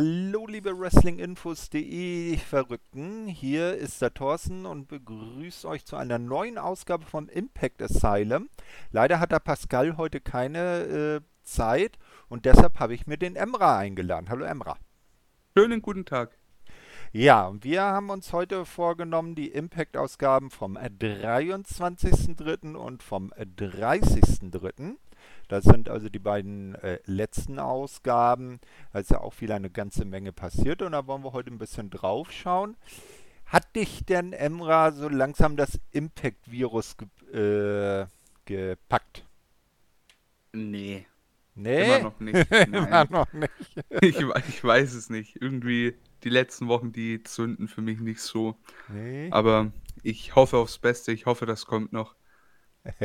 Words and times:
Hallo 0.00 0.46
liebe 0.46 0.78
Wrestlinginfos.de 0.78 2.36
Verrückten, 2.36 3.26
hier 3.26 3.74
ist 3.74 4.00
der 4.00 4.14
Thorsten 4.14 4.64
und 4.64 4.86
begrüße 4.86 5.66
euch 5.66 5.84
zu 5.84 5.96
einer 5.96 6.20
neuen 6.20 6.56
Ausgabe 6.56 7.04
vom 7.04 7.28
Impact 7.28 7.82
Asylum. 7.82 8.48
Leider 8.92 9.18
hat 9.18 9.32
der 9.32 9.40
Pascal 9.40 9.96
heute 9.96 10.20
keine 10.20 10.82
äh, 10.84 11.20
Zeit 11.42 11.98
und 12.28 12.44
deshalb 12.44 12.78
habe 12.78 12.94
ich 12.94 13.08
mir 13.08 13.16
den 13.16 13.34
Emra 13.34 13.76
eingeladen. 13.76 14.28
Hallo 14.28 14.44
Emra. 14.44 14.76
Schönen 15.56 15.82
guten 15.82 16.04
Tag. 16.04 16.38
Ja, 17.10 17.52
wir 17.60 17.82
haben 17.82 18.10
uns 18.10 18.32
heute 18.32 18.66
vorgenommen, 18.66 19.34
die 19.34 19.48
Impact-Ausgaben 19.48 20.50
vom 20.50 20.76
23.03. 20.76 22.76
und 22.76 23.02
vom 23.02 23.32
30.03. 23.32 24.94
Das 25.48 25.64
sind 25.64 25.88
also 25.88 26.08
die 26.08 26.18
beiden 26.18 26.74
äh, 26.76 26.98
letzten 27.06 27.58
Ausgaben. 27.58 28.60
Da 28.92 29.00
ist 29.00 29.10
ja 29.10 29.20
auch 29.20 29.40
wieder 29.40 29.56
eine 29.56 29.70
ganze 29.70 30.04
Menge 30.04 30.32
passiert 30.32 30.82
und 30.82 30.92
da 30.92 31.06
wollen 31.06 31.24
wir 31.24 31.32
heute 31.32 31.50
ein 31.50 31.58
bisschen 31.58 31.90
drauf 31.90 32.30
schauen. 32.30 32.76
Hat 33.46 33.74
dich 33.74 34.04
denn, 34.04 34.34
Emra, 34.34 34.92
so 34.92 35.08
langsam 35.08 35.56
das 35.56 35.80
Impact-Virus 35.92 36.96
ge 36.98 38.02
äh, 38.02 38.06
gepackt? 38.44 39.24
Nee. 40.52 41.06
Nee? 41.54 41.84
Immer 41.84 41.98
noch 42.00 42.20
nicht. 42.20 42.50
Immer 42.66 43.06
noch 43.10 43.32
nicht. 43.32 43.50
ich, 44.02 44.20
ich 44.20 44.64
weiß 44.64 44.94
es 44.94 45.08
nicht. 45.10 45.40
Irgendwie 45.40 45.94
die 46.24 46.28
letzten 46.28 46.68
Wochen, 46.68 46.92
die 46.92 47.22
zünden 47.22 47.68
für 47.68 47.80
mich 47.80 48.00
nicht 48.00 48.20
so. 48.20 48.54
Nee. 48.88 49.28
Aber 49.30 49.72
ich 50.02 50.34
hoffe 50.34 50.58
aufs 50.58 50.78
Beste. 50.78 51.12
Ich 51.12 51.26
hoffe, 51.26 51.46
das 51.46 51.66
kommt 51.66 51.92
noch. 51.92 52.14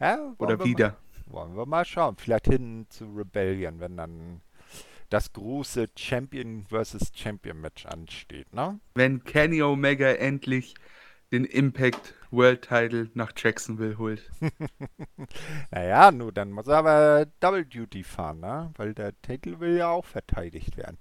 ja, 0.00 0.34
Oder 0.38 0.64
wieder. 0.64 0.88
Mal, 0.88 0.96
wollen 1.26 1.56
wir 1.56 1.66
mal 1.66 1.84
schauen. 1.84 2.16
Vielleicht 2.16 2.46
hin 2.46 2.86
zu 2.88 3.04
Rebellion, 3.14 3.80
wenn 3.80 3.96
dann 3.96 4.40
das 5.10 5.32
große 5.32 5.88
Champion 5.96 6.64
versus 6.68 7.12
Champion 7.14 7.60
Match 7.60 7.84
ansteht, 7.86 8.52
ne? 8.54 8.80
Wenn 8.94 9.24
Kenny 9.24 9.62
Omega 9.62 10.10
endlich 10.10 10.74
den 11.32 11.44
Impact 11.44 12.14
World 12.30 12.62
Title 12.62 13.10
nach 13.14 13.32
Jacksonville 13.36 13.98
holt. 13.98 14.30
naja, 15.70 16.10
nur 16.12 16.32
dann 16.32 16.50
muss 16.50 16.66
er 16.66 16.78
aber 16.78 17.26
Double 17.40 17.64
Duty 17.64 18.04
fahren, 18.04 18.40
ne? 18.40 18.70
Weil 18.76 18.94
der 18.94 19.20
Titel 19.20 19.60
will 19.60 19.76
ja 19.76 19.88
auch 19.88 20.06
verteidigt 20.06 20.76
werden. 20.76 20.98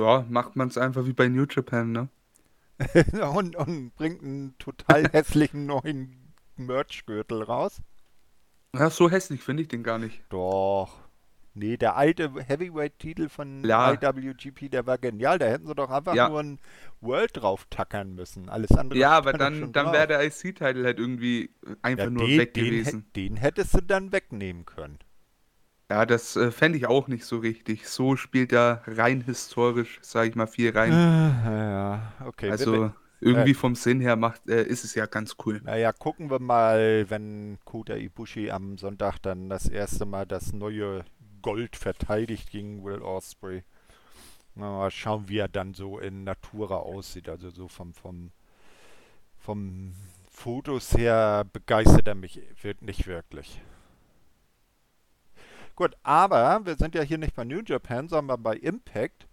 Ja, 0.00 0.24
macht 0.28 0.56
man 0.56 0.68
es 0.68 0.78
einfach 0.78 1.06
wie 1.06 1.12
bei 1.12 1.28
New 1.28 1.46
Japan, 1.48 1.92
ne? 1.92 2.08
und, 3.34 3.56
und 3.56 3.94
bringt 3.96 4.22
einen 4.22 4.56
total 4.58 5.08
hässlichen 5.10 5.66
neuen 5.66 6.32
Merch-Gürtel 6.56 7.42
raus. 7.42 7.80
Ja, 8.74 8.90
so 8.90 9.10
hässlich 9.10 9.42
finde 9.42 9.62
ich 9.62 9.68
den 9.68 9.82
gar 9.82 9.98
nicht. 9.98 10.22
Doch. 10.30 11.00
Nee, 11.54 11.76
der 11.76 11.96
alte 11.96 12.32
Heavyweight-Titel 12.46 13.28
von 13.28 13.64
Ja. 13.64 13.92
IWGP, 13.92 14.68
der 14.70 14.86
war 14.86 14.96
genial. 14.98 15.38
Da 15.38 15.46
hätten 15.46 15.66
sie 15.66 15.74
doch 15.74 15.90
einfach 15.90 16.14
Ja. 16.14 16.28
nur 16.28 16.40
ein 16.40 16.60
World 17.00 17.36
drauf 17.36 17.66
tackern 17.68 18.14
müssen. 18.14 18.48
Alles 18.48 18.70
andere 18.72 18.98
Ja, 18.98 19.10
aber 19.10 19.32
dann, 19.32 19.72
dann 19.72 19.92
wäre 19.92 20.06
der 20.06 20.22
IC-Titel 20.24 20.84
halt 20.84 20.98
irgendwie 20.98 21.50
einfach 21.82 22.04
ja, 22.04 22.10
nur 22.10 22.26
den, 22.26 22.38
weg 22.38 22.54
den, 22.54 22.64
gewesen. 22.66 23.00
hä- 23.00 23.12
den 23.16 23.36
hättest 23.36 23.74
du 23.74 23.80
dann 23.82 24.12
wegnehmen 24.12 24.66
können. 24.66 24.98
Ja, 25.90 26.04
das 26.04 26.36
äh, 26.36 26.50
fände 26.50 26.76
ich 26.78 26.86
auch 26.86 27.08
nicht 27.08 27.24
so 27.24 27.38
richtig. 27.38 27.88
So 27.88 28.14
spielt 28.16 28.52
er 28.52 28.82
rein 28.86 29.22
historisch, 29.22 29.98
sage 30.02 30.28
ich 30.28 30.34
mal, 30.36 30.46
viel 30.46 30.70
rein. 30.70 30.92
ja, 30.92 32.12
okay. 32.26 32.50
Also 32.50 32.92
irgendwie 33.20 33.54
vom 33.54 33.74
Sinn 33.74 34.00
her 34.00 34.16
macht, 34.16 34.48
äh, 34.48 34.62
ist 34.62 34.84
es 34.84 34.94
ja 34.94 35.06
ganz 35.06 35.36
cool. 35.44 35.60
Naja, 35.64 35.92
gucken 35.92 36.30
wir 36.30 36.40
mal, 36.40 37.06
wenn 37.08 37.58
Kota 37.64 37.94
Ibushi 37.94 38.50
am 38.50 38.78
Sonntag 38.78 39.18
dann 39.18 39.48
das 39.48 39.68
erste 39.68 40.06
Mal 40.06 40.26
das 40.26 40.52
neue 40.52 41.04
Gold 41.42 41.76
verteidigt 41.76 42.50
gegen 42.50 42.84
Will 42.84 43.02
Ospreay. 43.02 43.64
Na, 44.54 44.70
Mal 44.70 44.90
schauen, 44.90 45.28
wie 45.28 45.38
er 45.38 45.48
dann 45.48 45.74
so 45.74 45.98
in 45.98 46.24
Natura 46.24 46.76
aussieht. 46.76 47.28
Also 47.28 47.50
so 47.50 47.68
vom, 47.68 47.94
vom, 47.94 48.30
vom 49.38 49.94
Fotos 50.30 50.96
her 50.96 51.44
begeistert 51.52 52.08
er 52.08 52.14
mich 52.14 52.40
wird 52.62 52.82
nicht 52.82 53.06
wirklich. 53.06 53.60
Gut, 55.76 55.96
aber 56.02 56.66
wir 56.66 56.74
sind 56.74 56.96
ja 56.96 57.02
hier 57.02 57.18
nicht 57.18 57.36
bei 57.36 57.44
New 57.44 57.62
Japan, 57.64 58.08
sondern 58.08 58.42
bei 58.42 58.56
Impact. 58.56 59.27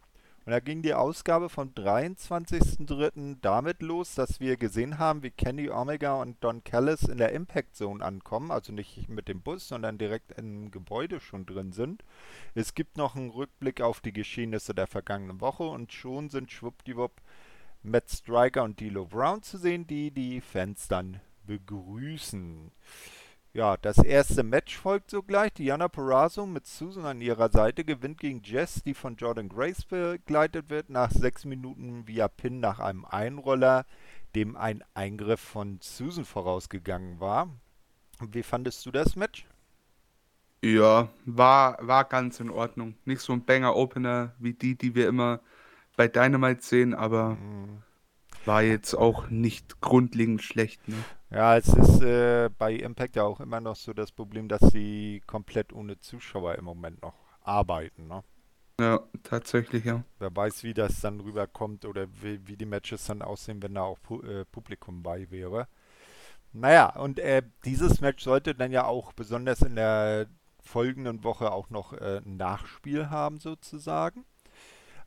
Und 0.46 0.52
da 0.52 0.60
ging 0.60 0.84
die 0.84 0.94
Ausgabe 0.94 1.50
vom 1.50 1.70
23.03. 1.70 3.38
damit 3.42 3.82
los, 3.82 4.14
dass 4.14 4.40
wir 4.40 4.58
gesehen 4.58 5.00
haben, 5.00 5.24
wie 5.24 5.32
Kenny 5.32 5.72
Omega 5.72 6.22
und 6.22 6.44
Don 6.44 6.64
Callis 6.64 7.02
in 7.02 7.18
der 7.18 7.32
Impact 7.32 7.76
Zone 7.76 8.06
ankommen. 8.06 8.52
Also 8.52 8.72
nicht 8.72 9.10
mit 9.10 9.28
dem 9.28 9.42
Bus, 9.42 9.68
sondern 9.68 9.98
direkt 9.98 10.38
im 10.38 10.70
Gebäude 10.70 11.20
schon 11.20 11.48
drin 11.48 11.72
sind. 11.72 12.04
Es 12.54 12.76
gibt 12.76 12.96
noch 12.96 13.16
einen 13.16 13.32
Rückblick 13.32 13.82
auf 13.82 14.02
die 14.02 14.14
Geschehnisse 14.14 14.76
der 14.76 14.86
vergangenen 14.86 15.42
Woche 15.42 15.64
und 15.64 15.92
schon 15.92 16.30
sind 16.30 16.52
schwuppdiwupp 16.52 17.22
Matt 17.82 18.10
Striker 18.10 18.64
und 18.64 18.80
D'Lo 18.80 19.06
Brown 19.08 19.42
zu 19.42 19.58
sehen, 19.58 19.88
die 19.88 20.12
die 20.12 20.42
Fans 20.42 20.88
dann 20.88 21.22
begrüßen. 21.48 22.72
Ja, 23.56 23.78
das 23.78 24.00
erste 24.00 24.44
Match 24.44 24.76
folgt 24.76 25.10
sogleich. 25.12 25.54
Diana 25.54 25.88
Perazzo 25.88 26.46
mit 26.46 26.66
Susan 26.66 27.06
an 27.06 27.22
ihrer 27.22 27.48
Seite 27.48 27.86
gewinnt 27.86 28.20
gegen 28.20 28.42
Jess, 28.44 28.84
die 28.84 28.94
von 28.94 29.16
Jordan 29.16 29.48
Grace 29.48 29.86
begleitet 29.86 30.70
wird, 30.70 30.90
nach 30.90 31.10
sechs 31.10 31.46
Minuten 31.46 32.06
via 32.06 32.28
Pin 32.28 32.60
nach 32.60 32.80
einem 32.80 33.06
Einroller, 33.06 33.86
dem 34.36 34.58
ein 34.58 34.84
Eingriff 34.94 35.40
von 35.40 35.78
Susan 35.80 36.26
vorausgegangen 36.26 37.22
war. 37.22 37.48
Wie 38.20 38.44
fandest 38.44 38.86
du 38.86 38.92
das 38.92 39.16
Match? 39.16 39.48
Ja, 40.62 41.08
war, 41.24 41.78
war 41.80 42.04
ganz 42.04 42.42
in 42.42 42.50
Ordnung. 42.50 42.96
Nicht 43.06 43.22
so 43.22 43.32
ein 43.32 43.46
Banger-Opener 43.46 44.36
wie 44.38 44.54
die, 44.54 44.76
die 44.76 44.96
wir 44.96 45.08
immer 45.08 45.40
bei 45.96 46.10
Dynamite 46.10 46.62
sehen, 46.62 46.94
aber 46.94 47.38
war 48.44 48.64
jetzt 48.64 48.96
auch 48.96 49.30
nicht 49.30 49.80
grundlegend 49.80 50.44
schlecht. 50.44 50.86
Ne? 50.90 50.98
Ja, 51.36 51.58
es 51.58 51.68
ist 51.68 52.02
äh, 52.02 52.50
bei 52.58 52.72
Impact 52.72 53.18
ja 53.18 53.24
auch 53.24 53.42
immer 53.42 53.60
noch 53.60 53.76
so 53.76 53.92
das 53.92 54.14
Problem, 54.14 54.48
dass 54.48 54.62
sie 54.72 55.22
komplett 55.28 55.74
ohne 55.74 56.00
Zuschauer 56.00 56.56
im 56.56 56.64
Moment 56.64 57.02
noch 57.02 57.14
arbeiten. 57.42 58.08
Ne? 58.08 58.24
Ja, 58.80 59.02
tatsächlich, 59.22 59.84
ja. 59.84 60.06
Wer 60.18 60.34
weiß, 60.34 60.64
wie 60.64 60.74
das 60.74 61.02
dann 61.02 61.20
rüberkommt 61.20 61.84
oder 61.84 62.08
wie, 62.22 62.48
wie 62.48 62.56
die 62.56 62.66
Matches 62.66 63.08
dann 63.08 63.22
aussehen, 63.22 63.62
wenn 63.62 63.74
da 63.74 63.82
auch 63.82 64.02
Pu 64.02 64.22
äh, 64.22 64.46
Publikum 64.46 65.04
bei 65.04 65.30
wäre. 65.30 65.68
Naja, 66.54 66.96
und 66.96 67.20
äh, 67.20 67.42
dieses 67.66 68.00
Match 68.00 68.24
sollte 68.24 68.56
dann 68.56 68.72
ja 68.72 68.86
auch 68.86 69.12
besonders 69.12 69.62
in 69.62 69.76
der 69.76 70.28
folgenden 70.62 71.26
Woche 71.26 71.52
auch 71.52 71.70
noch 71.70 71.92
äh, 71.92 72.22
ein 72.26 72.38
Nachspiel 72.38 73.10
haben, 73.10 73.40
sozusagen. 73.40 74.24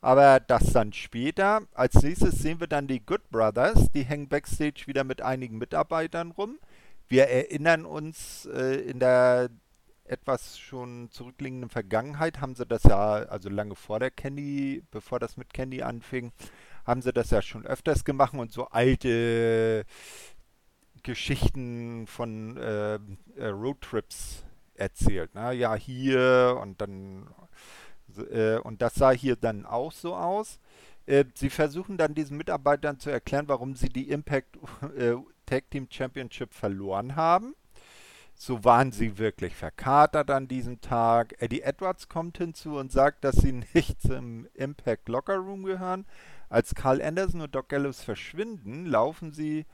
Aber 0.01 0.39
das 0.39 0.71
dann 0.71 0.93
später. 0.93 1.61
Als 1.73 2.01
nächstes 2.01 2.39
sehen 2.39 2.59
wir 2.59 2.67
dann 2.67 2.87
die 2.87 3.05
Good 3.05 3.29
Brothers. 3.29 3.89
Die 3.93 4.03
hängen 4.03 4.29
backstage 4.29 4.83
wieder 4.85 5.03
mit 5.03 5.21
einigen 5.21 5.57
Mitarbeitern 5.57 6.31
rum. 6.31 6.59
Wir 7.07 7.27
erinnern 7.27 7.85
uns, 7.85 8.45
äh, 8.45 8.75
in 8.81 8.99
der 8.99 9.49
etwas 10.05 10.57
schon 10.57 11.09
zurückliegenden 11.11 11.69
Vergangenheit 11.69 12.41
haben 12.41 12.55
sie 12.55 12.65
das 12.65 12.83
ja, 12.83 12.97
also 12.97 13.49
lange 13.49 13.75
vor 13.75 13.99
der 13.99 14.11
Candy, 14.11 14.83
bevor 14.91 15.19
das 15.19 15.37
mit 15.37 15.53
Candy 15.53 15.83
anfing, 15.83 16.31
haben 16.85 17.01
sie 17.01 17.13
das 17.13 17.29
ja 17.29 17.41
schon 17.41 17.65
öfters 17.65 18.03
gemacht 18.03 18.33
und 18.33 18.51
so 18.51 18.67
alte 18.67 19.85
Geschichten 21.03 22.07
von 22.07 22.57
äh, 22.57 22.95
äh, 23.35 23.47
Roadtrips 23.47 24.43
erzählt. 24.73 25.35
Ne? 25.35 25.53
Ja, 25.53 25.75
hier 25.75 26.57
und 26.61 26.81
dann 26.81 27.27
und 28.63 28.81
das 28.81 28.95
sah 28.95 29.11
hier 29.11 29.35
dann 29.35 29.65
auch 29.65 29.91
so 29.91 30.15
aus. 30.15 30.59
Äh, 31.09 31.25
sie 31.33 31.49
versuchen 31.49 31.97
dann 31.97 32.13
diesen 32.13 32.37
Mitarbeitern 32.37 32.99
zu 32.99 33.09
erklären, 33.09 33.47
warum 33.47 33.73
sie 33.73 33.89
die 33.89 34.09
Impact 34.09 34.57
äh, 34.95 35.15
Tag 35.47 35.71
Team 35.71 35.87
Championship 35.89 36.53
verloren 36.53 37.15
haben. 37.15 37.55
So 38.35 38.63
waren 38.63 38.91
sie 38.91 39.17
wirklich 39.17 39.55
verkatert 39.55 40.29
an 40.29 40.47
diesem 40.47 40.81
Tag. 40.81 41.35
Eddie 41.39 41.61
Edwards 41.61 42.09
kommt 42.09 42.37
hinzu 42.37 42.77
und 42.77 42.91
sagt, 42.91 43.23
dass 43.23 43.37
sie 43.37 43.51
nicht 43.73 43.99
zum 44.01 44.47
Impact 44.53 45.09
Locker 45.09 45.37
Room 45.37 45.63
gehören. 45.63 46.05
Als 46.47 46.75
Carl 46.75 47.01
Anderson 47.01 47.41
und 47.41 47.55
Doc 47.55 47.69
Gallows 47.69 48.01
verschwinden, 48.03 48.85
laufen 48.85 49.31
sie 49.33 49.65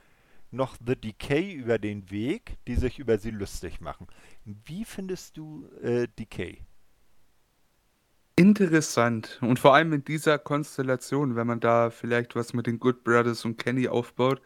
noch 0.50 0.76
The 0.84 0.96
Decay 0.96 1.52
über 1.52 1.78
den 1.78 2.10
Weg, 2.10 2.56
die 2.66 2.76
sich 2.76 2.98
über 2.98 3.18
sie 3.18 3.30
lustig 3.30 3.82
machen. 3.82 4.06
Wie 4.44 4.86
findest 4.86 5.36
du 5.36 5.68
äh, 5.82 6.08
Decay? 6.18 6.62
Interessant. 8.38 9.38
Und 9.40 9.58
vor 9.58 9.74
allem 9.74 9.94
in 9.94 10.04
dieser 10.04 10.38
Konstellation, 10.38 11.36
wenn 11.36 11.46
man 11.46 11.58
da 11.58 11.88
vielleicht 11.88 12.36
was 12.36 12.52
mit 12.52 12.66
den 12.66 12.78
Good 12.78 13.02
Brothers 13.02 13.46
und 13.46 13.56
Kenny 13.56 13.88
aufbaut, 13.88 14.42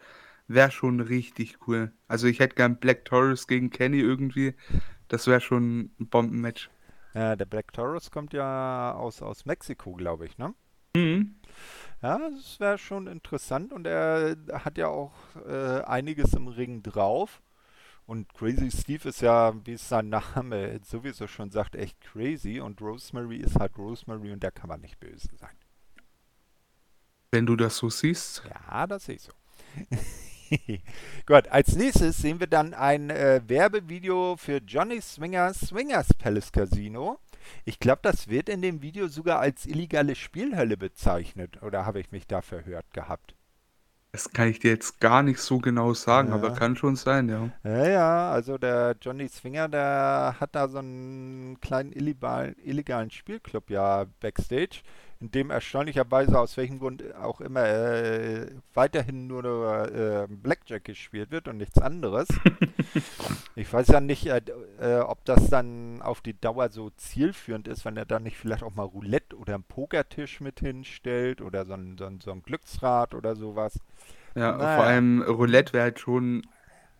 wäre 0.47 0.71
schon 0.71 1.01
richtig 1.01 1.67
cool. 1.67 1.91
Also 2.07 2.27
ich 2.27 2.39
hätte 2.39 2.55
gern 2.55 2.77
Black 2.77 3.03
Taurus 3.03 3.47
gegen 3.47 3.69
Kenny 3.69 3.99
irgendwie. 3.99 4.55
Das 5.09 5.27
wäre 5.27 5.41
schon 5.41 5.91
ein 5.99 6.07
Bombenmatch. 6.07 6.69
Ja, 7.13 7.35
der 7.35 7.45
Black 7.45 7.73
Taurus 7.73 8.09
kommt 8.11 8.31
ja 8.31 8.93
aus, 8.93 9.21
aus 9.21 9.45
Mexiko, 9.45 9.93
glaube 9.93 10.25
ich, 10.25 10.37
ne? 10.37 10.53
Mhm. 10.95 11.35
Ja, 12.01 12.17
das 12.17 12.59
wäre 12.61 12.77
schon 12.77 13.07
interessant 13.07 13.73
und 13.73 13.85
er 13.85 14.37
hat 14.53 14.77
ja 14.77 14.87
auch 14.87 15.13
äh, 15.45 15.81
einiges 15.81 16.33
im 16.33 16.47
Ring 16.47 16.81
drauf. 16.81 17.41
Und 18.05 18.33
Crazy 18.33 18.71
Steve 18.71 19.09
ist 19.09 19.21
ja, 19.21 19.53
wie 19.65 19.73
es 19.73 19.87
sein 19.87 20.09
Name 20.09 20.79
sowieso 20.83 21.27
schon 21.27 21.51
sagt, 21.51 21.75
echt 21.75 21.99
crazy. 22.01 22.59
Und 22.59 22.81
Rosemary 22.81 23.37
ist 23.37 23.59
halt 23.59 23.77
Rosemary 23.77 24.31
und 24.31 24.43
der 24.43 24.51
kann 24.51 24.67
man 24.67 24.81
nicht 24.81 24.99
böse 24.99 25.29
sein. 25.39 25.55
Wenn 27.31 27.45
du 27.45 27.55
das 27.55 27.77
so 27.77 27.89
siehst. 27.89 28.43
Ja, 28.49 28.85
das 28.87 29.05
sehe 29.05 29.15
ich 29.15 29.21
so. 29.21 29.31
Gut, 31.25 31.47
als 31.47 31.75
nächstes 31.77 32.17
sehen 32.17 32.41
wir 32.41 32.47
dann 32.47 32.73
ein 32.73 33.09
äh, 33.09 33.41
Werbevideo 33.47 34.35
für 34.37 34.57
Johnny 34.57 34.99
Swingers 34.99 35.61
Swingers 35.61 36.13
Palace 36.13 36.51
Casino. 36.51 37.19
Ich 37.63 37.79
glaube, 37.79 38.01
das 38.03 38.27
wird 38.27 38.49
in 38.49 38.61
dem 38.61 38.81
Video 38.81 39.07
sogar 39.07 39.39
als 39.39 39.65
illegale 39.65 40.15
Spielhölle 40.15 40.75
bezeichnet. 40.75 41.61
Oder 41.63 41.85
habe 41.85 42.01
ich 42.01 42.11
mich 42.11 42.27
da 42.27 42.41
verhört 42.41 42.93
gehabt? 42.93 43.35
Das 44.13 44.29
kann 44.31 44.49
ich 44.49 44.59
dir 44.59 44.71
jetzt 44.71 44.99
gar 44.99 45.23
nicht 45.23 45.39
so 45.39 45.59
genau 45.59 45.93
sagen, 45.93 46.29
Ja. 46.29 46.35
aber 46.35 46.51
kann 46.51 46.75
schon 46.75 46.95
sein, 46.97 47.29
ja. 47.29 47.49
Ja, 47.63 47.87
ja, 47.87 48.31
also 48.31 48.57
der 48.57 48.95
Johnny 49.01 49.27
Swinger, 49.29 49.69
der 49.69 50.35
hat 50.39 50.53
da 50.55 50.67
so 50.67 50.79
einen 50.79 51.59
kleinen 51.61 51.93
illegalen, 51.93 52.55
illegalen 52.63 53.09
Spielclub 53.09 53.69
ja 53.69 54.05
backstage, 54.19 54.81
in 55.21 55.31
dem 55.31 55.51
erstaunlicherweise 55.51 56.39
aus 56.39 56.57
welchem 56.57 56.79
Grund 56.79 57.03
auch 57.15 57.41
immer 57.41 57.63
äh, 57.65 58.47
weiterhin 58.73 59.27
nur 59.27 59.45
äh, 59.45 60.27
Blackjack 60.27 60.83
gespielt 60.85 61.31
wird 61.31 61.47
und 61.47 61.57
nichts 61.57 61.77
anderes. 61.79 62.27
Ich 63.55 63.71
weiß 63.71 63.87
ja 63.89 63.99
nicht, 64.01 64.25
äh, 64.27 64.41
äh, 64.79 64.99
ob 64.99 65.23
das 65.25 65.49
dann 65.49 66.01
auf 66.01 66.21
die 66.21 66.39
Dauer 66.39 66.69
so 66.69 66.89
zielführend 66.91 67.67
ist, 67.67 67.85
wenn 67.85 67.97
er 67.97 68.05
dann 68.05 68.23
nicht 68.23 68.37
vielleicht 68.37 68.63
auch 68.63 68.75
mal 68.75 68.83
Roulette 68.83 69.37
oder 69.37 69.55
einen 69.55 69.63
Pokertisch 69.63 70.39
mit 70.41 70.59
hinstellt 70.59 71.41
oder 71.41 71.65
so 71.65 71.73
ein, 71.73 71.97
so 71.97 72.05
ein, 72.05 72.19
so 72.21 72.31
ein 72.31 72.43
Glücksrad 72.43 73.13
oder 73.13 73.35
sowas. 73.35 73.79
Ja, 74.35 74.57
Naja. 74.57 74.75
vor 74.75 74.83
allem 74.85 75.21
Roulette 75.21 75.73
wäre 75.73 75.83
halt 75.83 75.99
schon 75.99 76.47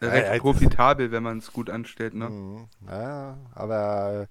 recht 0.01 0.33
ja, 0.33 0.37
profitabel, 0.39 1.11
wenn 1.11 1.23
man 1.23 1.37
es 1.37 1.53
gut 1.53 1.69
anstellt, 1.69 2.13
ne? 2.13 2.29
Mhm, 2.29 2.67
Ja, 2.87 3.37
aber 3.53 4.27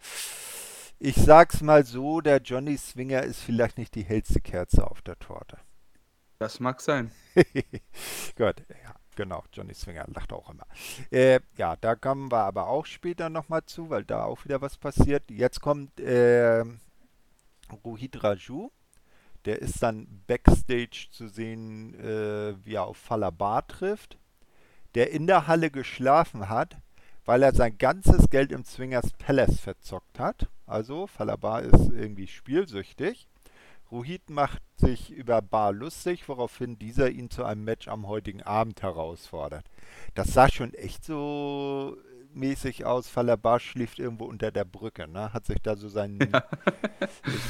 ich 1.01 1.17
sag's 1.17 1.63
mal 1.63 1.85
so, 1.85 2.21
der 2.21 2.43
Johnny 2.43 2.77
Swinger 2.77 3.23
ist 3.23 3.41
vielleicht 3.41 3.79
nicht 3.79 3.95
die 3.95 4.05
hellste 4.05 4.41
Kerze 4.41 4.89
auf 4.89 5.01
der 5.01 5.19
Torte. 5.19 5.57
Das 6.39 6.61
mag 6.61 6.81
sein. 6.81 7.11
Gut, 7.35 8.63
ja, 8.69 8.95
genau, 9.17 9.43
Johnny 9.53 9.75
Swinger 9.75 10.05
lacht 10.09 10.33
auch 10.33 10.51
immer. 10.51 10.67
Äh, 11.11 11.41
ja, 11.57 11.77
da 11.77 11.95
kommen 11.95 12.31
wir 12.31 12.45
aber 12.45 12.69
auch 12.69 12.85
später 12.85 13.31
nochmal 13.31 13.65
zu, 13.65 13.89
weil 13.89 14.05
da 14.05 14.25
auch 14.25 14.45
wieder 14.45 14.61
was 14.61 14.77
passiert. 14.77 15.31
Jetzt 15.31 15.61
kommt 15.61 15.99
äh, 16.01 16.65
Rohit 17.85 18.23
Raju. 18.23 18.71
Der 19.47 19.61
ist 19.61 19.83
dann 19.83 20.23
backstage 20.27 21.09
zu 21.11 21.29
sehen, 21.29 21.95
äh, 21.95 22.55
wie 22.63 22.75
er 22.75 22.85
auf 22.85 22.99
Falabar 22.99 23.67
trifft. 23.67 24.19
Der 24.95 25.13
in 25.13 25.27
der 25.27 25.47
Halle 25.47 25.71
geschlafen 25.71 26.51
hat, 26.51 26.77
weil 27.25 27.43
er 27.43 27.55
sein 27.55 27.79
ganzes 27.79 28.31
Geld 28.31 28.53
im 28.53 28.65
Swingers 28.65 29.11
Palace 29.19 29.61
verzockt 29.61 30.19
hat. 30.19 30.49
Also 30.67 31.07
Falabar 31.07 31.63
ist 31.63 31.91
irgendwie 31.91 32.27
spielsüchtig. 32.27 33.29
Rohit 33.91 34.31
macht 34.31 34.63
sich 34.77 35.11
über 35.11 35.43
Bar 35.43 35.73
lustig, 35.73 36.29
woraufhin 36.29 36.79
dieser 36.79 37.11
ihn 37.11 37.29
zu 37.29 37.45
einem 37.45 37.65
Match 37.65 37.89
am 37.89 38.07
heutigen 38.07 38.43
Abend 38.43 38.83
herausfordert. 38.83 39.65
Das 40.15 40.33
sah 40.33 40.49
schon 40.49 40.75
echt 40.75 41.05
so 41.05 41.97
mäßig 42.33 42.85
aus. 42.85 43.09
Falabar 43.09 43.59
schläft 43.59 43.99
irgendwo 43.99 44.27
unter 44.27 44.53
der 44.53 44.65
Brücke, 44.65 45.09
ne? 45.09 45.33
Hat 45.33 45.47
sich 45.47 45.59
da 45.61 45.77
so 45.77 45.89
sein. 45.89 46.19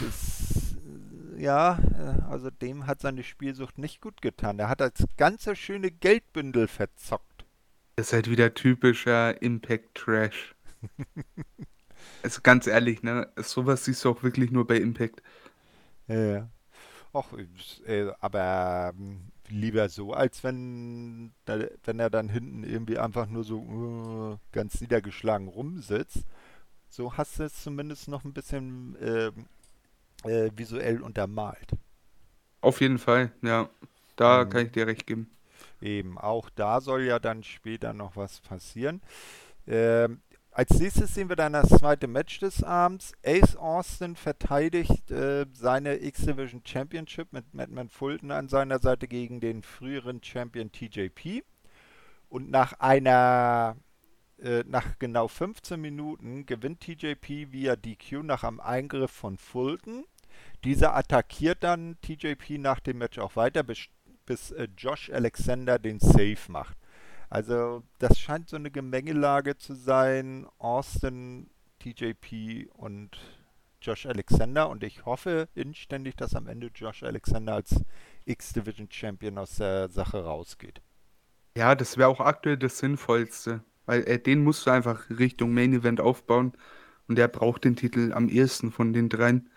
Ist, 0.08 0.76
äh, 1.36 1.42
ja, 1.42 1.78
äh, 1.98 2.22
also 2.30 2.50
dem 2.50 2.86
hat 2.86 3.00
seine 3.00 3.22
Spielsucht 3.22 3.78
nicht 3.78 4.00
gut 4.00 4.22
getan. 4.22 4.58
Er 4.58 4.68
hat 4.68 4.80
das 4.80 4.92
ganze 5.16 5.56
schöne 5.56 5.90
Geldbündel 5.90 6.68
verzockt. 6.68 7.29
Das 8.00 8.08
ist 8.08 8.12
halt 8.14 8.30
wieder 8.30 8.54
typischer 8.54 9.42
Impact-Trash. 9.42 10.54
Also 12.22 12.40
ganz 12.42 12.66
ehrlich, 12.66 13.02
ne? 13.02 13.30
Sowas 13.36 13.84
siehst 13.84 14.04
du 14.04 14.10
auch 14.10 14.22
wirklich 14.22 14.50
nur 14.50 14.66
bei 14.66 14.76
Impact. 14.76 15.22
Ja, 16.08 16.14
ja. 16.16 16.50
Och, 17.12 17.26
äh, 17.86 18.12
aber 18.20 18.92
ähm, 18.96 19.32
lieber 19.48 19.88
so, 19.88 20.12
als 20.14 20.44
wenn, 20.44 21.32
wenn 21.46 22.00
er 22.00 22.10
dann 22.10 22.28
hinten 22.30 22.64
irgendwie 22.64 22.98
einfach 22.98 23.28
nur 23.28 23.44
so 23.44 24.34
äh, 24.34 24.38
ganz 24.56 24.80
niedergeschlagen 24.80 25.48
rumsitzt. 25.48 26.24
So 26.90 27.16
hast 27.16 27.38
du 27.40 27.44
es 27.44 27.62
zumindest 27.62 28.08
noch 28.08 28.24
ein 28.24 28.34
bisschen 28.34 28.96
ähm, 29.02 29.46
äh, 30.24 30.50
visuell 30.56 31.02
untermalt. 31.02 31.72
Auf 32.62 32.80
jeden 32.80 32.98
Fall, 32.98 33.32
ja. 33.42 33.68
Da 34.16 34.44
Mhm. 34.44 34.46
kann 34.46 34.64
ich 34.66 34.72
dir 34.72 34.86
recht 34.86 35.06
geben. 35.06 35.30
Eben, 35.80 36.18
auch 36.18 36.50
da 36.50 36.80
soll 36.80 37.02
ja 37.02 37.18
dann 37.18 37.42
später 37.42 37.92
noch 37.92 38.16
was 38.16 38.40
passieren. 38.40 39.00
Ähm, 39.66 40.20
als 40.52 40.78
nächstes 40.80 41.14
sehen 41.14 41.28
wir 41.28 41.36
dann 41.36 41.52
das 41.52 41.68
zweite 41.68 42.08
Match 42.08 42.40
des 42.40 42.64
Abends. 42.64 43.12
Ace 43.24 43.56
Austin 43.56 44.16
verteidigt 44.16 45.10
äh, 45.10 45.46
seine 45.52 46.02
X-Division 46.02 46.62
Championship 46.64 47.32
mit 47.32 47.54
Madman 47.54 47.88
Fulton 47.88 48.32
an 48.32 48.48
seiner 48.48 48.80
Seite 48.80 49.06
gegen 49.06 49.40
den 49.40 49.62
früheren 49.62 50.22
Champion 50.22 50.72
TJP. 50.72 51.44
Und 52.28 52.50
nach 52.50 52.74
einer, 52.80 53.76
äh, 54.38 54.64
nach 54.66 54.98
genau 54.98 55.28
15 55.28 55.80
Minuten 55.80 56.46
gewinnt 56.46 56.80
TJP 56.80 57.52
via 57.52 57.76
DQ 57.76 58.24
nach 58.24 58.42
einem 58.42 58.60
Eingriff 58.60 59.12
von 59.12 59.38
Fulton. 59.38 60.04
Dieser 60.64 60.96
attackiert 60.96 61.62
dann 61.62 61.96
TJP 62.02 62.58
nach 62.58 62.80
dem 62.80 62.98
Match 62.98 63.18
auch 63.18 63.36
weiter, 63.36 63.62
bis, 63.62 63.86
bis 64.30 64.52
äh, 64.52 64.68
Josh 64.76 65.10
Alexander 65.10 65.80
den 65.80 65.98
Save 65.98 66.38
macht. 66.46 66.76
Also 67.30 67.82
das 67.98 68.16
scheint 68.20 68.48
so 68.48 68.54
eine 68.54 68.70
Gemengelage 68.70 69.56
zu 69.56 69.74
sein. 69.74 70.46
Austin, 70.58 71.50
TJP 71.80 72.68
und 72.74 73.18
Josh 73.82 74.06
Alexander. 74.06 74.68
Und 74.68 74.84
ich 74.84 75.04
hoffe 75.04 75.48
inständig, 75.56 76.14
dass 76.14 76.36
am 76.36 76.46
Ende 76.46 76.70
Josh 76.72 77.02
Alexander 77.02 77.54
als 77.54 77.74
X-Division 78.24 78.88
Champion 78.88 79.36
aus 79.36 79.56
der 79.56 79.88
Sache 79.88 80.22
rausgeht. 80.22 80.80
Ja, 81.56 81.74
das 81.74 81.96
wäre 81.96 82.08
auch 82.08 82.20
aktuell 82.20 82.56
das 82.56 82.78
Sinnvollste. 82.78 83.64
Weil 83.86 84.04
äh, 84.04 84.20
den 84.20 84.44
musst 84.44 84.64
du 84.64 84.70
einfach 84.70 85.10
Richtung 85.10 85.52
Main 85.52 85.72
Event 85.72 86.00
aufbauen. 86.00 86.52
Und 87.08 87.16
der 87.16 87.26
braucht 87.26 87.64
den 87.64 87.74
Titel 87.74 88.12
am 88.12 88.28
ehesten 88.28 88.70
von 88.70 88.92
den 88.92 89.08
dreien. 89.08 89.50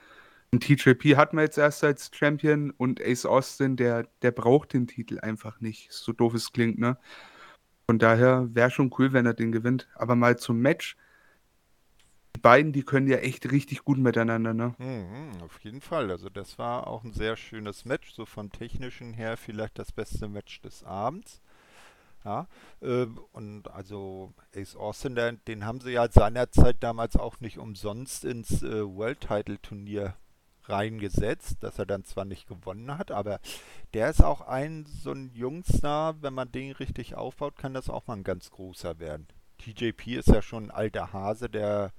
Und 0.53 0.59
TJP 0.59 1.17
hat 1.17 1.33
man 1.33 1.45
jetzt 1.45 1.57
erst 1.57 1.83
als 1.83 2.11
Champion 2.13 2.69
und 2.69 3.01
Ace 3.01 3.25
Austin, 3.25 3.75
der, 3.75 4.07
der 4.21 4.29
braucht 4.29 4.73
den 4.73 4.85
Titel 4.85 5.19
einfach 5.19 5.59
nicht. 5.61 5.91
So 5.91 6.13
doof 6.13 6.35
es 6.35 6.51
klingt, 6.51 6.77
ne? 6.77 6.95
Von 7.87 7.97
daher 7.97 8.47
wäre 8.53 8.69
schon 8.69 8.93
cool, 8.99 9.13
wenn 9.13 9.25
er 9.25 9.33
den 9.33 9.51
gewinnt. 9.51 9.87
Aber 9.95 10.13
mal 10.13 10.37
zum 10.37 10.59
Match. 10.59 10.95
Die 12.35 12.39
beiden, 12.39 12.71
die 12.71 12.83
können 12.83 13.07
ja 13.07 13.17
echt 13.17 13.51
richtig 13.51 13.83
gut 13.83 13.97
miteinander, 13.97 14.53
ne? 14.53 14.75
Mhm, 14.77 15.41
auf 15.41 15.59
jeden 15.61 15.81
Fall. 15.81 16.11
Also 16.11 16.29
das 16.29 16.59
war 16.59 16.85
auch 16.85 17.03
ein 17.03 17.13
sehr 17.13 17.35
schönes 17.35 17.83
Match. 17.83 18.13
So 18.13 18.27
vom 18.27 18.51
technischen 18.51 19.13
her 19.13 19.37
vielleicht 19.37 19.79
das 19.79 19.91
beste 19.91 20.27
Match 20.27 20.61
des 20.61 20.83
Abends. 20.83 21.41
Ja, 22.23 22.47
ähm, 22.83 23.19
und 23.31 23.71
also 23.71 24.35
Ace 24.55 24.75
Austin, 24.75 25.15
den 25.47 25.65
haben 25.65 25.81
sie 25.81 25.93
ja 25.93 26.07
seinerzeit 26.11 26.77
damals 26.81 27.15
auch 27.15 27.39
nicht 27.39 27.57
umsonst 27.57 28.23
ins 28.23 28.61
äh, 28.61 28.85
World 28.85 29.21
Title 29.21 29.59
Turnier 29.59 30.15
reingesetzt, 30.69 31.57
dass 31.61 31.79
er 31.79 31.85
dann 31.85 32.03
zwar 32.03 32.25
nicht 32.25 32.47
gewonnen 32.47 32.97
hat, 32.97 33.11
aber 33.11 33.39
der 33.93 34.09
ist 34.09 34.23
auch 34.23 34.41
ein 34.41 34.85
so 34.85 35.11
ein 35.11 35.31
Jungstar, 35.33 36.21
wenn 36.21 36.33
man 36.33 36.51
den 36.51 36.71
richtig 36.71 37.15
aufbaut, 37.15 37.57
kann 37.57 37.73
das 37.73 37.89
auch 37.89 38.07
mal 38.07 38.17
ein 38.17 38.23
ganz 38.23 38.49
großer 38.51 38.99
werden. 38.99 39.27
TJP 39.59 40.17
ist 40.17 40.29
ja 40.29 40.41
schon 40.41 40.65
ein 40.65 40.71
alter 40.71 41.13
Hase, 41.13 41.49
der 41.49 41.91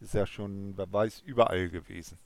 ist 0.00 0.14
ja 0.14 0.26
schon, 0.26 0.76
wer 0.76 0.92
weiß, 0.92 1.20
überall 1.20 1.68
gewesen. 1.68 2.18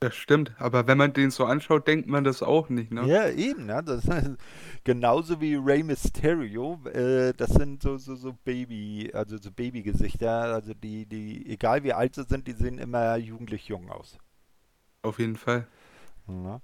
Das 0.00 0.14
stimmt. 0.14 0.52
Aber 0.58 0.86
wenn 0.86 0.98
man 0.98 1.14
den 1.14 1.30
so 1.30 1.46
anschaut, 1.46 1.86
denkt 1.86 2.08
man 2.08 2.24
das 2.24 2.42
auch 2.42 2.68
nicht, 2.68 2.92
ne? 2.92 3.06
Ja, 3.06 3.30
eben, 3.30 3.66
ne? 3.66 3.82
Das 3.82 4.06
genauso 4.84 5.40
wie 5.40 5.54
Rey 5.54 5.82
Mysterio, 5.82 6.78
äh, 6.92 7.32
das 7.32 7.50
sind 7.54 7.82
so, 7.82 7.96
so, 7.96 8.14
so 8.14 8.34
Baby, 8.44 9.10
also 9.14 9.38
so 9.38 9.50
Babygesichter, 9.50 10.30
also 10.30 10.74
die, 10.74 11.06
die, 11.06 11.48
egal 11.48 11.84
wie 11.84 11.94
alt 11.94 12.16
sie 12.16 12.24
sind, 12.24 12.46
die 12.46 12.52
sehen 12.52 12.78
immer 12.78 13.16
jugendlich 13.16 13.68
jung 13.68 13.90
aus. 13.90 14.18
Auf 15.04 15.18
jeden 15.18 15.36
Fall. 15.36 15.66
Ja, 16.26 16.60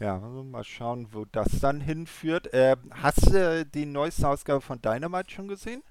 ja 0.00 0.14
also 0.14 0.42
mal 0.42 0.64
schauen, 0.64 1.06
wo 1.12 1.24
das 1.24 1.60
dann 1.60 1.80
hinführt. 1.80 2.52
Äh, 2.52 2.76
hast 2.90 3.32
du 3.32 3.64
die 3.64 3.86
neueste 3.86 4.28
Ausgabe 4.28 4.60
von 4.60 4.82
Dynamite 4.82 5.30
schon 5.30 5.46
gesehen? 5.46 5.82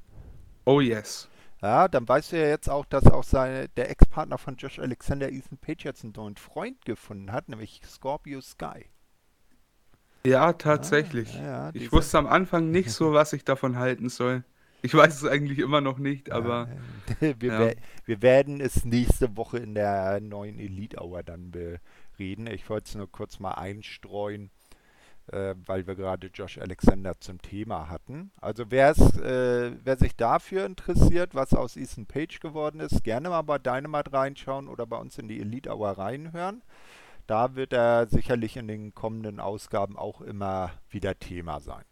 Oh 0.65 0.81
yes. 0.81 1.29
Ja, 1.61 1.87
dann 1.87 2.07
weißt 2.07 2.33
du 2.33 2.37
ja 2.37 2.47
jetzt 2.47 2.69
auch, 2.69 2.85
dass 2.85 3.05
auch 3.07 3.23
seine, 3.23 3.69
der 3.69 3.89
Ex-Partner 3.89 4.37
von 4.37 4.57
Josh 4.57 4.79
Alexander, 4.79 5.31
Ethan 5.31 5.57
Page, 5.57 5.85
jetzt 5.85 6.03
einen 6.03 6.13
neuen 6.15 6.35
Freund 6.35 6.83
gefunden 6.83 7.31
hat, 7.31 7.47
nämlich 7.47 7.81
Scorpio 7.85 8.41
Sky. 8.41 8.85
Ja, 10.25 10.51
tatsächlich. 10.51 11.33
ja, 11.35 11.69
ja, 11.69 11.71
ich 11.73 11.91
wusste 11.93 12.17
am 12.17 12.27
Anfang 12.27 12.71
nicht 12.71 12.91
so, 12.91 13.13
was 13.13 13.31
ich 13.31 13.45
davon 13.45 13.77
halten 13.77 14.09
soll. 14.09 14.43
Ich 14.81 14.93
weiß 14.93 15.21
es 15.21 15.25
eigentlich 15.25 15.59
immer 15.59 15.81
noch 15.81 15.97
nicht, 15.97 16.31
aber 16.31 16.69
wir, 17.19 17.69
ja. 17.69 17.71
wir 18.05 18.21
werden 18.21 18.61
es 18.61 18.85
nächste 18.85 19.35
Woche 19.35 19.57
in 19.57 19.75
der 19.75 20.21
neuen 20.21 20.59
Elite 20.59 21.01
Hour 21.01 21.23
dann 21.23 21.51
bereden. 21.51 22.47
Ich 22.47 22.69
wollte 22.69 22.87
es 22.87 22.95
nur 22.95 23.11
kurz 23.11 23.39
mal 23.39 23.53
einstreuen. 23.53 24.51
äh, 25.31 25.55
weil 25.65 25.85
wir 25.87 25.95
gerade 25.95 26.27
Josh 26.33 26.57
Alexander 26.57 27.19
zum 27.19 27.41
Thema 27.41 27.89
hatten. 27.89 28.31
Also 28.41 28.63
äh, 28.63 29.71
wer 29.83 29.97
sich 29.97 30.15
dafür 30.15 30.65
interessiert, 30.65 31.35
was 31.35 31.53
aus 31.53 31.77
Ethan 31.77 32.05
Page 32.05 32.39
geworden 32.39 32.79
ist, 32.79 33.03
gerne 33.03 33.29
mal 33.29 33.41
bei 33.43 33.59
Dynamite 33.59 34.13
reinschauen 34.13 34.67
oder 34.67 34.85
bei 34.85 34.97
uns 34.97 35.17
in 35.17 35.27
die 35.27 35.39
Elite 35.39 35.69
Hour 35.75 35.91
reinhören. 35.91 36.63
Da 37.27 37.55
wird 37.55 37.73
er 37.73 38.07
sicherlich 38.07 38.57
in 38.57 38.67
den 38.67 38.95
kommenden 38.95 39.39
Ausgaben 39.39 39.97
auch 39.97 40.21
immer 40.21 40.71
wieder 40.89 41.19
Thema 41.19 41.59
sein. 41.59 41.83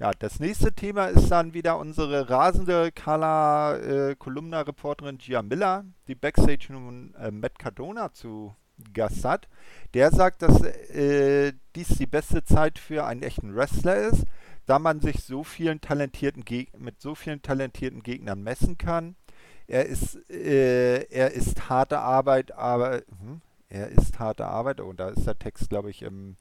Ja, 0.00 0.12
das 0.18 0.40
nächste 0.40 0.72
Thema 0.72 1.08
ist 1.08 1.30
dann 1.30 1.52
wieder 1.52 1.78
unsere 1.78 2.30
rasende 2.30 2.90
Kala 2.90 3.76
äh, 3.76 4.16
Kolumna-Reporterin 4.16 5.18
Gia 5.18 5.42
Miller, 5.42 5.84
die 6.08 6.14
Backstage 6.14 6.68
nun 6.70 7.14
äh, 7.16 7.30
Matt 7.30 7.58
Cardona 7.58 8.10
zu 8.10 8.54
Gast 8.94 9.26
hat. 9.26 9.46
Der 9.92 10.10
sagt, 10.10 10.40
dass 10.40 10.62
äh, 10.62 11.52
dies 11.76 11.88
die 11.98 12.06
beste 12.06 12.42
Zeit 12.44 12.78
für 12.78 13.04
einen 13.04 13.22
echten 13.22 13.54
Wrestler 13.54 13.96
ist, 13.96 14.24
da 14.64 14.78
man 14.78 15.02
sich 15.02 15.22
so 15.22 15.44
vielen 15.44 15.82
talentierten 15.82 16.44
mit 16.78 16.98
so 16.98 17.14
vielen 17.14 17.42
talentierten 17.42 18.02
Gegnern 18.02 18.42
messen 18.42 18.78
kann. 18.78 19.16
Er 19.66 19.84
ist, 19.84 20.16
äh, 20.30 21.02
er 21.10 21.32
ist 21.32 21.68
harte 21.68 21.98
Arbeit, 21.98 22.52
aber 22.52 23.02
hm, 23.20 23.42
er 23.68 23.88
ist 23.88 24.18
harte 24.18 24.46
Arbeit. 24.46 24.80
Oh, 24.80 24.94
da 24.94 25.10
ist 25.10 25.26
der 25.26 25.38
Text, 25.38 25.68
glaube 25.68 25.90
ich, 25.90 26.00
im 26.00 26.36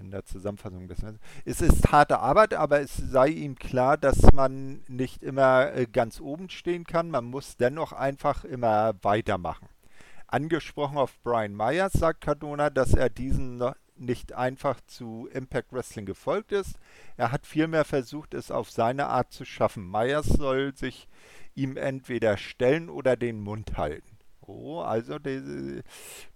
in 0.00 0.10
der 0.10 0.24
Zusammenfassung 0.24 0.88
des 0.88 0.98
Es 1.44 1.60
ist 1.60 1.90
harte 1.92 2.18
Arbeit, 2.18 2.54
aber 2.54 2.80
es 2.80 2.96
sei 2.96 3.28
ihm 3.28 3.56
klar, 3.56 3.96
dass 3.96 4.32
man 4.32 4.82
nicht 4.88 5.22
immer 5.22 5.72
äh, 5.72 5.86
ganz 5.86 6.20
oben 6.20 6.50
stehen 6.50 6.84
kann. 6.84 7.10
Man 7.10 7.24
muss 7.24 7.56
dennoch 7.56 7.92
einfach 7.92 8.44
immer 8.44 8.94
weitermachen. 9.02 9.68
Angesprochen 10.26 10.98
auf 10.98 11.16
Brian 11.22 11.54
Myers 11.54 11.92
sagt 11.92 12.22
Cardona, 12.22 12.70
dass 12.70 12.92
er 12.94 13.08
diesen 13.08 13.62
nicht 13.96 14.32
einfach 14.32 14.80
zu 14.86 15.28
Impact 15.32 15.72
Wrestling 15.72 16.06
gefolgt 16.06 16.52
ist. 16.52 16.78
Er 17.16 17.30
hat 17.30 17.46
vielmehr 17.46 17.84
versucht, 17.84 18.34
es 18.34 18.50
auf 18.50 18.70
seine 18.70 19.06
Art 19.06 19.32
zu 19.32 19.44
schaffen. 19.44 19.88
Myers 19.88 20.26
soll 20.26 20.74
sich 20.74 21.08
ihm 21.54 21.76
entweder 21.76 22.36
stellen 22.36 22.88
oder 22.88 23.16
den 23.16 23.40
Mund 23.40 23.76
halten. 23.76 24.13
Oh, 24.46 24.80
also 24.80 25.18
die, 25.18 25.80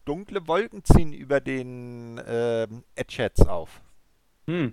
dunkle 0.04 0.46
Wolken 0.46 0.84
ziehen 0.84 1.12
über 1.12 1.40
den 1.40 2.18
äh, 2.18 2.66
Chats 3.06 3.46
auf. 3.46 3.82
Hm. 4.46 4.72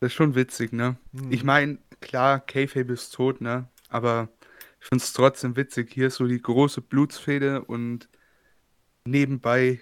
Das 0.00 0.08
ist 0.08 0.14
schon 0.14 0.34
witzig, 0.34 0.72
ne? 0.72 0.96
Hm. 1.12 1.32
Ich 1.32 1.44
meine, 1.44 1.78
klar, 2.00 2.40
Kayfabe 2.40 2.92
ist 2.92 3.14
tot, 3.14 3.40
ne? 3.40 3.68
Aber 3.88 4.28
ich 4.80 4.86
finde 4.86 5.02
es 5.02 5.12
trotzdem 5.12 5.56
witzig. 5.56 5.92
Hier 5.92 6.08
ist 6.08 6.16
so 6.16 6.26
die 6.26 6.40
große 6.40 6.82
Blutsfede 6.82 7.64
und 7.64 8.08
nebenbei 9.06 9.80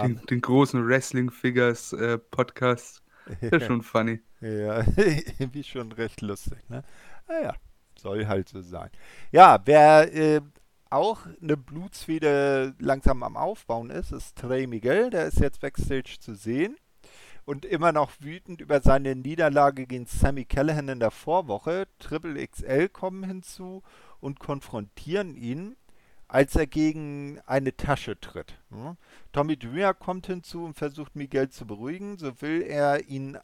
den, 0.00 0.20
den, 0.26 0.40
großen 0.40 0.84
Wrestling-Figures 0.84 1.92
äh, 1.92 2.18
Podcast. 2.18 3.02
Das 3.40 3.60
ist 3.60 3.66
schon 3.66 3.82
funny. 3.82 4.20
ja, 4.40 4.80
irgendwie 4.96 5.62
schon 5.62 5.92
recht 5.92 6.20
lustig, 6.22 6.58
ne? 6.68 6.82
Naja, 7.28 7.54
soll 7.96 8.26
halt 8.26 8.48
so 8.48 8.60
sein. 8.60 8.90
Ja, 9.30 9.60
wer 9.64 10.12
äh, 10.12 10.40
auch 10.92 11.26
eine 11.40 11.56
Blutsfede 11.56 12.74
langsam 12.78 13.22
am 13.22 13.36
Aufbauen 13.36 13.90
ist, 13.90 14.12
ist 14.12 14.36
Trey 14.36 14.66
Miguel. 14.66 15.10
Der 15.10 15.26
ist 15.26 15.40
jetzt 15.40 15.60
Backstage 15.60 16.18
zu 16.20 16.34
sehen 16.34 16.76
und 17.44 17.64
immer 17.64 17.92
noch 17.92 18.12
wütend 18.20 18.60
über 18.60 18.80
seine 18.80 19.16
Niederlage 19.16 19.86
gegen 19.86 20.06
Sammy 20.06 20.44
Callahan 20.44 20.88
in 20.88 21.00
der 21.00 21.10
Vorwoche. 21.10 21.86
Triple 21.98 22.46
XL 22.46 22.88
kommen 22.88 23.24
hinzu 23.24 23.82
und 24.20 24.38
konfrontieren 24.38 25.34
ihn 25.34 25.76
als 26.32 26.56
er 26.56 26.66
gegen 26.66 27.40
eine 27.44 27.76
Tasche 27.76 28.18
tritt. 28.18 28.58
Tommy 29.32 29.58
Dreamer 29.58 29.92
kommt 29.92 30.28
hinzu 30.28 30.64
und 30.64 30.78
versucht 30.78 31.14
Miguel 31.14 31.50
zu 31.50 31.66
beruhigen. 31.66 32.16
So 32.16 32.40
will 32.40 32.62
er, 32.62 33.06
ihn, 33.06 33.36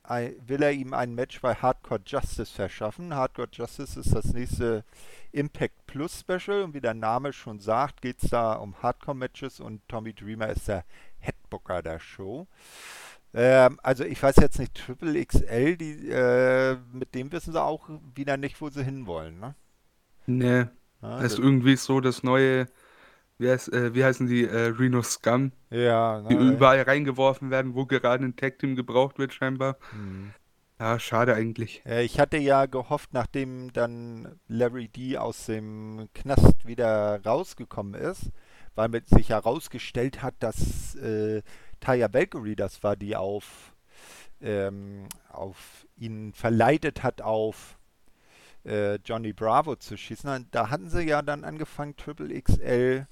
will 0.47 0.62
er 0.62 0.73
ihm 0.73 0.95
ein 0.95 1.14
Match 1.14 1.38
bei 1.42 1.54
Hardcore 1.54 2.00
Justice 2.07 2.50
verschaffen. 2.50 3.14
Hardcore 3.14 3.50
Justice 3.52 4.00
ist 4.00 4.14
das 4.14 4.33
nächste 4.33 4.85
Impact 5.33 5.87
Plus 5.87 6.21
Special 6.21 6.62
und 6.62 6.73
wie 6.73 6.80
der 6.80 6.95
Name 6.95 7.35
schon 7.35 7.61
sagt, 7.61 8.00
geht 8.00 8.23
es 8.23 8.30
da 8.30 8.54
um 8.54 8.83
Hardcore-Matches 8.83 9.61
und 9.61 9.87
Tommy 9.87 10.14
Dreamer 10.14 10.49
ist 10.49 10.68
der 10.68 10.87
Headbooker 11.18 11.83
der 11.83 12.00
Show. 12.00 12.47
Ähm, 13.35 13.78
also 13.83 14.02
ich 14.04 14.23
weiß 14.23 14.37
jetzt 14.37 14.59
nicht, 14.59 14.75
Triple 14.75 15.26
XL, 15.26 15.76
die, 15.76 16.09
äh, 16.09 16.78
mit 16.90 17.14
dem 17.14 17.30
wissen 17.33 17.52
sie 17.52 17.62
auch 17.62 17.87
wieder 18.14 18.38
nicht, 18.38 18.59
wo 18.62 18.71
sie 18.71 18.83
hinwollen, 18.83 19.38
ne? 19.40 19.54
Nee. 20.25 20.66
Ja, 21.02 21.21
das 21.21 21.35
ist 21.35 21.38
irgendwie 21.38 21.76
so 21.76 22.00
das 22.00 22.23
neue 22.23 22.67
wie, 23.38 23.49
heißt, 23.49 23.73
äh, 23.73 23.95
wie 23.95 24.05
heißen 24.05 24.26
die, 24.26 24.45
äh, 24.45 24.67
Reno 24.67 25.02
Scum, 25.02 25.52
ja, 25.71 26.21
die 26.23 26.35
na, 26.35 26.52
überall 26.52 26.83
reingeworfen 26.83 27.50
werden, 27.50 27.75
wo 27.75 27.87
gerade 27.87 28.25
ein 28.25 28.37
Tag-Team 28.37 28.76
gebraucht 28.76 29.19
wird 29.19 29.33
scheinbar. 29.33 29.78
Mhm. 29.93 30.33
Ja, 30.81 30.99
schade 31.00 31.35
eigentlich. 31.35 31.83
Ich 31.87 32.21
hatte 32.21 32.37
ja 32.37 32.67
gehofft, 32.67 33.12
nachdem 33.12 33.73
dann 33.73 34.38
Larry 34.47 34.88
D 34.88 35.19
aus 35.19 35.47
dem 35.47 36.09
Knast 36.14 36.67
wieder 36.67 37.21
rausgekommen 37.25 37.95
ist, 37.95 38.31
weil 38.76 38.88
mit 38.88 39.09
sich 39.09 39.31
herausgestellt 39.31 40.23
hat, 40.23 40.35
dass 40.38 40.95
äh, 40.95 41.43
Taya 41.81 42.12
Valkyrie 42.12 42.55
das 42.55 42.85
war, 42.85 42.95
die 42.95 43.17
auf, 43.17 43.75
ähm, 44.40 45.09
auf 45.31 45.85
ihn 45.97 46.33
verleitet 46.33 47.02
hat, 47.02 47.23
auf 47.23 47.77
äh, 48.68 48.96
Johnny 49.04 49.32
Bravo 49.32 49.76
zu 49.76 49.96
schießen. 49.96 50.48
Da 50.50 50.70
hatten 50.70 50.90
sie 50.90 51.02
ja 51.02 51.22
dann 51.22 51.44
angefangen, 51.44 51.96
Triple 51.96 52.40
XL 52.40 53.06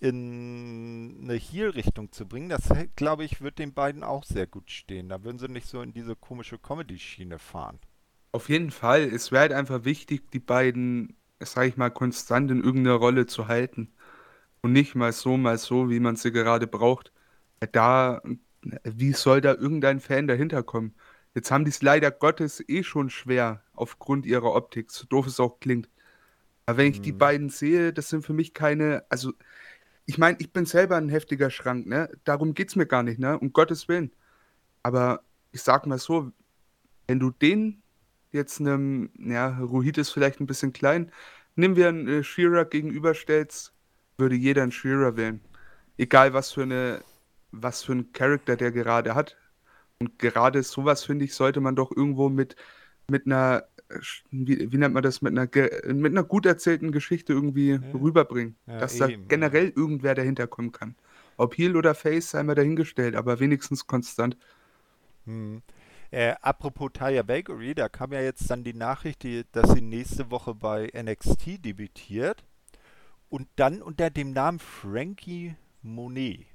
in 0.00 1.18
eine 1.22 1.34
Heel-Richtung 1.34 2.12
zu 2.12 2.26
bringen, 2.26 2.48
das 2.48 2.68
glaube 2.94 3.24
ich, 3.24 3.40
wird 3.40 3.58
den 3.58 3.74
beiden 3.74 4.04
auch 4.04 4.24
sehr 4.24 4.46
gut 4.46 4.70
stehen. 4.70 5.08
Da 5.08 5.24
würden 5.24 5.38
sie 5.38 5.48
nicht 5.48 5.66
so 5.66 5.82
in 5.82 5.92
diese 5.92 6.14
komische 6.14 6.58
Comedy-Schiene 6.58 7.38
fahren. 7.38 7.80
Auf 8.32 8.48
jeden 8.48 8.70
Fall. 8.70 9.02
Es 9.02 9.32
wäre 9.32 9.42
halt 9.42 9.52
einfach 9.52 9.84
wichtig, 9.84 10.30
die 10.30 10.38
beiden, 10.38 11.16
sage 11.40 11.68
ich 11.68 11.76
mal, 11.76 11.90
konstant 11.90 12.50
in 12.50 12.62
irgendeiner 12.62 12.96
Rolle 12.96 13.26
zu 13.26 13.48
halten. 13.48 13.92
Und 14.60 14.72
nicht 14.72 14.94
mal 14.94 15.12
so, 15.12 15.36
mal 15.36 15.58
so, 15.58 15.90
wie 15.90 16.00
man 16.00 16.16
sie 16.16 16.30
gerade 16.30 16.66
braucht. 16.66 17.12
Da, 17.72 18.22
wie 18.84 19.12
soll 19.12 19.40
da 19.40 19.54
irgendein 19.54 20.00
Fan 20.00 20.28
dahinter 20.28 20.62
kommen? 20.62 20.94
Jetzt 21.34 21.50
haben 21.50 21.64
die 21.64 21.70
es 21.70 21.82
leider 21.82 22.10
Gottes 22.10 22.62
eh 22.68 22.82
schon 22.82 23.10
schwer, 23.10 23.62
aufgrund 23.80 24.26
ihrer 24.26 24.54
Optik, 24.54 24.90
so 24.90 25.06
doof 25.06 25.26
es 25.26 25.40
auch 25.40 25.60
klingt. 25.60 25.88
Aber 26.66 26.78
wenn 26.78 26.90
ich 26.90 27.00
die 27.00 27.12
mhm. 27.12 27.18
beiden 27.18 27.48
sehe, 27.50 27.92
das 27.92 28.10
sind 28.10 28.24
für 28.26 28.34
mich 28.34 28.54
keine, 28.54 29.04
also 29.08 29.32
ich 30.06 30.18
meine, 30.18 30.38
ich 30.40 30.52
bin 30.52 30.66
selber 30.66 30.96
ein 30.96 31.08
heftiger 31.08 31.50
Schrank, 31.50 31.86
ne? 31.86 32.10
Darum 32.24 32.54
geht 32.54 32.68
es 32.70 32.76
mir 32.76 32.86
gar 32.86 33.02
nicht, 33.02 33.18
ne? 33.18 33.38
Um 33.38 33.52
Gottes 33.52 33.88
Willen. 33.88 34.12
Aber 34.82 35.22
ich 35.52 35.62
sag 35.62 35.86
mal 35.86 35.98
so, 35.98 36.32
wenn 37.06 37.20
du 37.20 37.30
den 37.30 37.82
jetzt 38.32 38.60
einem, 38.60 39.10
ja, 39.18 39.58
Ruhid 39.58 39.98
ist 39.98 40.10
vielleicht 40.10 40.40
ein 40.40 40.46
bisschen 40.46 40.72
klein, 40.72 41.12
nimm 41.56 41.76
wir 41.76 41.88
einen 41.88 42.08
äh, 42.08 42.22
Shearer 42.24 42.64
gegenüberstellst, 42.64 43.72
würde 44.18 44.36
jeder 44.36 44.62
einen 44.62 44.72
Shearer 44.72 45.16
wählen. 45.16 45.40
Egal 45.98 46.32
was 46.34 46.52
für 46.52 46.62
eine, 46.62 47.02
was 47.52 47.82
für 47.84 47.92
einen 47.92 48.12
Charakter 48.12 48.56
der 48.56 48.72
gerade 48.72 49.14
hat. 49.14 49.36
Und 50.00 50.18
gerade 50.18 50.62
sowas, 50.62 51.04
finde 51.04 51.24
ich, 51.24 51.34
sollte 51.34 51.60
man 51.60 51.76
doch 51.76 51.90
irgendwo 51.94 52.28
mit, 52.28 52.56
mit 53.10 53.26
einer 53.26 53.64
wie, 54.30 54.70
wie, 54.70 54.76
nennt 54.76 54.94
man 54.94 55.02
das, 55.02 55.22
mit 55.22 55.32
einer, 55.32 55.48
mit 55.94 56.12
einer 56.12 56.24
gut 56.24 56.46
erzählten 56.46 56.92
Geschichte 56.92 57.32
irgendwie 57.32 57.70
ja. 57.70 57.80
rüberbringen. 57.94 58.56
Ja, 58.66 58.78
dass 58.78 59.00
eben. 59.00 59.22
da 59.22 59.28
generell 59.28 59.72
irgendwer 59.74 60.14
dahinter 60.14 60.46
kommen 60.46 60.72
kann. 60.72 60.94
Ob 61.36 61.56
Heel 61.56 61.76
oder 61.76 61.94
Face 61.94 62.30
sei 62.30 62.42
mal 62.42 62.54
dahingestellt, 62.54 63.14
aber 63.14 63.40
wenigstens 63.40 63.86
konstant. 63.86 64.36
Hm. 65.24 65.62
Äh, 66.10 66.34
apropos 66.40 66.90
Taya 66.92 67.22
Bakery, 67.22 67.74
da 67.74 67.88
kam 67.88 68.12
ja 68.12 68.20
jetzt 68.20 68.50
dann 68.50 68.64
die 68.64 68.74
Nachricht, 68.74 69.22
die, 69.22 69.44
dass 69.52 69.70
sie 69.70 69.82
nächste 69.82 70.30
Woche 70.30 70.54
bei 70.54 70.90
NXT 70.94 71.64
debütiert 71.64 72.44
und 73.28 73.46
dann 73.56 73.82
unter 73.82 74.08
dem 74.08 74.32
Namen 74.32 74.58
Frankie 74.58 75.54
Monet. 75.82 76.46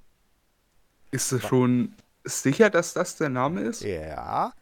Ist 1.12 1.31
es 1.31 1.43
schon 1.43 1.93
sicher, 2.24 2.72
dass 2.72 2.93
das 2.93 3.15
der 3.17 3.29
Name 3.29 3.62
ist? 3.62 3.83
Ja, 3.83 4.53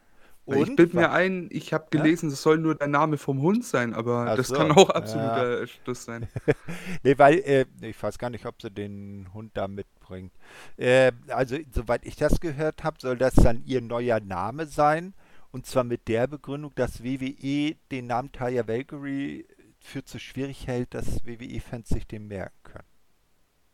und? 0.44 0.70
Ich 0.70 0.76
bilde 0.76 0.96
mir 0.96 1.10
ein, 1.12 1.48
ich 1.52 1.72
habe 1.72 1.86
gelesen, 1.90 2.28
es 2.28 2.42
soll 2.42 2.58
nur 2.58 2.74
der 2.74 2.88
Name 2.88 3.16
vom 3.16 3.40
Hund 3.42 3.64
sein, 3.64 3.94
aber 3.94 4.26
Ach 4.28 4.36
das 4.36 4.48
so. 4.48 4.54
kann 4.54 4.72
auch 4.72 4.90
absoluter 4.90 5.60
ja. 5.60 5.66
Schluss 5.66 6.04
sein. 6.04 6.28
nee, 7.04 7.16
weil, 7.16 7.38
äh, 7.38 7.66
ich 7.80 8.02
weiß 8.02 8.18
gar 8.18 8.30
nicht, 8.30 8.46
ob 8.46 8.60
sie 8.60 8.70
den 8.70 9.28
Hund 9.32 9.52
da 9.54 9.68
mitbringt. 9.68 10.32
Äh, 10.76 11.12
also, 11.28 11.56
soweit 11.70 12.04
ich 12.04 12.16
das 12.16 12.40
gehört 12.40 12.82
habe, 12.82 12.98
soll 13.00 13.16
das 13.16 13.34
dann 13.34 13.62
ihr 13.64 13.80
neuer 13.80 14.20
Name 14.20 14.66
sein. 14.66 15.14
Und 15.52 15.66
zwar 15.66 15.84
mit 15.84 16.08
der 16.08 16.26
Begründung, 16.26 16.72
dass 16.74 17.04
WWE 17.04 17.76
den 17.90 18.06
Namen 18.06 18.32
Taya 18.32 18.66
Valkyrie 18.66 19.46
für 19.78 20.04
zu 20.04 20.18
schwierig 20.18 20.66
hält, 20.66 20.94
dass 20.94 21.24
WWE-Fans 21.26 21.88
sich 21.88 22.06
den 22.06 22.26
merken 22.26 22.56
können. 22.62 22.91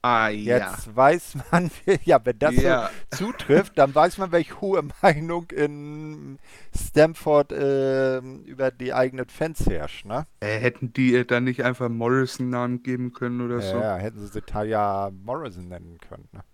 Ah, 0.03 0.29
ja. 0.29 0.59
Jetzt 0.59 0.95
weiß 0.95 1.39
man, 1.51 1.71
ja, 2.05 2.25
wenn 2.25 2.39
das 2.39 2.55
ja. 2.55 2.91
so 3.11 3.27
zutrifft, 3.27 3.77
dann 3.79 3.95
weiß 3.95 4.19
man, 4.19 4.31
welche 4.31 4.61
hohe 4.61 4.83
Meinung 5.03 5.51
in 5.51 6.39
Stamford 6.75 7.53
äh, 7.53 8.19
über 8.19 8.71
die 8.71 8.95
eigenen 8.95 9.29
Fans 9.29 9.67
herrscht, 9.67 10.07
ne? 10.07 10.27
Äh, 10.41 10.61
hätten 10.61 10.93
die 10.93 11.17
äh, 11.17 11.25
dann 11.25 11.45
nicht 11.45 11.65
einfach 11.65 11.89
Morrison-Namen 11.89 12.85
geben 12.85 13.13
können 13.13 13.41
oder 13.41 13.59
ja, 13.59 13.73
so? 13.73 13.79
Ja, 13.79 13.97
hätten 13.97 14.25
sie 14.25 14.41
Taya 14.41 15.11
Morrison 15.11 15.67
nennen 15.69 15.99
können, 15.99 16.29
ne? 16.33 16.45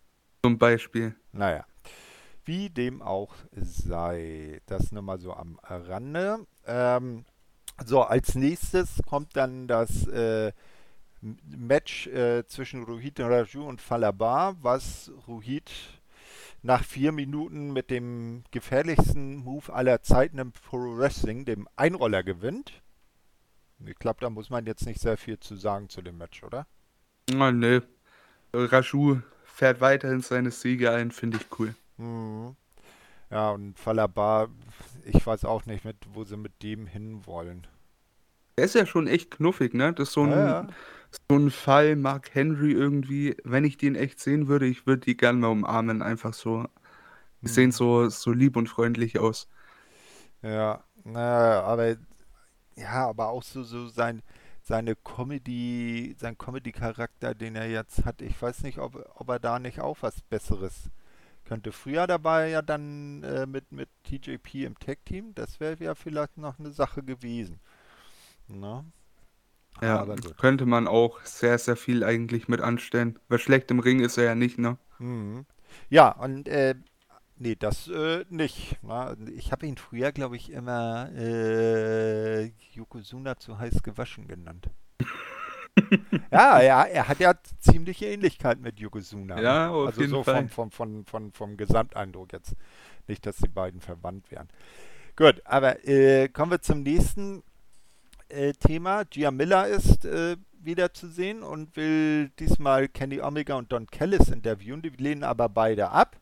Zum 0.43 0.59
Beispiel. 0.59 1.15
Naja. 1.33 1.67
Wie 2.45 2.69
dem 2.71 3.03
auch 3.03 3.35
sei. 3.55 4.61
Das 4.67 4.93
nur 4.93 5.03
mal 5.03 5.19
so 5.19 5.33
am 5.33 5.59
Rande. 5.63 6.47
Ähm, 6.67 7.25
so, 7.85 8.03
als 8.03 8.35
nächstes 8.35 9.01
kommt 9.09 9.37
dann 9.37 9.67
das 9.67 10.07
äh, 10.07 10.53
Match 11.57 12.07
äh, 12.09 12.47
zwischen 12.47 12.85
Rohit 12.85 13.19
Raju 13.21 13.67
und 13.67 13.81
Falabar, 13.81 14.57
was 14.63 15.11
Rohit 15.27 15.71
nach 16.63 16.83
vier 16.83 17.13
Minuten 17.13 17.73
mit 17.73 17.91
dem 17.91 18.45
gefährlichsten 18.51 19.37
Move 19.37 19.73
aller 19.73 20.03
Zeiten 20.03 20.39
im 20.39 20.53
Pro 20.53 20.97
Wrestling, 20.97 21.45
dem 21.45 21.69
Einroller, 21.77 22.23
gewinnt. 22.23 22.73
Ich 23.85 23.97
glaube, 23.97 24.21
da 24.21 24.31
muss 24.31 24.51
man 24.51 24.67
jetzt 24.67 24.87
nicht 24.87 25.01
sehr 25.01 25.17
viel 25.17 25.39
zu 25.39 25.57
sagen 25.57 25.89
zu 25.89 26.01
dem 26.01 26.17
Match, 26.17 26.43
oder? 26.43 26.67
Oh, 27.33 27.51
nee. 27.51 27.81
Raju 28.55 29.21
fährt 29.45 29.81
weiterhin 29.81 30.21
seine 30.21 30.51
Siege 30.51 30.91
ein, 30.91 31.11
finde 31.11 31.39
ich 31.39 31.59
cool. 31.59 31.75
Mhm. 31.97 32.57
Ja, 33.31 33.51
und 33.51 33.79
Falabar, 33.79 34.49
ich 35.05 35.27
weiß 35.27 35.45
auch 35.45 35.67
nicht, 35.67 35.85
mit, 35.85 35.97
wo 36.13 36.25
sie 36.25 36.37
mit 36.37 36.63
dem 36.63 36.87
hinwollen. 36.87 37.67
Der 38.57 38.67
ist 38.67 38.75
ja 38.75 38.87
schon 38.87 39.07
echt 39.07 39.33
knuffig, 39.33 39.75
ne? 39.75 39.93
Das 39.93 40.09
ist 40.09 40.15
so 40.15 40.23
ein, 40.23 40.31
Ja, 40.31 40.47
ja. 40.47 40.69
So 41.31 41.37
ein 41.39 41.51
Fall, 41.51 41.97
Mark 41.97 42.35
Henry 42.35 42.73
irgendwie. 42.73 43.37
Wenn 43.45 43.65
ich 43.65 43.77
den 43.77 43.95
echt 43.97 44.21
sehen 44.21 44.49
würde, 44.49 44.67
ich 44.67 44.87
würde 44.87 45.03
die 45.07 45.17
gerne 45.17 45.39
mal 45.39 45.49
umarmen. 45.49 46.03
Einfach 46.03 46.35
so. 46.35 46.67
Die 47.43 47.49
sehen 47.51 47.73
Mhm. 47.73 47.73
so, 47.73 48.09
so 48.11 48.33
lieb 48.33 48.57
und 48.57 48.69
freundlich 48.69 49.19
aus. 49.21 49.49
Ja, 50.43 50.85
na, 51.05 51.63
aber 51.63 51.97
ja, 52.77 53.09
aber 53.09 53.29
auch 53.31 53.43
so, 53.43 53.65
so 53.65 53.89
sein, 53.89 54.23
seine 54.63 54.97
Comedy, 54.97 56.17
sein 56.19 56.39
Comedy-Charakter, 56.39 57.35
den 57.35 57.57
er 57.57 57.69
jetzt 57.71 58.05
hat, 58.07 58.23
ich 58.23 58.41
weiß 58.41 58.63
nicht, 58.65 58.79
ob, 58.79 58.97
ob 59.17 59.29
er 59.31 59.41
da 59.41 59.59
nicht 59.59 59.81
auch 59.81 59.99
was 60.03 60.23
Besseres 60.23 60.91
könnte. 61.45 61.73
Früher 61.73 62.07
dabei 62.07 62.51
ja 62.51 62.63
dann 62.63 63.23
äh, 63.25 63.47
mit, 63.47 63.73
mit 63.73 63.91
TJP 64.05 64.65
im 64.67 64.79
Tag-Team, 64.79 65.35
das 65.35 65.61
wäre 65.61 65.83
ja 65.85 65.95
vielleicht 65.95 66.39
noch 66.39 66.59
eine 66.61 66.73
Sache 66.73 67.03
gewesen. 67.03 67.61
Ne? 68.49 68.85
Ja, 69.81 70.01
Aber 70.01 70.17
gut. 70.19 70.37
könnte 70.37 70.67
man 70.67 70.89
auch 70.89 71.21
sehr, 71.25 71.59
sehr 71.59 71.77
viel 71.77 72.05
eigentlich 72.05 72.49
mit 72.49 72.61
anstellen. 72.61 73.19
Weil 73.29 73.39
schlecht 73.39 73.71
im 73.71 73.79
Ring 73.81 74.01
ist 74.01 74.17
er 74.19 74.25
ja 74.25 74.35
nicht, 74.35 74.59
ne? 74.59 74.79
Mhm. 74.99 75.47
Ja, 75.91 76.11
und 76.13 76.49
äh, 76.49 76.75
nee, 77.37 77.57
das 77.57 77.89
äh, 77.89 78.25
nicht. 78.31 78.83
Ne? 78.83 79.17
Ich 79.37 79.53
habe 79.53 79.67
ihn 79.67 79.77
früher, 79.77 80.13
glaube 80.13 80.37
ich, 80.37 80.51
immer 80.51 81.11
äh, 81.15 82.47
Yokozuna 82.75 83.39
zu 83.39 83.59
heiß 83.59 83.83
gewaschen 83.83 84.29
genannt. 84.29 84.71
Ja, 86.31 86.59
er, 86.61 86.91
er 86.91 87.09
hat 87.09 87.21
ja 87.21 87.35
ziemliche 87.59 88.07
Ähnlichkeit 88.07 88.61
mit 88.61 88.79
Yokozuna. 88.81 89.41
Ja, 89.41 89.69
ne? 89.69 89.71
auf 89.71 89.87
Also 89.87 90.01
jeden 90.01 90.11
so 90.11 90.23
Fall. 90.23 90.49
vom, 90.49 90.49
vom, 90.49 90.71
vom, 90.71 91.05
vom, 91.07 91.33
vom 91.33 91.57
Gesamteindruck 91.57 92.33
jetzt. 92.33 92.55
Nicht, 93.07 93.27
dass 93.27 93.37
die 93.37 93.49
beiden 93.49 93.81
verwandt 93.81 94.31
wären. 94.31 94.49
Gut, 95.17 95.43
aber 95.47 95.87
äh, 95.89 96.29
kommen 96.29 96.53
wir 96.53 96.63
zum 96.63 96.83
nächsten 96.83 97.43
äh, 98.35 98.53
Thema. 98.53 99.05
Gia 99.05 99.31
Miller 99.31 99.67
ist 99.67 100.05
äh, 100.05 100.37
wieder 100.61 100.93
zu 100.93 101.09
sehen 101.09 101.43
und 101.43 101.77
will 101.77 102.31
diesmal 102.39 102.89
Kenny 102.89 103.21
Omega 103.21 103.55
und 103.55 103.73
Don 103.73 103.87
Callis 103.87 104.29
interviewen. 104.29 104.83
Die 104.83 104.91
lehnen 104.91 105.25
aber 105.25 105.49
beide 105.49 105.91
ab. 105.91 106.17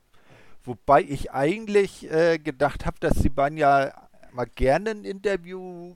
Wobei 0.64 1.02
ich 1.02 1.33
eigentlich 1.33 2.11
äh, 2.11 2.38
gedacht 2.38 2.87
habe, 2.87 2.97
dass 3.00 3.14
die 3.14 3.31
beiden 3.31 3.59
ja 3.59 3.92
mal 4.33 4.47
gerne 4.47 4.90
ein 4.90 5.04
Interview 5.04 5.95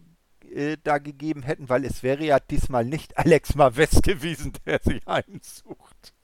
äh, 0.53 0.77
da 0.83 0.99
gegeben 0.99 1.43
hätten, 1.43 1.69
weil 1.69 1.85
es 1.85 2.03
wäre 2.03 2.25
ja 2.25 2.41
diesmal 2.41 2.85
nicht 2.85 3.17
Alex 3.19 3.55
Marves 3.55 4.03
gewesen, 4.03 4.53
der 4.65 4.81
sie 4.83 5.01
heimsucht. 5.07 6.15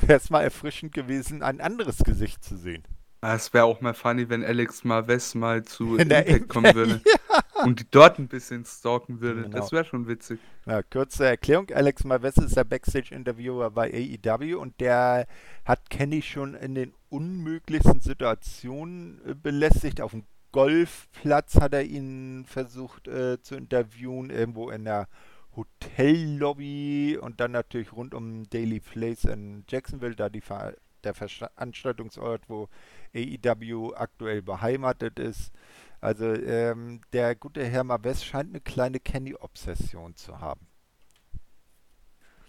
Wäre 0.00 0.18
es 0.18 0.30
mal 0.30 0.42
erfrischend 0.42 0.92
gewesen, 0.92 1.42
ein 1.42 1.60
anderes 1.60 1.98
Gesicht 1.98 2.44
zu 2.44 2.56
sehen. 2.56 2.84
Ah, 3.24 3.36
Es 3.36 3.54
wäre 3.54 3.64
auch 3.64 3.80
mal 3.80 3.94
funny, 3.94 4.28
wenn 4.28 4.44
Alex 4.44 4.84
Marves 4.84 5.34
mal 5.34 5.64
zu 5.64 5.96
In 5.98 6.10
der 6.10 6.26
Impact 6.26 6.48
kommen 6.50 6.74
würde 6.74 7.00
und 7.64 7.80
die 7.80 7.86
dort 7.90 8.18
ein 8.18 8.28
bisschen 8.28 8.66
stalken 8.66 9.22
würde. 9.22 9.44
Genau. 9.44 9.56
Das 9.56 9.72
wäre 9.72 9.86
schon 9.86 10.06
witzig. 10.06 10.40
Na, 10.66 10.82
kurze 10.82 11.24
Erklärung. 11.26 11.70
Alex 11.70 12.04
Marves 12.04 12.36
ist 12.36 12.54
der 12.54 12.64
Backstage-Interviewer 12.64 13.70
bei 13.70 13.90
AEW 14.24 14.58
und 14.58 14.78
der 14.78 15.26
hat 15.64 15.88
Kenny 15.88 16.20
schon 16.20 16.54
in 16.54 16.74
den 16.74 16.92
unmöglichsten 17.08 18.00
Situationen 18.00 19.22
äh, 19.26 19.34
belästigt. 19.34 20.02
Auf 20.02 20.10
dem 20.10 20.24
Golfplatz 20.52 21.54
hat 21.54 21.72
er 21.72 21.84
ihn 21.84 22.44
versucht 22.46 23.08
äh, 23.08 23.40
zu 23.40 23.54
interviewen, 23.56 24.28
irgendwo 24.28 24.68
in 24.68 24.84
der 24.84 25.08
Hotellobby 25.56 27.18
und 27.20 27.40
dann 27.40 27.52
natürlich 27.52 27.92
rund 27.92 28.12
um 28.12 28.48
Daily 28.50 28.80
Place 28.80 29.24
in 29.24 29.64
Jacksonville, 29.68 30.14
da 30.14 30.28
die 30.28 30.42
Ver 30.42 30.74
der 31.04 31.14
Veranstaltungsort, 31.14 32.42
wo 32.48 32.68
AEW 33.14 33.94
aktuell 33.94 34.42
beheimatet 34.42 35.18
ist. 35.18 35.52
Also 36.00 36.26
ähm, 36.26 37.00
der 37.12 37.34
gute 37.34 37.64
Herr 37.64 37.84
Marves 37.84 38.24
scheint 38.24 38.50
eine 38.50 38.60
kleine 38.60 39.00
Kenny-Obsession 39.00 40.14
zu 40.16 40.40
haben. 40.40 40.66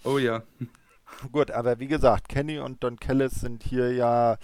Oh 0.04 0.18
ja. 0.18 0.44
Gut, 1.32 1.52
aber 1.52 1.80
wie 1.80 1.88
gesagt, 1.88 2.30
Kenny 2.30 2.60
und 2.60 2.84
Don 2.84 3.00
Callis 3.00 3.36
sind 3.36 3.64
hier 3.64 3.94
ja 3.94 4.38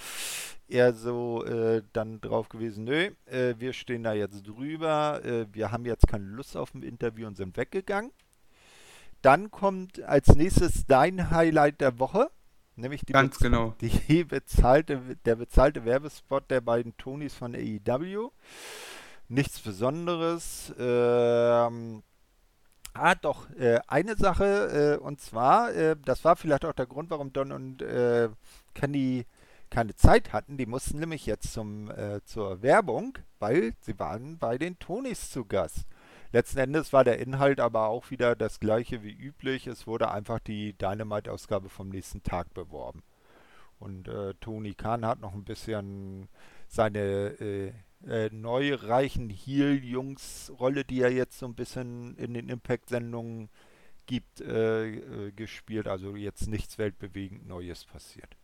eher 0.67 0.93
so 0.93 1.43
äh, 1.45 1.83
dann 1.93 2.21
drauf 2.21 2.49
gewesen, 2.49 2.85
nö, 2.85 3.11
äh, 3.25 3.55
wir 3.57 3.73
stehen 3.73 4.03
da 4.03 4.13
jetzt 4.13 4.47
drüber, 4.47 5.21
äh, 5.23 5.45
wir 5.51 5.71
haben 5.71 5.85
jetzt 5.85 6.07
keine 6.07 6.25
Lust 6.25 6.55
auf 6.55 6.73
ein 6.73 6.83
Interview 6.83 7.27
und 7.27 7.35
sind 7.35 7.57
weggegangen. 7.57 8.11
Dann 9.21 9.51
kommt 9.51 10.01
als 10.01 10.35
nächstes 10.35 10.85
dein 10.87 11.29
Highlight 11.29 11.81
der 11.81 11.99
Woche, 11.99 12.31
nämlich 12.75 13.05
die, 13.05 13.13
Ganz 13.13 13.37
genau. 13.39 13.75
die 13.81 14.23
bezahlte, 14.23 15.01
der 15.25 15.35
bezahlte 15.35 15.85
Werbespot 15.85 16.49
der 16.49 16.61
beiden 16.61 16.95
Tonys 16.97 17.33
von 17.33 17.55
AEW. 17.55 18.29
Nichts 19.27 19.59
Besonderes. 19.59 20.73
Ähm, 20.77 22.03
Ah, 22.93 23.15
doch, 23.15 23.49
äh, 23.51 23.79
eine 23.87 24.17
Sache, 24.17 24.97
äh, 24.99 25.03
und 25.03 25.21
zwar, 25.21 25.73
äh, 25.73 25.95
das 26.03 26.25
war 26.25 26.35
vielleicht 26.35 26.65
auch 26.65 26.73
der 26.73 26.87
Grund, 26.87 27.09
warum 27.09 27.31
Don 27.31 27.53
und 27.53 27.81
äh, 27.81 28.27
Kenny 28.73 29.25
keine 29.69 29.95
Zeit 29.95 30.33
hatten. 30.33 30.57
Die 30.57 30.65
mussten 30.65 30.99
nämlich 30.99 31.25
jetzt 31.25 31.53
zum, 31.53 31.89
äh, 31.89 32.21
zur 32.25 32.61
Werbung, 32.61 33.17
weil 33.39 33.73
sie 33.79 33.97
waren 33.97 34.37
bei 34.37 34.57
den 34.57 34.77
Tonys 34.79 35.29
zu 35.29 35.45
Gast. 35.45 35.85
Letzten 36.33 36.59
Endes 36.59 36.93
war 36.93 37.03
der 37.03 37.19
Inhalt 37.19 37.59
aber 37.59 37.87
auch 37.87 38.09
wieder 38.09 38.35
das 38.35 38.59
gleiche 38.59 39.03
wie 39.03 39.11
üblich. 39.11 39.67
Es 39.67 39.85
wurde 39.85 40.11
einfach 40.11 40.39
die 40.39 40.73
Dynamite-Ausgabe 40.73 41.69
vom 41.69 41.89
nächsten 41.89 42.23
Tag 42.23 42.53
beworben. 42.53 43.03
Und 43.79 44.07
äh, 44.07 44.33
Tony 44.39 44.73
Khan 44.73 45.05
hat 45.05 45.19
noch 45.19 45.33
ein 45.33 45.43
bisschen 45.43 46.29
seine 46.67 46.99
äh, 47.39 47.73
äh, 48.07 48.29
neureichen 48.31 49.29
Heel-Jungs-Rolle, 49.29 50.85
die 50.85 51.01
er 51.01 51.11
jetzt 51.11 51.39
so 51.39 51.47
ein 51.47 51.55
bisschen 51.55 52.15
in 52.15 52.33
den 52.33 52.47
Impact-Sendungen 52.47 53.49
gibt, 54.05 54.41
äh, 54.41 55.27
äh, 55.27 55.31
gespielt. 55.31 55.87
Also 55.87 56.15
jetzt 56.15 56.47
nichts 56.47 56.77
weltbewegend 56.77 57.47
Neues 57.47 57.85
passiert. 57.85 58.37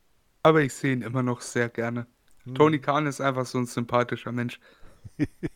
Aber 0.44 0.62
ich 0.62 0.74
sehe 0.74 0.94
ihn 0.94 1.02
immer 1.04 1.24
noch 1.24 1.42
sehr 1.42 1.70
gerne. 1.70 2.08
Hm. 2.44 2.56
Tony 2.56 2.80
Khan 2.80 3.06
ist 3.06 3.22
einfach 3.22 3.46
so 3.46 3.60
ein 3.60 3.66
sympathischer 3.66 4.32
Mensch. 4.32 4.60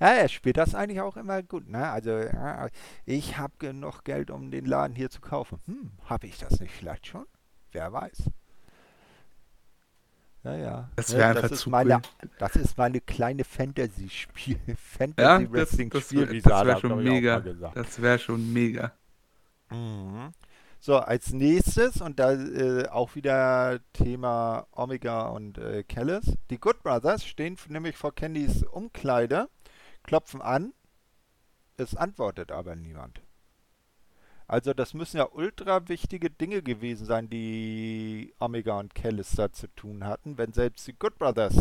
Ja, 0.00 0.08
er 0.08 0.28
spielt 0.28 0.56
das 0.56 0.74
eigentlich 0.74 1.00
auch 1.00 1.16
immer 1.16 1.42
gut. 1.42 1.68
Ne? 1.68 1.88
Also, 1.88 2.10
ja, 2.10 2.68
ich 3.04 3.38
habe 3.38 3.54
genug 3.58 4.04
Geld, 4.04 4.30
um 4.30 4.50
den 4.50 4.66
Laden 4.66 4.94
hier 4.94 5.10
zu 5.10 5.20
kaufen. 5.20 5.58
Hm, 5.66 5.92
habe 6.04 6.26
ich 6.26 6.38
das 6.38 6.60
nicht 6.60 6.72
vielleicht 6.72 7.06
schon? 7.06 7.26
Wer 7.72 7.92
weiß. 7.92 8.30
Ja, 10.42 10.56
ja. 10.56 10.90
Das 10.96 11.14
wäre 11.14 11.28
einfach 11.28 11.50
ist 11.50 11.60
zu 11.60 11.70
meine. 11.70 12.00
Das 12.38 12.56
ist 12.56 12.78
meine 12.78 13.00
kleine 13.00 13.44
Fantasy-Spiel. 13.44 14.58
Ja, 14.66 14.74
das, 14.74 14.80
Fantasy-Wrestling-Spiel, 14.98 16.26
das, 16.26 16.32
wie 16.32 16.40
das 16.40 16.50
Sarah, 16.50 16.66
wäre 16.66 16.80
schon 16.80 16.92
auch 16.92 16.96
mal 16.96 17.04
mega. 17.04 17.40
Das 17.40 18.00
wäre 18.00 18.18
schon 18.18 18.52
mega. 18.52 18.92
Mhm. 19.70 20.32
So, 20.82 20.96
als 20.96 21.34
nächstes, 21.34 22.00
und 22.00 22.18
da 22.18 22.32
äh, 22.32 22.88
auch 22.88 23.14
wieder 23.14 23.80
Thema 23.92 24.66
Omega 24.72 25.28
und 25.28 25.58
äh, 25.58 25.84
Callis. 25.84 26.38
Die 26.48 26.58
Good 26.58 26.82
Brothers 26.82 27.22
stehen 27.26 27.58
nämlich 27.68 27.98
vor 27.98 28.14
Candys 28.14 28.62
Umkleide, 28.62 29.50
klopfen 30.04 30.40
an, 30.40 30.72
es 31.76 31.94
antwortet 31.94 32.50
aber 32.50 32.76
niemand. 32.76 33.20
Also 34.46 34.72
das 34.72 34.94
müssen 34.94 35.18
ja 35.18 35.28
ultra 35.30 35.86
wichtige 35.88 36.30
Dinge 36.30 36.62
gewesen 36.62 37.04
sein, 37.04 37.28
die 37.28 38.34
Omega 38.40 38.78
und 38.78 38.94
Callis 38.94 39.32
da 39.32 39.52
zu 39.52 39.66
tun 39.74 40.04
hatten, 40.04 40.38
wenn 40.38 40.54
selbst 40.54 40.86
die 40.86 40.98
Good 40.98 41.18
Brothers 41.18 41.54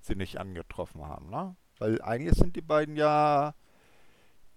sie 0.00 0.16
nicht 0.16 0.38
angetroffen 0.38 1.06
haben, 1.06 1.30
ne? 1.30 1.54
Weil 1.78 2.02
eigentlich 2.02 2.34
sind 2.36 2.56
die 2.56 2.62
beiden 2.62 2.96
ja 2.96 3.54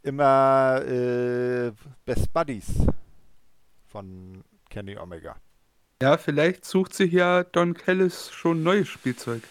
immer 0.01 0.81
äh, 0.83 1.71
Best 2.05 2.33
Buddies 2.33 2.87
von 3.97 4.43
Kenny 4.69 4.95
Omega. 4.95 5.37
Ja, 6.03 6.17
vielleicht 6.17 6.65
sucht 6.65 6.93
sich 6.93 7.11
ja 7.13 7.43
Don 7.43 7.73
Callis 7.73 8.29
schon 8.29 8.61
neues 8.61 8.87
Spielzeug. 8.87 9.41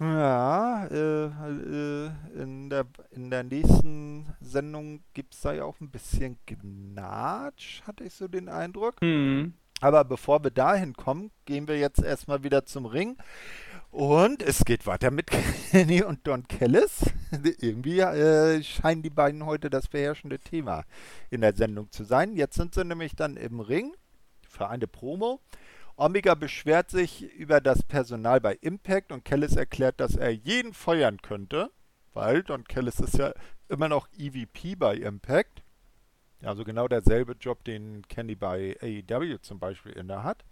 Ja, 0.00 0.86
äh, 0.86 1.26
äh, 1.26 2.10
in 2.36 2.70
der, 2.70 2.86
in 3.10 3.28
der 3.28 3.42
nächsten 3.42 4.34
Sendung 4.40 5.02
gibt 5.12 5.34
es 5.34 5.42
da 5.42 5.52
ja 5.52 5.64
auch 5.64 5.78
ein 5.80 5.90
bisschen 5.90 6.38
Gnatsch, 6.46 7.82
hatte 7.82 8.04
ich 8.04 8.14
so 8.14 8.28
den 8.28 8.48
Eindruck. 8.48 8.94
Hm. 9.02 9.52
Aber 9.82 10.04
bevor 10.04 10.42
wir 10.42 10.50
dahin 10.50 10.94
kommen, 10.94 11.30
gehen 11.44 11.68
wir 11.68 11.78
jetzt 11.78 12.02
erstmal 12.02 12.42
wieder 12.44 12.64
zum 12.64 12.86
Ring. 12.86 13.18
Und 13.96 14.42
es 14.42 14.66
geht 14.66 14.86
weiter 14.86 15.10
mit 15.10 15.30
Kenny 15.70 16.02
und 16.02 16.26
Don 16.26 16.46
Kellis. 16.46 17.00
Irgendwie 17.62 18.00
äh, 18.00 18.62
scheinen 18.62 19.00
die 19.00 19.08
beiden 19.08 19.46
heute 19.46 19.70
das 19.70 19.88
beherrschende 19.88 20.38
Thema 20.38 20.84
in 21.30 21.40
der 21.40 21.54
Sendung 21.54 21.90
zu 21.90 22.04
sein. 22.04 22.34
Jetzt 22.34 22.56
sind 22.56 22.74
sie 22.74 22.84
nämlich 22.84 23.16
dann 23.16 23.38
im 23.38 23.58
Ring 23.58 23.94
für 24.46 24.68
eine 24.68 24.86
Promo. 24.86 25.40
Omega 25.96 26.34
beschwert 26.34 26.90
sich 26.90 27.22
über 27.36 27.62
das 27.62 27.82
Personal 27.82 28.38
bei 28.42 28.58
Impact 28.60 29.12
und 29.12 29.24
Kellis 29.24 29.56
erklärt, 29.56 29.98
dass 29.98 30.14
er 30.14 30.28
jeden 30.30 30.74
feuern 30.74 31.22
könnte, 31.22 31.70
weil 32.12 32.42
Don 32.42 32.64
Kellis 32.64 33.00
ist 33.00 33.16
ja 33.16 33.32
immer 33.70 33.88
noch 33.88 34.08
EVP 34.18 34.74
bei 34.74 34.96
Impact. 34.96 35.62
Also 36.42 36.64
genau 36.64 36.86
derselbe 36.86 37.32
Job, 37.32 37.64
den 37.64 38.02
Kenny 38.08 38.34
bei 38.34 38.76
AEW 38.80 39.38
zum 39.40 39.58
Beispiel 39.58 39.92
inne 39.92 40.22
hat. 40.22 40.44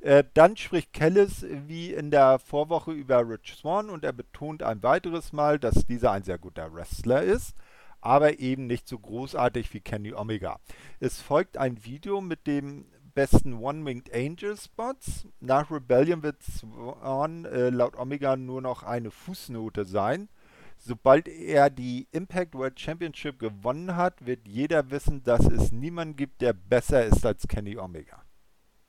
Äh, 0.00 0.24
dann 0.34 0.56
spricht 0.56 0.92
Kellis 0.92 1.44
wie 1.66 1.92
in 1.92 2.10
der 2.10 2.38
Vorwoche 2.38 2.92
über 2.92 3.28
Rich 3.28 3.56
Swan 3.56 3.90
und 3.90 4.04
er 4.04 4.12
betont 4.12 4.62
ein 4.62 4.82
weiteres 4.82 5.32
Mal, 5.32 5.58
dass 5.58 5.86
dieser 5.86 6.12
ein 6.12 6.22
sehr 6.22 6.38
guter 6.38 6.72
Wrestler 6.72 7.22
ist, 7.22 7.56
aber 8.00 8.38
eben 8.38 8.66
nicht 8.68 8.86
so 8.86 8.98
großartig 8.98 9.74
wie 9.74 9.80
Kenny 9.80 10.14
Omega. 10.14 10.60
Es 11.00 11.20
folgt 11.20 11.56
ein 11.56 11.84
Video 11.84 12.20
mit 12.20 12.46
dem 12.46 12.86
besten 13.14 13.54
One-Winged 13.54 14.14
Angel 14.14 14.56
Spots. 14.56 15.26
Nach 15.40 15.68
Rebellion 15.72 16.22
wird 16.22 16.40
Swan 16.44 17.44
äh, 17.44 17.70
laut 17.70 17.96
Omega 17.96 18.36
nur 18.36 18.62
noch 18.62 18.84
eine 18.84 19.10
Fußnote 19.10 19.84
sein. 19.84 20.28
Sobald 20.78 21.28
er 21.28 21.70
die 21.70 22.08
Impact 22.12 22.54
World 22.54 22.78
Championship 22.78 23.38
gewonnen 23.38 23.96
hat, 23.96 24.24
wird 24.24 24.46
jeder 24.46 24.90
wissen, 24.90 25.22
dass 25.22 25.46
es 25.46 25.72
niemanden 25.72 26.16
gibt, 26.16 26.40
der 26.40 26.52
besser 26.52 27.04
ist 27.04 27.26
als 27.26 27.46
Kenny 27.46 27.76
Omega. 27.76 28.24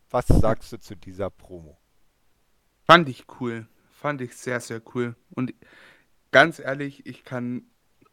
Was 0.09 0.27
sagst 0.27 0.71
du 0.71 0.79
zu 0.79 0.95
dieser 0.95 1.29
Promo? 1.29 1.77
Fand 2.85 3.09
ich 3.09 3.25
cool. 3.39 3.67
Fand 3.89 4.21
ich 4.21 4.35
sehr, 4.35 4.59
sehr 4.59 4.81
cool. 4.93 5.15
Und 5.31 5.53
ganz 6.31 6.59
ehrlich, 6.59 7.05
ich 7.05 7.23
kann 7.23 7.63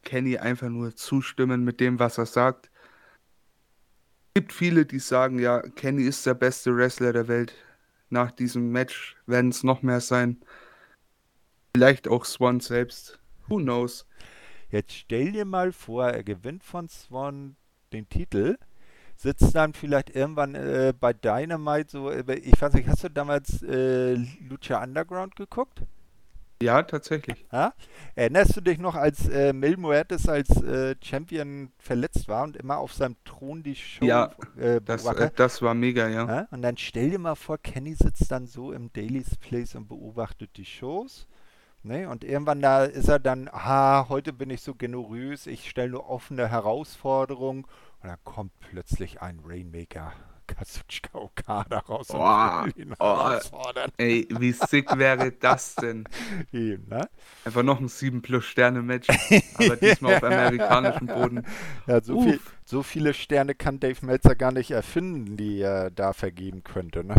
Kenny 0.02 0.38
einfach 0.38 0.68
nur 0.68 0.96
zustimmen 0.96 1.64
mit 1.64 1.80
dem, 1.80 1.98
was 1.98 2.18
er 2.18 2.26
sagt 2.26 2.70
gibt 4.36 4.52
viele, 4.52 4.84
die 4.84 4.98
sagen, 4.98 5.38
ja, 5.38 5.62
Kenny 5.62 6.02
ist 6.02 6.26
der 6.26 6.34
beste 6.34 6.76
Wrestler 6.76 7.14
der 7.14 7.26
Welt. 7.26 7.54
Nach 8.10 8.30
diesem 8.30 8.70
Match 8.70 9.16
werden 9.24 9.48
es 9.48 9.62
noch 9.62 9.80
mehr 9.80 10.02
sein. 10.02 10.44
Vielleicht 11.74 12.06
auch 12.06 12.26
Swan 12.26 12.60
selbst. 12.60 13.18
Who 13.48 13.58
knows? 13.58 14.06
Jetzt 14.70 14.92
stell 14.92 15.32
dir 15.32 15.44
mal 15.44 15.72
vor, 15.72 16.08
er 16.08 16.24
gewinnt 16.24 16.64
von 16.64 16.88
Swan 16.88 17.56
den 17.92 18.08
Titel, 18.08 18.58
sitzt 19.16 19.54
dann 19.54 19.72
vielleicht 19.74 20.10
irgendwann 20.10 20.54
äh, 20.54 20.92
bei 20.98 21.12
Dynamite 21.12 21.90
so, 21.90 22.10
äh, 22.10 22.34
ich 22.34 22.60
weiß 22.60 22.74
nicht, 22.74 22.88
hast 22.88 23.04
du 23.04 23.10
damals 23.10 23.62
äh, 23.62 24.14
Lucha 24.48 24.82
Underground 24.82 25.36
geguckt? 25.36 25.82
Ja, 26.62 26.82
tatsächlich. 26.82 27.44
Ja? 27.52 27.74
Erinnerst 28.14 28.56
du 28.56 28.60
dich 28.62 28.78
noch, 28.78 28.94
als 28.94 29.28
äh, 29.28 29.52
Mil 29.52 29.76
Muertes 29.76 30.26
als 30.26 30.50
äh, 30.62 30.96
Champion 31.02 31.70
verletzt 31.78 32.28
war 32.28 32.44
und 32.44 32.56
immer 32.56 32.78
auf 32.78 32.94
seinem 32.94 33.16
Thron 33.24 33.62
die 33.62 33.76
Show 33.76 34.04
Ja, 34.04 34.32
äh, 34.58 34.80
das, 34.80 35.04
äh, 35.04 35.30
das 35.36 35.60
war 35.60 35.74
mega, 35.74 36.08
ja. 36.08 36.26
ja. 36.26 36.48
Und 36.50 36.62
dann 36.62 36.78
stell 36.78 37.10
dir 37.10 37.18
mal 37.18 37.34
vor, 37.34 37.58
Kenny 37.58 37.94
sitzt 37.94 38.30
dann 38.30 38.46
so 38.46 38.72
im 38.72 38.90
Daily's 38.92 39.36
Place 39.36 39.74
und 39.74 39.86
beobachtet 39.88 40.56
die 40.56 40.64
Shows. 40.64 41.28
Ne? 41.86 42.08
Und 42.08 42.24
irgendwann 42.24 42.60
da 42.60 42.84
ist 42.84 43.08
er 43.08 43.18
dann, 43.20 43.48
ah, 43.52 44.08
heute 44.08 44.32
bin 44.32 44.50
ich 44.50 44.60
so 44.60 44.74
generös, 44.74 45.46
ich 45.46 45.70
stelle 45.70 45.90
nur 45.90 46.10
offene 46.10 46.48
Herausforderungen. 46.48 47.64
Und 48.02 48.08
dann 48.08 48.18
kommt 48.24 48.52
plötzlich 48.60 49.22
ein 49.22 49.40
Rainmaker 49.44 50.12
Kazuchika 50.46 51.18
Okada 51.18 51.78
raus 51.78 52.08
oh, 52.10 52.64
und 52.64 52.76
ihn 52.76 52.94
oh, 52.98 53.30
Ey, 53.96 54.26
wie 54.30 54.52
sick 54.52 54.96
wäre 54.96 55.32
das 55.32 55.74
denn? 55.76 56.04
Eben, 56.52 56.88
ne? 56.88 57.08
Einfach 57.44 57.62
noch 57.62 57.80
ein 57.80 57.88
7 57.88 58.22
plus 58.22 58.44
Sterne 58.44 58.82
Match, 58.82 59.08
aber 59.54 59.76
diesmal 59.76 60.16
auf 60.16 60.24
amerikanischem 60.24 61.06
Boden. 61.06 61.46
Ja, 61.86 62.00
so, 62.00 62.22
viel, 62.22 62.40
so, 62.64 62.82
viele 62.82 63.14
Sterne 63.14 63.54
kann 63.54 63.80
Dave 63.80 64.04
Meltzer 64.06 64.34
gar 64.34 64.52
nicht 64.52 64.70
erfinden, 64.70 65.36
die 65.36 65.60
er 65.60 65.90
da 65.90 66.12
vergeben 66.12 66.62
könnte, 66.62 67.04
ne? 67.04 67.16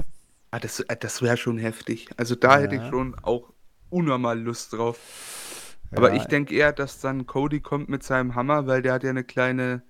Ah, 0.51 0.60
das, 0.60 0.80
äh, 0.80 0.95
das 0.95 1.21
wäre 1.21 1.36
schon 1.38 1.58
heftig. 1.58 2.10
Also 2.15 2.36
da 2.36 2.56
ja. 2.56 2.63
hätte 2.63 2.75
ich 2.75 2.88
schon 2.89 3.15
auch 3.21 3.51
unnormal 3.89 4.39
Lust 4.39 4.73
drauf. 4.73 5.78
Aber 5.91 6.10
ja. 6.13 6.17
ich 6.17 6.26
denke 6.26 6.56
eher, 6.56 6.73
dass 6.73 7.00
dann 7.00 7.26
Cody 7.26 7.62
kommt 7.62 7.89
mit 7.89 8.04
seinem 8.04 8.36
Hammer, 8.36 8.67
weil 8.67 8.82
der 8.82 8.93
hat 8.93 9.04
ja 9.04 9.10
eine 9.10 9.23
kleine, 9.23 9.84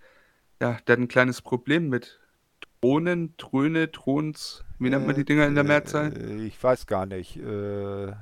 ja, 0.62 0.78
der 0.88 0.94
hat 0.94 1.00
ein 1.00 1.08
kleines 1.08 1.42
Problem 1.42 1.90
mit 1.90 2.20
Thronen, 2.82 3.36
Tröne, 3.38 3.92
Throns, 3.92 4.64
wie 4.80 4.90
nennt 4.90 5.08
man 5.08 5.16
die 5.16 5.26
Dinger 5.26 5.48
in 5.48 5.56
der 5.56 5.64
Mehrzahl? 5.64 6.14
Äh, 6.16 6.46
ich 6.46 6.62
weiß 6.62 6.86
gar 6.86 7.06
nicht. 7.06 7.38
Äh, 7.38 8.14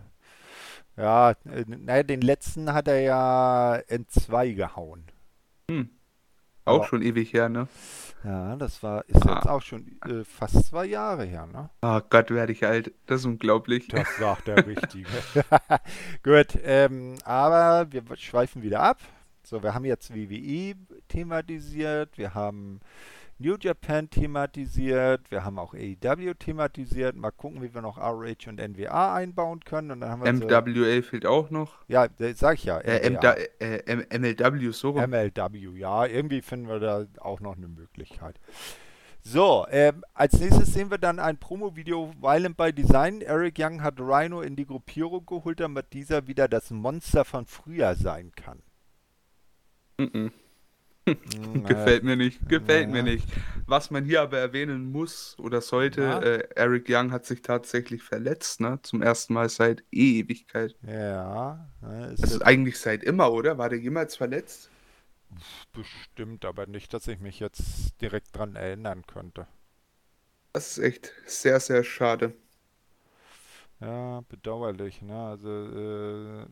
ja, 0.97 1.31
äh, 1.31 1.65
naja, 1.67 2.03
den 2.03 2.21
letzten 2.21 2.71
hat 2.71 2.87
er 2.87 3.01
ja 3.01 3.75
in 3.87 4.07
zwei 4.07 4.51
gehauen. 4.51 5.03
Hm. 5.69 5.89
Auch 6.65 6.77
Aber, 6.77 6.87
schon 6.87 7.01
ewig 7.01 7.31
her, 7.33 7.47
ne? 7.47 7.67
Ja, 8.23 8.55
das 8.55 8.81
war, 8.81 9.07
ist 9.07 9.27
ah. 9.27 9.35
jetzt 9.35 9.47
auch 9.47 9.61
schon 9.61 9.99
äh, 10.03 10.23
fast 10.23 10.65
zwei 10.65 10.85
Jahre 10.85 11.25
her, 11.25 11.45
ne? 11.45 11.69
Oh 11.83 12.01
Gott, 12.09 12.31
werde 12.31 12.51
ich 12.53 12.65
alt. 12.65 12.91
Das 13.05 13.21
ist 13.21 13.25
unglaublich. 13.25 13.87
Das 13.87 14.17
sagt 14.17 14.47
der 14.47 14.65
Richtige. 14.65 15.07
Gut, 16.23 16.59
ähm, 16.63 17.15
aber 17.23 17.91
wir 17.91 18.03
schweifen 18.17 18.63
wieder 18.63 18.81
ab. 18.81 18.99
So, 19.43 19.61
wir 19.61 19.75
haben 19.75 19.85
jetzt 19.85 20.15
WWE 20.15 20.73
thematisiert, 21.07 22.17
wir 22.17 22.33
haben 22.33 22.79
New 23.37 23.57
Japan 23.59 24.09
thematisiert, 24.09 25.29
wir 25.29 25.43
haben 25.43 25.59
auch 25.59 25.73
AEW 25.73 26.35
thematisiert. 26.35 27.17
Mal 27.17 27.31
gucken, 27.31 27.61
wie 27.61 27.73
wir 27.73 27.81
noch 27.81 27.97
RH 27.97 28.49
und 28.49 28.59
NWA 28.59 29.13
einbauen 29.13 29.59
können. 29.59 29.91
Und 29.91 30.01
dann 30.01 30.09
haben 30.09 30.23
wir 30.23 30.31
MWA 30.31 30.95
so, 30.95 31.01
fehlt 31.01 31.25
auch 31.25 31.49
noch. 31.49 31.73
Ja, 31.89 32.07
sag 32.35 32.55
ich 32.55 32.63
ja. 32.63 32.79
Äh, 32.79 33.07
äh, 33.59 34.17
MLW, 34.17 34.71
so 34.71 34.91
rum. 34.91 35.09
MLW, 35.09 35.77
ja. 35.77 36.05
Irgendwie 36.05 36.41
finden 36.41 36.69
wir 36.69 36.79
da 36.79 37.05
auch 37.19 37.41
noch 37.41 37.57
eine 37.57 37.67
Möglichkeit. 37.67 38.39
So, 39.21 39.65
äh, 39.69 39.91
als 40.13 40.39
nächstes 40.39 40.73
sehen 40.73 40.89
wir 40.89 40.99
dann 40.99 41.19
ein 41.19 41.37
Promo-Video 41.37 42.13
Violent 42.21 42.55
by 42.55 42.71
Design. 42.71 43.19
Eric 43.19 43.55
Young 43.59 43.81
hat 43.81 43.99
Rhino 43.99 44.41
in 44.41 44.55
die 44.55 44.65
Gruppierung 44.65 45.25
geholt, 45.25 45.59
damit 45.59 45.91
dieser 45.91 46.27
wieder 46.27 46.47
das 46.47 46.71
Monster 46.71 47.25
von 47.25 47.45
früher 47.47 47.95
sein 47.95 48.31
kann. 48.33 48.61
Mhm. 49.97 50.05
-mm. 50.05 50.31
Gefällt 51.05 52.03
mir 52.03 52.15
nicht, 52.15 52.47
gefällt 52.49 52.89
mir 52.89 53.03
nicht. 53.03 53.27
Was 53.67 53.91
man 53.91 54.05
hier 54.05 54.21
aber 54.21 54.39
erwähnen 54.39 54.91
muss 54.91 55.35
oder 55.39 55.61
sollte, 55.61 56.01
ja. 56.01 56.19
äh, 56.19 56.47
Eric 56.55 56.85
Young 56.89 57.11
hat 57.11 57.25
sich 57.25 57.41
tatsächlich 57.41 58.03
verletzt, 58.03 58.59
ne? 58.59 58.79
Zum 58.81 59.01
ersten 59.01 59.33
Mal 59.33 59.49
seit 59.49 59.83
Ewigkeit. 59.91 60.75
Ja. 60.81 61.67
Ist 62.11 62.23
das 62.23 62.31
ist 62.33 62.41
eigentlich 62.41 62.79
seit 62.79 63.03
immer, 63.03 63.31
oder? 63.31 63.57
War 63.57 63.69
der 63.69 63.79
jemals 63.79 64.15
verletzt? 64.15 64.69
Bestimmt, 65.73 66.45
aber 66.45 66.65
nicht, 66.65 66.93
dass 66.93 67.07
ich 67.07 67.19
mich 67.19 67.39
jetzt 67.39 67.99
direkt 68.01 68.35
dran 68.35 68.55
erinnern 68.55 69.05
könnte. 69.05 69.47
Das 70.53 70.77
ist 70.77 70.83
echt 70.83 71.11
sehr, 71.25 71.59
sehr 71.59 71.83
schade. 71.83 72.33
Ja, 73.81 74.21
bedauerlich, 74.29 75.01
ne? 75.01 75.27
Also, 75.27 75.49
äh, 75.49 76.45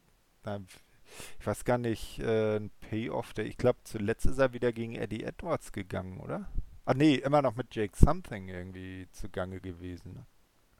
ich 1.39 1.47
weiß 1.47 1.65
gar 1.65 1.77
nicht, 1.77 2.19
äh, 2.19 2.57
ein 2.57 2.71
Payoff, 2.89 3.33
der, 3.33 3.45
ich 3.45 3.57
glaube, 3.57 3.79
zuletzt 3.83 4.25
ist 4.25 4.39
er 4.39 4.53
wieder 4.53 4.71
gegen 4.71 4.95
Eddie 4.95 5.23
Edwards 5.23 5.71
gegangen, 5.71 6.19
oder? 6.19 6.47
Ah, 6.85 6.93
nee, 6.93 7.15
immer 7.15 7.41
noch 7.41 7.55
mit 7.55 7.73
Jake 7.73 7.95
Something 7.95 8.49
irgendwie 8.49 9.07
zugange 9.11 9.59
gewesen. 9.61 10.13
Ne? 10.13 10.25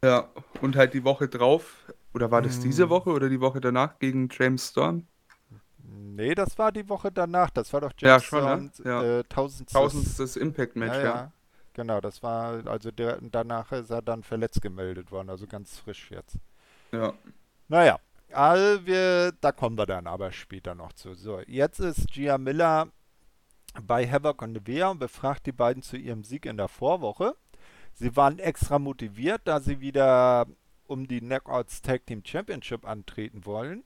Ja, 0.04 0.30
und 0.62 0.76
halt 0.76 0.94
die 0.94 1.04
Woche 1.04 1.28
drauf, 1.30 1.86
oder 2.14 2.30
war 2.30 2.42
das 2.42 2.56
hm. 2.56 2.64
diese 2.64 2.90
Woche 2.90 3.12
oder 3.12 3.30
die 3.30 3.40
Woche 3.40 3.62
danach 3.62 4.00
gegen 4.00 4.28
James 4.32 4.70
Storm? 4.70 5.08
Nee, 5.78 6.36
das 6.36 6.58
war 6.58 6.72
die 6.72 6.88
Woche 6.88 7.12
danach. 7.12 7.50
Das 7.50 7.72
war 7.74 7.82
doch 7.82 7.92
James 7.98 8.02
ja, 8.02 8.20
schon, 8.20 8.40
Storm, 8.40 8.72
ne? 8.86 8.90
ja. 8.90 9.20
äh, 9.20 9.24
tausendstes, 9.24 9.74
tausendstes 9.74 10.36
Impact-Match, 10.38 10.96
ja, 10.96 11.04
ja. 11.04 11.32
Genau, 11.74 12.02
das 12.02 12.22
war, 12.22 12.68
also 12.68 12.92
der, 12.92 13.20
danach 13.22 13.72
ist 13.72 13.90
er 13.90 14.02
dann 14.02 14.24
verletzt 14.24 14.62
gemeldet 14.62 15.12
worden, 15.12 15.30
also 15.30 15.48
ganz 15.48 15.80
frisch 15.80 16.12
jetzt. 16.12 16.38
Ja. 16.92 17.14
Naja, 17.68 18.00
also 18.34 18.86
wir, 18.86 19.32
da 19.42 19.52
kommen 19.52 19.78
wir 19.78 19.86
dann 19.86 20.08
aber 20.08 20.32
später 20.32 20.76
noch 20.76 20.94
zu. 20.94 21.14
So, 21.14 21.42
jetzt 21.48 21.80
ist 21.80 22.08
Gia 22.12 22.38
Miller 22.38 22.88
bei 23.82 24.08
Havoc 24.08 24.42
und 24.42 24.54
Nevea 24.54 24.90
und 24.90 25.00
befragt 25.00 25.46
die 25.46 25.52
beiden 25.52 25.82
zu 25.84 25.98
ihrem 25.98 26.24
Sieg 26.24 26.46
in 26.46 26.58
der 26.58 26.68
Vorwoche. 26.68 27.36
Sie 27.94 28.16
waren 28.16 28.40
extra 28.40 28.80
motiviert, 28.80 29.42
da 29.46 29.60
sie 29.60 29.80
wieder 29.80 30.48
um 30.88 31.08
die 31.08 31.20
Knockouts 31.20 31.82
Tag 31.82 32.06
Team 32.06 32.24
Championship 32.26 32.88
antreten 32.88 33.46
wollen. 33.46 33.84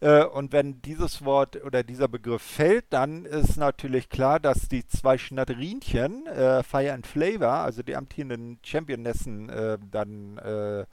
Äh, 0.00 0.24
und 0.24 0.52
wenn 0.52 0.82
dieses 0.82 1.24
Wort 1.24 1.62
oder 1.64 1.82
dieser 1.82 2.08
Begriff 2.08 2.42
fällt, 2.42 2.86
dann 2.90 3.24
ist 3.24 3.56
natürlich 3.56 4.08
klar, 4.08 4.40
dass 4.40 4.68
die 4.68 4.86
zwei 4.86 5.18
Schnatterinchen, 5.18 6.26
äh, 6.26 6.62
Fire 6.62 6.92
and 6.92 7.06
Flavor, 7.06 7.52
also 7.52 7.82
die 7.82 7.96
amtierenden 7.96 8.58
Championessen, 8.62 9.48
äh, 9.48 9.78
dann 9.90 10.38
äh, 10.38 10.84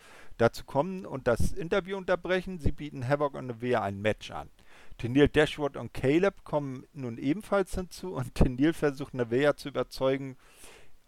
dazu 0.42 0.66
kommen 0.66 1.06
und 1.06 1.28
das 1.28 1.52
Interview 1.52 1.98
unterbrechen. 1.98 2.60
Sie 2.60 2.72
bieten 2.72 3.08
Havoc 3.08 3.36
und 3.36 3.48
Nevea 3.48 3.82
ein 3.82 4.02
Match 4.02 4.32
an. 4.32 4.50
Tenil 4.98 5.28
Dashwood 5.28 5.78
und 5.78 5.94
Caleb 5.94 6.44
kommen 6.44 6.86
nun 6.94 7.18
ebenfalls 7.18 7.76
hinzu 7.76 8.16
und 8.16 8.36
Tenil 8.36 8.74
versucht 8.74 9.14
Nevea 9.14 9.56
zu 9.56 9.70
überzeugen, 9.70 10.38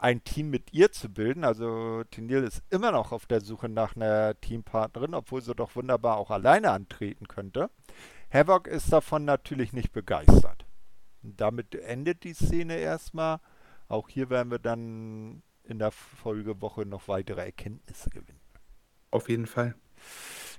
ein 0.03 0.23
Team 0.23 0.49
mit 0.49 0.73
ihr 0.73 0.91
zu 0.91 1.09
bilden. 1.09 1.45
Also 1.45 2.03
Tennille 2.11 2.45
ist 2.45 2.61
immer 2.69 2.91
noch 2.91 3.11
auf 3.13 3.25
der 3.25 3.39
Suche 3.41 3.69
nach 3.69 3.95
einer 3.95 4.39
Teampartnerin, 4.41 5.13
obwohl 5.13 5.41
sie 5.41 5.55
doch 5.55 5.75
wunderbar 5.75 6.17
auch 6.17 6.29
alleine 6.29 6.71
antreten 6.71 7.27
könnte. 7.27 7.69
Havoc 8.29 8.67
ist 8.67 8.91
davon 8.91 9.23
natürlich 9.23 9.71
nicht 9.71 9.93
begeistert. 9.93 10.65
Damit 11.21 11.75
endet 11.75 12.25
die 12.25 12.33
Szene 12.33 12.75
erstmal. 12.75 13.39
Auch 13.87 14.09
hier 14.09 14.29
werden 14.29 14.51
wir 14.51 14.59
dann 14.59 15.41
in 15.63 15.79
der 15.79 15.91
Folgewoche 15.91 16.85
noch 16.85 17.07
weitere 17.07 17.45
Erkenntnisse 17.45 18.09
gewinnen. 18.09 18.42
Auf 19.13 19.29
jeden 19.29 19.45
Fall. 19.45 19.75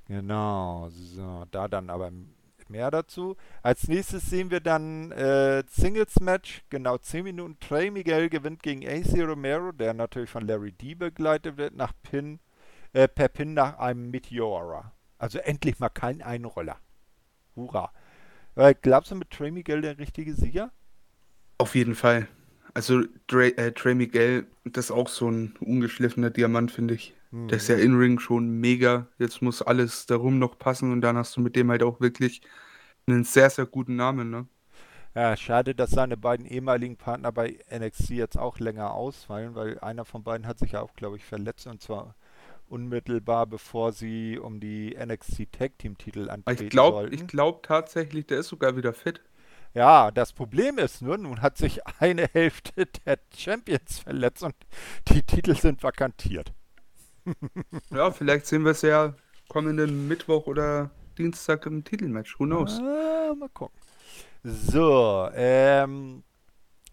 Genau, 0.07 0.88
so, 0.90 1.45
da 1.51 1.67
dann 1.67 1.90
aber 1.90 2.12
mehr 2.69 2.90
dazu. 2.93 3.37
Als 3.64 3.88
nächstes 3.88 4.31
sehen 4.31 4.53
wir 4.53 4.61
dann 4.61 5.11
äh, 5.11 5.64
Singles 5.69 6.21
Match, 6.21 6.62
genau 6.71 6.97
10 6.97 7.25
Minuten. 7.25 7.59
Trey 7.59 7.90
Miguel 7.90 8.29
gewinnt 8.29 8.62
gegen 8.62 8.87
AC 8.87 9.19
Romero, 9.19 9.73
der 9.73 9.93
natürlich 9.93 10.31
von 10.31 10.47
Larry 10.47 10.71
D 10.71 10.95
begleitet 10.95 11.57
wird, 11.57 11.75
nach 11.75 11.93
Pin, 12.05 12.38
äh, 12.93 13.09
per 13.09 13.29
Pin 13.29 13.55
nach 13.55 13.79
einem 13.79 14.11
Meteora. 14.12 14.93
Also 15.19 15.38
endlich 15.40 15.81
mal 15.81 15.88
kein 15.88 16.23
Einroller. 16.23 16.79
Hurra. 17.57 17.93
Äh, 18.55 18.77
glaubst 18.81 19.11
du 19.11 19.17
mit 19.17 19.31
Trey 19.31 19.51
Miguel 19.51 19.81
der 19.81 19.99
richtige 19.99 20.33
Sieger? 20.35 20.71
Auf 21.59 21.75
jeden 21.75 21.97
Fall. 21.97 22.29
Also 22.73 23.03
Dre, 23.27 23.49
äh, 23.57 23.73
Trey 23.73 23.97
Miguel, 23.97 24.47
das 24.64 24.87
ist 24.87 24.90
auch 24.93 25.09
so 25.09 25.29
ein 25.29 25.57
ungeschliffener 25.59 26.31
Diamant, 26.31 26.71
finde 26.71 26.95
ich. 26.95 27.14
Mhm. 27.35 27.49
Der 27.49 27.57
ist 27.57 27.68
ja 27.68 27.77
in-Ring 27.77 28.20
schon 28.20 28.49
mega. 28.61 29.09
Jetzt 29.18 29.42
muss 29.42 29.61
alles 29.61 30.07
darum 30.07 30.38
noch 30.38 30.57
passen 30.57 30.92
und 30.92 31.01
dann 31.01 31.16
hast 31.16 31.37
du 31.37 31.40
mit 31.40 31.57
dem 31.57 31.70
halt 31.70 31.83
auch 31.83 32.01
wirklich 32.01 32.42
einen 33.07 33.25
sehr, 33.25 33.51
sehr 33.51 33.66
guten 33.66 33.97
Namen, 33.97 34.31
ne? 34.31 34.47
Ja, 35.16 35.37
schade, 35.37 35.75
dass 35.75 35.90
seine 35.90 36.16
beiden 36.16 36.47
ehemaligen 36.47 36.97
Partner 36.97 37.31
bei 37.33 37.59
NXT 37.70 38.11
jetzt 38.11 38.38
auch 38.38 38.59
länger 38.59 38.92
ausfallen, 38.94 39.55
weil 39.55 39.79
einer 39.81 40.05
von 40.05 40.25
beiden 40.25 40.47
hat 40.47 40.59
sich 40.59 40.73
ja 40.73 40.81
auch, 40.81 40.94
glaube 40.94 41.16
ich, 41.16 41.25
verletzt 41.25 41.66
und 41.66 41.81
zwar 41.83 42.16
unmittelbar 42.66 43.47
bevor 43.47 43.92
sie 43.92 44.38
um 44.38 44.59
die 44.59 44.97
NXT 44.97 45.53
Tag 45.53 45.79
Team 45.79 45.99
Titel 45.99 46.31
antreten 46.31 46.64
ich 46.64 46.70
glaub, 46.70 46.94
sollten. 46.94 47.14
Ich 47.14 47.27
glaube 47.27 47.61
tatsächlich, 47.62 48.27
der 48.27 48.38
ist 48.38 48.49
sogar 48.49 48.77
wieder 48.77 48.92
fit. 48.92 49.20
Ja, 49.75 50.11
das 50.11 50.33
Problem 50.33 50.79
ist 50.79 51.03
nur, 51.03 51.18
nun 51.18 51.42
hat 51.42 51.59
sich 51.59 51.87
eine 52.01 52.27
Hälfte 52.33 52.87
der 53.07 53.18
Champions 53.37 53.99
verletzt 53.99 54.42
und 54.42 54.55
die 55.09 55.23
Titel 55.23 55.55
sind 55.57 55.83
vakantiert. 55.83 56.53
ja, 57.91 58.11
vielleicht 58.11 58.47
sehen 58.47 58.65
wir 58.65 58.73
es 58.73 58.83
ja 58.83 59.15
kommenden 59.49 60.09
Mittwoch 60.09 60.47
oder 60.47 60.91
Dienstag 61.19 61.67
im 61.67 61.85
Titelmatch. 61.85 62.39
Who 62.39 62.45
knows? 62.45 62.81
Ah, 62.81 63.35
mal 63.35 63.49
gucken. 63.51 63.79
So, 64.43 65.29
ähm, 65.35 66.23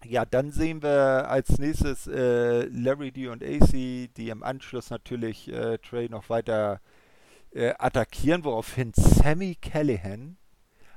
ja, 0.04 0.24
dann 0.24 0.52
sehen 0.52 0.82
wir 0.82 1.28
als 1.28 1.58
nächstes 1.58 2.06
äh, 2.06 2.64
Larry 2.66 3.12
D 3.12 3.28
und 3.28 3.42
AC, 3.42 3.70
die 3.70 4.30
im 4.30 4.42
Anschluss 4.42 4.90
natürlich 4.90 5.52
äh, 5.52 5.78
Trey 5.78 6.08
noch 6.08 6.30
weiter 6.30 6.80
äh, 7.52 7.74
attackieren, 7.78 8.44
woraufhin 8.44 8.92
Sammy 8.94 9.56
Callahan 9.60 10.38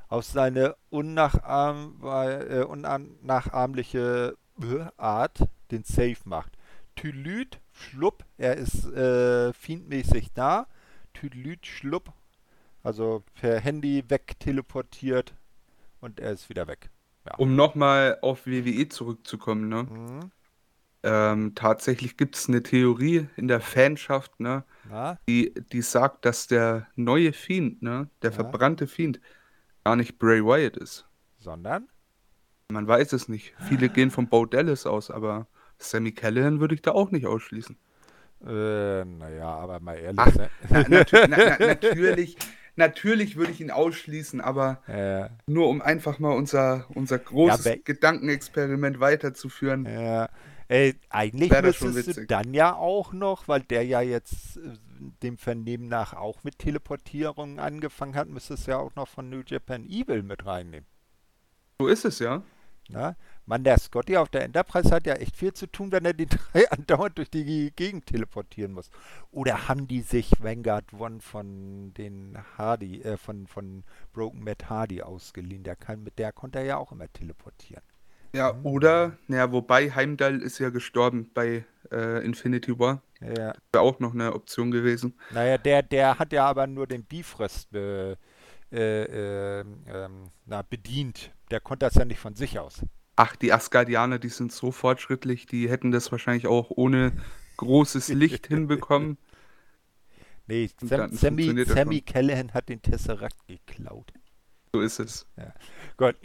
auf 0.08 0.24
seine 0.24 0.76
unnachahm 0.90 2.00
äh, 2.04 2.64
unnachahmliche 2.64 4.38
Art 4.98 5.40
den 5.72 5.84
Safe 5.84 6.18
macht. 6.24 6.54
Tylüt, 6.96 7.60
schlupp, 7.76 8.24
er 8.38 8.56
ist 8.56 8.86
äh, 8.86 9.54
fiendmäßig 9.54 10.32
da. 10.34 10.68
Tylüt, 11.14 11.66
schlupp, 11.66 12.12
also 12.84 13.24
per 13.36 13.60
Handy 13.60 14.04
wegteleportiert 14.08 15.34
und 16.02 16.20
er 16.20 16.32
ist 16.32 16.50
wieder 16.50 16.68
weg. 16.68 16.90
Ja. 17.26 17.36
Um 17.38 17.56
nochmal 17.56 18.20
auf 18.22 18.46
WWE 18.46 18.90
zurückzukommen, 18.90 19.70
ne? 19.70 19.84
Mhm. 19.84 20.32
Ähm, 21.04 21.54
tatsächlich 21.56 22.18
gibt 22.18 22.36
es 22.36 22.50
eine 22.50 22.64
Theorie 22.64 23.28
in 23.36 23.48
der 23.48 23.62
Fanschaft, 23.62 24.40
ne? 24.40 24.64
Die, 25.28 25.54
die 25.72 25.82
sagt, 25.82 26.26
dass 26.26 26.48
der 26.48 26.88
neue 26.96 27.32
Fiend, 27.32 27.82
ne? 27.82 28.10
Der 28.22 28.32
ja. 28.32 28.36
verbrannte 28.36 28.88
Fiend, 28.88 29.20
gar 29.84 29.96
nicht 29.96 30.18
Bray 30.18 30.44
Wyatt 30.44 30.78
ist. 30.78 31.08
Sondern? 31.40 31.88
Man 32.70 32.88
weiß 32.88 33.14
es 33.14 33.30
nicht. 33.30 33.54
Viele 33.68 33.90
gehen 33.90 34.10
von 34.10 34.28
Bo 34.28 34.46
Dallas 34.46 34.86
aus, 34.86 35.12
aber 35.12 35.48
Sammy 35.78 36.12
Callahan 36.12 36.60
würde 36.60 36.76
ich 36.76 36.82
da 36.82 36.92
auch 36.92 37.12
nicht 37.12 37.26
ausschließen. 37.26 37.78
Äh, 38.46 39.06
naja, 39.06 39.48
aber 39.48 39.80
mal 39.80 39.98
ehrlich. 39.98 40.20
Ach, 40.20 40.34
na, 40.70 40.86
natu 40.88 41.18
na, 41.28 41.38
na, 41.38 41.58
natürlich, 41.60 42.38
natürlich 42.76 43.38
würde 43.38 43.52
ich 43.52 43.62
ihn 43.62 43.72
ausschließen, 43.72 44.42
aber 44.42 44.82
äh. 44.88 45.30
nur 45.50 45.70
um 45.70 45.82
einfach 45.82 46.20
mal 46.20 46.32
unser, 46.32 46.86
unser 46.94 47.18
großes 47.18 47.66
ja, 47.66 47.76
Gedankenexperiment 47.84 49.00
weiterzuführen. 49.00 49.86
Ja. 49.86 50.30
Ey, 50.68 50.96
eigentlich 51.10 51.52
müsstest 51.62 52.18
du 52.18 52.26
dann 52.26 52.54
ja 52.54 52.76
auch 52.76 53.14
noch, 53.14 53.48
weil 53.48 53.62
der 53.62 53.86
ja 53.86 54.02
jetzt 54.02 54.58
äh, 54.58 54.74
dem 55.22 55.38
Vernehmen 55.38 55.88
nach 55.88 56.14
auch 56.14 56.44
mit 56.44 56.60
Teleportierungen 56.60 57.60
angefangen 57.60 58.16
hat, 58.16 58.30
müsstest 58.30 58.68
du 58.68 58.72
ja 58.72 58.78
auch 58.78 58.96
noch 58.96 59.08
von 59.08 59.30
New 59.30 59.42
Japan 59.46 59.86
Evil 59.86 60.24
mit 60.24 60.46
reinnehmen. 60.46 60.88
So 61.80 61.88
ist 61.88 62.06
es 62.06 62.20
ja. 62.20 62.42
Na? 62.90 63.16
Mann, 63.46 63.64
der 63.64 63.78
Scotty 63.78 64.18
auf 64.18 64.30
der 64.30 64.44
Enterprise 64.44 64.90
hat 64.90 65.06
ja 65.06 65.14
echt 65.14 65.36
viel 65.36 65.54
zu 65.54 65.68
tun, 65.68 65.92
wenn 65.92 66.06
er 66.06 66.14
die 66.14 66.26
drei 66.54 66.70
andauernd 66.72 67.18
durch 67.18 67.30
die 67.30 67.72
Gegend 67.76 68.08
teleportieren 68.08 68.74
muss. 68.74 68.90
Oder 69.32 69.68
haben 69.68 69.88
die 69.88 70.02
sich 70.02 70.32
Vanguard 70.40 70.94
One 70.94 71.22
von 71.22 71.94
den 71.94 72.38
Hardy, 72.58 73.02
äh, 73.02 73.18
von, 73.18 73.48
von 73.48 73.84
Broken 74.14 74.44
Matt 74.44 74.70
Hardy 74.70 75.02
ausgeliehen? 75.02 75.64
Der 75.64 75.76
kann, 75.76 76.04
mit 76.04 76.18
der 76.18 76.32
konnte 76.32 76.60
er 76.60 76.66
ja 76.66 76.78
auch 76.78 76.92
immer 76.92 77.12
teleportieren. 77.12 77.84
Ja, 78.34 78.52
mhm. 78.52 78.66
oder, 78.66 79.18
naja, 79.28 79.52
wobei 79.52 79.92
Heimdall 79.92 80.42
ist 80.42 80.60
ja 80.60 80.70
gestorben 80.70 81.32
bei 81.34 81.64
äh, 81.92 82.26
Infinity 82.26 82.78
War. 82.78 83.02
Ja. 83.22 83.54
Wäre 83.72 83.84
auch 83.84 84.00
noch 84.00 84.14
eine 84.14 84.34
Option 84.34 84.72
gewesen. 84.72 85.18
Naja, 85.32 85.58
der, 85.58 85.84
der 85.84 86.20
hat 86.20 86.34
ja 86.34 86.46
aber 86.46 86.68
nur 86.68 86.86
den 86.86 87.06
Bifrost 87.06 87.70
be, 87.72 88.18
äh, 88.72 89.60
äh, 89.60 89.66
na, 90.46 90.62
bedient. 90.64 91.32
Der 91.52 91.62
konnte 91.62 91.86
das 91.86 91.96
ja 91.96 92.04
nicht 92.04 92.20
von 92.20 92.36
sich 92.36 92.60
aus. 92.60 92.82
Ach, 93.16 93.36
die 93.36 93.54
Asgardianer, 93.54 94.20
die 94.20 94.30
sind 94.30 94.52
so 94.52 94.72
fortschrittlich, 94.72 95.46
die 95.46 95.70
hätten 95.70 95.92
das 95.92 96.12
wahrscheinlich 96.12 96.48
auch 96.48 96.70
ohne 96.70 97.14
großes 97.58 98.10
Licht 98.10 98.48
hinbekommen. 98.48 99.18
Nee, 100.48 100.70
Sam, 100.80 101.12
Sammy, 101.12 101.66
Sammy 101.66 102.02
Callahan 102.02 102.54
hat 102.54 102.70
den 102.70 102.82
Tesseract 102.82 103.48
geklaut. 103.48 104.14
So 104.74 104.82
ist 104.82 105.00
es. 105.00 105.26
Ja. 105.38 105.54
Gut. 105.98 106.18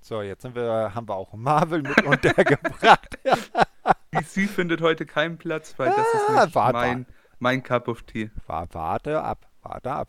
So, 0.00 0.22
jetzt 0.22 0.44
wir, 0.54 0.94
haben 0.94 1.08
wir 1.08 1.16
auch 1.16 1.34
Marvel 1.34 1.82
mit 1.82 2.02
untergebracht. 2.04 3.18
DC 4.12 4.48
findet 4.48 4.80
heute 4.80 5.04
keinen 5.06 5.38
Platz, 5.38 5.74
weil 5.76 5.88
das 5.90 6.06
ist 6.14 6.28
ah, 6.28 6.44
nicht 6.44 6.54
mein, 6.54 7.06
mein 7.38 7.62
Cup 7.62 7.88
of 7.88 8.02
Tea. 8.02 8.30
Warte 8.46 9.20
ab. 9.20 9.46
Warte 9.68 9.90
ab. 9.90 10.08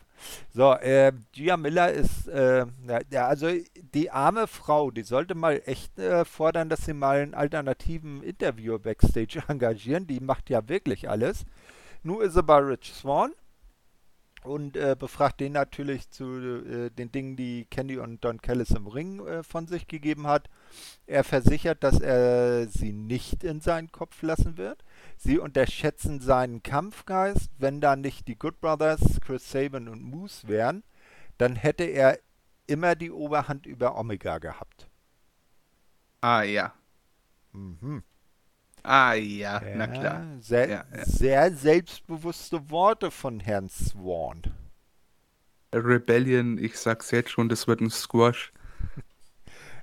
So, 0.52 0.72
äh, 0.72 1.12
Gia 1.32 1.56
Miller 1.56 1.92
ist, 1.92 2.28
äh, 2.28 2.64
ja, 3.10 3.26
also 3.26 3.48
die 3.94 4.10
arme 4.10 4.46
Frau, 4.46 4.90
die 4.90 5.02
sollte 5.02 5.34
mal 5.34 5.60
echt 5.66 5.98
äh, 5.98 6.24
fordern, 6.24 6.68
dass 6.68 6.86
sie 6.86 6.94
mal 6.94 7.20
einen 7.20 7.34
alternativen 7.34 8.22
Interviewer 8.22 8.78
Backstage 8.78 9.42
engagieren. 9.48 10.06
Die 10.06 10.20
macht 10.20 10.48
ja 10.48 10.68
wirklich 10.68 11.08
alles. 11.08 11.44
Nun 12.02 12.22
ist 12.22 12.34
sie 12.34 12.42
bei 12.42 12.56
Rich 12.56 12.94
Swan 12.94 13.32
und 14.42 14.76
äh, 14.76 14.96
befragt 14.98 15.40
den 15.40 15.52
natürlich 15.52 16.10
zu 16.10 16.24
äh, 16.24 16.90
den 16.90 17.12
Dingen, 17.12 17.36
die 17.36 17.66
Candy 17.66 17.98
und 17.98 18.24
Don 18.24 18.40
Callis 18.40 18.70
im 18.70 18.86
Ring 18.86 19.26
äh, 19.26 19.42
von 19.42 19.66
sich 19.66 19.86
gegeben 19.86 20.26
hat. 20.26 20.48
Er 21.06 21.24
versichert, 21.24 21.82
dass 21.82 22.00
er 22.00 22.68
sie 22.68 22.92
nicht 22.92 23.44
in 23.44 23.60
seinen 23.60 23.92
Kopf 23.92 24.22
lassen 24.22 24.56
wird. 24.56 24.84
Sie 25.16 25.38
unterschätzen 25.38 26.20
seinen 26.20 26.62
Kampfgeist. 26.62 27.50
Wenn 27.58 27.80
da 27.80 27.96
nicht 27.96 28.28
die 28.28 28.38
Good 28.38 28.60
Brothers, 28.60 29.20
Chris 29.20 29.50
Sabin 29.50 29.88
und 29.88 30.02
Moose 30.02 30.48
wären, 30.48 30.84
dann 31.38 31.56
hätte 31.56 31.84
er 31.84 32.18
immer 32.66 32.94
die 32.94 33.10
Oberhand 33.10 33.66
über 33.66 33.98
Omega 33.98 34.38
gehabt. 34.38 34.88
Ah 36.20 36.42
ja. 36.42 36.72
Mhm. 37.52 38.02
Ah 38.82 39.14
ja, 39.14 39.62
ja 39.62 39.76
na 39.76 39.86
klar. 39.86 40.26
Sehr, 40.40 40.68
ja, 40.68 40.84
ja. 40.94 41.04
sehr 41.04 41.52
selbstbewusste 41.52 42.70
Worte 42.70 43.10
von 43.10 43.40
Herrn 43.40 43.68
Swan. 43.68 44.42
Rebellion, 45.74 46.58
ich 46.58 46.78
sag's 46.78 47.10
jetzt 47.10 47.30
schon, 47.30 47.48
das 47.48 47.68
wird 47.68 47.80
ein 47.80 47.90
Squash. 47.90 48.52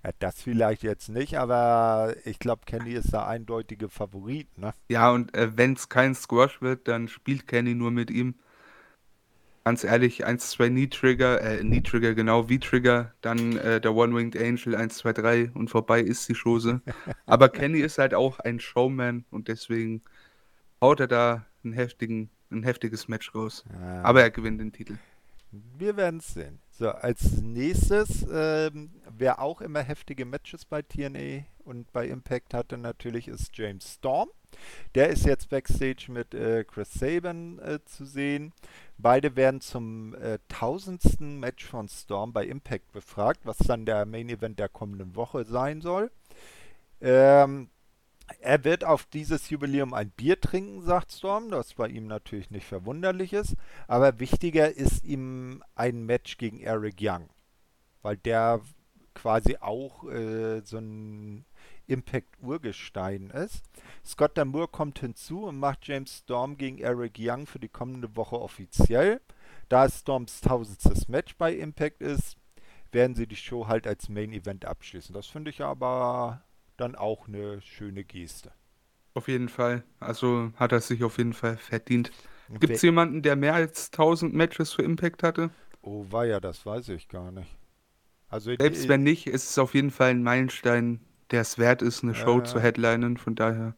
Ja, 0.04 0.12
das 0.20 0.44
vielleicht 0.44 0.84
jetzt 0.84 1.10
nicht, 1.10 1.40
aber 1.40 2.16
ich 2.24 2.38
glaube, 2.38 2.62
Kenny 2.68 2.94
ist 2.94 3.14
der 3.14 3.26
eindeutige 3.26 3.90
Favorit, 3.90 4.56
ne? 4.56 4.72
Ja, 4.90 5.10
und 5.10 5.36
äh, 5.36 5.58
wenn 5.58 5.74
es 5.74 5.90
kein 5.90 6.14
Squash 6.14 6.62
wird, 6.62 6.88
dann 6.88 7.08
spielt 7.08 7.48
Kenny 7.48 7.74
nur 7.74 7.90
mit 7.90 8.12
ihm. 8.12 8.36
Ganz 9.68 9.84
ehrlich, 9.84 10.26
1, 10.26 10.52
2 10.52 10.70
Knee-Trigger, 10.70 11.42
äh, 11.42 11.58
Knee-Trigger, 11.58 12.16
genau, 12.16 12.44
V-Trigger, 12.44 13.14
dann 13.20 13.58
äh, 13.58 13.82
der 13.82 13.94
One-Winged 13.94 14.42
Angel, 14.42 14.78
1, 14.78 14.96
2, 14.96 15.12
3 15.12 15.52
und 15.56 15.70
vorbei 15.70 16.00
ist 16.00 16.30
die 16.30 16.36
Chose. 16.36 16.80
Aber 17.26 17.50
Kenny 17.50 17.80
ist 17.80 17.98
halt 17.98 18.14
auch 18.14 18.40
ein 18.40 18.62
Showman 18.62 19.26
und 19.30 19.50
deswegen 19.50 20.04
haut 20.80 21.02
er 21.02 21.08
da 21.08 21.46
einen 21.66 21.74
heftigen, 21.74 22.30
ein 22.50 22.64
heftiges 22.64 23.10
Match 23.10 23.36
raus. 23.36 23.66
Ja. 23.70 24.04
Aber 24.04 24.22
er 24.22 24.32
gewinnt 24.32 24.62
den 24.62 24.72
Titel. 24.72 24.96
Wir 25.52 25.98
werden 25.98 26.22
es 26.22 26.34
sehen. 26.34 26.60
So, 26.80 26.90
als 26.90 27.42
nächstes 27.42 28.24
ähm, 28.32 28.92
wer 29.18 29.42
auch 29.42 29.62
immer 29.62 29.82
heftige 29.82 30.26
Matches 30.26 30.64
bei 30.64 30.84
TNA 30.84 31.44
und 31.66 31.92
bei 31.92 32.08
Impact 32.08 32.54
hatte, 32.54 32.78
natürlich 32.78 33.28
ist 33.28 33.50
James 33.58 33.96
Storm. 33.96 34.30
Der 34.94 35.10
ist 35.10 35.26
jetzt 35.26 35.50
backstage 35.50 36.12
mit 36.12 36.36
äh, 36.36 36.64
Chris 36.66 36.94
Sabin 36.94 37.58
äh, 37.58 37.80
zu 37.86 38.06
sehen. 38.06 38.54
Beide 39.00 39.36
werden 39.36 39.60
zum 39.60 40.14
äh, 40.14 40.38
tausendsten 40.50 41.40
Match 41.40 41.66
von 41.66 41.90
Storm 41.90 42.32
bei 42.32 42.46
Impact 42.46 42.92
befragt, 42.92 43.40
was 43.44 43.58
dann 43.58 43.88
der 43.88 44.06
Main 44.06 44.30
Event 44.30 44.60
der 44.60 44.70
kommenden 44.70 45.16
Woche 45.16 45.46
sein 45.46 45.82
soll. 45.82 46.12
Ähm, 47.02 47.72
er 48.40 48.64
wird 48.64 48.84
auf 48.84 49.06
dieses 49.06 49.50
Jubiläum 49.50 49.94
ein 49.94 50.10
Bier 50.12 50.40
trinken, 50.40 50.82
sagt 50.82 51.12
Storm, 51.12 51.52
was 51.52 51.74
bei 51.74 51.88
ihm 51.88 52.08
natürlich 52.08 52.52
nicht 52.52 52.66
verwunderlich 52.66 53.34
ist. 53.34 53.56
Aber 53.88 54.20
wichtiger 54.20 54.72
ist 54.76 55.04
ihm 55.04 55.64
ein 55.76 56.06
Match 56.06 56.38
gegen 56.38 56.60
Eric 56.60 56.96
Young, 57.00 57.30
weil 58.02 58.18
der 58.18 58.62
quasi 59.14 59.58
auch 59.60 60.04
äh, 60.06 60.62
so 60.64 60.78
ein 60.78 61.46
Impact-Urgestein 61.88 63.30
ist. 63.32 63.64
Scott 64.06 64.38
Damour 64.38 64.72
kommt 64.72 65.00
hinzu 65.00 65.46
und 65.46 65.58
macht 65.58 65.88
James 65.88 66.20
Storm 66.20 66.58
gegen 66.58 66.78
Eric 66.80 67.16
Young 67.18 67.48
für 67.48 67.60
die 67.60 67.70
kommende 67.70 68.16
Woche 68.16 68.40
offiziell. 68.40 69.22
Da 69.70 69.86
es 69.86 70.00
Storms 70.00 70.42
tausendstes 70.42 71.08
Match 71.08 71.36
bei 71.38 71.54
Impact 71.54 72.02
ist, 72.02 72.38
werden 72.92 73.16
sie 73.16 73.28
die 73.28 73.36
Show 73.36 73.68
halt 73.68 73.88
als 73.88 74.10
Main 74.10 74.34
Event 74.34 74.66
abschließen. 74.66 75.14
Das 75.14 75.28
finde 75.28 75.50
ich 75.50 75.62
aber 75.62 76.42
dann 76.78 76.96
auch 76.96 77.28
eine 77.28 77.62
schöne 77.62 78.04
Geste. 78.04 78.52
Auf 79.14 79.28
jeden 79.28 79.50
Fall. 79.50 79.84
Also 80.00 80.52
hat 80.56 80.72
er 80.72 80.80
sich 80.80 81.04
auf 81.04 81.18
jeden 81.18 81.34
Fall 81.34 81.58
verdient. 81.58 82.12
Gibt 82.60 82.76
es 82.76 82.82
jemanden, 82.82 83.22
der 83.22 83.36
mehr 83.36 83.56
als 83.56 83.92
1000 83.92 84.34
Matches 84.34 84.74
für 84.74 84.84
Impact 84.84 85.24
hatte? 85.24 85.50
Oh, 85.82 86.06
war 86.10 86.26
ja, 86.26 86.40
das 86.40 86.66
weiß 86.66 86.90
ich 86.90 87.08
gar 87.08 87.32
nicht. 87.32 87.58
Also 88.30 88.54
Selbst 88.56 88.88
wenn 88.88 89.04
nicht, 89.04 89.28
ist 89.28 89.50
es 89.50 89.58
auf 89.58 89.74
jeden 89.74 89.92
Fall 89.92 90.12
ein 90.12 90.24
Meilenstein, 90.24 91.00
der 91.32 91.42
es 91.42 91.58
wert 91.58 91.82
ist, 91.82 92.04
eine 92.04 92.14
Show 92.14 92.40
ja, 92.40 92.44
zu 92.44 92.60
headlinen. 92.60 93.18
Von 93.18 93.36
daher, 93.36 93.76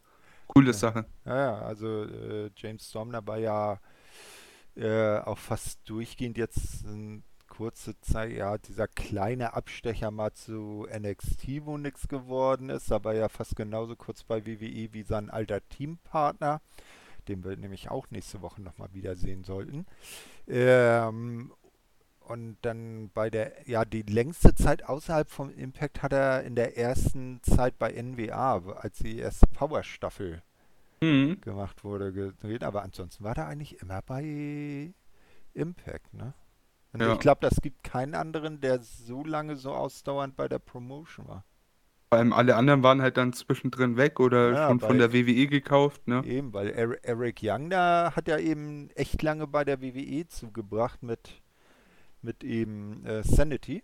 coole 0.48 0.68
ja. 0.68 0.74
Sache. 0.74 1.06
Ja, 1.26 1.60
also 1.60 2.04
äh, 2.04 2.50
James 2.56 2.88
Storm 2.90 3.14
war 3.14 3.38
ja 3.38 3.80
äh, 4.76 5.20
auch 5.20 5.38
fast 5.38 5.88
durchgehend 5.88 6.38
jetzt 6.38 6.86
ein 6.86 7.24
kurze 7.60 8.00
Zeit, 8.00 8.32
ja, 8.32 8.58
dieser 8.58 8.88
kleine 8.88 9.54
Abstecher 9.54 10.12
mal 10.12 10.32
zu 10.32 10.88
NXT, 10.98 11.66
wo 11.66 11.78
nichts 11.78 12.08
geworden 12.08 12.70
ist, 12.70 12.90
aber 12.90 13.14
ja 13.16 13.28
fast 13.28 13.58
genauso 13.58 13.98
kurz 13.98 14.24
bei 14.24 14.46
WWE 14.46 14.94
wie 14.94 15.04
sein 15.04 15.30
alter 15.30 15.60
Teampartner, 15.68 16.62
den 17.28 17.44
wir 17.44 17.58
nämlich 17.58 17.92
auch 17.92 18.10
nächste 18.12 18.42
Woche 18.42 18.62
nochmal 18.62 18.88
wiedersehen 18.94 19.44
sollten. 19.44 19.86
Ähm, 20.48 21.52
und 22.22 22.56
dann 22.62 23.10
bei 23.14 23.30
der, 23.30 23.52
ja, 23.68 23.84
die 23.84 24.04
längste 24.04 24.56
Zeit 24.56 24.88
außerhalb 24.88 25.30
vom 25.30 25.50
Impact 25.50 26.02
hat 26.02 26.14
er 26.14 26.44
in 26.44 26.56
der 26.56 26.78
ersten 26.78 27.44
Zeit 27.44 27.78
bei 27.78 27.92
NWA, 27.92 28.60
als 28.78 29.00
die 29.00 29.18
erste 29.18 29.48
Power-Staffel 29.48 30.42
mhm. 31.02 31.42
gemacht 31.42 31.84
wurde, 31.84 32.14
gedreht. 32.14 32.64
Aber 32.64 32.84
ansonsten 32.84 33.26
war 33.26 33.36
er 33.36 33.48
eigentlich 33.48 33.82
immer 33.82 34.02
bei 34.02 34.94
Impact, 35.54 36.14
ne? 36.14 36.34
Und 36.92 37.02
ja. 37.02 37.14
ich 37.14 37.20
glaube, 37.20 37.40
das 37.42 37.62
gibt 37.62 37.84
keinen 37.84 38.16
anderen, 38.16 38.62
der 38.62 38.80
so 38.80 39.24
lange 39.24 39.56
so 39.56 39.74
ausdauernd 39.74 40.36
bei 40.36 40.48
der 40.48 40.60
Promotion 40.60 41.28
war. 41.28 41.44
Vor 42.10 42.18
allem 42.18 42.34
alle 42.34 42.56
anderen 42.56 42.82
waren 42.82 43.04
halt 43.04 43.18
dann 43.18 43.34
zwischendrin 43.34 43.96
weg 43.96 44.20
oder 44.20 44.52
ja, 44.52 44.68
schon 44.68 44.80
von 44.80 44.98
der 44.98 45.14
WWE 45.14 45.46
gekauft, 45.46 46.08
ne? 46.08 46.24
Eben, 46.26 46.54
weil 46.54 46.70
Eric 47.04 47.42
Young 47.44 47.70
da 47.70 48.14
hat 48.16 48.28
ja 48.28 48.40
eben 48.40 48.90
echt 48.96 49.22
lange 49.22 49.46
bei 49.46 49.64
der 49.64 49.82
WWE 49.84 50.28
zugebracht 50.28 51.04
mit, 51.04 51.42
mit 52.24 52.44
eben 52.44 53.06
äh, 53.06 53.22
Sanity. 53.22 53.84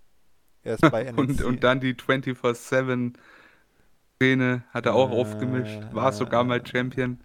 Erst 0.63 0.89
bei 0.89 1.03
NXT. 1.03 1.17
und, 1.19 1.41
und 1.43 1.63
dann 1.63 1.79
die 1.79 1.93
24-7 1.93 3.13
Szene 4.15 4.63
hat 4.71 4.87
er 4.87 4.95
auch 4.95 5.11
äh, 5.11 5.15
aufgemischt, 5.15 5.93
war 5.93 6.11
sogar 6.11 6.43
mal 6.43 6.65
Champion. 6.65 7.19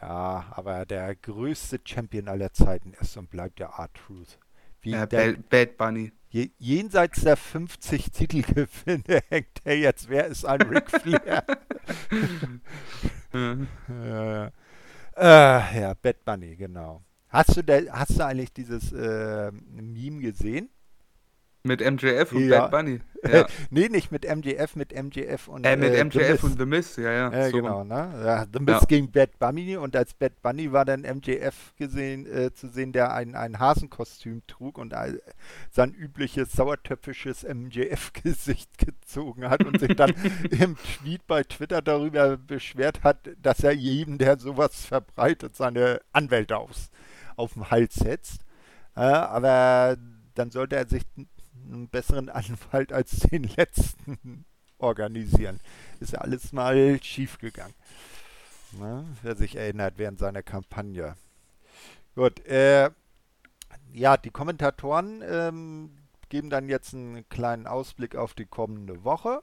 Ja, 0.00 0.46
aber 0.52 0.86
der 0.86 1.16
größte 1.16 1.80
Champion 1.84 2.28
aller 2.28 2.52
Zeiten 2.52 2.92
ist 3.00 3.16
und 3.16 3.28
bleibt 3.28 3.58
der 3.58 3.70
R-Truth. 3.76 4.38
Wie 4.82 4.90
ja, 4.90 5.06
der, 5.06 5.34
Bad 5.34 5.76
Bunny. 5.76 6.12
Je, 6.28 6.50
jenseits 6.58 7.22
der 7.22 7.36
50 7.36 8.10
Titelgewinne 8.10 9.22
hängt 9.28 9.60
er 9.64 9.78
jetzt. 9.78 10.08
Wer 10.08 10.26
ist 10.26 10.44
ein 10.44 10.62
Ric 10.62 10.90
Flair? 10.90 11.44
ja. 13.88 14.50
Äh, 15.14 15.80
ja, 15.80 15.94
Bad 15.94 16.24
Bunny, 16.24 16.56
genau. 16.56 17.04
Hast 17.28 17.56
du, 17.56 17.62
de, 17.62 17.88
hast 17.90 18.18
du 18.18 18.26
eigentlich 18.26 18.52
dieses 18.52 18.92
äh, 18.92 19.52
Meme 19.52 20.20
gesehen? 20.20 20.68
Mit 21.64 21.80
MJF 21.80 22.32
und 22.32 22.48
ja. 22.48 22.66
Bad 22.66 22.70
Bunny. 22.70 23.00
Ja. 23.24 23.46
nee, 23.70 23.88
nicht 23.88 24.10
mit 24.10 24.24
MJF, 24.24 24.74
mit 24.74 25.00
MJF 25.00 25.46
und 25.46 25.64
äh, 25.64 25.76
mit 25.76 25.94
äh, 25.94 26.04
MJF 26.04 26.42
und 26.42 26.58
The 26.58 26.66
Miz, 26.66 26.96
ja, 26.96 27.12
ja. 27.12 27.30
Äh, 27.30 27.50
so. 27.50 27.58
Genau, 27.58 27.84
ne? 27.84 28.20
Ja, 28.24 28.46
The 28.52 28.58
Miz 28.58 28.80
ja. 28.80 28.86
gegen 28.88 29.12
Bad 29.12 29.38
Bunny 29.38 29.76
und 29.76 29.94
als 29.94 30.12
Bad 30.12 30.42
Bunny 30.42 30.72
war 30.72 30.84
dann 30.84 31.02
MJF 31.02 31.72
gesehen, 31.76 32.26
äh, 32.26 32.52
zu 32.52 32.66
sehen, 32.66 32.90
der 32.90 33.14
ein, 33.14 33.36
ein 33.36 33.60
Hasenkostüm 33.60 34.42
trug 34.48 34.76
und 34.76 34.92
äh, 34.92 35.18
sein 35.70 35.94
übliches 35.94 36.50
sauertöpfisches 36.50 37.44
MJF-Gesicht 37.44 38.76
gezogen 38.84 39.48
hat 39.48 39.64
und 39.64 39.78
sich 39.78 39.94
dann 39.94 40.12
im 40.50 40.76
Tweet 40.76 41.24
bei 41.28 41.44
Twitter 41.44 41.80
darüber 41.80 42.36
beschwert 42.36 43.04
hat, 43.04 43.30
dass 43.40 43.62
er 43.62 43.70
jedem, 43.70 44.18
der 44.18 44.36
sowas 44.36 44.84
verbreitet, 44.84 45.54
seine 45.54 46.00
Anwälte 46.12 46.56
aufs, 46.56 46.90
auf 47.36 47.52
den 47.52 47.70
Hals 47.70 47.94
setzt. 47.94 48.40
aber 48.94 49.96
dann 50.34 50.50
sollte 50.50 50.76
er 50.76 50.88
sich 50.88 51.02
einen 51.72 51.88
besseren 51.88 52.28
Anwalt 52.28 52.92
als 52.92 53.20
den 53.20 53.44
letzten 53.44 54.44
organisieren. 54.78 55.60
Ist 56.00 56.12
ja 56.12 56.20
alles 56.20 56.52
mal 56.52 57.02
schief 57.02 57.38
gegangen. 57.38 57.74
Ne? 58.72 59.04
Wer 59.22 59.36
sich 59.36 59.56
erinnert 59.56 59.94
während 59.98 60.18
seiner 60.18 60.42
Kampagne. 60.42 61.16
Gut, 62.14 62.44
äh, 62.46 62.90
ja, 63.92 64.16
die 64.16 64.30
Kommentatoren 64.30 65.22
ähm, 65.26 65.90
geben 66.28 66.50
dann 66.50 66.68
jetzt 66.68 66.94
einen 66.94 67.28
kleinen 67.28 67.66
Ausblick 67.66 68.16
auf 68.16 68.34
die 68.34 68.46
kommende 68.46 69.04
Woche. 69.04 69.42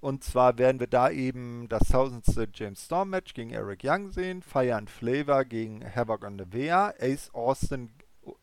Und 0.00 0.24
zwar 0.24 0.58
werden 0.58 0.80
wir 0.80 0.88
da 0.88 1.10
eben 1.10 1.68
das 1.68 1.88
tausendste 1.88 2.48
James 2.52 2.84
Storm 2.84 3.10
Match 3.10 3.34
gegen 3.34 3.50
Eric 3.50 3.82
Young 3.84 4.10
sehen, 4.10 4.42
Fire 4.42 4.74
and 4.74 4.90
Flavor 4.90 5.44
gegen 5.44 5.84
Havoc 5.94 6.24
on 6.24 6.40
the 6.40 6.44
Vea, 6.52 6.92
Ace 6.98 7.32
Austin 7.32 7.90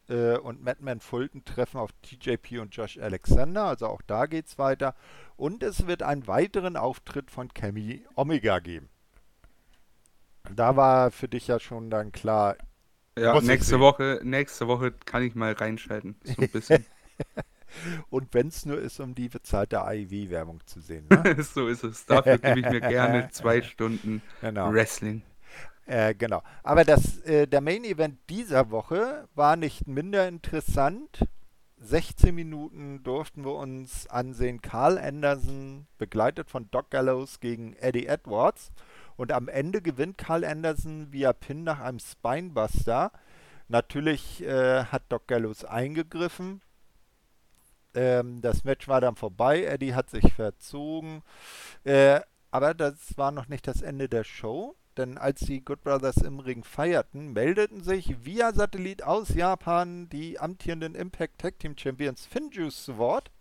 äh, 0.10 0.38
und 0.38 0.64
Madman 0.64 1.00
Fulton 1.00 1.46
treffen 1.46 1.78
auf 1.78 1.92
TJP 2.02 2.60
und 2.60 2.76
Josh 2.76 2.98
Alexander, 2.98 3.66
also 3.66 3.88
auch 3.88 4.02
da 4.02 4.26
geht 4.26 4.48
es 4.48 4.58
weiter. 4.58 4.96
Und 5.38 5.64
es 5.64 5.88
wird 5.88 6.04
einen 6.04 6.28
weiteren 6.28 6.76
Auftritt 6.76 7.32
von 7.32 7.54
Cammy 7.54 8.06
Omega 8.16 8.60
geben. 8.60 8.90
Da 10.54 10.76
war 10.76 11.12
für 11.12 11.28
dich 11.28 11.48
ja 11.48 11.60
schon 11.60 11.90
dann 11.90 12.12
klar. 12.12 12.58
Ja, 13.18 13.40
nächste 13.42 13.80
Woche, 13.80 14.20
nächste 14.24 14.68
Woche 14.68 14.92
kann 14.92 15.24
ich 15.24 15.36
mal 15.36 15.54
reinschalten. 15.54 16.16
So 16.24 16.42
ein 16.42 16.50
bisschen. 16.50 16.86
Und 18.10 18.34
wenn 18.34 18.48
es 18.48 18.66
nur 18.66 18.80
ist, 18.80 19.00
um 19.00 19.16
die 19.16 19.30
bezahlte 19.30 19.84
AIW-Werbung 19.84 20.62
zu 20.66 20.80
sehen. 20.80 21.08
Ne? 21.24 21.44
so 21.44 21.68
ist 21.68 21.84
es. 21.84 22.06
Dafür 22.06 22.38
gebe 22.38 22.60
ich 22.60 22.70
mir 22.70 22.82
gerne 22.82 23.30
zwei 23.32 23.62
Stunden 23.62 24.22
genau. 24.42 24.72
Wrestling. 24.72 25.22
Äh, 25.90 26.14
genau. 26.14 26.44
Aber 26.62 26.84
das, 26.84 27.18
äh, 27.22 27.48
der 27.48 27.62
Main 27.62 27.84
Event 27.84 28.20
dieser 28.30 28.70
Woche 28.70 29.28
war 29.34 29.56
nicht 29.56 29.88
minder 29.88 30.28
interessant. 30.28 31.26
16 31.78 32.36
Minuten 32.36 33.02
durften 33.02 33.44
wir 33.44 33.56
uns 33.56 34.06
ansehen. 34.06 34.62
Carl 34.62 35.00
Anderson, 35.00 35.88
begleitet 35.98 36.52
von 36.52 36.70
Doc 36.70 36.92
Gallows 36.92 37.40
gegen 37.40 37.74
Eddie 37.74 38.06
Edwards. 38.06 38.72
Und 39.16 39.32
am 39.32 39.48
Ende 39.48 39.82
gewinnt 39.82 40.20
Carl 40.20 40.46
Anderson 40.46 41.12
via 41.12 41.34
Pin 41.34 41.64
nach 41.64 41.80
einem 41.80 41.98
Spinebuster. 41.98 43.12
Natürlich 43.68 44.44
äh, 44.44 44.84
hat 44.84 45.02
Doc 45.10 45.28
Gallows 45.28 45.66
eingegriffen. 45.66 46.62
Ähm, 47.96 48.42
das 48.42 48.64
Match 48.64 48.88
war 48.88 49.02
dann 49.02 49.16
vorbei. 49.16 49.64
Eddie 49.64 49.96
hat 49.96 50.12
sich 50.12 50.34
verzogen. 50.34 51.24
Äh, 51.84 52.22
aber 52.52 52.76
das 52.76 53.18
war 53.18 53.32
noch 53.32 53.48
nicht 53.48 53.66
das 53.66 53.82
Ende 53.82 54.08
der 54.08 54.24
Show 54.24 54.76
denn 55.00 55.18
als 55.18 55.40
die 55.40 55.64
Good 55.64 55.82
Brothers 55.84 56.18
im 56.18 56.40
Ring 56.40 56.66
feierten, 56.66 57.32
meldeten 57.32 57.82
sich 57.82 58.26
via 58.26 58.54
Satellit 58.54 59.02
aus 59.02 59.34
Japan 59.34 60.10
die 60.10 60.38
amtierenden 60.40 60.94
Impact 60.94 61.40
Tag 61.40 61.58
Team 61.58 61.78
Champions 61.78 62.26
Finjuice 62.26 62.84
zu 62.84 62.98
Wort. 62.98 63.32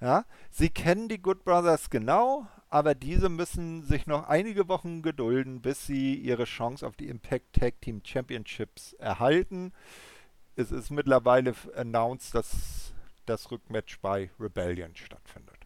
Ja, 0.00 0.24
sie 0.50 0.70
kennen 0.70 1.08
die 1.08 1.20
Good 1.20 1.42
Brothers 1.44 1.90
genau, 1.90 2.46
aber 2.70 2.94
diese 2.94 3.28
müssen 3.28 3.82
sich 3.82 4.06
noch 4.06 4.28
einige 4.28 4.68
Wochen 4.68 5.02
gedulden, 5.02 5.60
bis 5.60 5.84
sie 5.84 6.14
ihre 6.14 6.44
Chance 6.44 6.86
auf 6.86 6.94
die 6.94 7.08
Impact 7.08 7.54
Tag 7.54 7.80
Team 7.80 8.00
Championships 8.04 8.92
erhalten. 8.94 9.72
Es 10.54 10.70
ist 10.70 10.90
mittlerweile 10.90 11.54
announced, 11.74 12.36
dass 12.36 12.92
das 13.26 13.50
Rückmatch 13.50 13.98
bei 14.00 14.30
Rebellion 14.38 14.94
stattfindet. 14.94 15.58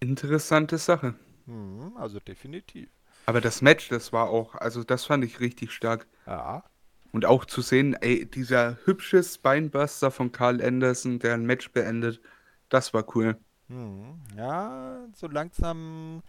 Interessante 0.00 0.76
Sache. 0.76 1.14
Mhm, 1.46 1.96
also 1.96 2.20
definitiv. 2.20 2.88
Aber 3.26 3.40
das 3.40 3.62
Match, 3.62 3.88
das 3.88 4.12
war 4.12 4.28
auch, 4.28 4.54
also 4.56 4.82
das 4.84 5.04
fand 5.04 5.24
ich 5.24 5.40
richtig 5.40 5.72
stark. 5.72 6.06
Ja. 6.26 6.64
Und 7.12 7.26
auch 7.26 7.44
zu 7.44 7.60
sehen, 7.60 7.94
ey, 8.00 8.26
dieser 8.26 8.78
hübsche 8.84 9.22
Spinebuster 9.22 10.10
von 10.10 10.32
Carl 10.32 10.62
Anderson, 10.62 11.18
der 11.18 11.34
ein 11.34 11.44
Match 11.44 11.70
beendet, 11.72 12.20
Das 12.68 12.94
war 12.94 13.04
cool. 13.14 13.36
Hm, 13.68 14.18
ja, 14.34 15.06
so 15.14 15.26
langsam 15.28 16.22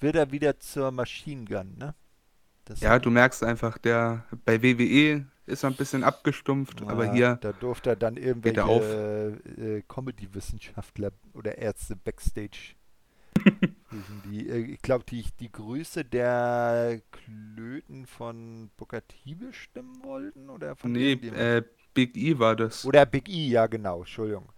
wird 0.00 0.16
er 0.16 0.32
wieder 0.32 0.58
zur 0.58 0.90
Machine 0.90 1.44
Gun, 1.44 1.76
ne? 1.78 1.94
Das 2.64 2.80
Ja, 2.80 2.98
du 2.98 3.10
merkst 3.10 3.44
einfach, 3.44 3.78
der 3.78 4.24
bei 4.44 4.60
WWE 4.62 5.26
ist 5.46 5.62
er 5.62 5.70
ein 5.70 5.76
bisschen 5.76 6.02
abgestumpft, 6.02 6.82
aber 6.82 7.06
Ja, 7.06 7.12
hier, 7.12 7.38
da 7.40 7.52
durfte 7.52 7.90
er 7.90 7.96
dann 7.96 8.16
irgendwelche 8.16 9.38
äh, 9.56 9.82
Comedy-Wissenschaftler 9.86 11.12
oder 11.34 11.56
Ärzte 11.56 11.94
backstage. 11.94 12.74
die, 14.24 14.48
äh, 14.48 14.58
ich 14.72 14.82
glaube, 14.82 15.04
die, 15.04 15.24
die 15.40 15.50
Größe 15.50 16.04
der 16.04 17.00
Klöten 17.10 18.06
von 18.06 18.70
Booker 18.76 19.06
T 19.06 19.34
bestimmen 19.34 20.02
wollten 20.02 20.50
oder 20.50 20.76
von 20.76 20.92
nee, 20.92 21.10
irgendjemand? 21.12 21.42
äh, 21.42 21.62
Big 21.94 22.16
E 22.16 22.38
war 22.38 22.54
das. 22.56 22.84
Oder 22.84 23.06
Big 23.06 23.28
E, 23.28 23.48
ja 23.48 23.66
genau, 23.66 24.00
Entschuldigung. 24.00 24.52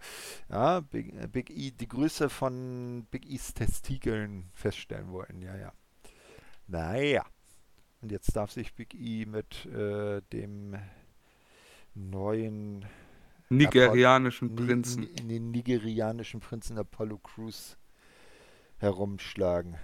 Ja, 0.49 0.81
Big, 0.81 1.13
äh, 1.13 1.27
Big 1.27 1.49
E, 1.49 1.71
die 1.71 1.87
Größe 1.87 2.29
von 2.29 3.07
Big 3.11 3.29
E's 3.29 3.53
Testikeln 3.53 4.49
feststellen 4.53 5.09
wollten, 5.11 5.41
ja, 5.41 5.55
ja. 5.55 5.73
Naja. 6.67 7.25
Und 8.01 8.11
jetzt 8.11 8.35
darf 8.35 8.51
sich 8.51 8.73
Big 8.75 8.93
E 8.93 9.25
mit 9.25 9.65
äh, 9.65 10.21
dem 10.31 10.75
neuen 11.95 12.85
Nigerianischen 13.49 14.53
Ni- 14.53 14.55
Prinzen. 14.55 15.01
Ni- 15.01 15.27
den 15.27 15.51
nigerianischen 15.51 16.39
Prinzen 16.39 16.77
Apollo 16.77 17.17
Crews 17.19 17.77
herumschlagen. 18.79 19.77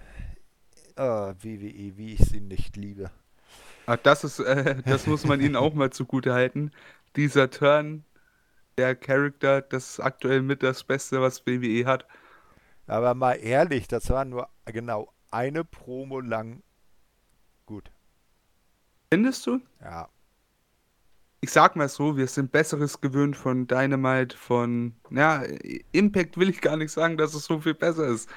Ah, 0.96 1.34
WWE, 1.40 1.96
wie 1.96 2.14
ich 2.14 2.20
sie 2.20 2.40
nicht 2.40 2.76
liebe. 2.76 3.10
Ah, 3.86 3.96
das 3.96 4.24
ist, 4.24 4.40
äh, 4.40 4.82
das 4.84 5.06
muss 5.06 5.24
man 5.24 5.40
ihnen 5.40 5.56
auch 5.56 5.74
mal 5.74 5.90
zugute 5.90 6.32
halten. 6.32 6.72
Dieser 7.14 7.50
Turn, 7.50 8.04
der 8.78 8.96
Charakter, 8.96 9.62
das 9.62 9.90
ist 9.90 10.00
aktuell 10.00 10.42
mit 10.42 10.62
das 10.62 10.84
Beste, 10.84 11.20
was 11.20 11.46
WWE 11.46 11.86
hat. 11.86 12.06
Aber 12.86 13.14
mal 13.14 13.34
ehrlich, 13.34 13.88
das 13.88 14.10
war 14.10 14.24
nur 14.24 14.48
genau 14.64 15.12
eine 15.30 15.64
Promo 15.64 16.20
lang 16.20 16.62
gut. 17.66 17.90
Findest 19.12 19.46
du? 19.46 19.60
Ja. 19.80 20.08
Ich 21.46 21.52
sag 21.52 21.76
mal 21.76 21.88
so, 21.88 22.16
wir 22.16 22.26
sind 22.26 22.50
Besseres 22.50 23.00
gewöhnt 23.00 23.36
von 23.36 23.68
Dynamite, 23.68 24.36
von, 24.36 24.96
ja, 25.10 25.44
Impact 25.92 26.36
will 26.38 26.48
ich 26.50 26.60
gar 26.60 26.76
nicht 26.76 26.90
sagen, 26.90 27.16
dass 27.16 27.34
es 27.34 27.44
so 27.44 27.60
viel 27.60 27.74
besser 27.74 28.08
ist. 28.08 28.28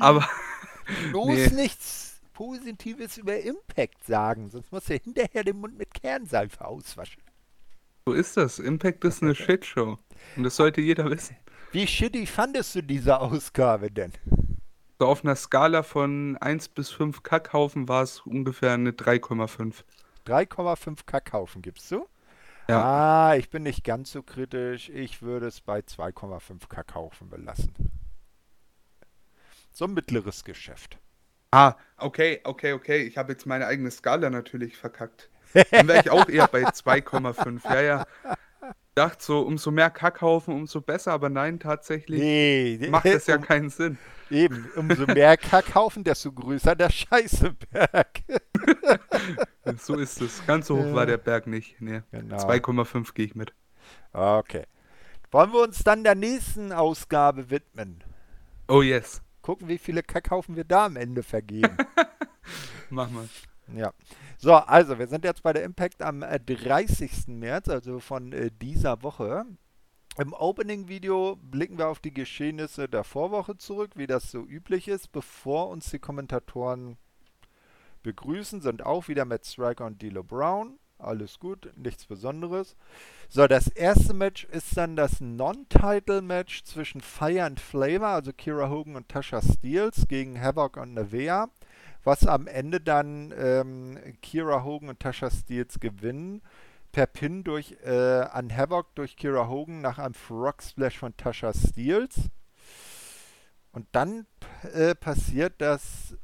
Aber 0.00 0.26
Bloß 1.10 1.26
nee. 1.26 1.50
nichts 1.50 2.22
Positives 2.32 3.18
über 3.18 3.38
Impact 3.38 4.04
sagen, 4.06 4.48
sonst 4.48 4.72
muss 4.72 4.88
er 4.88 5.00
hinterher 5.00 5.44
den 5.44 5.58
Mund 5.58 5.76
mit 5.76 5.92
Kernseife 5.92 6.64
auswaschen. 6.64 7.22
so 8.06 8.14
ist 8.14 8.38
das. 8.38 8.58
Impact 8.58 9.04
ist 9.04 9.22
eine 9.22 9.34
Shitshow. 9.34 9.98
Und 10.36 10.44
das 10.44 10.56
sollte 10.56 10.80
jeder 10.80 11.10
wissen. 11.10 11.36
Wie 11.72 11.86
shitty 11.86 12.24
fandest 12.24 12.74
du 12.74 12.82
diese 12.82 13.20
Ausgabe 13.20 13.90
denn? 13.90 14.12
So 14.98 15.08
auf 15.08 15.24
einer 15.24 15.36
Skala 15.36 15.82
von 15.82 16.38
1 16.38 16.70
bis 16.70 16.88
5 16.88 17.22
Kackhaufen 17.22 17.86
war 17.86 18.02
es 18.02 18.20
ungefähr 18.20 18.72
eine 18.72 18.92
3,5. 18.92 19.84
3,5 20.26 21.00
Kackhaufen 21.04 21.60
gibst 21.60 21.90
du? 21.90 22.06
Ja. 22.68 22.82
Ah, 23.30 23.36
ich 23.36 23.50
bin 23.50 23.62
nicht 23.62 23.84
ganz 23.84 24.12
so 24.12 24.22
kritisch. 24.22 24.88
Ich 24.88 25.22
würde 25.22 25.46
es 25.46 25.60
bei 25.60 25.80
2,5 25.80 26.68
Kackhaufen 26.68 27.28
belassen. 27.28 27.72
So 29.72 29.84
ein 29.86 29.94
mittleres 29.94 30.44
Geschäft. 30.44 30.98
Ah, 31.50 31.74
okay, 31.98 32.40
okay, 32.44 32.72
okay. 32.72 33.02
Ich 33.02 33.18
habe 33.18 33.32
jetzt 33.32 33.46
meine 33.46 33.66
eigene 33.66 33.90
Skala 33.90 34.30
natürlich 34.30 34.76
verkackt. 34.76 35.30
Dann 35.70 35.88
wäre 35.88 36.00
ich 36.00 36.10
auch 36.10 36.28
eher 36.28 36.48
bei 36.48 36.64
2,5. 36.64 37.64
Ja, 37.72 37.80
ja. 37.82 38.06
Dachte 38.94 39.24
so, 39.24 39.40
umso 39.40 39.70
mehr 39.72 39.90
Kackhaufen, 39.90 40.54
umso 40.54 40.80
besser, 40.80 41.12
aber 41.12 41.28
nein, 41.28 41.58
tatsächlich 41.58 42.20
Nee, 42.20 42.86
macht 42.90 43.06
das 43.06 43.26
ja 43.26 43.36
um, 43.36 43.42
keinen 43.42 43.68
Sinn. 43.68 43.98
eben. 44.30 44.70
Umso 44.76 45.06
mehr 45.06 45.36
Kackhaufen, 45.36 46.04
desto 46.04 46.32
größer 46.32 46.76
der 46.76 46.90
Scheißeberg. 46.90 48.22
So 49.78 49.96
ist 49.96 50.20
es. 50.20 50.46
Ganz 50.46 50.66
so 50.66 50.76
hoch 50.76 50.94
war 50.94 51.06
der 51.06 51.16
Berg 51.16 51.46
nicht. 51.46 51.80
Nee. 51.80 52.02
Genau. 52.10 52.36
2,5 52.36 53.14
gehe 53.14 53.26
ich 53.26 53.34
mit. 53.34 53.54
Okay. 54.12 54.66
Wollen 55.30 55.52
wir 55.52 55.62
uns 55.62 55.82
dann 55.82 56.04
der 56.04 56.14
nächsten 56.14 56.70
Ausgabe 56.70 57.50
widmen? 57.50 58.04
Oh 58.68 58.82
yes. 58.82 59.22
Gucken, 59.42 59.68
wie 59.68 59.78
viele 59.78 60.02
Kackhaufen 60.02 60.56
wir 60.56 60.64
da 60.64 60.86
am 60.86 60.96
Ende 60.96 61.22
vergeben. 61.22 61.76
Mach 62.90 63.10
mal. 63.10 63.28
Ja. 63.74 63.92
So, 64.38 64.54
also 64.54 64.98
wir 64.98 65.06
sind 65.06 65.24
jetzt 65.24 65.42
bei 65.42 65.52
der 65.52 65.64
Impact 65.64 66.02
am 66.02 66.22
äh, 66.22 66.38
30. 66.38 67.28
März, 67.28 67.68
also 67.68 67.98
von 67.98 68.32
äh, 68.32 68.50
dieser 68.50 69.02
Woche. 69.02 69.44
Im 70.16 70.32
Opening-Video 70.32 71.36
blicken 71.36 71.78
wir 71.78 71.88
auf 71.88 71.98
die 71.98 72.14
Geschehnisse 72.14 72.88
der 72.88 73.02
Vorwoche 73.02 73.56
zurück, 73.56 73.92
wie 73.96 74.06
das 74.06 74.30
so 74.30 74.44
üblich 74.44 74.86
ist. 74.86 75.10
Bevor 75.10 75.68
uns 75.68 75.90
die 75.90 75.98
Kommentatoren 75.98 76.96
begrüßen, 78.04 78.60
sind 78.60 78.86
auch 78.86 79.08
wieder 79.08 79.24
Matt 79.24 79.44
Striker 79.44 79.86
und 79.86 80.00
D'Lo 80.00 80.22
Brown. 80.22 80.78
Alles 80.98 81.40
gut, 81.40 81.72
nichts 81.76 82.06
Besonderes. 82.06 82.76
So, 83.28 83.48
das 83.48 83.66
erste 83.66 84.14
Match 84.14 84.44
ist 84.44 84.76
dann 84.76 84.94
das 84.94 85.20
Non-Title-Match 85.20 86.62
zwischen 86.62 87.00
Fire 87.00 87.44
and 87.44 87.58
Flavor, 87.58 88.08
also 88.08 88.32
Kira 88.32 88.70
Hogan 88.70 88.94
und 88.94 89.08
Tasha 89.08 89.42
Steeles 89.42 90.06
gegen 90.06 90.40
Havoc 90.40 90.76
und 90.76 90.94
Nevea 90.94 91.48
was 92.04 92.26
am 92.26 92.46
Ende 92.46 92.80
dann 92.80 93.32
ähm, 93.36 93.98
Kira 94.20 94.62
Hogan 94.62 94.90
und 94.90 95.00
Tasha 95.00 95.30
Steeles 95.30 95.80
gewinnen. 95.80 96.42
Per 96.92 97.06
Pin 97.06 97.42
durch, 97.42 97.76
äh, 97.84 98.20
an 98.30 98.54
Havoc 98.54 98.94
durch 98.94 99.16
Kira 99.16 99.48
Hogan 99.48 99.80
nach 99.80 99.98
einem 99.98 100.14
Frog 100.14 100.62
Splash 100.62 100.98
von 100.98 101.16
Tasha 101.16 101.52
Steeles. 101.52 102.30
Und 103.72 103.88
dann 103.92 104.26
äh, 104.74 104.94
passiert 104.94 105.54
das 105.58 106.16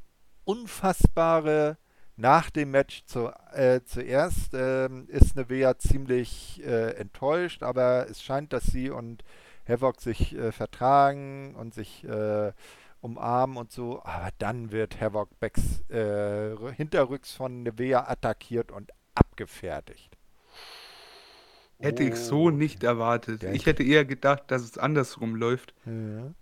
Unfassbare 0.51 1.77
nach 2.17 2.51
dem 2.51 2.71
Match 2.71 3.05
zu, 3.07 3.31
äh, 3.53 3.81
zuerst. 3.85 4.53
ähm, 4.55 5.07
ist 5.09 5.37
Nevea 5.37 5.79
ziemlich 5.79 6.63
äh, 6.65 6.91
enttäuscht, 6.97 7.63
aber 7.63 8.07
es 8.11 8.23
scheint, 8.23 8.53
dass 8.53 8.65
sie 8.65 8.91
und 8.91 9.25
Havoc 9.69 10.01
sich 10.01 10.35
äh, 10.35 10.53
vertragen 10.53 11.55
und 11.55 11.73
sich 11.75 12.05
äh, 12.05 12.53
umarmen 13.01 13.57
und 13.57 13.71
so. 13.73 14.03
Aber 14.05 14.31
dann 14.39 14.73
wird 14.73 15.01
Havoc 15.01 15.39
Becks 15.41 15.81
äh, 15.91 16.57
hinterrücks 16.77 17.33
von 17.33 17.63
Nevea 17.63 18.09
attackiert 18.09 18.71
und 18.73 18.91
abgefertigt. 19.15 20.17
Hätte 21.79 22.03
ich 22.03 22.17
so 22.17 22.45
Oh. 22.45 22.51
nicht 22.51 22.83
erwartet. 22.85 23.43
Der- 23.43 23.55
Ich 23.55 23.65
hätte 23.65 23.83
eher 23.83 24.05
gedacht, 24.05 24.45
dass 24.49 24.63
es 24.63 24.77
andersrum 24.77 25.35
läuft. 25.35 25.73
Ja. 25.87 26.33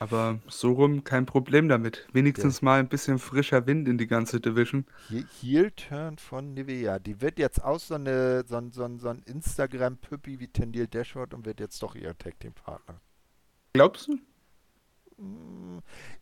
Aber 0.00 0.38
so 0.46 0.72
rum 0.72 1.02
kein 1.02 1.26
Problem 1.26 1.68
damit. 1.68 2.06
Wenigstens 2.12 2.62
mal 2.62 2.78
ein 2.78 2.88
bisschen 2.88 3.18
frischer 3.18 3.66
Wind 3.66 3.88
in 3.88 3.98
die 3.98 4.06
ganze 4.06 4.40
Division. 4.40 4.86
He- 5.08 5.24
Heel-Turn 5.40 6.18
von 6.18 6.54
Nevea. 6.54 6.98
Die 7.00 7.20
wird 7.20 7.38
jetzt 7.40 7.64
auch 7.64 7.80
so, 7.80 7.94
eine, 7.96 8.44
so, 8.46 8.56
ein- 8.56 8.70
so, 8.70 8.88
so 8.98 9.08
ein 9.08 9.22
Instagram-Püppi 9.24 10.38
wie 10.38 10.48
Tendil 10.48 10.86
Dashwood 10.86 11.34
und 11.34 11.44
wird 11.46 11.58
jetzt 11.58 11.82
doch 11.82 11.96
ihr 11.96 12.16
Tag-Team-Partner. 12.16 13.00
Glaubst 13.72 14.06
du? 14.08 14.18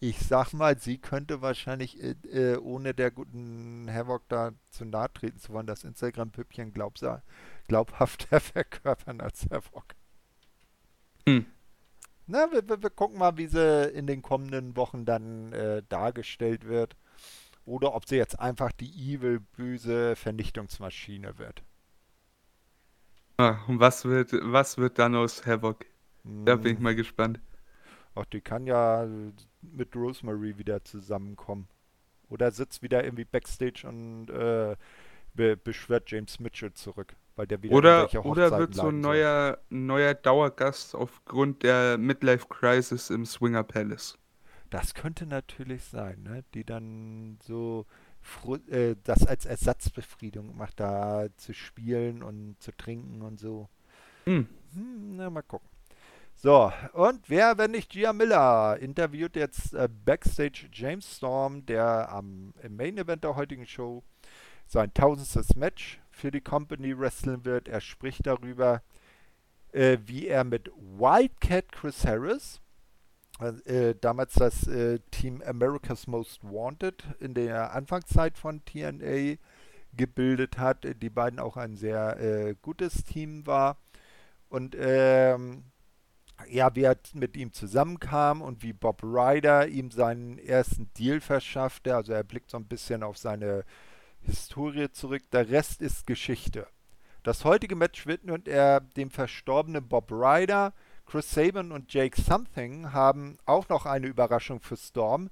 Ich 0.00 0.20
sag 0.20 0.54
mal, 0.54 0.78
sie 0.78 0.96
könnte 0.96 1.42
wahrscheinlich, 1.42 2.02
äh, 2.02 2.14
äh, 2.32 2.56
ohne 2.56 2.94
der 2.94 3.10
guten 3.10 3.88
Havoc 3.92 4.22
da 4.28 4.52
zu 4.70 4.86
nahe 4.86 5.12
treten 5.12 5.38
zu 5.38 5.52
wollen, 5.52 5.66
das 5.66 5.84
Instagram-Püppchen 5.84 6.72
glaubhafter 6.72 7.20
verkörpern 8.40 9.20
als 9.20 9.46
Havoc. 9.50 9.84
Hm. 11.28 11.44
Na, 12.26 12.50
wir, 12.52 12.68
wir, 12.68 12.82
wir 12.82 12.90
gucken 12.90 13.18
mal, 13.18 13.36
wie 13.36 13.46
sie 13.48 13.88
in 13.90 14.06
den 14.06 14.22
kommenden 14.22 14.76
Wochen 14.76 15.04
dann 15.04 15.52
äh, 15.52 15.82
dargestellt 15.88 16.64
wird. 16.66 16.96
Oder 17.66 17.94
ob 17.94 18.08
sie 18.08 18.16
jetzt 18.16 18.38
einfach 18.40 18.72
die 18.72 18.90
evil, 19.14 19.40
böse 19.40 20.16
Vernichtungsmaschine 20.16 21.38
wird. 21.38 21.62
Ah, 23.38 23.64
und 23.66 23.80
was 23.80 24.04
wird, 24.04 24.32
was 24.42 24.76
wird 24.78 24.98
dann 24.98 25.14
aus 25.14 25.46
Havoc? 25.46 25.86
Da 26.44 26.56
bin 26.56 26.74
ich 26.74 26.78
Hm, 26.78 26.82
mal 26.82 26.94
gespannt. 26.94 27.40
Ach, 28.14 28.24
die 28.26 28.40
kann 28.40 28.66
ja 28.66 29.06
mit 29.62 29.94
Rosemary 29.94 30.58
wieder 30.58 30.84
zusammenkommen. 30.84 31.68
Oder 32.30 32.50
sitzt 32.52 32.82
wieder 32.82 33.04
irgendwie 33.04 33.24
Backstage 33.26 33.86
und 33.88 34.30
äh, 34.30 34.76
be 35.34 35.56
beschwört 35.56 36.10
James 36.10 36.40
Mitchell 36.40 36.72
zurück, 36.74 37.16
weil 37.36 37.46
der 37.46 37.62
wieder 37.62 37.74
Oder, 37.74 38.24
oder 38.24 38.58
wird 38.58 38.74
so 38.74 38.88
ein 38.88 39.00
neuer, 39.00 39.58
neuer 39.68 40.14
Dauergast 40.14 40.94
aufgrund 40.94 41.62
der 41.62 41.98
Midlife 41.98 42.46
Crisis 42.48 43.10
im 43.10 43.24
Swinger 43.24 43.62
Palace. 43.62 44.18
Das 44.70 44.94
könnte 44.94 45.26
natürlich 45.26 45.84
sein, 45.84 46.22
ne? 46.22 46.44
Die 46.54 46.64
dann 46.64 47.38
so 47.42 47.86
äh, 48.68 48.96
das 49.04 49.24
als 49.26 49.46
Ersatzbefriedung 49.46 50.56
macht, 50.56 50.80
da 50.80 51.26
zu 51.36 51.54
spielen 51.54 52.22
und 52.22 52.56
zu 52.60 52.72
trinken 52.72 53.22
und 53.22 53.38
so. 53.38 53.68
Hm. 54.24 54.48
Hm, 54.74 55.16
na, 55.16 55.30
mal 55.30 55.42
gucken. 55.42 55.68
So, 56.34 56.70
und 56.92 57.30
wer, 57.30 57.56
wenn 57.56 57.70
nicht 57.70 57.92
Gia 57.92 58.12
Miller, 58.12 58.76
interviewt 58.78 59.36
jetzt 59.36 59.72
äh, 59.72 59.88
Backstage 60.04 60.68
James 60.70 61.16
Storm, 61.16 61.64
der 61.64 62.10
am 62.10 62.52
im 62.62 62.76
Main 62.76 62.98
Event 62.98 63.24
der 63.24 63.36
heutigen 63.36 63.66
Show 63.66 64.02
sein 64.66 64.92
tausendstes 64.92 65.54
Match 65.54 66.00
für 66.16 66.30
die 66.30 66.40
Company 66.40 66.98
wresteln 66.98 67.44
wird. 67.44 67.68
Er 67.68 67.80
spricht 67.80 68.26
darüber, 68.26 68.82
äh, 69.72 69.98
wie 70.06 70.26
er 70.26 70.44
mit 70.44 70.70
Wildcat 70.76 71.70
Chris 71.70 72.06
Harris 72.06 72.60
äh, 73.66 73.94
damals 74.00 74.32
das 74.34 74.66
äh, 74.66 74.98
Team 75.10 75.42
America's 75.42 76.06
Most 76.06 76.42
Wanted 76.42 77.04
in 77.20 77.34
der 77.34 77.74
Anfangszeit 77.74 78.38
von 78.38 78.64
TNA 78.64 79.36
gebildet 79.94 80.58
hat. 80.58 80.86
Die 81.02 81.10
beiden 81.10 81.38
auch 81.38 81.58
ein 81.58 81.76
sehr 81.76 82.18
äh, 82.18 82.54
gutes 82.62 83.04
Team 83.04 83.46
war. 83.46 83.76
Und 84.48 84.74
ähm, 84.78 85.64
ja, 86.48 86.74
wie 86.74 86.82
er 86.82 86.96
mit 87.12 87.36
ihm 87.36 87.52
zusammenkam 87.52 88.40
und 88.40 88.62
wie 88.62 88.72
Bob 88.72 89.02
Ryder 89.02 89.68
ihm 89.68 89.90
seinen 89.90 90.38
ersten 90.38 90.90
Deal 90.94 91.20
verschaffte. 91.20 91.94
Also 91.94 92.14
er 92.14 92.24
blickt 92.24 92.50
so 92.50 92.56
ein 92.56 92.66
bisschen 92.66 93.02
auf 93.02 93.18
seine 93.18 93.64
Historie 94.26 94.90
zurück. 94.90 95.22
Der 95.32 95.48
Rest 95.48 95.80
ist 95.80 96.06
Geschichte. 96.06 96.66
Das 97.22 97.44
heutige 97.44 97.76
Match 97.76 98.06
widmet 98.06 98.46
er 98.46 98.80
dem 98.80 99.10
verstorbenen 99.10 99.88
Bob 99.88 100.10
Ryder. 100.12 100.72
Chris 101.06 101.30
Sabin 101.30 101.72
und 101.72 101.92
Jake 101.92 102.20
Something 102.20 102.92
haben 102.92 103.38
auch 103.46 103.68
noch 103.68 103.86
eine 103.86 104.08
Überraschung 104.08 104.60
für 104.60 104.76
Storm, 104.76 105.30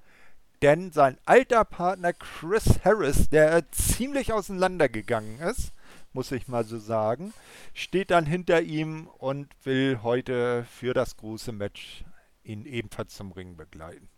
denn 0.63 0.93
sein 0.93 1.19
alter 1.25 1.65
Partner 1.65 2.13
Chris 2.13 2.81
Harris, 2.85 3.29
der 3.29 3.71
ziemlich 3.71 4.33
auseinandergegangen 4.33 5.41
ist, 5.41 5.73
muss 6.13 6.31
ich 6.33 6.47
mal 6.49 6.65
so 6.65 6.79
sagen, 6.79 7.35
steht 7.75 8.11
dann 8.11 8.25
hinter 8.25 8.63
ihm 8.63 9.09
und 9.19 9.49
will 9.65 10.01
heute 10.03 10.65
für 10.65 10.95
das 10.95 11.17
große 11.17 11.53
Match 11.53 12.05
ihn 12.45 12.65
ebenfalls 12.67 13.15
zum 13.15 13.33
Ring 13.33 13.57
begleiten. 13.57 14.09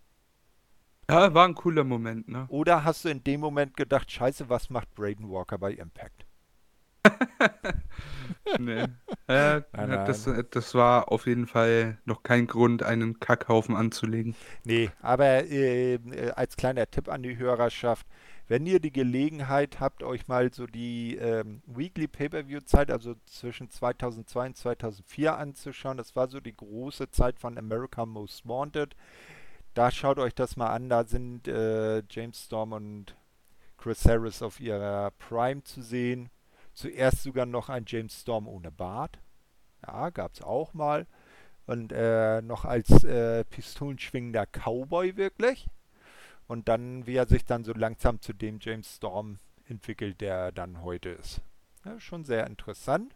Ja, 1.09 1.33
war 1.35 1.47
ein 1.47 1.55
cooler 1.55 1.85
Moment, 1.85 2.29
ne? 2.29 2.47
Oder 2.49 2.85
hast 2.85 3.05
du 3.05 3.09
in 3.09 3.23
dem 3.23 3.41
Moment 3.41 3.77
gedacht, 3.77 4.11
scheiße, 4.11 4.49
was 4.49 4.71
macht 4.71 4.93
Braden 4.95 5.31
Walker 5.31 5.57
bei 5.59 5.73
Impact? 5.73 6.27
nee. 8.59 8.83
Äh, 8.83 8.89
nein, 9.29 9.63
nein. 9.73 10.07
Das, 10.07 10.29
das, 10.51 10.75
war 10.75 11.13
auf 11.13 11.27
jeden 11.27 11.47
Fall 11.47 11.99
noch 12.05 12.25
kein 12.25 12.49
Grund, 12.49 12.83
einen 12.83 13.21
Kackhaufen 13.21 13.77
anzulegen. 13.77 14.35
Nee, 14.65 14.91
aber 15.01 15.45
äh, 15.45 15.99
als 16.35 16.57
kleiner 16.57 16.91
Tipp 16.91 17.09
an 17.09 17.23
die 17.23 17.37
Hörerschaft, 17.37 18.07
wenn 18.49 18.67
ihr 18.67 18.81
die 18.81 18.93
Gelegenheit 18.93 19.81
habt, 19.81 20.03
euch 20.03 20.29
mal 20.29 20.53
so 20.53 20.67
die 20.67 21.17
ähm, 21.17 21.63
Weekly 21.67 22.07
Pay-Per-View-Zeit, 22.07 22.91
also 22.91 23.15
zwischen 23.27 23.71
2002 23.71 24.47
und 24.47 24.57
2004 24.57 25.37
anzuschauen, 25.37 25.97
das 25.97 26.15
war 26.15 26.29
so 26.29 26.41
die 26.41 26.57
große 26.57 27.11
Zeit 27.11 27.39
von 27.39 27.59
America 27.59 28.07
Most 28.07 28.47
Wanted. 28.47 28.95
Da 29.77 29.91
schaut 29.91 30.19
euch 30.19 30.35
das 30.35 30.57
mal 30.57 30.71
an, 30.71 30.89
da 30.89 31.05
sind 31.05 31.47
äh, 31.49 32.03
James 32.09 32.43
Storm 32.45 32.73
und 32.73 33.15
Chris 33.77 34.07
Harris 34.07 34.41
auf 34.41 34.59
ihrer 34.59 35.11
Prime 35.19 35.65
zu 35.65 35.83
sehen. 35.83 36.31
Zuerst 36.73 37.25
sogar 37.25 37.45
noch 37.45 37.69
ein 37.69 37.85
James 37.87 38.23
Storm 38.23 38.49
ohne 38.49 38.71
Bart. 38.71 39.19
Ja, 39.87 40.09
gab 40.09 40.33
es 40.33 40.41
auch 40.41 40.73
mal. 40.73 41.07
Und 41.67 41.93
äh, 41.93 42.41
noch 42.41 42.65
als 42.65 43.05
äh, 43.05 43.45
pistolenschwingender 43.45 44.47
Cowboy 44.47 45.19
wirklich. 45.19 45.69
Und 46.47 46.69
dann, 46.69 47.07
wie 47.07 47.17
er 47.17 47.27
sich 47.27 47.45
dann 47.45 47.63
so 47.63 47.75
langsam 47.75 48.23
zu 48.23 48.33
dem 48.33 48.61
James 48.63 48.97
Storm 48.97 49.41
entwickelt, 49.67 50.23
der 50.23 50.53
dann 50.53 50.81
heute 50.81 51.11
ist. 51.11 51.43
Ja, 51.85 52.01
schon 52.01 52.25
sehr 52.25 52.47
interessant. 52.47 53.15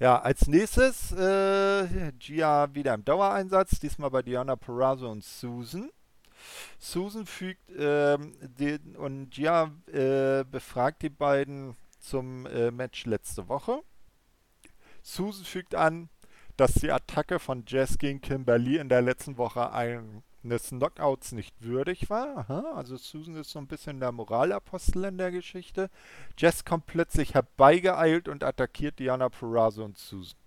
Ja, 0.00 0.18
als 0.18 0.46
nächstes 0.46 1.12
äh, 1.12 2.12
Gia 2.18 2.74
wieder 2.74 2.94
im 2.94 3.04
Dauereinsatz, 3.04 3.78
diesmal 3.80 4.08
bei 4.08 4.22
Diana 4.22 4.56
Perazzo 4.56 5.10
und 5.12 5.22
Susan. 5.22 5.90
Susan 6.78 7.26
fügt 7.26 7.60
ähm, 7.76 8.32
den, 8.40 8.96
und 8.96 9.28
Gia 9.30 9.70
äh, 9.92 10.42
befragt 10.50 11.02
die 11.02 11.10
beiden 11.10 11.76
zum 11.98 12.46
äh, 12.46 12.70
Match 12.70 13.04
letzte 13.04 13.46
Woche. 13.48 13.82
Susan 15.02 15.44
fügt 15.44 15.74
an, 15.74 16.08
dass 16.56 16.72
die 16.72 16.90
Attacke 16.90 17.38
von 17.38 17.64
Jess 17.66 17.98
gegen 17.98 18.22
Kimberly 18.22 18.78
in 18.78 18.88
der 18.88 19.02
letzten 19.02 19.36
Woche 19.36 19.70
eines 20.44 20.68
Knockouts 20.68 21.32
nicht 21.32 21.54
würdig 21.60 22.10
war. 22.10 22.38
Aha, 22.38 22.72
also 22.74 22.96
Susan 22.96 23.36
ist 23.36 23.50
so 23.50 23.58
ein 23.58 23.66
bisschen 23.66 24.00
der 24.00 24.12
Moralapostel 24.12 25.04
in 25.04 25.18
der 25.18 25.30
Geschichte. 25.30 25.90
Jess 26.38 26.64
kommt 26.64 26.86
plötzlich 26.86 27.34
herbeigeeilt 27.34 28.28
und 28.28 28.44
attackiert 28.44 28.98
Diana 28.98 29.28
Perazzo 29.28 29.84
und 29.84 29.98
Susan. 29.98 30.38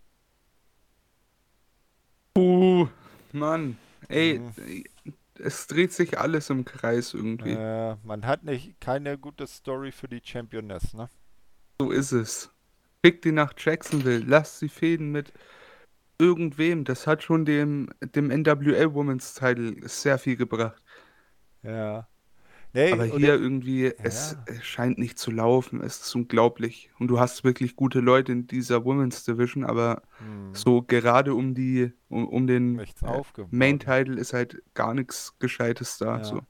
Uh, 2.37 2.87
Mann. 3.31 3.77
Ey, 4.07 4.39
mhm. 4.39 4.83
es 5.35 5.67
dreht 5.67 5.93
sich 5.93 6.17
alles 6.17 6.49
im 6.49 6.65
Kreis 6.65 7.13
irgendwie. 7.13 7.51
Äh, 7.51 7.95
man 8.03 8.25
hat 8.25 8.43
nicht 8.43 8.79
keine 8.81 9.17
gute 9.17 9.47
Story 9.47 9.91
für 9.91 10.07
die 10.07 10.21
Championess, 10.23 10.93
ne? 10.93 11.09
So 11.79 11.91
ist 11.91 12.11
es. 12.11 12.49
Schick 13.05 13.21
die 13.21 13.31
nach 13.31 13.53
Jacksonville, 13.57 14.23
lass 14.25 14.59
sie 14.59 14.69
fäden 14.69 15.11
mit 15.11 15.33
irgendwem. 16.17 16.83
Das 16.83 17.07
hat 17.07 17.23
schon 17.23 17.45
dem, 17.45 17.89
dem 18.01 18.27
NWA 18.27 18.93
Women's 18.93 19.33
Title 19.33 19.75
sehr 19.87 20.17
viel 20.17 20.35
gebracht. 20.35 20.81
Ja. 21.63 22.07
Nee, 22.75 22.91
Aber 22.91 23.05
hier 23.05 23.35
irgendwie, 23.35 23.83
ja. 23.83 23.91
es, 23.99 24.35
es, 24.47 24.65
scheint 24.65 24.97
nicht 24.97 25.19
zu 25.19 25.29
laufen. 25.29 25.79
Es 25.81 25.99
ist 25.99 26.15
unglaublich. 26.15 26.89
Und 26.97 27.07
du 27.07 27.19
hast 27.19 27.43
wirklich 27.43 27.75
gute 27.75 27.99
Leute 27.99 28.31
in 28.31 28.47
dieser 28.47 28.83
Women's 28.83 29.23
Division, 29.23 29.63
aber 29.63 30.01
hm. 30.17 30.55
so 30.55 30.81
gerade 30.81 31.35
um 31.35 31.53
die, 31.53 31.91
um, 32.09 32.27
um 32.27 32.47
den 32.47 32.79
äh, 32.79 32.85
Main 33.51 33.77
Title 33.77 34.19
ist 34.19 34.33
halt 34.33 34.63
gar 34.73 34.95
nichts 34.95 35.37
Gescheites 35.37 35.99
da. 35.99 36.17
Ja. 36.17 36.23
So. 36.23 36.41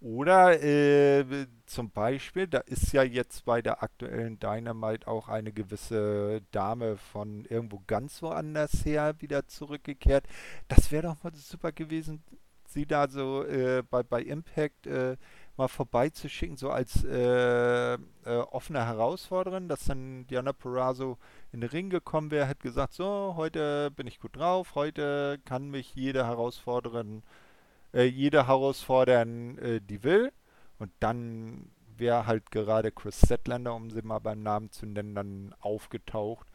Oder 0.00 0.62
äh, 0.62 1.46
zum 1.66 1.90
Beispiel, 1.90 2.46
da 2.46 2.58
ist 2.60 2.92
ja 2.94 3.02
jetzt 3.02 3.44
bei 3.44 3.60
der 3.60 3.82
aktuellen 3.82 4.38
Dynamite 4.38 5.06
auch 5.06 5.28
eine 5.28 5.52
gewisse 5.52 6.40
Dame 6.52 6.96
von 6.96 7.44
irgendwo 7.44 7.82
ganz 7.86 8.22
woanders 8.22 8.86
her 8.86 9.14
wieder 9.20 9.46
zurückgekehrt. 9.46 10.26
Das 10.68 10.90
wäre 10.90 11.02
doch 11.08 11.22
mal 11.22 11.34
super 11.34 11.72
gewesen, 11.72 12.22
sie 12.66 12.86
da 12.86 13.08
so 13.08 13.44
äh, 13.44 13.82
bei, 13.90 14.02
bei 14.02 14.22
Impact 14.22 14.86
äh, 14.86 15.18
mal 15.58 15.68
vorbeizuschicken, 15.68 16.56
so 16.56 16.70
als 16.70 17.04
äh, 17.04 17.94
äh, 17.94 17.98
offene 18.24 18.86
Herausforderin, 18.86 19.68
dass 19.68 19.84
dann 19.84 20.26
Diana 20.28 20.54
Perazzo 20.54 21.18
in 21.52 21.60
den 21.60 21.68
Ring 21.68 21.90
gekommen 21.90 22.30
wäre, 22.30 22.46
hätte 22.46 22.62
gesagt, 22.62 22.94
so, 22.94 23.34
heute 23.36 23.90
bin 23.90 24.06
ich 24.06 24.18
gut 24.18 24.36
drauf, 24.36 24.74
heute 24.76 25.38
kann 25.44 25.70
mich 25.70 25.94
jede 25.94 26.26
Herausforderin 26.26 27.18
äh, 27.18 27.49
jede 27.92 28.46
herausfordern, 28.46 29.58
äh, 29.58 29.80
die 29.80 30.02
will. 30.02 30.32
Und 30.78 30.92
dann 31.00 31.70
wäre 31.96 32.26
halt 32.26 32.50
gerade 32.50 32.90
Chris 32.90 33.20
Statlander, 33.24 33.74
um 33.74 33.90
sie 33.90 34.02
mal 34.02 34.18
beim 34.18 34.42
Namen 34.42 34.70
zu 34.70 34.86
nennen, 34.86 35.14
dann 35.14 35.54
aufgetaucht. 35.60 36.46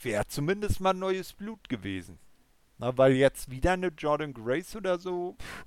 Wäre 0.00 0.26
zumindest 0.26 0.80
mal 0.80 0.92
neues 0.92 1.32
Blut 1.32 1.68
gewesen. 1.68 2.18
Na, 2.78 2.96
weil 2.96 3.12
jetzt 3.12 3.50
wieder 3.50 3.72
eine 3.72 3.88
Jordan 3.88 4.32
Grace 4.32 4.76
oder 4.76 4.98
so, 4.98 5.36
pff, 5.40 5.64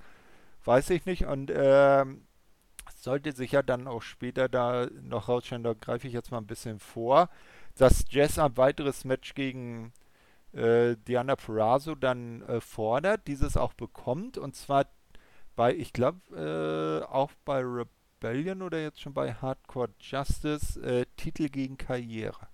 weiß 0.64 0.90
ich 0.90 1.04
nicht. 1.04 1.26
Und 1.26 1.52
ähm, 1.54 2.26
sollte 2.94 3.32
sich 3.32 3.52
ja 3.52 3.62
dann 3.62 3.86
auch 3.86 4.02
später 4.02 4.48
da 4.48 4.86
noch 5.02 5.28
rausstellen, 5.28 5.64
da 5.64 5.74
greife 5.74 6.06
ich 6.06 6.14
jetzt 6.14 6.30
mal 6.30 6.38
ein 6.38 6.46
bisschen 6.46 6.78
vor, 6.78 7.28
dass 7.76 8.04
Jess 8.08 8.38
ein 8.38 8.56
weiteres 8.56 9.04
Match 9.04 9.34
gegen 9.34 9.92
äh, 10.52 10.96
Diana 10.96 11.36
Perazzo 11.36 11.94
dann 11.94 12.42
äh, 12.42 12.60
fordert, 12.60 13.26
dieses 13.26 13.56
auch 13.56 13.72
bekommt. 13.72 14.38
Und 14.38 14.54
zwar 14.54 14.86
bei, 15.56 15.74
ich 15.74 15.92
glaube, 15.92 16.20
äh, 16.34 17.12
auch 17.12 17.32
bei 17.44 17.60
Rebellion 17.60 18.62
oder 18.62 18.80
jetzt 18.80 19.00
schon 19.00 19.14
bei 19.14 19.34
Hardcore 19.34 19.90
Justice, 19.98 20.80
äh, 20.80 21.06
Titel 21.16 21.48
gegen 21.48 21.76
Karriere. 21.76 22.48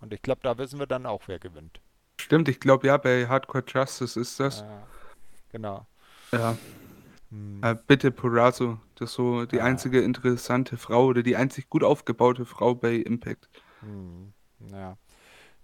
Und 0.00 0.12
ich 0.12 0.22
glaube, 0.22 0.40
da 0.42 0.56
wissen 0.58 0.78
wir 0.78 0.86
dann 0.86 1.06
auch, 1.06 1.22
wer 1.26 1.38
gewinnt. 1.38 1.80
Stimmt, 2.20 2.48
ich 2.48 2.60
glaube, 2.60 2.86
ja, 2.86 2.96
bei 2.96 3.26
Hardcore 3.26 3.64
Justice 3.66 4.18
ist 4.18 4.38
das. 4.40 4.64
genau. 5.50 5.86
Ja. 6.32 6.56
Hm. 7.30 7.60
Äh, 7.62 7.76
bitte 7.86 8.10
Perazzo, 8.10 8.80
das 8.94 9.10
ist 9.10 9.16
so 9.16 9.44
die 9.44 9.56
ja. 9.56 9.64
einzige 9.64 10.00
interessante 10.00 10.76
Frau 10.76 11.06
oder 11.06 11.22
die 11.22 11.36
einzig 11.36 11.68
gut 11.68 11.84
aufgebaute 11.84 12.46
Frau 12.46 12.74
bei 12.74 12.94
Impact. 12.94 13.48
Hm. 13.80 14.32
Ja. 14.72 14.96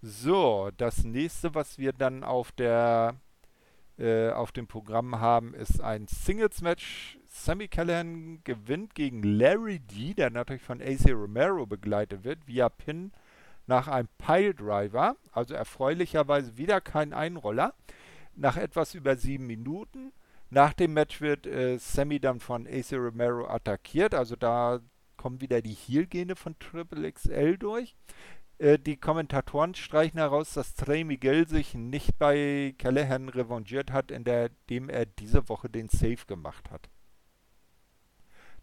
So, 0.07 0.69
das 0.77 1.03
nächste, 1.03 1.55
was 1.55 1.79
wir 1.79 1.91
dann 1.91 2.23
auf 2.23 2.51
der 2.51 3.15
äh, 3.97 4.29
auf 4.29 4.51
dem 4.51 4.67
Programm 4.67 5.19
haben, 5.19 5.55
ist 5.55 5.81
ein 5.81 6.05
Singles-Match. 6.07 7.17
Sammy 7.27 7.67
Callahan 7.67 8.39
gewinnt 8.43 8.93
gegen 8.93 9.23
Larry 9.23 9.79
D, 9.79 10.13
der 10.13 10.29
natürlich 10.29 10.61
von 10.61 10.79
AC 10.79 11.09
Romero 11.09 11.65
begleitet 11.65 12.23
wird, 12.23 12.45
via 12.45 12.69
Pin 12.69 13.13
nach 13.65 13.87
einem 13.87 14.07
Piledriver. 14.19 15.15
Also 15.31 15.55
erfreulicherweise 15.55 16.55
wieder 16.55 16.81
kein 16.81 17.11
Einroller. 17.11 17.73
Nach 18.35 18.57
etwas 18.57 18.93
über 18.93 19.15
sieben 19.15 19.47
Minuten. 19.47 20.13
Nach 20.51 20.73
dem 20.73 20.93
Match 20.93 21.19
wird 21.19 21.47
äh, 21.47 21.79
Sammy 21.79 22.19
dann 22.19 22.39
von 22.39 22.67
AC 22.67 22.93
Romero 22.93 23.47
attackiert. 23.47 24.13
Also 24.13 24.35
da 24.35 24.81
kommen 25.17 25.41
wieder 25.41 25.63
die 25.63 25.73
Heel-Gene 25.73 26.35
von 26.35 26.59
Triple 26.59 27.11
XL 27.11 27.57
durch. 27.57 27.95
Äh, 28.57 28.79
die 28.79 28.97
Kommentatoren 28.97 29.75
streichen 29.75 30.19
heraus, 30.19 30.53
dass 30.53 30.75
Trey 30.75 31.03
Miguel 31.03 31.47
sich 31.47 31.73
nicht 31.73 32.17
bei 32.17 32.73
Callahan 32.77 33.29
revanchiert 33.29 33.91
hat, 33.91 34.11
indem 34.11 34.89
er 34.89 35.05
diese 35.05 35.49
Woche 35.49 35.69
den 35.69 35.89
Save 35.89 36.25
gemacht 36.27 36.71
hat. 36.71 36.89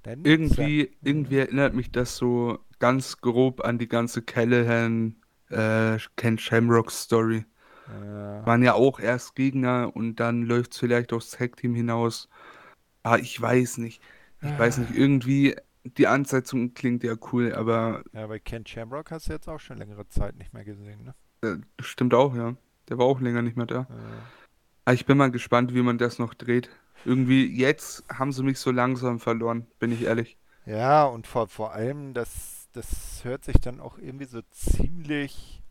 Denn 0.05 0.25
irgendwie, 0.25 0.97
irgendwie 1.03 1.39
erinnert 1.39 1.75
mich 1.75 1.93
das 1.93 2.17
so 2.17 2.59
ganz 2.79 3.19
grob 3.19 3.65
an 3.65 3.79
die 3.79 3.87
ganze 3.87 4.23
Callahan 4.23 5.17
äh, 5.51 5.99
Ken 6.17 6.39
Shamrock 6.39 6.91
Story. 6.91 7.45
Ja. 7.87 8.45
Waren 8.47 8.63
ja 8.63 8.75
auch 8.75 8.99
erst 8.99 9.37
Gegner 9.37 9.93
und 9.95 10.17
dann 10.17 10.43
läuft 10.43 10.73
es 10.73 10.79
vielleicht 10.79 11.13
aufs 11.13 11.33
Tag-Team 11.33 11.75
hinaus. 11.75 12.29
Ah, 13.03 13.19
ich 13.19 13.41
weiß 13.41 13.79
nicht. 13.79 14.03
Ich 14.45 14.59
weiß 14.59 14.79
nicht, 14.79 14.97
irgendwie 14.97 15.55
die 15.85 16.07
Ansetzung 16.07 16.75
klingt 16.75 17.03
ja 17.05 17.15
cool, 17.33 17.55
aber 17.55 18.03
Ja, 18.13 18.27
bei 18.27 18.39
Ken 18.39 18.67
Shamrock 18.67 19.11
hast 19.11 19.29
du 19.29 19.33
jetzt 19.33 19.49
auch 19.49 19.61
schon 19.61 19.79
längere 19.79 20.07
Zeit 20.09 20.37
nicht 20.37 20.53
mehr 20.53 20.65
gesehen, 20.65 21.05
ne? 21.05 21.15
das 21.77 21.87
stimmt 21.87 22.15
auch, 22.15 22.35
ja. 22.35 22.57
Der 22.89 22.99
war 22.99 23.07
auch 23.07 23.21
länger 23.21 23.43
nicht 23.43 23.57
mehr 23.57 23.67
da. 23.67 23.87
Ja. 23.89 24.33
Aber 24.85 24.95
ich 24.95 25.07
bin 25.07 25.17
mal 25.17 25.31
gespannt, 25.31 25.75
wie 25.75 25.83
man 25.83 25.99
das 25.99 26.19
noch 26.19 26.35
dreht. 26.35 26.71
Irgendwie 27.05 27.47
jetzt 27.47 28.05
haben 28.09 28.33
sie 28.33 28.43
mich 28.43 28.59
so 28.59 28.71
langsam 28.71 29.19
verloren, 29.19 29.67
bin 29.79 29.93
ich 29.93 30.03
ehrlich. 30.03 30.39
Ja, 30.67 31.05
und 31.05 31.27
vor, 31.27 31.49
vor 31.49 31.73
allem, 31.73 32.15
das, 32.15 32.69
das 32.73 33.25
hört 33.25 33.45
sich 33.45 33.57
dann 33.61 33.81
auch 33.81 33.99
irgendwie 33.99 34.27
so 34.27 34.41
ziemlich 34.51 35.63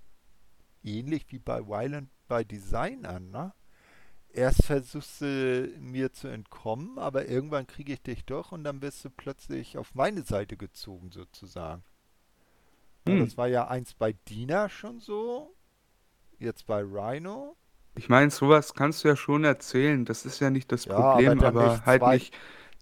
ähnlich 0.83 1.25
wie 1.29 1.39
bei 1.39 1.65
Wyland 1.67 2.09
bei 2.27 2.43
Design 2.43 3.05
an, 3.05 3.29
ne? 3.31 3.53
Erst 4.33 4.63
versuchst 4.65 5.21
du 5.21 5.69
mir 5.79 6.13
zu 6.13 6.27
entkommen, 6.29 6.97
aber 6.97 7.27
irgendwann 7.27 7.67
kriege 7.67 7.93
ich 7.93 8.01
dich 8.01 8.25
doch 8.25 8.51
und 8.51 8.63
dann 8.63 8.81
wirst 8.81 9.03
du 9.03 9.09
plötzlich 9.09 9.77
auf 9.77 9.93
meine 9.93 10.23
Seite 10.23 10.55
gezogen, 10.57 11.11
sozusagen. 11.11 11.83
Ja, 13.07 13.13
Hm. 13.15 13.25
das 13.25 13.37
war 13.37 13.47
ja 13.47 13.67
eins 13.67 13.93
bei 13.93 14.13
Dina 14.29 14.69
schon 14.69 14.99
so, 14.99 15.53
jetzt 16.39 16.65
bei 16.67 16.81
Rhino. 16.81 17.55
Ich 17.95 18.07
meine, 18.07 18.31
sowas 18.31 18.73
kannst 18.73 19.03
du 19.03 19.09
ja 19.09 19.15
schon 19.17 19.43
erzählen. 19.43 20.05
Das 20.05 20.25
ist 20.25 20.39
ja 20.39 20.49
nicht 20.49 20.71
das 20.71 20.85
Ja, 20.85 20.95
aber 20.95 21.11
Problem, 21.11 21.39
dann 21.39 21.57
aber 21.57 21.71
nicht 21.73 21.85
halt 21.85 22.01
zwei- 22.01 22.13
nicht 22.15 22.33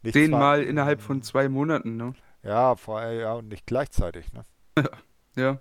Nicht 0.03 0.13
zehnmal 0.13 0.63
innerhalb 0.63 1.01
von 1.01 1.21
zwei 1.23 1.49
Monaten, 1.49 1.97
ne? 1.97 2.13
Ja, 2.43 2.75
vorher 2.75 3.13
ja 3.13 3.33
und 3.33 3.47
nicht 3.47 3.65
gleichzeitig, 3.65 4.31
ne? 4.33 4.45
Ja. 5.35 5.59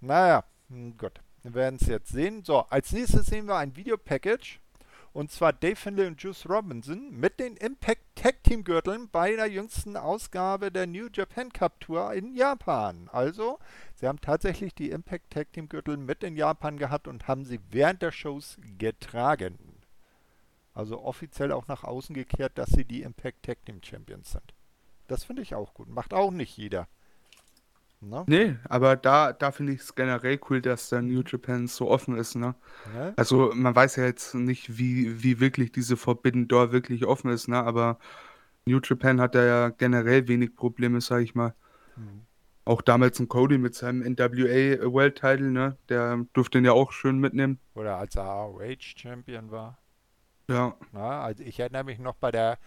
Naja, 0.00 0.44
hm, 0.68 0.96
gut. 0.98 1.20
Wir 1.42 1.54
werden 1.54 1.78
es 1.80 1.86
jetzt 1.86 2.08
sehen. 2.10 2.42
So, 2.44 2.58
als 2.68 2.92
nächstes 2.92 3.26
sehen 3.26 3.46
wir 3.46 3.56
ein 3.56 3.76
Videopackage. 3.76 4.60
Und 5.18 5.32
zwar 5.32 5.52
Dave 5.52 5.74
Finlay 5.74 6.06
und 6.06 6.22
Juice 6.22 6.48
Robinson 6.48 7.10
mit 7.10 7.40
den 7.40 7.56
Impact 7.56 8.02
Tag 8.14 8.40
Team 8.44 8.62
Gürteln 8.62 9.08
bei 9.10 9.34
der 9.34 9.50
jüngsten 9.50 9.96
Ausgabe 9.96 10.70
der 10.70 10.86
New 10.86 11.08
Japan 11.12 11.52
Cup 11.52 11.80
Tour 11.80 12.14
in 12.14 12.36
Japan. 12.36 13.10
Also, 13.10 13.58
sie 13.96 14.06
haben 14.06 14.20
tatsächlich 14.20 14.76
die 14.76 14.90
Impact 14.90 15.30
Tag 15.30 15.52
Team 15.52 15.68
Gürtel 15.68 15.96
mit 15.96 16.22
in 16.22 16.36
Japan 16.36 16.78
gehabt 16.78 17.08
und 17.08 17.26
haben 17.26 17.44
sie 17.44 17.58
während 17.68 18.00
der 18.00 18.12
Shows 18.12 18.58
getragen. 18.78 19.58
Also 20.72 21.02
offiziell 21.02 21.50
auch 21.50 21.66
nach 21.66 21.82
außen 21.82 22.14
gekehrt, 22.14 22.56
dass 22.56 22.70
sie 22.70 22.84
die 22.84 23.02
Impact 23.02 23.42
Tag 23.42 23.66
Team 23.66 23.80
Champions 23.82 24.30
sind. 24.30 24.54
Das 25.08 25.24
finde 25.24 25.42
ich 25.42 25.56
auch 25.56 25.74
gut. 25.74 25.88
Macht 25.88 26.14
auch 26.14 26.30
nicht 26.30 26.56
jeder. 26.56 26.86
Ne? 28.00 28.24
Nee, 28.28 28.56
aber 28.68 28.94
da, 28.96 29.32
da 29.32 29.50
finde 29.50 29.72
ich 29.72 29.80
es 29.80 29.94
generell 29.94 30.38
cool, 30.48 30.62
dass 30.62 30.88
der 30.88 31.02
New 31.02 31.22
Japan 31.26 31.66
so 31.66 31.90
offen 31.90 32.16
ist, 32.16 32.36
ne? 32.36 32.54
Ne? 32.94 33.12
Also 33.16 33.50
man 33.54 33.74
weiß 33.74 33.96
ja 33.96 34.04
jetzt 34.04 34.34
nicht, 34.34 34.78
wie, 34.78 35.22
wie 35.22 35.40
wirklich 35.40 35.72
diese 35.72 35.96
Forbidden 35.96 36.46
Door 36.46 36.70
wirklich 36.70 37.04
offen 37.06 37.30
ist, 37.30 37.48
ne? 37.48 37.56
Aber 37.56 37.98
New 38.66 38.78
Japan 38.82 39.20
hat 39.20 39.34
da 39.34 39.44
ja 39.44 39.68
generell 39.70 40.28
wenig 40.28 40.54
Probleme, 40.54 41.00
sag 41.00 41.22
ich 41.22 41.34
mal. 41.34 41.54
Hm. 41.94 42.24
Auch 42.64 42.82
damals 42.82 43.18
ein 43.18 43.28
Cody 43.28 43.58
mit 43.58 43.74
seinem 43.74 44.02
NWA 44.02 44.92
World 44.92 45.16
Title, 45.16 45.50
ne? 45.50 45.76
Der 45.88 46.24
durfte 46.34 46.58
ihn 46.58 46.66
ja 46.66 46.72
auch 46.72 46.92
schön 46.92 47.18
mitnehmen. 47.18 47.58
Oder 47.74 47.96
als 47.96 48.14
er 48.14 48.24
ROH 48.24 48.76
Champion 48.78 49.50
war. 49.50 49.78
Ja, 50.48 50.76
Na, 50.92 51.22
also 51.22 51.42
ich 51.42 51.58
erinnere 51.58 51.84
mich 51.84 51.98
noch 51.98 52.14
bei 52.14 52.30
der 52.30 52.58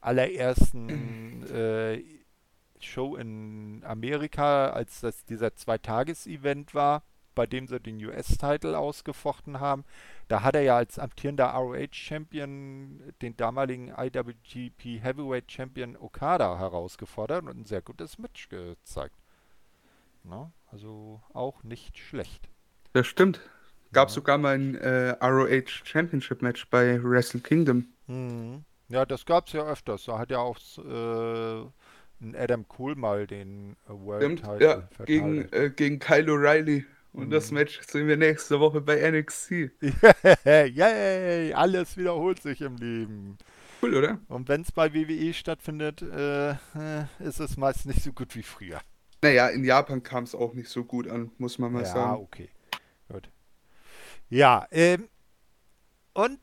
allerersten 0.00 1.44
äh, 1.52 2.02
Show 2.84 3.16
in 3.16 3.82
Amerika, 3.84 4.70
als 4.70 5.00
das 5.00 5.24
dieser 5.24 5.54
Zweitages-Event 5.54 6.74
war, 6.74 7.02
bei 7.34 7.46
dem 7.46 7.68
sie 7.68 7.78
den 7.78 8.04
US-Title 8.04 8.76
ausgefochten 8.76 9.60
haben. 9.60 9.84
Da 10.26 10.42
hat 10.42 10.54
er 10.56 10.62
ja 10.62 10.76
als 10.76 10.98
amtierender 10.98 11.46
ROH-Champion 12.12 13.12
den 13.22 13.36
damaligen 13.36 13.88
IWGP 13.96 15.00
Heavyweight 15.02 15.50
Champion 15.50 15.96
Okada 15.96 16.58
herausgefordert 16.58 17.44
und 17.44 17.60
ein 17.60 17.64
sehr 17.64 17.82
gutes 17.82 18.18
Match 18.18 18.48
gezeigt. 18.48 19.14
Na, 20.24 20.52
also 20.70 21.20
auch 21.32 21.62
nicht 21.62 21.96
schlecht. 21.98 22.48
das 22.92 23.06
stimmt. 23.06 23.40
Gab 23.92 24.08
Ja. 24.08 24.14
sogar 24.14 24.36
mal 24.36 24.54
ein 24.54 24.74
äh, 24.74 25.10
ROH 25.24 25.68
Championship 25.84 26.42
Match 26.42 26.68
bei 26.68 27.02
Wrestle 27.02 27.40
Kingdom. 27.40 27.86
Mhm. 28.06 28.64
Ja, 28.90 29.06
das 29.06 29.24
gab 29.24 29.46
es 29.46 29.52
ja 29.52 29.62
öfters. 29.64 30.04
Da 30.04 30.18
hat 30.18 30.30
ja 30.30 30.38
auch 30.38 30.58
äh, 30.78 31.66
Adam 32.36 32.66
Cole 32.68 32.96
mal 32.96 33.26
den 33.26 33.76
äh, 33.88 33.92
World 33.92 34.22
Stimmt, 34.22 34.44
Title 34.44 34.66
ja, 34.66 35.04
gegen, 35.04 35.52
äh, 35.52 35.70
gegen 35.74 35.98
Kyle 35.98 36.30
O'Reilly. 36.30 36.84
Und 37.12 37.30
das 37.30 37.50
Mhm. 37.50 37.58
Match 37.58 37.80
sehen 37.86 38.06
wir 38.06 38.16
nächste 38.16 38.60
Woche 38.60 38.80
bei 38.80 39.00
NXT. 39.10 39.72
Yay, 40.44 41.52
alles 41.54 41.96
wiederholt 41.96 42.40
sich 42.42 42.60
im 42.60 42.76
Leben. 42.76 43.38
Cool, 43.82 43.94
oder? 43.94 44.18
Und 44.28 44.48
wenn 44.48 44.60
es 44.62 44.72
bei 44.72 44.92
WWE 44.92 45.32
stattfindet, 45.32 46.02
äh, 46.02 46.50
äh, 46.50 46.56
ist 47.20 47.40
es 47.40 47.56
meist 47.56 47.86
nicht 47.86 48.02
so 48.02 48.12
gut 48.12 48.34
wie 48.36 48.42
früher. 48.42 48.80
Naja, 49.22 49.48
in 49.48 49.64
Japan 49.64 50.02
kam 50.02 50.24
es 50.24 50.34
auch 50.34 50.54
nicht 50.54 50.68
so 50.68 50.84
gut 50.84 51.08
an, 51.08 51.32
muss 51.38 51.58
man 51.58 51.72
mal 51.72 51.82
ja, 51.82 51.86
sagen. 51.86 52.22
okay. 52.22 52.50
Gut. 53.08 53.30
Ja, 54.28 54.66
ähm, 54.70 55.08
und 56.12 56.40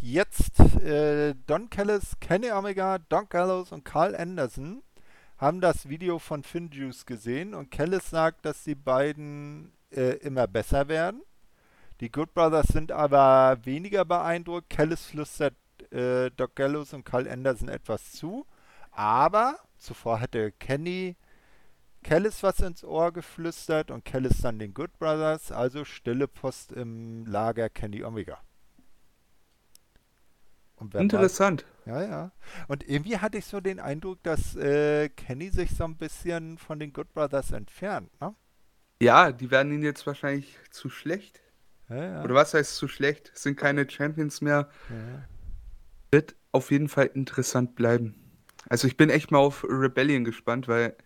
jetzt 0.00 0.58
äh, 0.80 1.34
Don 1.46 1.68
Callis, 1.70 2.16
Kenny 2.20 2.50
Omega, 2.50 2.98
Don 2.98 3.28
Gallows 3.28 3.70
und 3.72 3.84
Carl 3.84 4.16
Anderson 4.16 4.82
haben 5.40 5.60
das 5.60 5.88
Video 5.88 6.18
von 6.18 6.42
Finn 6.42 6.70
Juice 6.70 7.06
gesehen 7.06 7.54
und 7.54 7.70
Callis 7.70 8.10
sagt, 8.10 8.44
dass 8.44 8.62
die 8.64 8.74
beiden 8.74 9.72
äh, 9.90 10.16
immer 10.18 10.46
besser 10.46 10.88
werden. 10.88 11.22
Die 12.00 12.10
Good 12.10 12.34
Brothers 12.34 12.68
sind 12.68 12.92
aber 12.92 13.58
weniger 13.64 14.04
beeindruckt. 14.04 14.68
Callis 14.70 15.06
flüstert 15.06 15.54
äh, 15.90 16.30
Doc 16.30 16.56
Gallows 16.56 16.92
und 16.92 17.04
Carl 17.04 17.26
Anderson 17.28 17.68
etwas 17.68 18.12
zu. 18.12 18.46
Aber 18.90 19.58
zuvor 19.78 20.20
hatte 20.20 20.52
Kenny 20.52 21.16
Callis 22.02 22.42
was 22.42 22.60
ins 22.60 22.84
Ohr 22.84 23.12
geflüstert 23.12 23.90
und 23.90 24.04
Callis 24.04 24.38
dann 24.42 24.58
den 24.58 24.72
Good 24.74 24.98
Brothers, 24.98 25.52
also 25.52 25.84
stille 25.84 26.28
Post 26.28 26.72
im 26.72 27.26
Lager 27.26 27.68
Kenny 27.68 28.02
Omega. 28.04 28.38
Interessant. 30.94 31.62
war- 31.64 31.68
Ja, 31.90 32.02
ja. 32.02 32.32
Und 32.68 32.88
irgendwie 32.88 33.18
hatte 33.18 33.38
ich 33.38 33.46
so 33.46 33.60
den 33.60 33.80
Eindruck, 33.80 34.22
dass 34.22 34.54
äh, 34.54 35.08
Kenny 35.08 35.50
sich 35.50 35.70
so 35.70 35.84
ein 35.84 35.96
bisschen 35.96 36.56
von 36.56 36.78
den 36.78 36.92
Good 36.92 37.12
Brothers 37.12 37.50
entfernt, 37.50 38.08
ne? 38.20 38.34
Ja, 39.02 39.32
die 39.32 39.50
werden 39.50 39.72
ihn 39.72 39.82
jetzt 39.82 40.06
wahrscheinlich 40.06 40.56
zu 40.70 40.88
schlecht. 40.88 41.42
Ja, 41.88 42.04
ja. 42.04 42.22
Oder 42.22 42.34
was 42.34 42.54
heißt 42.54 42.76
zu 42.76 42.86
schlecht? 42.86 43.32
Sind 43.34 43.56
keine 43.56 43.88
Champions 43.88 44.40
mehr. 44.40 44.68
ja. 44.88 45.26
Wird 46.12 46.34
auf 46.52 46.72
jeden 46.72 46.88
Fall 46.88 47.06
interessant 47.06 47.76
bleiben. 47.76 48.16
Also 48.68 48.88
ich 48.88 48.96
bin 48.96 49.10
echt 49.10 49.30
mal 49.30 49.38
auf 49.38 49.64
Rebellion 49.64 50.24
gespannt, 50.24 50.66
weil 50.66 50.96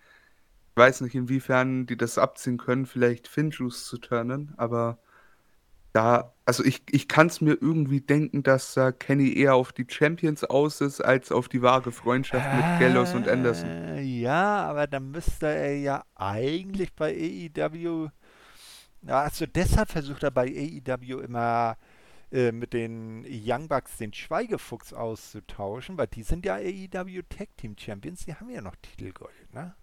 ich 0.71 0.77
weiß 0.77 1.03
nicht, 1.03 1.15
inwiefern 1.15 1.87
die 1.87 1.97
das 1.97 2.17
abziehen 2.19 2.57
können, 2.57 2.87
vielleicht 2.87 3.29
Finjuice 3.29 3.85
zu 3.85 3.99
turnen, 3.99 4.55
aber 4.57 4.99
da, 5.95 6.35
also 6.45 6.65
ich, 6.65 6.83
ich 6.91 7.07
kann 7.07 7.29
es 7.29 7.41
mir 7.41 7.57
irgendwie 7.61 8.01
denken, 8.01 8.43
dass 8.43 8.75
da 8.75 8.91
Kenny 8.91 9.33
eher 9.33 9.55
auf 9.55 9.73
die 9.73 9.87
Champions 9.89 10.43
aus 10.43 10.81
ist, 10.81 11.01
als 11.01 11.31
auf 11.31 11.49
die 11.49 11.63
wahre 11.63 11.93
Freundschaft 11.93 12.53
mit 12.53 12.81
Gallows 12.81 13.15
und 13.15 13.29
Anderson. 13.29 13.69
Äh, 13.69 14.03
Ja, 14.03 14.65
aber 14.65 14.89
dann 14.89 15.13
müsste 15.13 15.47
er 15.47 15.77
ja 15.77 16.05
eigentlich 16.17 16.93
bei 16.95 17.15
AEW. 17.57 18.09
Also 19.07 19.47
deshalb 19.47 19.91
versucht 19.91 20.25
er 20.25 20.33
bei 20.33 20.47
AEW 20.47 21.21
immer 21.21 21.77
äh, 22.33 22.51
mit 22.51 22.73
den 22.73 23.25
Young 23.29 23.69
Bucks 23.69 23.97
den 23.99 24.13
Schweigefuchs 24.13 24.93
auszutauschen, 24.93 25.97
weil 25.97 26.09
die 26.09 26.25
sind 26.25 26.45
ja 26.45 26.55
AEW 26.55 27.23
Tag 27.29 27.57
Team 27.57 27.77
Champions, 27.79 28.25
die 28.25 28.35
haben 28.35 28.51
ja 28.51 28.61
noch 28.61 28.75
Titelgold, 28.83 29.55
ne? 29.55 29.77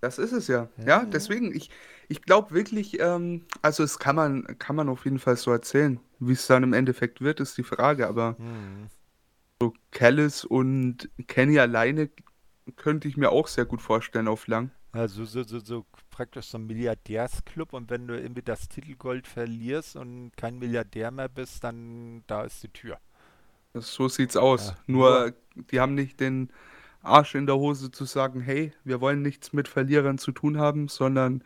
Das 0.00 0.18
ist 0.18 0.32
es 0.32 0.48
ja. 0.48 0.68
Ja, 0.78 1.04
Ja, 1.04 1.04
deswegen, 1.04 1.54
ich, 1.54 1.70
ich 2.08 2.22
glaube 2.22 2.52
wirklich, 2.54 3.00
ähm, 3.00 3.46
also 3.62 3.82
es 3.82 3.98
kann 3.98 4.16
man, 4.16 4.58
kann 4.58 4.76
man 4.76 4.88
auf 4.88 5.04
jeden 5.04 5.18
Fall 5.18 5.36
so 5.36 5.50
erzählen. 5.50 6.00
Wie 6.18 6.32
es 6.32 6.46
dann 6.46 6.62
im 6.62 6.72
Endeffekt 6.72 7.20
wird, 7.20 7.40
ist 7.40 7.56
die 7.58 7.64
Frage, 7.64 8.08
aber 8.08 8.36
Hm. 8.38 8.88
so 9.60 9.72
Callis 9.90 10.44
und 10.44 11.08
Kenny 11.26 11.58
alleine 11.58 12.10
könnte 12.76 13.08
ich 13.08 13.16
mir 13.16 13.30
auch 13.30 13.48
sehr 13.48 13.64
gut 13.64 13.80
vorstellen 13.82 14.28
auf 14.28 14.46
lang. 14.46 14.70
Also 14.92 15.24
so, 15.24 15.42
so, 15.44 15.60
so 15.60 15.86
praktisch 16.10 16.46
so 16.48 16.58
ein 16.58 16.66
Milliardärsclub 16.66 17.72
und 17.72 17.90
wenn 17.90 18.08
du 18.08 18.18
irgendwie 18.20 18.42
das 18.42 18.68
Titelgold 18.68 19.26
verlierst 19.28 19.94
und 19.96 20.32
kein 20.36 20.58
Milliardär 20.58 21.10
mehr 21.12 21.28
bist, 21.28 21.62
dann 21.64 22.24
da 22.26 22.42
ist 22.44 22.62
die 22.62 22.68
Tür. 22.72 22.98
So 23.74 24.08
sieht's 24.08 24.36
aus. 24.36 24.74
Ja, 24.86 24.86
Nur, 24.86 25.34
die 25.54 25.80
haben 25.80 25.94
nicht 25.94 26.20
den 26.20 26.52
Arsch 27.02 27.34
in 27.34 27.46
der 27.46 27.56
Hose 27.56 27.90
zu 27.90 28.04
sagen, 28.04 28.40
hey, 28.40 28.72
wir 28.84 29.00
wollen 29.00 29.22
nichts 29.22 29.52
mit 29.52 29.68
Verlierern 29.68 30.18
zu 30.18 30.32
tun 30.32 30.58
haben, 30.58 30.88
sondern 30.88 31.42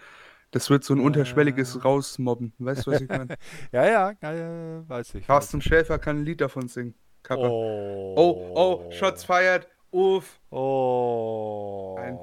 das 0.50 0.70
wird 0.70 0.84
so 0.84 0.94
ein 0.94 1.00
unterschwelliges 1.00 1.76
Äh. 1.76 1.80
Rausmobben. 1.80 2.52
Weißt 2.58 2.86
du, 2.86 2.92
was 2.92 3.00
ich 3.00 3.08
meine? 3.08 3.36
Ja, 3.72 3.86
ja, 3.86 4.12
ja, 4.22 4.88
weiß 4.88 5.14
ich. 5.16 5.26
Carsten 5.26 5.60
Schäfer 5.60 5.98
kann 5.98 6.18
ein 6.18 6.24
Lied 6.24 6.40
davon 6.40 6.68
singen. 6.68 6.94
Kappa. 7.22 7.48
Oh. 7.48 8.14
Oh, 8.16 8.52
oh, 8.54 8.90
Shots 8.92 9.24
fired. 9.24 9.66
Uff. 9.90 10.40
Oh. 10.50 11.94
Nein, 11.98 12.18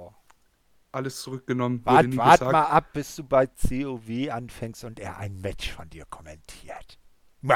Alles 0.91 1.21
zurückgenommen. 1.21 1.82
Wurde 1.86 2.17
Wart, 2.17 2.41
mal 2.41 2.65
ab, 2.65 2.93
bis 2.93 3.15
du 3.15 3.23
bei 3.23 3.47
COW 3.47 4.29
anfängst 4.32 4.84
und 4.84 4.99
er 4.99 5.17
ein 5.17 5.39
Match 5.41 5.71
von 5.71 5.89
dir 5.89 6.05
kommentiert. 6.09 6.99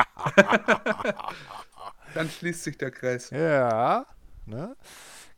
Dann 2.13 2.29
schließt 2.29 2.63
sich 2.63 2.77
der 2.77 2.91
Kreis. 2.91 3.29
Ja, 3.29 4.05
ne? 4.45 4.75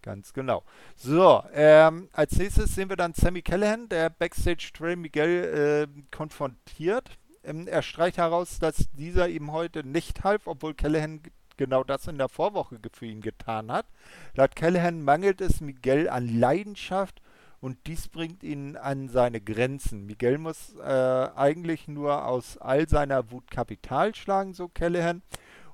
Ganz 0.07 0.31
genau. 0.31 0.63
So, 0.95 1.43
ähm, 1.53 2.07
als 2.13 2.37
nächstes 2.37 2.73
sehen 2.73 2.87
wir 2.87 2.95
dann 2.95 3.13
Sammy 3.13 3.41
Callahan, 3.41 3.89
der 3.89 4.09
Backstage 4.09 4.69
Trey 4.73 4.95
Miguel 4.95 5.89
äh, 5.93 6.15
konfrontiert. 6.15 7.09
Ähm, 7.43 7.67
er 7.67 7.81
streicht 7.81 8.17
heraus, 8.17 8.57
dass 8.57 8.89
dieser 8.93 9.27
ihm 9.27 9.51
heute 9.51 9.85
nicht 9.85 10.23
half, 10.23 10.47
obwohl 10.47 10.75
Callahan 10.75 11.19
genau 11.57 11.83
das 11.83 12.07
in 12.07 12.17
der 12.17 12.29
Vorwoche 12.29 12.79
für 12.93 13.05
ihn 13.05 13.19
getan 13.19 13.69
hat. 13.69 13.85
Laut 14.33 14.55
Callahan 14.55 15.01
mangelt 15.01 15.41
es 15.41 15.59
Miguel 15.59 16.07
an 16.07 16.39
Leidenschaft 16.39 17.21
und 17.59 17.77
dies 17.85 18.07
bringt 18.07 18.43
ihn 18.43 18.77
an 18.77 19.09
seine 19.09 19.41
Grenzen. 19.41 20.05
Miguel 20.05 20.37
muss 20.37 20.73
äh, 20.75 21.29
eigentlich 21.35 21.89
nur 21.89 22.25
aus 22.25 22.57
all 22.59 22.87
seiner 22.87 23.29
Wut 23.31 23.51
Kapital 23.51 24.15
schlagen, 24.15 24.53
so 24.53 24.69
Callahan, 24.69 25.21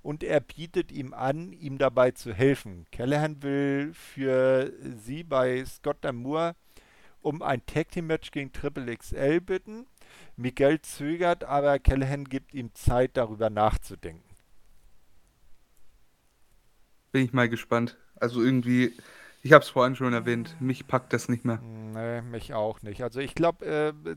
und 0.04 0.22
er 0.24 0.42
bietet 0.42 0.92
ihm 0.92 1.14
an, 1.14 1.54
ihm 1.54 1.78
dabei 1.78 2.12
zu 2.12 2.34
helfen. 2.34 2.86
Callahan 2.92 3.42
will 3.42 3.94
für 3.94 4.72
sie 4.82 5.24
bei 5.24 5.66
Scott 5.66 5.98
Damour 6.02 6.56
um 7.22 7.42
ein 7.42 7.66
Tag 7.66 7.90
Team 7.90 8.08
Match 8.08 8.32
gegen 8.32 8.52
Triple 8.52 8.96
XL 8.96 9.40
bitten. 9.40 9.88
Miguel 10.36 10.82
zögert, 10.82 11.46
aber 11.46 11.80
Callahan 11.80 12.26
gibt 12.26 12.54
ihm 12.54 12.76
Zeit, 12.76 13.12
darüber 13.16 13.50
nachzudenken. 13.50 14.30
Bin 17.14 17.24
ich 17.24 17.32
mal 17.32 17.48
gespannt. 17.48 17.98
Also 18.16 18.44
irgendwie, 18.44 18.92
ich 19.42 19.54
habe 19.54 19.64
es 19.64 19.70
vorhin 19.70 19.96
schon 19.96 20.14
erwähnt, 20.14 20.58
mich 20.60 20.86
packt 20.86 21.14
das 21.14 21.30
nicht 21.30 21.46
mehr. 21.46 21.60
Nee, 21.62 22.22
mich 22.22 22.54
auch 22.54 22.82
nicht. 22.82 23.04
Also 23.04 23.22
ich 23.22 23.36
glaube, 23.36 23.66
äh, 23.66 24.16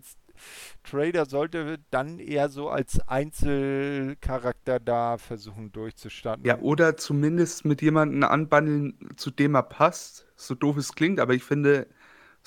Trader 0.83 1.27
sollte 1.27 1.79
dann 1.91 2.19
eher 2.19 2.49
so 2.49 2.69
als 2.69 3.01
Einzelcharakter 3.09 4.81
da 4.81 5.19
versuchen 5.19 5.73
durchzustarten. 5.73 6.45
Ja, 6.45 6.59
oder 6.61 6.97
zumindest 6.97 7.65
mit 7.65 7.83
jemandem 7.83 8.23
anbandeln, 8.25 8.99
zu 9.17 9.31
dem 9.31 9.55
er 9.55 9.63
passt. 9.63 10.27
So 10.37 10.55
doof 10.55 10.77
es 10.77 10.95
klingt, 10.95 11.21
aber 11.21 11.35
ich 11.35 11.45
finde, 11.45 11.87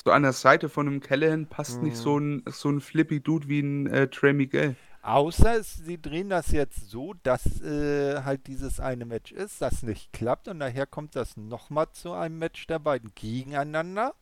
so 0.04 0.12
an 0.12 0.24
der 0.24 0.34
Seite 0.34 0.70
von 0.70 0.88
einem 0.88 1.02
Callahan 1.02 1.48
passt 1.48 1.80
mhm. 1.80 1.86
nicht 1.86 1.98
so 1.98 2.18
ein, 2.18 2.44
so 2.48 2.70
ein 2.70 2.82
flippy 2.82 3.20
Dude 3.22 3.48
wie 3.48 3.60
ein 3.60 3.88
äh, 3.88 4.08
Trey 4.08 4.34
Miguel. 4.34 4.76
Außer 5.02 5.64
sie 5.64 6.02
drehen 6.02 6.30
das 6.30 6.52
jetzt 6.52 6.90
so, 6.90 7.14
dass 7.24 7.62
äh, 7.62 8.22
halt 8.24 8.48
dieses 8.48 8.80
eine 8.80 9.06
Match 9.06 9.32
ist, 9.32 9.62
das 9.62 9.82
nicht 9.82 10.12
klappt 10.12 10.48
und 10.50 10.60
daher 10.60 10.86
kommt 10.86 11.16
das 11.16 11.38
nochmal 11.38 11.88
zu 11.94 12.12
einem 12.12 12.38
Match 12.38 12.68
der 12.68 12.80
beiden 12.80 13.12
gegeneinander. 13.16 14.14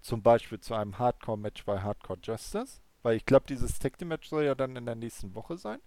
Zum 0.00 0.22
Beispiel 0.22 0.60
zu 0.60 0.74
einem 0.74 0.98
Hardcore-Match 0.98 1.64
bei 1.64 1.80
Hardcore 1.80 2.18
Justice. 2.22 2.80
Weil 3.02 3.16
ich 3.16 3.26
glaube, 3.26 3.46
dieses 3.48 3.78
Tag 3.78 3.98
Team 3.98 4.08
Match 4.08 4.28
soll 4.28 4.44
ja 4.44 4.54
dann 4.54 4.76
in 4.76 4.86
der 4.86 4.94
nächsten 4.94 5.34
Woche 5.34 5.56
sein. 5.56 5.80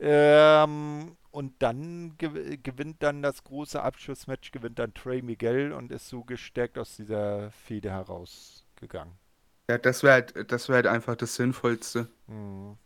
Ähm, 0.00 1.16
und 1.30 1.62
dann 1.62 2.16
gew 2.18 2.56
gewinnt 2.62 3.02
dann 3.02 3.22
das 3.22 3.44
große 3.44 3.80
Abschlussmatch, 3.82 4.50
gewinnt 4.50 4.78
dann 4.78 4.94
Trey 4.94 5.22
Miguel 5.22 5.72
und 5.72 5.92
ist 5.92 6.08
so 6.08 6.24
gestärkt 6.24 6.78
aus 6.78 6.96
dieser 6.96 7.50
Fehde 7.52 7.90
herausgegangen. 7.90 9.14
Ja, 9.70 9.78
das 9.78 10.02
wäre 10.02 10.14
halt, 10.14 10.52
das 10.52 10.68
wär 10.68 10.76
halt 10.76 10.86
einfach 10.86 11.16
das 11.16 11.36
Sinnvollste. 11.36 12.08
Mhm. 12.26 12.76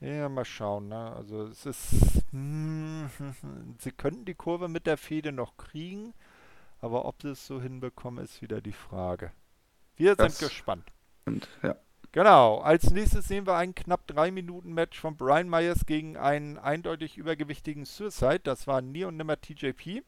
Ja, 0.00 0.28
mal 0.28 0.44
schauen. 0.44 0.88
Ne? 0.88 1.12
Also 1.16 1.46
es 1.46 1.66
ist, 1.66 2.24
hm, 2.30 3.10
sie 3.78 3.90
könnten 3.90 4.24
die 4.24 4.34
Kurve 4.34 4.68
mit 4.68 4.86
der 4.86 4.96
Fehde 4.96 5.32
noch 5.32 5.56
kriegen, 5.56 6.14
aber 6.80 7.04
ob 7.04 7.22
sie 7.22 7.30
es 7.30 7.46
so 7.46 7.60
hinbekommen, 7.60 8.24
ist 8.24 8.40
wieder 8.40 8.60
die 8.60 8.72
Frage. 8.72 9.32
Wir 9.96 10.14
das 10.14 10.38
sind 10.38 10.48
gespannt. 10.48 10.92
Und, 11.26 11.48
ja. 11.62 11.76
Genau, 12.12 12.58
als 12.58 12.90
nächstes 12.90 13.28
sehen 13.28 13.46
wir 13.46 13.56
ein 13.56 13.74
knapp 13.74 14.06
3 14.06 14.30
Minuten 14.30 14.72
Match 14.72 14.98
von 14.98 15.16
Brian 15.16 15.48
Myers 15.48 15.84
gegen 15.84 16.16
einen 16.16 16.56
eindeutig 16.56 17.18
übergewichtigen 17.18 17.84
Suicide. 17.84 18.40
Das 18.44 18.66
war 18.66 18.80
nie 18.80 19.04
und 19.04 19.16
nimmer 19.16 19.40
TJP. 19.40 20.02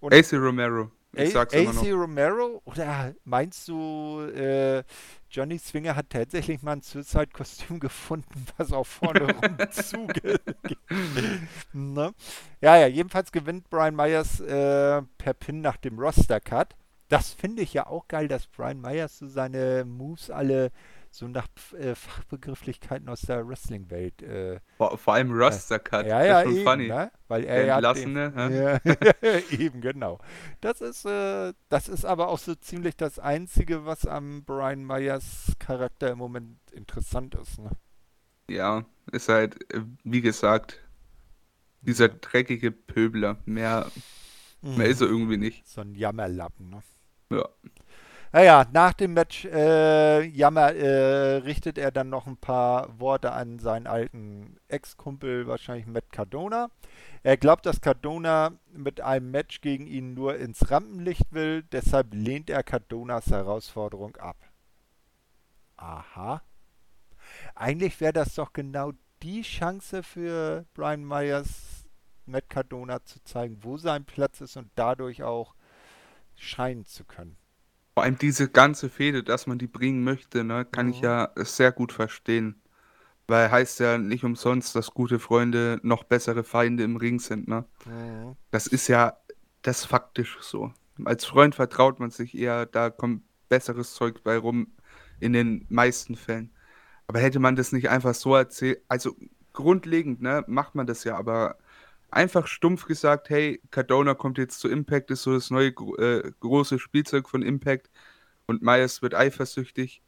Und 0.00 0.12
AC 0.14 0.32
Romero. 0.32 0.90
Ich 1.12 1.32
sag's 1.32 1.54
AC 1.54 1.74
noch. 1.74 1.84
Romero? 1.84 2.60
Oder 2.64 3.14
meinst 3.24 3.66
du, 3.68 4.20
äh, 4.34 4.82
Johnny 5.30 5.58
Swinger 5.58 5.96
hat 5.96 6.10
tatsächlich 6.10 6.62
mal 6.62 6.72
ein 6.72 6.82
Suicide-Kostüm 6.82 7.80
gefunden, 7.80 8.46
was 8.56 8.72
auch 8.72 8.86
vorne 8.86 9.20
rum 9.32 9.56
zugeht? 9.70 10.42
ne? 11.72 12.12
Ja, 12.60 12.76
ja, 12.76 12.86
jedenfalls 12.86 13.32
gewinnt 13.32 13.70
Brian 13.70 13.96
Myers 13.96 14.40
äh, 14.40 15.02
per 15.18 15.34
Pin 15.34 15.60
nach 15.60 15.76
dem 15.76 15.98
Roster-Cut. 15.98 16.74
Das 17.08 17.32
finde 17.32 17.62
ich 17.62 17.72
ja 17.72 17.86
auch 17.86 18.06
geil, 18.06 18.28
dass 18.28 18.46
Brian 18.46 18.80
Myers 18.80 19.18
so 19.18 19.28
seine 19.28 19.84
Moves 19.86 20.30
alle 20.30 20.70
so 21.10 21.28
nach 21.28 21.48
äh, 21.78 21.94
Fachbegrifflichkeiten 21.94 23.08
aus 23.08 23.22
der 23.22 23.46
Wrestling-Welt. 23.46 24.22
Äh, 24.22 24.60
vor, 24.76 24.96
vor, 24.98 25.14
allem 25.14 25.32
Roster 25.32 25.78
Cut. 25.78 26.06
Ja, 26.06 26.24
ja, 26.24 26.42
eben, 26.42 26.64
funny. 26.64 26.88
Ne? 26.88 27.10
Weil 27.28 27.44
er 27.44 27.64
ja 27.64 27.74
Entlassene, 27.76 28.80
ja, 28.84 29.38
eben 29.50 29.80
genau. 29.80 30.18
Das 30.60 30.80
ist, 30.80 31.04
äh, 31.04 31.52
das 31.68 31.88
ist 31.88 32.04
aber 32.04 32.28
auch 32.28 32.38
so 32.38 32.54
ziemlich 32.54 32.96
das 32.96 33.18
Einzige, 33.18 33.84
was 33.84 34.06
am 34.06 34.44
Brian 34.44 34.84
Myers 34.84 35.52
Charakter 35.58 36.10
im 36.10 36.18
Moment 36.18 36.58
interessant 36.72 37.34
ist. 37.34 37.58
Ne? 37.58 37.70
Ja, 38.48 38.84
ist 39.12 39.28
halt, 39.28 39.72
äh, 39.72 39.82
wie 40.04 40.20
gesagt, 40.20 40.80
dieser 41.80 42.08
dreckige 42.08 42.70
Pöbler. 42.70 43.38
Mehr, 43.44 43.90
mhm. 44.62 44.76
mehr 44.76 44.86
ist 44.88 45.00
er 45.00 45.08
irgendwie 45.08 45.36
nicht. 45.36 45.66
So 45.66 45.80
ein 45.80 45.94
Jammerlappen, 45.94 46.70
ne? 46.70 46.82
Ja. 47.30 47.48
Naja, 48.30 48.66
nach 48.72 48.92
dem 48.92 49.14
Match 49.14 49.46
äh, 49.46 50.22
Jammer 50.22 50.74
äh, 50.74 51.36
richtet 51.36 51.78
er 51.78 51.90
dann 51.90 52.10
noch 52.10 52.26
ein 52.26 52.36
paar 52.36 53.00
Worte 53.00 53.32
an 53.32 53.58
seinen 53.58 53.86
alten 53.86 54.58
Ex-Kumpel, 54.68 55.46
wahrscheinlich 55.46 55.86
Matt 55.86 56.12
Cardona. 56.12 56.68
Er 57.22 57.38
glaubt, 57.38 57.64
dass 57.64 57.80
Cardona 57.80 58.52
mit 58.70 59.00
einem 59.00 59.30
Match 59.30 59.62
gegen 59.62 59.86
ihn 59.86 60.12
nur 60.12 60.36
ins 60.36 60.70
Rampenlicht 60.70 61.32
will, 61.32 61.62
deshalb 61.72 62.12
lehnt 62.12 62.50
er 62.50 62.62
Cardonas 62.62 63.28
Herausforderung 63.28 64.16
ab. 64.16 64.36
Aha. 65.78 66.42
Eigentlich 67.54 67.98
wäre 67.98 68.12
das 68.12 68.34
doch 68.34 68.52
genau 68.52 68.92
die 69.22 69.40
Chance 69.40 70.02
für 70.02 70.66
Brian 70.74 71.02
Myers, 71.02 71.86
Matt 72.26 72.50
Cardona 72.50 73.02
zu 73.04 73.24
zeigen, 73.24 73.56
wo 73.62 73.78
sein 73.78 74.04
Platz 74.04 74.42
ist 74.42 74.58
und 74.58 74.70
dadurch 74.74 75.22
auch 75.22 75.54
scheinen 76.36 76.84
zu 76.84 77.06
können. 77.06 77.37
Vor 77.98 78.04
allem 78.04 78.16
diese 78.16 78.48
ganze 78.48 78.90
Fehde, 78.90 79.24
dass 79.24 79.48
man 79.48 79.58
die 79.58 79.66
bringen 79.66 80.04
möchte, 80.04 80.44
ne, 80.44 80.64
kann 80.64 80.88
ich 80.88 80.98
mhm. 80.98 81.04
ja 81.04 81.30
sehr 81.34 81.72
gut 81.72 81.90
verstehen. 81.90 82.54
Weil 83.26 83.50
heißt 83.50 83.80
ja 83.80 83.98
nicht 83.98 84.22
umsonst, 84.22 84.76
dass 84.76 84.92
gute 84.92 85.18
Freunde 85.18 85.80
noch 85.82 86.04
bessere 86.04 86.44
Feinde 86.44 86.84
im 86.84 86.94
Ring 86.94 87.18
sind, 87.18 87.48
ne? 87.48 87.64
Mhm. 87.86 88.36
Das 88.52 88.68
ist 88.68 88.86
ja 88.86 89.16
das 89.62 89.84
faktisch 89.84 90.38
so. 90.40 90.72
Als 91.04 91.24
Freund 91.24 91.56
vertraut 91.56 91.98
man 91.98 92.12
sich 92.12 92.38
eher, 92.38 92.66
da 92.66 92.88
kommt 92.88 93.24
besseres 93.48 93.94
Zeug 93.94 94.22
bei 94.22 94.38
rum, 94.38 94.68
in 95.18 95.32
den 95.32 95.66
meisten 95.68 96.14
Fällen. 96.14 96.52
Aber 97.08 97.18
hätte 97.18 97.40
man 97.40 97.56
das 97.56 97.72
nicht 97.72 97.90
einfach 97.90 98.14
so 98.14 98.36
erzählt, 98.36 98.80
also 98.86 99.16
grundlegend, 99.52 100.22
ne, 100.22 100.44
macht 100.46 100.76
man 100.76 100.86
das 100.86 101.02
ja, 101.02 101.16
aber 101.16 101.58
einfach 102.10 102.46
stumpf 102.46 102.86
gesagt, 102.86 103.30
hey, 103.30 103.60
Cardona 103.70 104.14
kommt 104.14 104.38
jetzt 104.38 104.60
zu 104.60 104.68
Impact, 104.68 105.10
ist 105.10 105.22
so 105.22 105.34
das 105.34 105.50
neue 105.50 105.68
äh, 105.68 106.30
große 106.40 106.78
Spielzeug 106.78 107.28
von 107.28 107.42
Impact 107.42 107.90
und 108.46 108.62
Myers 108.62 109.02
wird 109.02 109.14
eifersüchtig 109.14 110.02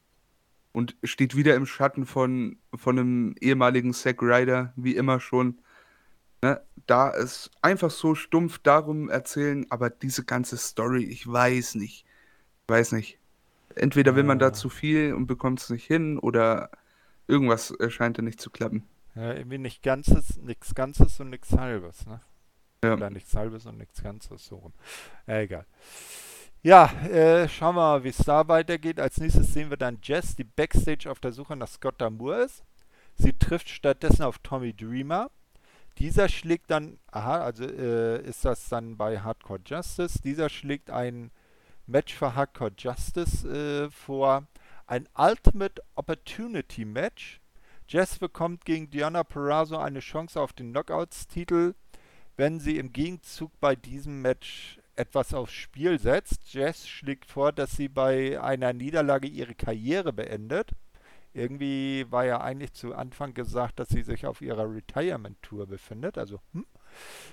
und 0.72 0.96
steht 1.04 1.36
wieder 1.36 1.54
im 1.54 1.66
Schatten 1.66 2.06
von, 2.06 2.58
von 2.74 2.98
einem 2.98 3.34
ehemaligen 3.40 3.92
Zack 3.92 4.22
Ryder, 4.22 4.72
wie 4.76 4.96
immer 4.96 5.20
schon. 5.20 5.58
Ne? 6.42 6.60
Da 6.86 7.10
ist 7.10 7.50
einfach 7.62 7.90
so 7.90 8.14
stumpf 8.14 8.58
darum 8.58 9.10
erzählen, 9.10 9.66
aber 9.70 9.90
diese 9.90 10.24
ganze 10.24 10.56
Story, 10.56 11.04
ich 11.04 11.30
weiß 11.30 11.74
nicht. 11.74 12.06
Ich 12.62 12.68
weiß 12.68 12.92
nicht. 12.92 13.18
Entweder 13.74 14.16
will 14.16 14.24
man 14.24 14.38
da 14.38 14.52
zu 14.52 14.68
viel 14.68 15.14
und 15.14 15.26
bekommt 15.26 15.60
es 15.60 15.70
nicht 15.70 15.86
hin 15.86 16.18
oder 16.18 16.70
irgendwas 17.28 17.74
scheint 17.88 18.18
da 18.18 18.22
nicht 18.22 18.40
zu 18.40 18.50
klappen. 18.50 18.84
Ja, 19.14 19.32
irgendwie 19.34 19.58
nicht 19.58 19.82
Ganzes, 19.82 20.36
nichts 20.36 20.74
Ganzes 20.74 21.18
und 21.20 21.30
nichts 21.30 21.52
Halbes, 21.52 22.06
ne? 22.06 22.20
Ja. 22.82 22.94
Oder 22.94 23.10
nichts 23.10 23.34
Halbes 23.34 23.66
und 23.66 23.78
nichts 23.78 24.02
Ganzes, 24.02 24.46
so 24.46 24.56
rum. 24.56 24.72
Ja, 25.26 25.40
egal. 25.40 25.66
Ja, 26.62 26.90
äh, 27.08 27.48
schauen 27.48 27.74
wir 27.74 27.80
mal, 27.80 28.04
wie 28.04 28.10
es 28.10 28.18
da 28.18 28.46
weitergeht. 28.46 29.00
Als 29.00 29.18
nächstes 29.18 29.52
sehen 29.52 29.70
wir 29.70 29.76
dann 29.76 29.98
Jess, 30.02 30.36
die 30.36 30.44
Backstage 30.44 31.10
auf 31.10 31.18
der 31.20 31.32
Suche 31.32 31.56
nach 31.56 31.68
Scott 31.68 32.00
Damour 32.00 32.38
ist. 32.44 32.64
Sie 33.16 33.32
trifft 33.32 33.68
stattdessen 33.68 34.22
auf 34.22 34.38
Tommy 34.38 34.74
Dreamer. 34.74 35.30
Dieser 35.98 36.28
schlägt 36.28 36.70
dann, 36.70 36.98
aha, 37.10 37.42
also 37.42 37.64
äh, 37.64 38.22
ist 38.22 38.44
das 38.44 38.68
dann 38.68 38.96
bei 38.96 39.20
Hardcore 39.20 39.60
Justice. 39.64 40.20
Dieser 40.22 40.48
schlägt 40.48 40.90
ein 40.90 41.30
Match 41.86 42.14
für 42.14 42.34
Hardcore 42.34 42.72
Justice 42.78 43.46
äh, 43.48 43.90
vor. 43.90 44.46
Ein 44.86 45.08
Ultimate 45.16 45.82
Opportunity 45.94 46.84
Match 46.84 47.39
Jess 47.90 48.20
bekommt 48.20 48.64
gegen 48.64 48.88
Diana 48.88 49.24
Perazzo 49.24 49.76
eine 49.76 49.98
Chance 49.98 50.40
auf 50.40 50.52
den 50.52 50.70
Knockouts-Titel, 50.70 51.74
wenn 52.36 52.60
sie 52.60 52.78
im 52.78 52.92
Gegenzug 52.92 53.50
bei 53.58 53.74
diesem 53.74 54.22
Match 54.22 54.78
etwas 54.94 55.34
aufs 55.34 55.54
Spiel 55.54 55.98
setzt. 55.98 56.54
Jess 56.54 56.86
schlägt 56.86 57.28
vor, 57.28 57.50
dass 57.50 57.72
sie 57.72 57.88
bei 57.88 58.40
einer 58.40 58.72
Niederlage 58.72 59.26
ihre 59.26 59.56
Karriere 59.56 60.12
beendet. 60.12 60.70
Irgendwie 61.34 62.06
war 62.10 62.24
ja 62.24 62.40
eigentlich 62.40 62.74
zu 62.74 62.94
Anfang 62.94 63.34
gesagt, 63.34 63.80
dass 63.80 63.88
sie 63.88 64.02
sich 64.02 64.24
auf 64.24 64.40
ihrer 64.40 64.72
Retirement-Tour 64.72 65.66
befindet. 65.66 66.16
Also, 66.16 66.38
hm. 66.52 66.66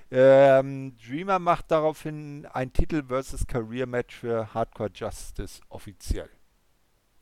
ähm, 0.10 0.98
Dreamer 0.98 1.38
macht 1.38 1.70
daraufhin 1.70 2.48
ein 2.48 2.74
Titel 2.74 3.04
versus 3.04 3.46
Career-Match 3.46 4.16
für 4.16 4.56
Hardcore 4.56 4.90
Justice 4.92 5.62
offiziell. 5.70 6.32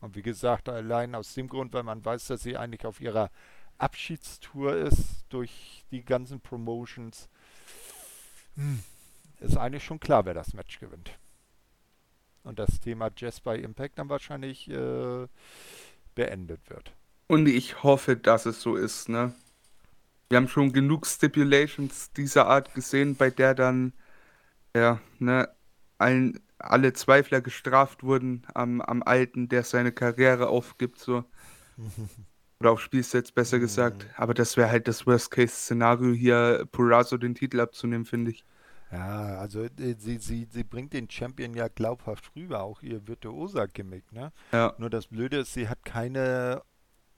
Und 0.00 0.14
wie 0.14 0.22
gesagt, 0.22 0.68
allein 0.68 1.14
aus 1.14 1.34
dem 1.34 1.48
Grund, 1.48 1.72
weil 1.72 1.82
man 1.82 2.04
weiß, 2.04 2.26
dass 2.26 2.42
sie 2.42 2.56
eigentlich 2.56 2.84
auf 2.84 3.00
ihrer 3.00 3.30
Abschiedstour 3.78 4.76
ist 4.76 5.24
durch 5.28 5.84
die 5.90 6.04
ganzen 6.04 6.40
Promotions, 6.40 7.28
hm, 8.56 8.82
ist 9.40 9.56
eigentlich 9.56 9.84
schon 9.84 10.00
klar, 10.00 10.24
wer 10.24 10.34
das 10.34 10.54
Match 10.54 10.78
gewinnt. 10.78 11.10
Und 12.42 12.58
das 12.58 12.80
Thema 12.80 13.10
Jazz 13.16 13.40
bei 13.40 13.58
Impact 13.58 13.98
dann 13.98 14.08
wahrscheinlich 14.08 14.70
äh, 14.70 15.26
beendet 16.14 16.60
wird. 16.70 16.92
Und 17.26 17.46
ich 17.48 17.82
hoffe, 17.82 18.16
dass 18.16 18.46
es 18.46 18.62
so 18.62 18.76
ist, 18.76 19.08
ne? 19.08 19.34
Wir 20.28 20.36
haben 20.36 20.48
schon 20.48 20.72
genug 20.72 21.06
Stipulations 21.06 22.12
dieser 22.12 22.46
Art 22.46 22.74
gesehen, 22.74 23.14
bei 23.14 23.30
der 23.30 23.54
dann, 23.54 23.92
ja, 24.74 25.00
ne, 25.18 25.48
allen, 25.98 26.40
alle 26.58 26.92
Zweifler 26.92 27.40
gestraft 27.40 28.02
wurden 28.02 28.46
am, 28.54 28.80
am 28.80 29.02
Alten, 29.02 29.48
der 29.48 29.62
seine 29.62 29.92
Karriere 29.92 30.48
aufgibt, 30.48 30.98
so. 30.98 31.24
Oder 32.60 32.72
auf 32.72 32.80
Spielsets 32.80 33.32
besser 33.32 33.58
gesagt. 33.58 34.04
Mhm. 34.04 34.10
Aber 34.16 34.32
das 34.32 34.56
wäre 34.56 34.70
halt 34.70 34.88
das 34.88 35.06
Worst-Case-Szenario, 35.06 36.12
hier 36.12 36.66
Purazo 36.72 37.18
den 37.18 37.34
Titel 37.34 37.60
abzunehmen, 37.60 38.06
finde 38.06 38.30
ich. 38.30 38.44
Ja, 38.90 39.38
also 39.38 39.64
äh, 39.64 39.96
sie, 39.98 40.18
sie, 40.18 40.48
sie 40.50 40.64
bringt 40.64 40.92
den 40.92 41.10
Champion 41.10 41.54
ja 41.54 41.68
glaubhaft 41.68 42.30
rüber, 42.34 42.62
auch 42.62 42.82
ihr 42.82 43.06
Virtuosa-Gimmick, 43.06 44.10
ne? 44.12 44.32
Ja. 44.52 44.74
Nur 44.78 44.90
das 44.90 45.08
Blöde 45.08 45.38
ist, 45.38 45.52
sie 45.52 45.68
hat 45.68 45.84
keine 45.84 46.62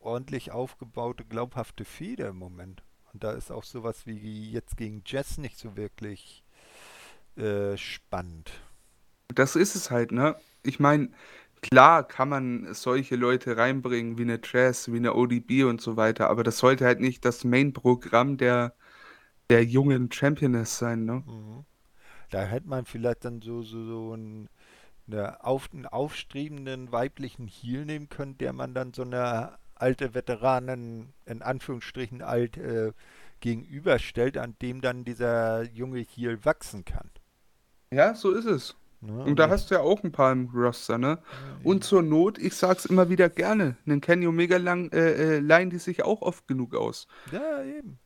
ordentlich 0.01 0.51
aufgebaute, 0.51 1.25
glaubhafte 1.25 1.85
Feder 1.85 2.29
im 2.29 2.39
Moment. 2.39 2.83
Und 3.13 3.23
da 3.23 3.33
ist 3.33 3.51
auch 3.51 3.65
sowas 3.65 4.07
wie 4.07 4.51
jetzt 4.51 4.77
gegen 4.77 5.03
Jess 5.07 5.39
nicht 5.39 5.59
so 5.59 5.77
wirklich 5.77 6.45
äh, 7.37 7.77
spannend. 7.77 8.51
Das 9.35 9.57
ist 9.57 9.75
es 9.77 9.91
halt, 9.91 10.13
ne? 10.13 10.37
Ich 10.63 10.81
meine, 10.81 11.11
klar 11.63 12.07
kann 12.07 12.29
man 12.29 12.75
solche 12.75 13.17
Leute 13.17 13.57
reinbringen, 13.57 14.19
wie 14.19 14.23
eine 14.23 14.41
Jazz, 14.43 14.91
wie 14.93 14.97
eine 14.97 15.15
ODB 15.15 15.65
und 15.65 15.81
so 15.81 15.97
weiter, 15.97 16.29
aber 16.31 16.45
das 16.45 16.59
sollte 16.59 16.85
halt 16.85 17.01
nicht 17.01 17.25
das 17.25 17.45
Main-Programm 17.45 18.37
der 18.39 18.75
der 19.51 19.65
jungen 19.65 20.13
Championess 20.13 20.79
sein, 20.79 21.05
ne? 21.07 21.25
Mhm. 21.27 21.65
Da 22.31 22.45
hätte 22.45 22.69
man 22.69 22.85
vielleicht 22.87 23.25
dann 23.25 23.43
so, 23.43 23.63
so, 23.63 23.85
so 23.85 24.13
einen, 24.15 24.49
eine 25.09 25.45
auf, 25.45 25.71
einen 25.73 25.87
aufstrebenden 25.87 26.93
weiblichen 26.93 27.49
Heel 27.49 27.85
nehmen 27.87 28.09
können, 28.09 28.39
der 28.39 28.53
man 28.55 28.75
dann 28.75 28.95
so 28.95 29.03
eine 29.03 29.59
alte 29.77 30.15
Veteranen, 30.15 31.15
in 31.27 31.43
Anführungsstrichen 31.43 32.23
alt, 32.23 32.57
äh, 32.59 32.93
gegenüberstellt, 33.41 34.39
an 34.39 34.57
dem 34.63 34.81
dann 34.83 35.05
dieser 35.05 35.63
junge 35.65 36.01
Heel 36.01 36.45
wachsen 36.45 36.85
kann. 36.85 37.11
Ja, 37.91 38.15
so 38.15 38.31
ist 38.33 38.47
es. 38.47 38.77
Ja, 39.01 39.13
und 39.13 39.39
da 39.39 39.49
hast 39.49 39.71
du 39.71 39.77
ja 39.77 39.81
auch 39.81 40.03
ein 40.03 40.11
paar 40.11 40.33
im 40.33 40.49
Roster, 40.53 40.99
ne? 40.99 41.21
Ja, 41.23 41.61
und 41.63 41.85
zur 41.85 42.03
Not, 42.03 42.39
ich 42.39 42.55
sag's 42.55 42.85
immer 42.85 43.09
wieder 43.09 43.29
gerne, 43.29 43.77
einen 43.87 44.01
Kenny 44.01 44.27
Omega 44.27 44.57
lang, 44.57 44.91
äh, 44.91 45.37
äh, 45.37 45.39
leihen 45.39 45.71
die 45.71 45.79
sich 45.79 46.05
auch 46.05 46.21
oft 46.23 46.49
genug 46.49 46.75
aus. 46.75 47.07
Ja, 47.31 47.63
eben. 47.63 48.01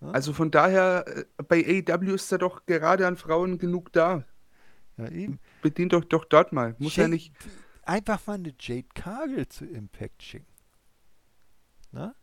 Also 0.00 0.32
von 0.32 0.50
daher, 0.50 1.04
äh, 1.08 1.24
bei 1.48 1.84
AEW 1.88 2.14
ist 2.14 2.30
da 2.30 2.38
doch 2.38 2.66
gerade 2.66 3.06
an 3.06 3.16
Frauen 3.16 3.58
genug 3.58 3.92
da. 3.92 4.24
Ja, 4.96 5.08
eben. 5.08 5.40
Bedient 5.62 5.92
doch 5.92 6.04
doch 6.04 6.24
dort 6.24 6.52
mal. 6.52 6.74
Muss 6.78 6.96
Jade, 6.96 7.08
ja 7.08 7.14
nicht. 7.14 7.34
Einfach 7.82 8.24
mal 8.26 8.34
eine 8.34 8.54
Jade 8.58 8.88
Cargill 8.94 9.48
zu 9.48 9.64
Impact 9.64 10.22
schicken. 10.22 10.46
Na? 11.92 12.14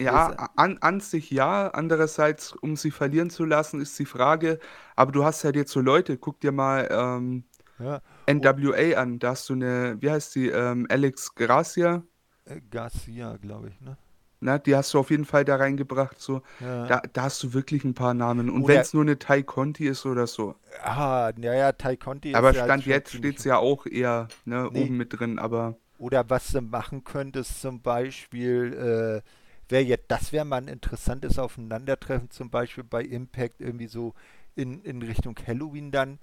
Ja, 0.00 0.28
an, 0.56 0.78
an 0.78 1.00
sich 1.00 1.30
ja. 1.30 1.68
Andererseits, 1.68 2.52
um 2.52 2.76
sie 2.76 2.90
verlieren 2.90 3.30
zu 3.30 3.44
lassen, 3.44 3.80
ist 3.80 3.98
die 3.98 4.04
Frage. 4.04 4.60
Aber 4.94 5.12
du 5.12 5.24
hast 5.24 5.42
halt 5.44 5.56
jetzt 5.56 5.72
so 5.72 5.80
Leute, 5.80 6.18
guck 6.18 6.40
dir 6.40 6.52
mal 6.52 6.88
ähm, 6.90 7.44
ja. 7.78 8.00
NWA 8.26 9.00
an. 9.00 9.18
Da 9.18 9.30
hast 9.30 9.48
du 9.48 9.54
eine, 9.54 9.96
wie 10.00 10.10
heißt 10.10 10.34
die, 10.34 10.48
ähm, 10.48 10.86
Alex 10.90 11.34
Gracia? 11.34 12.02
Äh, 12.44 12.60
Garcia, 12.70 13.36
glaube 13.36 13.68
ich, 13.68 13.80
ne? 13.80 13.96
Na, 14.40 14.58
die 14.58 14.76
hast 14.76 14.94
du 14.94 15.00
auf 15.00 15.10
jeden 15.10 15.24
Fall 15.24 15.44
da 15.44 15.56
reingebracht. 15.56 16.20
So. 16.20 16.42
Ja. 16.60 16.86
Da, 16.86 17.02
da 17.12 17.22
hast 17.22 17.42
du 17.42 17.54
wirklich 17.54 17.84
ein 17.84 17.94
paar 17.94 18.14
Namen. 18.14 18.50
Und 18.50 18.68
wenn 18.68 18.80
es 18.80 18.94
nur 18.94 19.02
eine 19.02 19.18
Tai 19.18 19.42
Conti 19.42 19.86
ist 19.88 20.06
oder 20.06 20.26
so. 20.26 20.54
Ah, 20.82 21.32
naja, 21.36 21.72
Tai 21.72 21.96
Conti 21.96 22.34
aber 22.34 22.50
ist 22.50 22.58
Stand 22.58 22.86
ja 22.86 22.96
jetzt 22.96 23.12
steht 23.12 23.38
es 23.38 23.44
ja 23.44 23.58
auch 23.58 23.86
eher 23.86 24.28
ne, 24.44 24.68
nee. 24.72 24.84
oben 24.84 24.96
mit 24.96 25.18
drin, 25.18 25.38
aber. 25.38 25.76
Oder 25.98 26.30
was 26.30 26.52
du 26.52 26.60
machen 26.60 27.02
könntest, 27.02 27.60
zum 27.60 27.82
Beispiel, 27.82 29.22
äh, 29.24 29.70
wäre 29.70 29.82
jetzt, 29.82 30.04
das 30.08 30.32
wäre 30.32 30.44
mal 30.44 30.58
ein 30.58 30.68
interessantes 30.68 31.40
Aufeinandertreffen, 31.40 32.30
zum 32.30 32.50
Beispiel 32.50 32.84
bei 32.84 33.02
Impact, 33.02 33.60
irgendwie 33.60 33.88
so 33.88 34.14
in, 34.54 34.82
in 34.82 35.02
Richtung 35.02 35.36
Halloween 35.44 35.90
dann. 35.90 36.20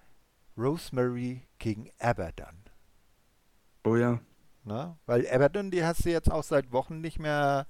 Rosemary 0.58 1.48
gegen 1.60 1.90
Abaddon. 2.00 2.64
Oh 3.84 3.96
ja. 3.96 4.20
Na? 4.64 4.98
Weil 5.06 5.28
Abaddon, 5.30 5.72
die 5.72 5.84
hast 5.84 6.06
du 6.06 6.10
jetzt 6.10 6.32
auch 6.32 6.44
seit 6.44 6.72
Wochen 6.72 7.02
nicht 7.02 7.20
mehr 7.20 7.68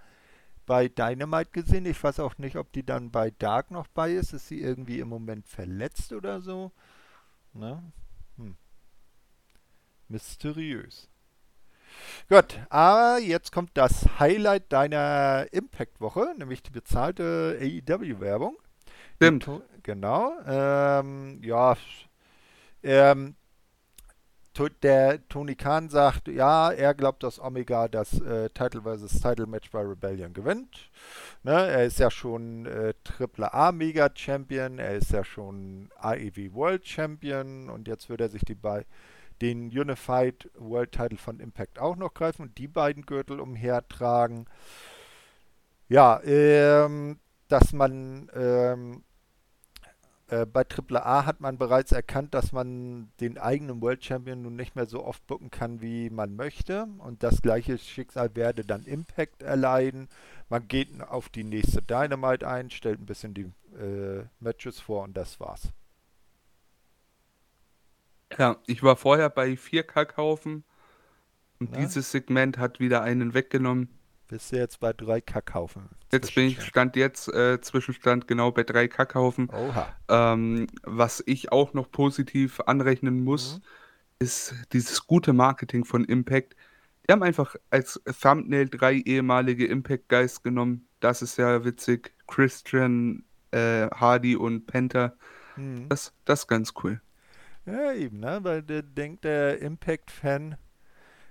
bei 0.65 0.87
Dynamite 0.87 1.51
gesehen. 1.51 1.85
Ich 1.85 2.01
weiß 2.03 2.19
auch 2.19 2.37
nicht, 2.37 2.55
ob 2.55 2.71
die 2.71 2.85
dann 2.85 3.11
bei 3.11 3.31
Dark 3.31 3.71
noch 3.71 3.87
bei 3.87 4.11
ist. 4.13 4.33
Ist 4.33 4.47
sie 4.47 4.61
irgendwie 4.61 4.99
im 4.99 5.09
Moment 5.09 5.47
verletzt 5.47 6.13
oder 6.13 6.41
so? 6.41 6.71
Ne? 7.53 7.83
Hm. 8.37 8.55
Mysteriös. 10.07 11.09
Gut, 12.29 12.59
aber 12.69 13.19
jetzt 13.19 13.51
kommt 13.51 13.71
das 13.75 14.19
Highlight 14.19 14.71
deiner 14.73 15.47
Impact-Woche, 15.51 16.33
nämlich 16.37 16.61
die 16.63 16.71
bezahlte 16.71 17.57
AEW-Werbung. 17.61 18.57
Stimmt. 19.15 19.49
Genau. 19.83 20.33
Ähm, 20.45 21.39
ja, 21.41 21.77
ähm, 22.85 23.35
der 24.81 25.27
Tony 25.27 25.55
Khan 25.55 25.89
sagt, 25.89 26.29
ja, 26.29 26.71
er 26.71 26.93
glaubt, 26.93 27.23
dass 27.23 27.39
Omega 27.39 27.87
das 27.89 28.21
äh, 28.21 28.49
Title 28.51 28.83
vs. 28.83 29.19
Title 29.19 29.47
Match 29.47 29.69
bei 29.69 29.81
Rebellion 29.81 30.33
gewinnt. 30.33 30.89
Ne, 31.43 31.51
er 31.51 31.83
ist 31.83 31.99
ja 31.99 32.09
schon 32.09 32.65
äh, 32.65 32.93
A 33.41 33.71
Mega 33.73 34.09
Champion, 34.13 34.79
er 34.79 34.95
ist 34.95 35.11
ja 35.11 35.25
schon 35.25 35.89
AEW 35.97 36.53
World 36.53 36.87
Champion 36.87 37.69
und 37.69 37.87
jetzt 37.87 38.09
wird 38.09 38.21
er 38.21 38.29
sich 38.29 38.43
die 38.45 38.55
bei 38.55 38.85
den 39.41 39.67
Unified 39.67 40.49
World 40.55 40.93
Title 40.93 41.17
von 41.17 41.41
Impact 41.41 41.79
auch 41.79 41.97
noch 41.97 42.13
greifen 42.13 42.43
und 42.43 42.57
die 42.57 42.69
beiden 42.69 43.05
Gürtel 43.05 43.41
umhertragen. 43.41 44.45
Ja, 45.89 46.21
ähm, 46.23 47.19
dass 47.49 47.73
man 47.73 48.31
ähm, 48.33 49.03
äh, 50.27 50.45
bei 50.45 50.65
AAA 50.65 51.25
hat 51.25 51.39
man 51.39 51.57
bereits 51.57 51.91
erkannt, 51.91 52.33
dass 52.33 52.51
man 52.51 53.11
den 53.19 53.37
eigenen 53.37 53.81
World 53.81 54.03
Champion 54.03 54.41
nun 54.41 54.55
nicht 54.55 54.75
mehr 54.75 54.87
so 54.87 55.03
oft 55.03 55.25
bucken 55.27 55.51
kann, 55.51 55.81
wie 55.81 56.09
man 56.09 56.35
möchte. 56.35 56.87
Und 56.97 57.21
das 57.21 57.41
gleiche 57.41 57.77
Schicksal 57.77 58.35
werde 58.35 58.63
dann 58.63 58.85
Impact 58.85 59.43
erleiden. 59.43 60.09
Man 60.49 60.67
geht 60.67 60.89
auf 61.01 61.29
die 61.29 61.43
nächste 61.43 61.81
Dynamite 61.81 62.47
ein, 62.47 62.71
stellt 62.71 62.99
ein 62.99 63.05
bisschen 63.05 63.33
die 63.33 63.51
äh, 63.77 64.25
Matches 64.39 64.79
vor 64.79 65.03
und 65.03 65.15
das 65.15 65.39
war's. 65.39 65.69
Ja, 68.37 68.57
ich 68.65 68.81
war 68.81 68.95
vorher 68.95 69.29
bei 69.29 69.49
4K 69.49 70.05
kaufen 70.05 70.63
und 71.59 71.75
ja? 71.75 71.81
dieses 71.81 72.11
Segment 72.11 72.57
hat 72.57 72.79
wieder 72.79 73.01
einen 73.01 73.33
weggenommen. 73.33 73.89
Bist 74.27 74.51
du 74.51 74.57
jetzt 74.57 74.79
bei 74.79 74.91
3 74.91 75.21
Kackhaufen? 75.21 75.89
Jetzt 76.11 76.33
bin 76.33 76.47
ich 76.47 76.61
Stand 76.61 76.95
jetzt, 76.95 77.27
äh, 77.27 77.61
Zwischenstand 77.61 78.27
genau 78.27 78.51
bei 78.51 78.63
3 78.63 78.87
Kackhaufen. 78.87 79.49
Oha. 79.51 79.87
Ähm, 80.09 80.67
was 80.83 81.23
ich 81.27 81.51
auch 81.51 81.73
noch 81.73 81.91
positiv 81.91 82.59
anrechnen 82.61 83.23
muss, 83.23 83.57
mhm. 83.57 83.61
ist 84.19 84.55
dieses 84.73 85.05
gute 85.05 85.33
Marketing 85.33 85.85
von 85.85 86.03
Impact. 86.03 86.55
Die 87.07 87.11
haben 87.11 87.21
einfach 87.21 87.55
als 87.69 88.01
Thumbnail 88.19 88.67
drei 88.67 88.95
ehemalige 88.95 89.67
Impact 89.67 90.09
Guys 90.09 90.41
genommen. 90.41 90.87
Das 91.01 91.21
ist 91.21 91.37
ja 91.37 91.63
witzig. 91.63 92.15
Christian, 92.27 93.23
äh, 93.51 93.87
Hardy 93.91 94.35
und 94.35 94.65
Penta. 94.65 95.13
Mhm. 95.55 95.87
Das, 95.87 96.13
das 96.25 96.41
ist 96.41 96.47
ganz 96.47 96.73
cool. 96.83 96.99
Ja, 97.67 97.93
eben, 97.93 98.19
ne? 98.19 98.39
Weil 98.41 98.63
der 98.63 98.81
denkt 98.81 99.23
der 99.23 99.59
Impact-Fan 99.59 100.57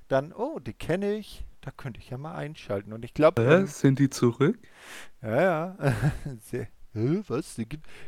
dann, 0.08 0.32
oh, 0.32 0.58
die 0.60 0.74
kenne 0.74 1.14
ich, 1.14 1.44
da 1.64 1.70
könnte 1.70 1.98
ich 1.98 2.10
ja 2.10 2.18
mal 2.18 2.34
einschalten. 2.34 2.92
Und 2.92 3.04
ich 3.04 3.14
glaube. 3.14 3.42
Äh, 3.42 3.66
sind 3.66 3.98
die 3.98 4.10
zurück? 4.10 4.58
Ja, 5.22 5.42
ja. 5.42 5.94
Sehr, 6.40 6.68
äh, 6.94 7.22
was? 7.26 7.58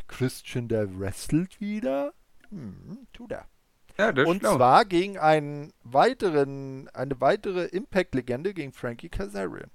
Christian, 0.09 0.68
der 0.68 0.98
wrestelt 0.98 1.61
wieder? 1.61 2.12
Hm, 2.50 3.07
tut 3.12 3.32
er. 3.32 3.46
Ja, 3.98 4.11
Und 4.11 4.40
schlau. 4.40 4.57
zwar 4.57 4.84
gegen 4.84 5.16
einen 5.16 5.72
weiteren, 5.82 6.88
eine 6.90 7.18
weitere 7.20 7.64
Impact-Legende, 7.64 8.52
gegen 8.52 8.72
Frankie 8.72 9.09
Kazarian. 9.09 9.70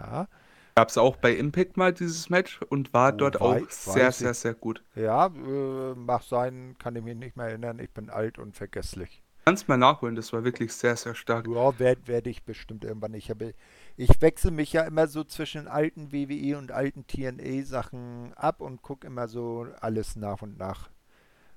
Ja. 0.00 0.26
Gab 0.74 0.88
es 0.88 0.96
auch 0.96 1.16
bei 1.16 1.34
Impact 1.34 1.76
mal 1.76 1.92
dieses 1.92 2.30
Match 2.30 2.60
und 2.70 2.94
war 2.94 3.12
oh, 3.12 3.16
dort 3.16 3.40
auch 3.42 3.68
sehr, 3.68 4.10
sehr, 4.12 4.32
sehr 4.32 4.54
gut. 4.54 4.82
Ja, 4.94 5.26
äh, 5.26 5.94
mag 5.96 6.22
sein, 6.22 6.76
kann 6.78 6.96
ich 6.96 7.02
mich 7.02 7.16
nicht 7.16 7.36
mehr 7.36 7.48
erinnern. 7.48 7.78
Ich 7.78 7.90
bin 7.90 8.08
alt 8.08 8.38
und 8.38 8.56
vergesslich. 8.56 9.22
Kannst 9.48 9.66
mal 9.66 9.78
nachholen, 9.78 10.14
das 10.14 10.30
war 10.34 10.44
wirklich 10.44 10.74
sehr, 10.74 10.94
sehr 10.94 11.14
stark. 11.14 11.48
Ja, 11.48 11.78
werde 11.78 12.06
werd 12.06 12.26
ich 12.26 12.44
bestimmt 12.44 12.84
irgendwann. 12.84 13.14
Ich, 13.14 13.30
habe, 13.30 13.54
ich 13.96 14.20
wechsle 14.20 14.50
mich 14.50 14.74
ja 14.74 14.82
immer 14.82 15.06
so 15.06 15.24
zwischen 15.24 15.68
alten 15.68 16.12
WWE 16.12 16.58
und 16.58 16.70
alten 16.70 17.06
TNA-Sachen 17.06 18.34
ab 18.34 18.60
und 18.60 18.82
gucke 18.82 19.06
immer 19.06 19.26
so 19.26 19.66
alles 19.80 20.16
nach 20.16 20.42
und 20.42 20.58
nach 20.58 20.90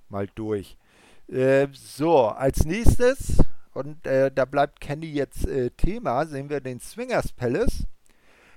mal 0.07 0.29
durch. 0.35 0.77
Äh, 1.27 1.67
so, 1.73 2.27
als 2.27 2.63
nächstes, 2.63 3.43
und 3.73 4.07
äh, 4.07 4.31
da 4.31 4.45
bleibt 4.45 4.79
Kenny 4.79 5.07
jetzt 5.07 5.45
äh, 5.45 5.69
Thema, 5.71 6.25
sehen 6.25 6.49
wir 6.49 6.61
den 6.61 6.79
Swingers 6.79 7.33
Palace. 7.33 7.87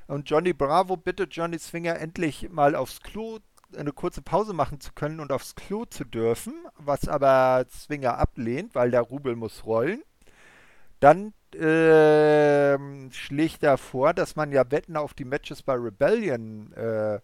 Und 0.06 0.30
Johnny 0.30 0.52
Bravo 0.52 0.96
bittet 0.96 1.34
Johnny 1.34 1.58
Swinger 1.58 1.98
endlich 1.98 2.50
mal 2.52 2.76
aufs 2.76 3.00
Klo 3.00 3.40
eine 3.76 3.92
kurze 3.92 4.22
Pause 4.22 4.52
machen 4.52 4.80
zu 4.80 4.92
können 4.92 5.20
und 5.20 5.32
aufs 5.32 5.54
Klo 5.54 5.84
zu 5.84 6.04
dürfen, 6.04 6.54
was 6.76 7.08
aber 7.08 7.66
Zwinger 7.68 8.18
ablehnt, 8.18 8.74
weil 8.74 8.90
der 8.90 9.02
Rubel 9.02 9.36
muss 9.36 9.64
rollen. 9.64 10.02
Dann 11.00 11.34
äh, 11.54 12.78
schlägt 13.12 13.62
er 13.62 13.78
vor, 13.78 14.14
dass 14.14 14.36
man 14.36 14.52
ja 14.52 14.70
Wetten 14.70 14.96
auf 14.96 15.14
die 15.14 15.24
Matches 15.24 15.62
bei 15.62 15.74
Rebellion 15.74 16.72
äh, 16.72 17.20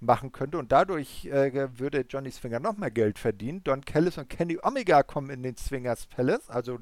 machen 0.00 0.32
könnte 0.32 0.58
und 0.58 0.70
dadurch 0.72 1.24
äh, 1.26 1.78
würde 1.78 2.04
Johnny 2.08 2.30
Swinger 2.30 2.60
noch 2.60 2.76
mehr 2.76 2.90
Geld 2.90 3.18
verdienen. 3.18 3.64
Don 3.64 3.84
Callis 3.84 4.18
und 4.18 4.28
Kenny 4.28 4.58
Omega 4.62 5.02
kommen 5.02 5.30
in 5.30 5.42
den 5.42 5.56
Swingers 5.56 6.06
Palace, 6.06 6.50
also 6.50 6.78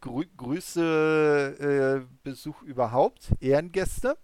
grü 0.00 0.26
größte 0.36 2.04
äh, 2.04 2.14
Besuch 2.22 2.62
überhaupt, 2.62 3.32
Ehrengäste, 3.40 4.18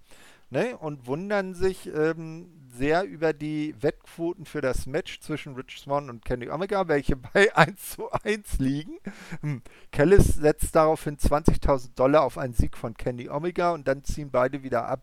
ne, 0.50 0.76
und 0.76 1.06
wundern 1.06 1.54
sich 1.54 1.86
ähm, 1.94 2.59
sehr 2.80 3.04
über 3.04 3.34
die 3.34 3.74
Wettquoten 3.78 4.46
für 4.46 4.62
das 4.62 4.86
Match 4.86 5.20
zwischen 5.20 5.54
Rich 5.54 5.80
Swan 5.80 6.08
und 6.08 6.24
Kenny 6.24 6.48
Omega, 6.48 6.88
welche 6.88 7.14
bei 7.34 7.54
1 7.54 7.90
zu 7.90 8.10
1 8.10 8.58
liegen. 8.58 8.98
Hm. 9.42 9.60
Kellis 9.92 10.28
setzt 10.28 10.74
daraufhin 10.74 11.18
20.000 11.18 11.94
Dollar 11.94 12.22
auf 12.22 12.38
einen 12.38 12.54
Sieg 12.54 12.78
von 12.78 12.94
Kenny 12.94 13.28
Omega 13.28 13.72
und 13.72 13.86
dann 13.86 14.02
ziehen 14.02 14.30
beide 14.30 14.62
wieder 14.62 14.86
ab, 14.86 15.02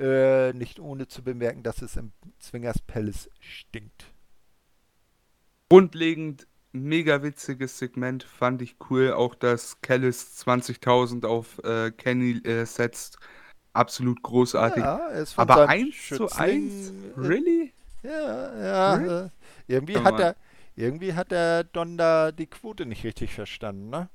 äh, 0.00 0.52
nicht 0.54 0.80
ohne 0.80 1.06
zu 1.06 1.22
bemerken, 1.22 1.62
dass 1.62 1.82
es 1.82 1.96
im 1.96 2.10
Zwingers 2.40 2.80
Palace 2.80 3.30
stinkt. 3.38 4.06
Grundlegend 5.68 6.48
mega 6.72 7.22
witziges 7.22 7.78
Segment, 7.78 8.24
fand 8.24 8.60
ich 8.60 8.74
cool. 8.90 9.12
Auch 9.12 9.36
dass 9.36 9.80
Kellis 9.82 10.44
20.000 10.44 11.24
auf 11.26 11.62
äh, 11.62 11.92
Kenny 11.92 12.38
äh, 12.38 12.64
setzt 12.64 13.18
absolut 13.74 14.22
großartig. 14.22 14.82
Ja, 14.82 15.10
Aber 15.36 15.68
1 15.68 16.08
zu 16.08 16.30
1? 16.30 16.92
Really? 17.16 17.72
Ja, 18.02 18.62
ja. 18.62 18.94
Really? 18.94 19.30
Irgendwie, 19.66 19.98
hat 19.98 20.20
er, 20.20 20.36
irgendwie 20.76 21.14
hat 21.14 21.30
der 21.30 21.64
Don 21.64 21.96
da 21.96 22.32
die 22.32 22.46
Quote 22.46 22.86
nicht 22.86 23.04
richtig 23.04 23.34
verstanden, 23.34 23.90
ne? 23.90 24.08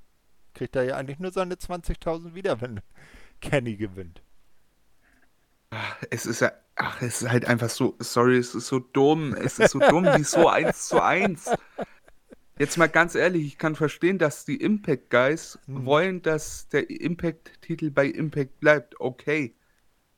Kriegt 0.53 0.75
er 0.75 0.83
ja 0.83 0.97
eigentlich 0.97 1.19
nur 1.19 1.31
seine 1.31 1.55
20.000 1.55 2.33
wieder, 2.33 2.59
wenn 2.61 2.81
Kenny 3.41 3.75
gewinnt. 3.75 4.21
Es 6.09 6.25
ist 6.25 6.41
ja, 6.41 6.51
ach, 6.75 7.01
es 7.01 7.21
ist 7.21 7.29
halt 7.29 7.45
einfach 7.45 7.69
so, 7.69 7.95
sorry, 7.99 8.37
es 8.37 8.55
ist 8.55 8.67
so 8.67 8.79
dumm. 8.79 9.35
Es 9.35 9.59
ist 9.59 9.71
so 9.71 9.79
dumm, 9.79 10.05
wie 10.05 10.23
so 10.23 10.47
1 10.47 10.87
zu 10.87 11.01
1. 11.01 11.51
Jetzt 12.59 12.77
mal 12.77 12.89
ganz 12.89 13.15
ehrlich, 13.15 13.45
ich 13.45 13.57
kann 13.57 13.77
verstehen, 13.77 14.17
dass 14.17 14.43
die 14.43 14.57
Impact 14.57 15.09
Guys 15.09 15.57
hm. 15.65 15.85
wollen, 15.85 16.21
dass 16.21 16.67
der 16.67 16.89
Impact-Titel 16.89 17.89
bei 17.89 18.05
Impact 18.05 18.59
bleibt. 18.59 18.99
Okay. 18.99 19.55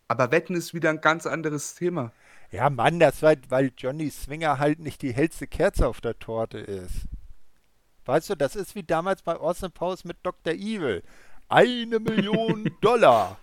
Aber 0.08 0.32
Wetten 0.32 0.56
ist 0.56 0.74
wieder 0.74 0.90
ein 0.90 1.02
ganz 1.02 1.28
anderes 1.28 1.76
Thema. 1.76 2.12
Ja, 2.50 2.72
Mann, 2.72 3.00
das 3.00 3.22
war, 3.22 3.36
weil 3.50 3.72
Johnny 3.78 4.10
Swinger 4.10 4.58
halt 4.58 4.80
nicht 4.80 5.04
die 5.04 5.14
hellste 5.14 5.46
Kerze 5.46 5.88
auf 5.88 6.02
der 6.02 6.18
Torte 6.18 6.58
ist. 6.58 7.08
Weißt 8.06 8.32
du, 8.32 8.36
das 8.36 8.56
ist 8.56 8.74
wie 8.74 8.84
damals 8.84 9.22
bei 9.22 9.36
Austin 9.36 9.72
Powers 9.72 10.04
mit 10.04 10.18
Dr. 10.24 10.54
Evil. 10.54 11.04
Eine 11.48 12.00
Million 12.00 12.72
Dollar. 12.82 13.38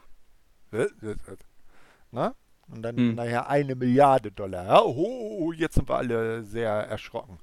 Na? 2.11 2.35
Und 2.67 2.83
dann, 2.83 2.97
hm. 2.97 3.15
naja, 3.15 3.47
eine 3.47 3.77
Milliarde 3.77 4.33
Dollar. 4.33 4.67
Ja, 4.67 4.83
oh, 4.83 5.53
jetzt 5.53 5.77
sind 5.77 5.89
wir 5.89 5.97
alle 5.97 6.43
sehr 6.43 6.69
erschrocken. 6.69 7.39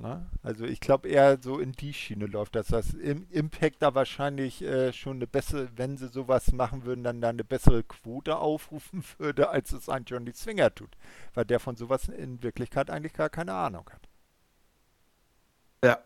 Ne? 0.00 0.26
Also 0.42 0.64
ich 0.64 0.80
glaube 0.80 1.08
eher 1.08 1.38
so 1.40 1.58
in 1.58 1.72
die 1.72 1.92
Schiene 1.92 2.26
läuft 2.26 2.54
das. 2.54 2.68
Das 2.68 2.94
im 2.94 3.26
Impact 3.30 3.82
da 3.82 3.94
wahrscheinlich 3.94 4.62
äh, 4.62 4.92
schon 4.92 5.16
eine 5.16 5.26
bessere, 5.26 5.68
wenn 5.76 5.96
sie 5.96 6.08
sowas 6.08 6.52
machen 6.52 6.84
würden, 6.84 7.04
dann 7.04 7.20
da 7.20 7.28
eine 7.28 7.44
bessere 7.44 7.82
Quote 7.82 8.36
aufrufen 8.36 9.04
würde, 9.18 9.50
als 9.50 9.72
es 9.72 9.88
ein 9.88 10.04
Johnny 10.04 10.32
Swinger 10.32 10.74
tut. 10.74 10.96
Weil 11.34 11.44
der 11.44 11.60
von 11.60 11.76
sowas 11.76 12.08
in 12.08 12.42
Wirklichkeit 12.42 12.90
eigentlich 12.90 13.14
gar 13.14 13.30
keine 13.30 13.54
Ahnung 13.54 13.88
hat. 13.90 14.08
Ja. 15.84 15.98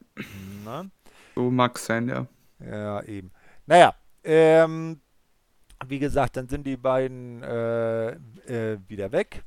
Ne? 0.65 0.91
So 1.35 1.51
mag 1.51 1.77
es 1.77 1.87
sein, 1.87 2.09
ja. 2.09 2.27
Ja, 2.59 3.03
eben. 3.03 3.31
Naja, 3.67 3.95
ähm, 4.25 5.01
wie 5.87 5.99
gesagt, 5.99 6.37
dann 6.37 6.49
sind 6.49 6.67
die 6.67 6.77
beiden 6.77 7.43
äh, 7.43 8.13
äh, 8.13 8.79
wieder 8.89 9.13
weg. 9.13 9.45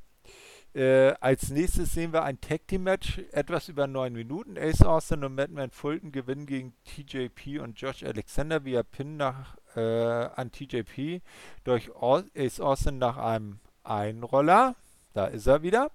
Äh, 0.76 1.16
als 1.20 1.50
nächstes 1.50 1.94
sehen 1.94 2.14
wir 2.14 2.24
ein 2.24 2.40
Tag 2.42 2.68
Team 2.68 2.84
Match, 2.84 3.18
etwas 3.32 3.70
über 3.70 3.88
neun 3.88 4.14
Minuten. 4.14 4.56
Ace 4.58 4.84
Austin 4.84 5.24
und 5.24 5.34
Madman 5.34 5.72
Fulton 5.72 6.12
gewinnen 6.12 6.46
gegen 6.46 6.74
TJP 6.86 7.60
und 7.60 7.80
Josh 7.82 8.04
Alexander 8.04 8.64
via 8.66 8.84
Pin 8.84 9.18
nach, 9.18 9.58
äh, 9.76 9.80
an 9.82 10.52
TJP 10.52 11.22
durch 11.64 11.90
Ace 12.36 12.60
Austin 12.60 13.00
nach 13.00 13.18
einem 13.18 13.60
Einroller. 13.84 14.76
Da 15.14 15.26
ist 15.26 15.48
er 15.48 15.64
wieder. 15.64 15.90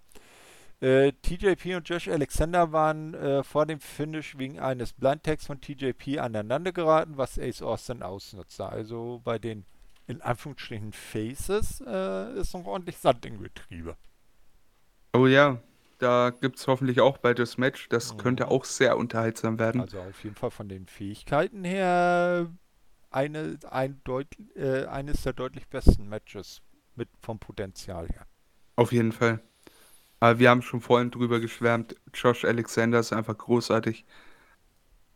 Äh, 0.81 1.13
TJP 1.23 1.77
und 1.77 1.89
Josh 1.89 2.09
Alexander 2.09 2.73
waren 2.73 3.15
äh, 3.15 3.45
vor 3.45 3.67
dem 3.67 3.79
Finish 3.79 4.37
wegen 4.37 4.59
eines 4.59 4.93
Blind 4.93 5.23
Tags 5.23 5.47
von 5.47 5.61
TJP 5.61 6.19
aneinander 6.19 6.73
geraten, 6.73 7.17
was 7.17 7.39
Ace 7.39 7.63
Austin 7.63 8.03
ausnutzte. 8.03 8.67
Also 8.67 9.21
bei 9.23 9.39
den 9.39 9.65
in 10.09 10.21
Anführungsstrichen 10.21 10.93
Faces 10.93 11.81
äh, 11.87 12.41
ist 12.41 12.55
noch 12.55 12.67
ordentlich 12.67 12.99
Sand 12.99 13.25
im 13.25 13.41
Getriebe. 13.41 13.97
Oh 15.15 15.29
ja, 15.29 15.63
da 15.99 16.31
gibt 16.31 16.59
es 16.59 16.67
hoffentlich 16.67 17.01
auch 17.01 17.19
bald 17.19 17.39
das 17.39 17.57
Match. 17.57 17.89
Das 17.89 18.19
könnte 18.19 18.49
auch 18.49 18.65
sehr 18.65 18.99
unterhaltsam 18.99 19.61
werden. 19.61 19.81
Also 19.81 20.01
auf 20.01 20.25
jeden 20.25 20.35
Fall 20.35 20.51
von 20.51 20.69
den 20.69 20.87
Fähigkeiten 20.87 21.63
her 21.63 22.51
eine, 23.11 23.59
ein 23.71 24.01
deut 24.03 24.27
äh, 24.57 24.87
eines 24.87 25.23
der 25.23 25.33
deutlich 25.33 25.69
besten 25.69 26.09
Matches 26.09 26.63
mit 26.97 27.09
vom 27.21 27.39
Potenzial 27.39 28.09
her. 28.09 28.27
Auf 28.75 28.91
jeden 28.91 29.13
Fall. 29.13 29.41
Aber 30.19 30.41
wir 30.41 30.51
haben 30.51 30.63
schon 30.63 30.81
vorhin 30.81 31.13
drüber 31.13 31.39
geschwärmt. 31.39 31.95
Josh 32.13 32.45
Alexander 32.45 32.99
ist 32.99 33.13
einfach 33.13 33.39
großartig. 33.39 34.05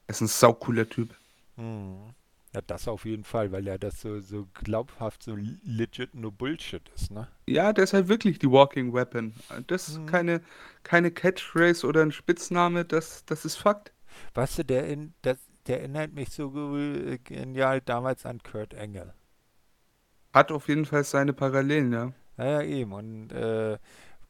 Er 0.06 0.10
ist 0.10 0.20
ein 0.20 0.28
saucooler 0.28 0.88
Typ. 0.88 1.12
Mhm. 1.56 2.14
Ja, 2.54 2.62
das 2.66 2.88
auf 2.88 3.04
jeden 3.04 3.24
Fall, 3.24 3.52
weil 3.52 3.66
er 3.66 3.78
das 3.78 4.00
so, 4.00 4.20
so 4.20 4.48
glaubhaft, 4.54 5.22
so 5.22 5.36
legit 5.36 6.14
nur 6.14 6.32
Bullshit 6.32 6.88
ist, 6.94 7.10
ne? 7.10 7.28
Ja, 7.46 7.72
der 7.74 7.84
ist 7.84 7.92
halt 7.92 8.08
wirklich 8.08 8.38
die 8.38 8.50
Walking 8.50 8.94
Weapon. 8.94 9.34
Das 9.66 9.88
ist 9.88 9.98
mhm. 9.98 10.06
keine, 10.06 10.40
keine 10.82 11.10
Catchphrase 11.10 11.86
oder 11.86 12.02
ein 12.02 12.12
Spitzname, 12.12 12.86
das, 12.86 13.24
das 13.26 13.44
ist 13.44 13.56
Fakt. 13.56 13.92
Weißt 14.34 14.58
du, 14.58 14.64
der, 14.64 14.86
in, 14.86 15.12
das, 15.22 15.38
der 15.66 15.80
erinnert 15.80 16.14
mich 16.14 16.30
so 16.30 16.50
genial 17.24 17.82
damals 17.82 18.24
an 18.24 18.42
Kurt 18.42 18.72
Engel. 18.72 19.12
Hat 20.32 20.50
auf 20.50 20.68
jeden 20.68 20.86
Fall 20.86 21.04
seine 21.04 21.34
Parallelen, 21.34 21.92
ja. 21.92 22.12
Ja, 22.38 22.44
ja 22.44 22.62
eben. 22.62 22.92
Und 22.92 23.32
äh, 23.32 23.78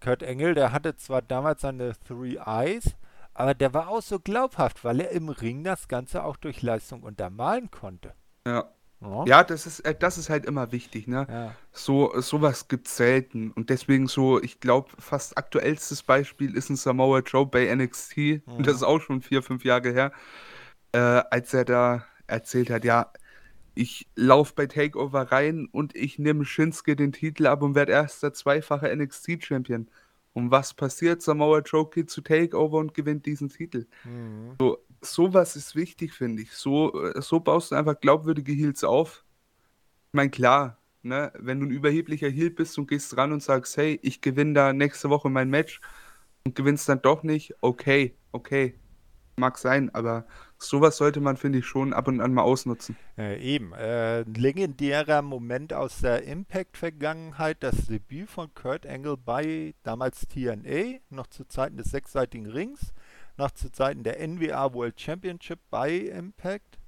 Kurt 0.00 0.22
Engel, 0.22 0.54
der 0.54 0.72
hatte 0.72 0.96
zwar 0.96 1.22
damals 1.22 1.62
seine 1.62 1.92
Three 2.06 2.36
Eyes, 2.44 2.96
aber 3.38 3.54
der 3.54 3.72
war 3.72 3.88
auch 3.88 4.02
so 4.02 4.18
glaubhaft, 4.18 4.82
weil 4.82 5.00
er 5.00 5.10
im 5.12 5.28
Ring 5.28 5.62
das 5.62 5.86
Ganze 5.86 6.24
auch 6.24 6.36
durch 6.36 6.60
Leistung 6.60 7.04
untermalen 7.04 7.70
konnte. 7.70 8.14
Ja. 8.44 8.68
Ja, 9.00 9.24
ja 9.26 9.44
das, 9.44 9.64
ist, 9.64 9.80
äh, 9.80 9.94
das 9.96 10.18
ist 10.18 10.28
halt 10.28 10.44
immer 10.44 10.72
wichtig, 10.72 11.06
ne? 11.06 11.24
Ja. 11.30 11.54
So, 11.70 12.20
sowas 12.20 12.66
gibt 12.66 12.88
selten. 12.88 13.52
Und 13.52 13.70
deswegen 13.70 14.08
so, 14.08 14.42
ich 14.42 14.58
glaube, 14.58 14.90
fast 14.98 15.38
aktuellstes 15.38 16.02
Beispiel 16.02 16.56
ist 16.56 16.68
ein 16.68 16.74
Samoa 16.74 17.20
Joe 17.20 17.46
bei 17.46 17.72
NXT. 17.72 18.16
Mhm. 18.16 18.42
Und 18.46 18.66
das 18.66 18.74
ist 18.74 18.82
auch 18.82 18.98
schon 19.00 19.22
vier, 19.22 19.40
fünf 19.44 19.64
Jahre 19.64 19.92
her. 19.92 20.10
Äh, 20.90 20.98
als 20.98 21.54
er 21.54 21.64
da 21.64 22.04
erzählt 22.26 22.70
hat, 22.70 22.84
ja, 22.84 23.12
ich 23.76 24.08
laufe 24.16 24.54
bei 24.56 24.66
Takeover 24.66 25.30
rein 25.30 25.68
und 25.70 25.94
ich 25.94 26.18
nehme 26.18 26.44
Shinsuke 26.44 26.96
den 26.96 27.12
Titel 27.12 27.46
ab 27.46 27.62
und 27.62 27.76
werde 27.76 27.92
erster 27.92 28.32
zweifacher 28.32 28.92
NXT-Champion. 28.92 29.88
Und 30.38 30.52
was 30.52 30.72
passiert? 30.72 31.20
Samoa 31.20 31.62
Joe 31.62 31.90
geht 31.90 32.10
zu 32.10 32.20
Takeover 32.20 32.78
und 32.78 32.94
gewinnt 32.94 33.26
diesen 33.26 33.48
Titel. 33.48 33.88
Mhm. 34.04 34.54
So, 34.60 34.78
sowas 35.00 35.56
ist 35.56 35.74
wichtig, 35.74 36.12
finde 36.12 36.42
ich. 36.42 36.52
So, 36.52 36.94
äh, 37.02 37.20
so 37.20 37.40
baust 37.40 37.72
du 37.72 37.74
einfach 37.74 37.98
glaubwürdige 37.98 38.52
Heels 38.52 38.84
auf. 38.84 39.24
Ich 40.06 40.12
meine, 40.12 40.30
klar, 40.30 40.78
ne, 41.02 41.32
wenn 41.36 41.58
du 41.58 41.66
ein 41.66 41.72
überheblicher 41.72 42.28
Heel 42.28 42.50
bist 42.50 42.78
und 42.78 42.88
gehst 42.88 43.16
ran 43.16 43.32
und 43.32 43.42
sagst, 43.42 43.76
hey, 43.76 43.98
ich 44.00 44.20
gewinne 44.20 44.52
da 44.52 44.72
nächste 44.72 45.10
Woche 45.10 45.28
mein 45.28 45.50
Match 45.50 45.80
und 46.44 46.54
gewinnst 46.54 46.88
dann 46.88 47.02
doch 47.02 47.24
nicht, 47.24 47.54
okay, 47.60 48.16
okay, 48.30 48.78
mag 49.34 49.58
sein, 49.58 49.92
aber 49.92 50.24
sowas 50.58 50.96
sollte 50.96 51.20
man, 51.20 51.36
finde 51.36 51.60
ich, 51.60 51.66
schon 51.66 51.92
ab 51.92 52.08
und 52.08 52.20
an 52.20 52.34
mal 52.34 52.42
ausnutzen. 52.42 52.96
Äh, 53.16 53.40
eben. 53.40 53.72
Äh, 53.72 54.22
legendärer 54.22 55.22
Moment 55.22 55.72
aus 55.72 56.00
der 56.00 56.24
Impact-Vergangenheit, 56.24 57.58
das 57.60 57.86
Debüt 57.86 58.28
von 58.28 58.52
Kurt 58.54 58.86
Angle 58.86 59.16
bei 59.16 59.74
damals 59.82 60.26
TNA, 60.28 60.98
noch 61.10 61.28
zu 61.28 61.44
Zeiten 61.44 61.76
des 61.76 61.90
sechsseitigen 61.90 62.46
Rings, 62.46 62.92
noch 63.36 63.52
zu 63.52 63.70
Zeiten 63.70 64.02
der 64.02 64.20
NWA 64.26 64.74
World 64.74 65.00
Championship 65.00 65.60
bei 65.70 65.96
Impact 65.96 66.78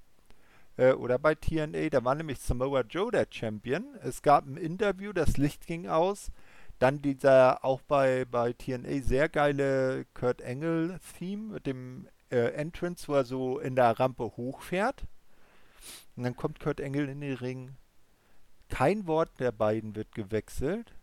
äh, 0.77 0.93
oder 0.93 1.19
bei 1.19 1.35
TNA. 1.35 1.91
Da 1.91 2.05
war 2.05 2.15
nämlich 2.15 2.41
Samoa 2.41 2.83
Joe 2.83 3.11
der 3.11 3.27
Champion. 3.31 3.85
Es 4.03 4.23
gab 4.23 4.47
ein 4.47 4.57
Interview, 4.57 5.13
das 5.13 5.37
Licht 5.37 5.67
ging 5.67 5.87
aus. 5.87 6.31
Dann 6.79 7.03
dieser 7.03 7.63
auch 7.65 7.83
bei, 7.83 8.25
bei 8.25 8.55
TNA 8.55 9.03
sehr 9.03 9.29
geile 9.29 10.07
Kurt 10.15 10.43
Angle-Theme 10.43 11.53
mit 11.53 11.67
dem 11.67 12.09
äh, 12.31 12.53
Entrance, 12.53 13.09
wo 13.09 13.15
er 13.15 13.25
so 13.25 13.59
in 13.59 13.77
der 13.77 13.99
Rampe 13.99 14.25
hochfährt. 14.37 15.05
Und 16.17 16.25
dann 16.25 16.37
kommt 16.37 16.61
Kurt 16.61 16.81
Angle 16.81 17.09
in 17.09 17.21
den 17.21 17.35
Ring. 17.35 17.77
Kein 18.69 19.07
Wort 19.07 19.31
der 19.41 19.53
beiden 19.53 19.97
wird 19.97 20.15
gewechselt. 20.15 20.95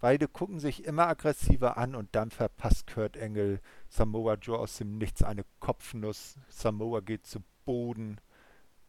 Beide 0.00 0.26
gucken 0.26 0.58
sich 0.58 0.84
immer 0.84 1.06
aggressiver 1.06 1.76
an 1.76 1.94
und 1.94 2.08
dann 2.12 2.30
verpasst 2.30 2.92
Kurt 2.92 3.16
Angle 3.16 3.60
Samoa 3.88 4.34
Joe 4.34 4.58
aus 4.58 4.76
dem 4.78 4.98
Nichts 4.98 5.22
eine 5.22 5.44
Kopfnuss. 5.60 6.36
Samoa 6.48 7.00
geht 7.00 7.24
zu 7.26 7.40
Boden 7.64 8.20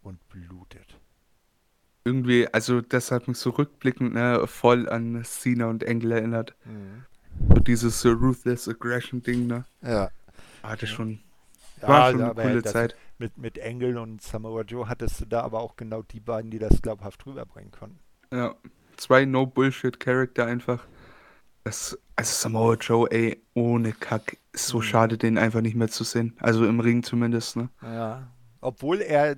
und 0.01 0.27
blutet. 0.29 0.99
Irgendwie, 2.03 2.47
also 2.51 2.81
das 2.81 3.11
hat 3.11 3.27
mich 3.27 3.37
so 3.37 3.51
rückblickend 3.51 4.13
ne, 4.13 4.45
voll 4.47 4.89
an 4.89 5.23
Cena 5.23 5.67
und 5.67 5.87
Angle 5.87 6.13
erinnert. 6.13 6.55
Mhm. 6.65 7.05
So 7.47 7.61
dieses 7.61 8.03
uh, 8.05 8.09
Ruthless 8.09 8.67
Aggression 8.67 9.21
Ding, 9.21 9.47
ne? 9.47 9.65
Ja. 9.81 10.09
Hatte 10.63 10.87
schon, 10.87 11.11
Ja, 11.11 11.19
war 11.87 12.11
schon 12.11 12.21
eine 12.21 12.33
coole 12.33 12.63
Zeit. 12.63 12.95
Mit, 13.17 13.37
mit 13.37 13.57
Engel 13.57 13.97
und 13.97 14.21
Samoa 14.21 14.61
Joe 14.63 14.87
hattest 14.89 15.21
du 15.21 15.25
da 15.25 15.41
aber 15.41 15.61
auch 15.61 15.75
genau 15.75 16.01
die 16.01 16.19
beiden, 16.19 16.51
die 16.51 16.59
das 16.59 16.81
glaubhaft 16.81 17.25
rüberbringen 17.25 17.71
konnten. 17.71 17.99
Ja, 18.31 18.55
zwei 18.97 19.25
No-Bullshit-Charakter 19.25 20.45
einfach. 20.45 20.85
Das, 21.63 21.97
also 22.15 22.31
Samoa 22.33 22.75
Joe, 22.75 23.09
ey, 23.11 23.41
ohne 23.53 23.93
Kack. 23.93 24.37
Ist 24.51 24.67
so 24.67 24.79
Mhm. 24.79 24.83
schade, 24.83 25.17
den 25.17 25.37
einfach 25.37 25.61
nicht 25.61 25.75
mehr 25.75 25.87
zu 25.87 26.03
sehen. 26.03 26.35
Also 26.39 26.65
im 26.65 26.79
Ring 26.79 27.03
zumindest, 27.03 27.55
ne? 27.55 27.69
Ja. 27.81 28.27
Obwohl 28.61 29.01
er 29.01 29.35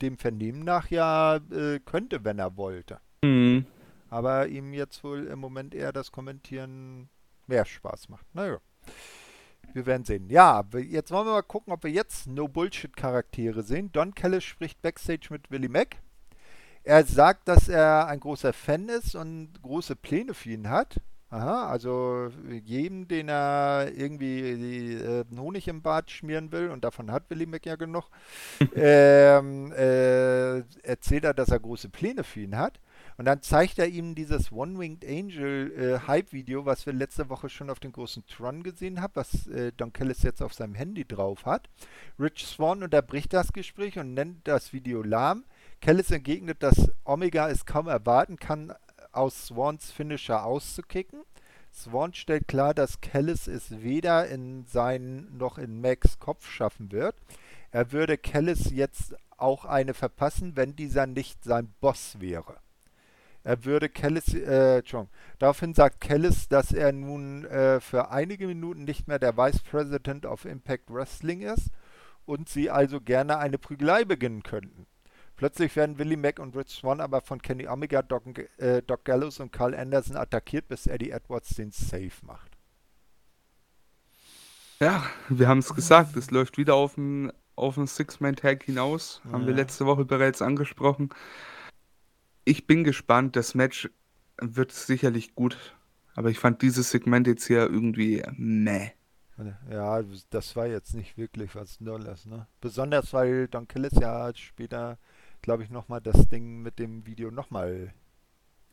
dem 0.00 0.16
Vernehmen 0.18 0.64
nach 0.64 0.90
ja 0.90 1.36
äh, 1.36 1.78
könnte, 1.84 2.24
wenn 2.24 2.38
er 2.38 2.56
wollte. 2.56 3.00
Mhm. 3.24 3.66
Aber 4.10 4.48
ihm 4.48 4.74
jetzt 4.74 5.02
wohl 5.04 5.26
im 5.26 5.38
Moment 5.38 5.74
eher 5.74 5.92
das 5.92 6.12
Kommentieren 6.12 7.08
mehr 7.46 7.64
Spaß 7.64 8.08
macht. 8.08 8.26
Naja. 8.34 8.58
Wir 9.72 9.86
werden 9.86 10.04
sehen. 10.04 10.28
Ja, 10.28 10.64
jetzt 10.74 11.10
wollen 11.10 11.26
wir 11.26 11.32
mal 11.32 11.42
gucken, 11.42 11.72
ob 11.72 11.84
wir 11.84 11.90
jetzt 11.90 12.26
No-Bullshit-Charaktere 12.26 13.62
sehen. 13.62 13.90
Don 13.92 14.14
Callis 14.14 14.44
spricht 14.44 14.82
Backstage 14.82 15.28
mit 15.30 15.50
Willie 15.50 15.70
Mack. 15.70 15.96
Er 16.84 17.04
sagt, 17.04 17.48
dass 17.48 17.68
er 17.68 18.06
ein 18.08 18.20
großer 18.20 18.52
Fan 18.52 18.88
ist 18.88 19.14
und 19.14 19.62
große 19.62 19.96
Pläne 19.96 20.34
für 20.34 20.50
ihn 20.50 20.68
hat. 20.68 21.00
Aha, 21.32 21.66
also 21.66 22.28
jedem, 22.62 23.08
den 23.08 23.30
er 23.30 23.90
irgendwie 23.96 24.54
die, 24.54 24.94
äh, 24.96 25.24
Honig 25.34 25.66
im 25.66 25.80
Bart 25.80 26.10
schmieren 26.10 26.52
will, 26.52 26.68
und 26.68 26.84
davon 26.84 27.10
hat 27.10 27.30
Willie 27.30 27.46
Mack 27.46 27.64
ja 27.64 27.76
genug, 27.76 28.10
ähm, 28.76 29.72
äh, 29.72 30.58
erzählt 30.82 31.24
er, 31.24 31.32
dass 31.32 31.48
er 31.48 31.58
große 31.58 31.88
Pläne 31.88 32.22
für 32.22 32.40
ihn 32.40 32.58
hat. 32.58 32.80
Und 33.16 33.26
dann 33.26 33.42
zeigt 33.42 33.78
er 33.78 33.88
ihm 33.88 34.14
dieses 34.14 34.52
One-Winged 34.52 35.04
Angel 35.04 35.72
äh, 35.72 36.06
Hype-Video, 36.06 36.64
was 36.64 36.86
wir 36.86 36.92
letzte 36.92 37.28
Woche 37.28 37.48
schon 37.48 37.70
auf 37.70 37.80
dem 37.80 37.92
großen 37.92 38.24
Tron 38.26 38.62
gesehen 38.62 39.00
haben, 39.00 39.12
was 39.14 39.46
äh, 39.48 39.72
Don 39.76 39.92
Callis 39.92 40.22
jetzt 40.22 40.42
auf 40.42 40.54
seinem 40.54 40.74
Handy 40.74 41.04
drauf 41.04 41.44
hat. 41.44 41.68
Rich 42.18 42.46
Swan 42.46 42.82
unterbricht 42.82 43.32
das 43.32 43.52
Gespräch 43.52 43.98
und 43.98 44.14
nennt 44.14 44.46
das 44.48 44.72
Video 44.72 45.02
lahm. 45.02 45.44
Callis 45.80 46.10
entgegnet, 46.10 46.62
dass 46.62 46.90
Omega 47.04 47.48
es 47.48 47.66
kaum 47.66 47.88
erwarten 47.88 48.36
kann, 48.36 48.72
aus 49.12 49.46
Swans 49.46 49.90
Finisher 49.90 50.44
auszukicken. 50.44 51.22
Swan 51.74 52.14
stellt 52.14 52.48
klar, 52.48 52.74
dass 52.74 53.00
Callis 53.00 53.46
es 53.46 53.82
weder 53.82 54.28
in 54.28 54.66
seinen 54.66 55.36
noch 55.36 55.58
in 55.58 55.80
Max 55.80 56.18
Kopf 56.18 56.48
schaffen 56.48 56.92
wird. 56.92 57.16
Er 57.70 57.92
würde 57.92 58.18
Callis 58.18 58.70
jetzt 58.70 59.16
auch 59.38 59.64
eine 59.64 59.94
verpassen, 59.94 60.56
wenn 60.56 60.76
dieser 60.76 61.06
nicht 61.06 61.42
sein 61.44 61.72
Boss 61.80 62.20
wäre. 62.20 62.58
Er 63.44 63.64
würde 63.64 63.88
Callis, 63.88 64.34
äh. 64.34 64.82
Daraufhin 65.38 65.74
sagt 65.74 66.00
Callis, 66.00 66.48
dass 66.48 66.72
er 66.72 66.92
nun 66.92 67.44
äh, 67.46 67.80
für 67.80 68.10
einige 68.10 68.46
Minuten 68.46 68.84
nicht 68.84 69.08
mehr 69.08 69.18
der 69.18 69.36
Vice 69.36 69.60
President 69.62 70.26
of 70.26 70.44
Impact 70.44 70.88
Wrestling 70.90 71.42
ist 71.42 71.70
und 72.24 72.48
sie 72.48 72.70
also 72.70 73.00
gerne 73.00 73.38
eine 73.38 73.58
Prügelei 73.58 74.04
beginnen 74.04 74.42
könnten. 74.42 74.86
Plötzlich 75.36 75.74
werden 75.74 75.98
Willie 75.98 76.16
Mack 76.16 76.38
und 76.38 76.54
Rich 76.56 76.68
Swan 76.70 77.00
aber 77.00 77.20
von 77.20 77.42
Kenny 77.42 77.66
Omega, 77.66 78.02
Doc, 78.02 78.22
äh, 78.58 78.82
Doc 78.82 79.04
Gallows 79.04 79.40
und 79.40 79.50
Carl 79.52 79.74
Anderson 79.74 80.16
attackiert, 80.16 80.68
bis 80.68 80.86
Eddie 80.86 81.10
Edwards 81.10 81.48
den 81.56 81.72
Save 81.72 82.12
macht. 82.22 82.52
Ja, 84.78 85.04
wir 85.28 85.48
haben 85.48 85.58
es 85.58 85.74
gesagt, 85.74 86.16
es 86.16 86.30
läuft 86.30 86.58
wieder 86.58 86.74
auf 86.74 86.96
ein, 86.96 87.32
auf 87.56 87.76
ein 87.76 87.86
Six-Man-Tag 87.86 88.64
hinaus. 88.64 89.20
Haben 89.30 89.46
wir 89.46 89.52
Ja. 89.52 89.56
letzte 89.56 89.86
Woche 89.86 90.04
bereits 90.04 90.42
angesprochen. 90.42 91.10
Ich 92.44 92.66
bin 92.66 92.84
gespannt, 92.84 93.36
das 93.36 93.54
Match 93.54 93.90
wird 94.40 94.72
sicherlich 94.72 95.34
gut. 95.34 95.56
Aber 96.14 96.28
ich 96.30 96.38
fand 96.38 96.62
dieses 96.62 96.90
Segment 96.90 97.26
jetzt 97.26 97.46
hier 97.46 97.60
irgendwie 97.60 98.22
meh. 98.36 98.90
Ja, 99.70 100.02
das 100.30 100.54
war 100.56 100.66
jetzt 100.66 100.94
nicht 100.94 101.16
wirklich 101.16 101.54
was 101.54 101.80
Neues, 101.80 102.26
ne? 102.26 102.46
Besonders, 102.60 103.12
weil 103.12 103.48
Don 103.48 103.66
Callis 103.66 103.94
ja 103.98 104.30
später, 104.34 104.98
glaube 105.40 105.64
ich, 105.64 105.70
nochmal 105.70 106.00
das 106.00 106.28
Ding 106.28 106.62
mit 106.62 106.78
dem 106.78 107.06
Video 107.06 107.30
nochmal 107.30 107.94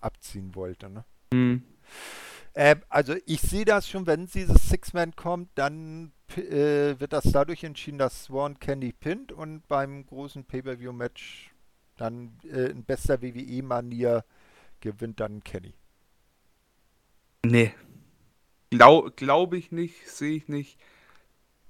abziehen 0.02 0.54
wollte, 0.56 0.90
ne? 0.90 1.06
Hm. 1.34 1.64
Äh, 2.54 2.76
also 2.90 3.16
ich 3.26 3.42
sehe 3.42 3.66
das 3.66 3.88
schon, 3.88 4.06
wenn 4.06 4.26
dieses 4.26 4.70
Six-Man 4.70 5.16
kommt, 5.16 5.50
dann 5.56 6.12
äh, 6.36 7.00
wird 7.00 7.14
das 7.14 7.24
dadurch 7.32 7.64
entschieden, 7.64 7.98
dass 7.98 8.26
Swan 8.26 8.60
Kenny 8.60 8.92
pinnt 8.92 9.32
und 9.32 9.68
beim 9.68 10.06
großen 10.06 10.44
Pay-Per-View-Match 10.44 11.49
dann 12.00 12.40
äh, 12.44 12.72
in 12.72 12.84
bester 12.86 13.22
WWE-Manier 13.22 14.24
gewinnt 14.82 15.20
dann 15.20 15.44
Kenny. 15.44 15.74
Nee. 17.46 17.74
Glau 18.72 19.10
Glaube 19.16 19.58
ich 19.58 19.72
nicht, 19.72 20.08
sehe 20.10 20.36
ich 20.38 20.48
nicht. 20.48 20.80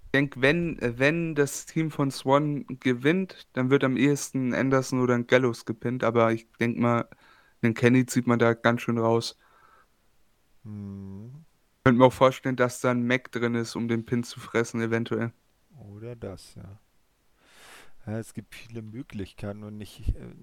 Ich 0.05 0.11
denke, 0.13 0.41
wenn, 0.41 0.77
wenn 0.81 1.35
das 1.35 1.65
Team 1.65 1.91
von 1.91 2.11
Swan 2.11 2.65
gewinnt, 2.79 3.47
dann 3.53 3.69
wird 3.69 3.83
am 3.83 3.97
ehesten 3.97 4.53
Anderson 4.53 5.01
oder 5.01 5.15
ein 5.15 5.27
Gallows 5.27 5.65
gepinnt. 5.65 6.03
Aber 6.03 6.31
ich 6.33 6.47
denke 6.59 6.81
mal, 6.81 7.09
den 7.63 7.73
Kenny 7.75 8.05
zieht 8.05 8.27
man 8.27 8.39
da 8.39 8.53
ganz 8.53 8.81
schön 8.81 8.97
raus. 8.97 9.37
Hm, 10.63 11.45
Könnte 11.83 11.99
mir 11.99 12.05
auch 12.05 12.13
vorstellen, 12.13 12.55
dass 12.55 12.81
da 12.81 12.91
ein 12.91 13.05
Mac 13.05 13.31
drin 13.31 13.55
ist, 13.55 13.75
um 13.75 13.87
den 13.87 14.05
Pin 14.05 14.23
zu 14.23 14.39
fressen, 14.39 14.81
eventuell. 14.81 15.33
oder 15.77 16.15
das, 16.15 16.55
ja. 16.55 16.79
Ja. 18.11 18.19
Es 18.19 18.33
gibt 18.33 18.55
viele 18.55 18.81
Möglichkeiten 18.81 19.63
und 19.63 19.77
nicht, 19.77 20.15
äh, 20.15 20.33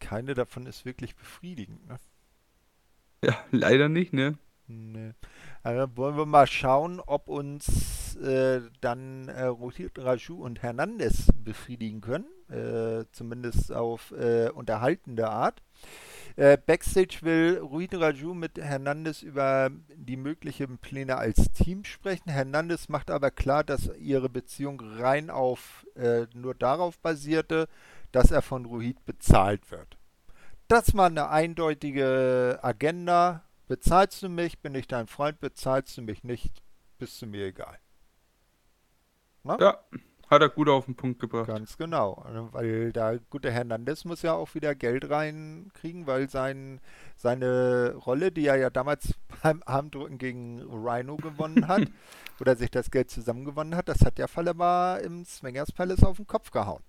keine 0.00 0.34
davon 0.34 0.66
ist 0.66 0.84
wirklich 0.84 1.16
befriedigend, 1.16 1.86
ne? 1.86 1.96
Ja, 3.24 3.36
leider 3.50 3.88
nicht, 3.88 4.12
ne? 4.12 4.36
Nee. 4.66 5.12
Also 5.62 5.96
wollen 5.96 6.16
wir 6.16 6.26
mal 6.26 6.46
schauen, 6.46 7.00
ob 7.00 7.28
uns 7.28 8.16
äh, 8.16 8.62
dann 8.80 9.28
äh, 9.28 9.44
Raju 9.44 10.42
und 10.42 10.62
Hernandez 10.62 11.28
befriedigen 11.44 12.00
können. 12.00 12.26
Äh, 12.48 13.04
zumindest 13.12 13.72
auf 13.72 14.12
äh, 14.12 14.50
unterhaltende 14.50 15.28
Art. 15.28 15.62
Äh, 16.36 16.56
Backstage 16.56 17.18
will 17.22 17.58
Ruid 17.58 17.94
Raju 17.94 18.34
mit 18.34 18.58
Hernandez 18.58 19.22
über 19.22 19.70
die 19.94 20.16
möglichen 20.16 20.78
Pläne 20.78 21.16
als 21.16 21.52
Team 21.52 21.84
sprechen. 21.84 22.30
Hernandez 22.30 22.88
macht 22.88 23.10
aber 23.10 23.30
klar, 23.30 23.64
dass 23.64 23.90
ihre 23.98 24.28
Beziehung 24.28 24.80
rein 24.80 25.30
auf 25.30 25.86
äh, 25.94 26.26
nur 26.34 26.54
darauf 26.54 26.98
basierte, 26.98 27.68
dass 28.12 28.30
er 28.30 28.42
von 28.42 28.64
Ruhid 28.64 29.04
bezahlt 29.04 29.70
wird. 29.70 29.98
Das 30.68 30.94
war 30.96 31.06
eine 31.06 31.28
eindeutige 31.28 32.58
Agenda. 32.62 33.44
Bezahlst 33.68 34.22
du 34.22 34.28
mich, 34.28 34.60
bin 34.60 34.74
ich 34.74 34.86
dein 34.86 35.06
Freund. 35.06 35.40
Bezahlst 35.40 35.96
du 35.96 36.02
mich 36.02 36.24
nicht, 36.24 36.62
bist 36.98 37.20
du 37.20 37.26
mir 37.26 37.46
egal. 37.46 37.78
Ja, 39.44 39.80
hat 40.32 40.42
er 40.42 40.48
gut 40.48 40.68
auf 40.68 40.86
den 40.86 40.96
Punkt 40.96 41.20
gebracht. 41.20 41.46
Ganz 41.46 41.76
genau. 41.76 42.24
Weil 42.52 42.92
der 42.92 43.20
gute 43.30 43.50
Hernandez 43.50 44.04
muss 44.04 44.22
ja 44.22 44.32
auch 44.32 44.54
wieder 44.54 44.74
Geld 44.74 45.08
reinkriegen, 45.08 46.06
weil 46.06 46.28
sein, 46.28 46.80
seine 47.16 47.94
Rolle, 47.94 48.32
die 48.32 48.46
er 48.46 48.56
ja 48.56 48.70
damals 48.70 49.14
beim 49.42 49.62
Armdrücken 49.64 50.18
gegen 50.18 50.60
Rhino 50.62 51.16
gewonnen 51.16 51.68
hat, 51.68 51.82
oder 52.40 52.56
sich 52.56 52.70
das 52.70 52.90
Geld 52.90 53.10
zusammengewonnen 53.10 53.76
hat, 53.76 53.88
das 53.88 54.00
hat 54.00 54.18
der 54.18 54.26
Falle 54.28 54.54
mal 54.54 54.96
im 54.98 55.24
Swingers 55.24 55.70
Palace 55.72 56.02
auf 56.02 56.16
den 56.16 56.26
Kopf 56.26 56.50
gehauen. 56.50 56.82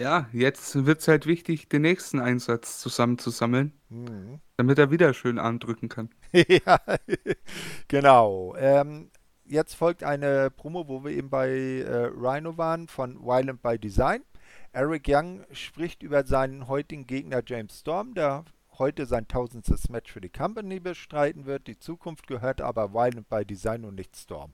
Ja, 0.00 0.28
jetzt 0.32 0.86
wird 0.86 1.00
es 1.00 1.08
halt 1.08 1.26
wichtig, 1.26 1.68
den 1.68 1.82
nächsten 1.82 2.20
Einsatz 2.20 2.78
zusammenzusammeln, 2.78 3.72
Mhm. 3.88 4.40
damit 4.56 4.78
er 4.78 4.90
wieder 4.92 5.12
schön 5.12 5.38
andrücken 5.38 5.88
kann. 5.88 6.10
ja, 6.32 6.78
genau. 7.88 8.54
Ähm, 8.56 9.10
jetzt 9.48 9.74
folgt 9.74 10.04
eine 10.04 10.50
Promo, 10.50 10.88
wo 10.88 11.04
wir 11.04 11.12
eben 11.12 11.30
bei 11.30 11.48
äh, 11.50 12.10
Rhino 12.14 12.56
waren, 12.56 12.88
von 12.88 13.20
Violent 13.20 13.62
by 13.62 13.78
Design. 13.78 14.22
Eric 14.72 15.04
Young 15.08 15.44
spricht 15.52 16.02
über 16.02 16.24
seinen 16.24 16.68
heutigen 16.68 17.06
Gegner 17.06 17.42
James 17.44 17.80
Storm, 17.80 18.14
der 18.14 18.44
heute 18.78 19.06
sein 19.06 19.26
tausendstes 19.26 19.88
Match 19.88 20.12
für 20.12 20.20
die 20.20 20.28
Company 20.28 20.78
bestreiten 20.80 21.46
wird. 21.46 21.66
Die 21.66 21.78
Zukunft 21.78 22.26
gehört 22.26 22.60
aber 22.60 22.92
Violent 22.92 23.28
by 23.28 23.44
Design 23.44 23.84
und 23.84 23.96
nicht 23.96 24.16
Storm. 24.16 24.52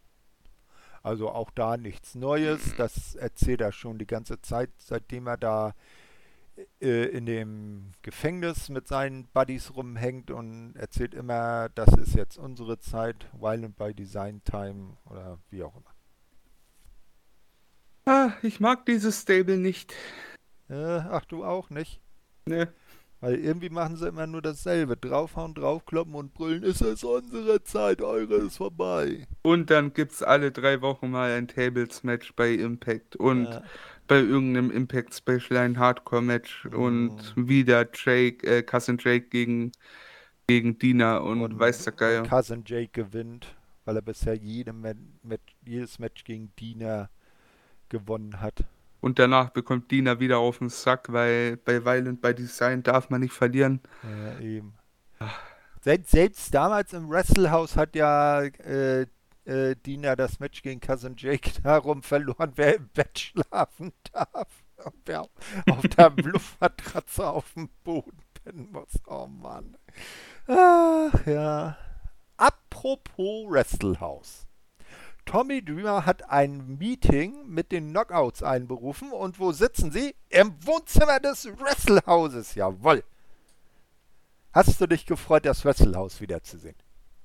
Also 1.03 1.31
auch 1.31 1.51
da 1.51 1.77
nichts 1.77 2.15
Neues. 2.15 2.75
Das 2.77 3.15
erzählt 3.15 3.61
er 3.61 3.73
schon 3.73 3.99
die 3.99 4.07
ganze 4.07 4.41
Zeit, 4.41 4.71
seitdem 4.79 5.27
er 5.27 5.37
da 5.37 5.75
äh, 6.81 7.07
in 7.07 7.27
dem 7.27 7.93
Gefängnis 8.03 8.69
mit 8.69 8.87
seinen 8.87 9.27
Buddies 9.29 9.75
rumhängt 9.75 10.31
und 10.31 10.75
erzählt 10.77 11.15
immer, 11.15 11.69
das 11.75 11.89
ist 11.97 12.15
jetzt 12.15 12.39
unsere 12.39 12.79
Zeit, 12.79 13.29
Violent 13.33 13.77
by 13.77 13.95
Design 13.95 14.43
Time 14.45 14.97
oder 15.07 15.39
wie 15.51 15.63
auch 15.63 15.77
immer. 15.77 15.95
Ah, 18.07 18.33
ich 18.43 18.61
mag 18.61 18.85
dieses 18.87 19.23
Stable 19.23 19.57
nicht. 19.57 19.95
Äh, 20.69 20.75
ach, 20.75 21.25
du 21.25 21.45
auch 21.45 21.71
nicht? 21.71 22.01
Ne. 22.47 22.73
Weil 23.21 23.37
irgendwie 23.37 23.71
machen 23.71 23.97
sie 23.97 24.07
immer 24.07 24.27
nur 24.27 24.43
dasselbe. 24.43 24.99
Draufhauen, 24.99 25.55
draufkloppen 25.55 26.15
und 26.15 26.35
brüllen, 26.35 26.63
ist 26.63 26.83
es 26.83 27.03
unsere 27.05 27.63
Zeit, 27.63 28.03
eure 28.03 28.35
ist 28.35 28.59
vorbei. 28.59 29.27
Und 29.41 29.71
dann 29.71 29.95
gibt's 29.95 30.23
alle 30.23 30.53
drei 30.53 30.83
Wochen 30.83 31.11
mal 31.11 31.31
ein 31.31 31.49
Tables-Match 31.49 32.35
bei 32.37 32.51
Impact 32.53 33.17
und 33.17 33.47
Ja. 33.47 33.63
Bei 34.07 34.17
irgendeinem 34.21 34.71
Impact 34.71 35.15
Special 35.15 35.59
ein 35.59 35.79
Hardcore-Match 35.79 36.67
und 36.67 37.37
Mhm. 37.37 37.49
wieder 37.49 37.87
Jake, 37.95 38.47
äh, 38.47 38.63
Cousin 38.63 38.99
Jake 39.01 39.29
gegen, 39.29 39.73
gegen 40.47 40.79
Dina 40.79 41.19
und, 41.19 41.41
Und 41.41 41.59
weiß 41.59 41.85
der 41.85 41.93
Geier. 41.95 42.23
Cousin 42.23 42.65
Jake 42.67 42.89
gewinnt, 42.93 43.55
weil 43.85 43.97
er 43.97 44.03
bisher 44.03 44.35
jede 44.35 44.73
Ma 44.73 44.93
Mat 45.23 45.41
jedes 45.65 45.99
Match 45.99 46.25
gegen 46.25 46.53
Dina 46.61 47.09
gewonnen 47.89 48.41
hat. 48.41 48.65
Und 49.01 49.19
danach 49.19 49.51
bekommt 49.51 49.91
Dina 49.91 50.19
wieder 50.21 50.39
auf 50.39 50.59
den 50.59 50.71
Sack, 50.71 51.13
weil 51.13 51.57
bei 51.59 51.85
Violent 51.85 52.23
by 52.23 52.35
Design 52.35 52.83
darf 52.83 53.11
man 53.11 53.21
nicht 53.21 53.35
verlieren. 53.35 53.81
Ja, 54.03 54.39
eben. 54.41 54.75
Selbst, 55.83 56.11
selbst 56.11 56.55
damals 56.55 56.93
im 56.95 57.11
Wrestlehouse 57.11 57.77
hat 57.77 57.95
ja 57.95 58.43
äh, 58.45 59.07
äh, 59.45 59.77
Dina 59.77 60.17
das 60.17 60.41
Match 60.41 60.63
gegen 60.63 60.81
Cousin 60.81 61.15
Jake 61.17 61.51
darum 61.63 62.03
verloren, 62.03 62.53
wer 62.57 62.77
im 62.77 62.89
Bett 62.89 63.19
schlafen 63.19 63.93
darf. 64.13 64.65
Und 64.85 64.95
wer 65.07 65.23
auf 65.23 65.83
der 65.97 66.11
Luftmatratze 66.17 67.27
auf 67.27 67.53
dem 67.55 67.69
Boden 67.85 68.19
pennen 68.35 68.71
muss. 68.73 69.01
Oh 69.07 69.27
Mann. 69.27 69.77
Ach 70.47 71.27
ja. 71.27 71.77
Apropos 72.37 73.49
Wrestlehouse. 73.49 74.47
Tommy 75.25 75.65
Dreamer 75.65 76.05
hat 76.05 76.29
ein 76.29 76.77
Meeting 76.79 77.47
mit 77.49 77.73
den 77.73 77.91
Knockouts 77.91 78.43
einberufen 78.43 79.13
und 79.13 79.39
wo 79.39 79.53
sitzen 79.53 79.91
sie? 79.91 80.15
Im 80.29 80.55
Wohnzimmer 80.67 81.19
des 81.21 81.47
Wrestlehouses. 81.47 82.55
Jawohl. 82.55 83.05
Hast 84.53 84.81
du 84.81 84.87
dich 84.87 85.07
gefreut, 85.07 85.47
das 85.47 85.65
Wrestlehouse 85.65 86.21
wiederzusehen? 86.21 86.77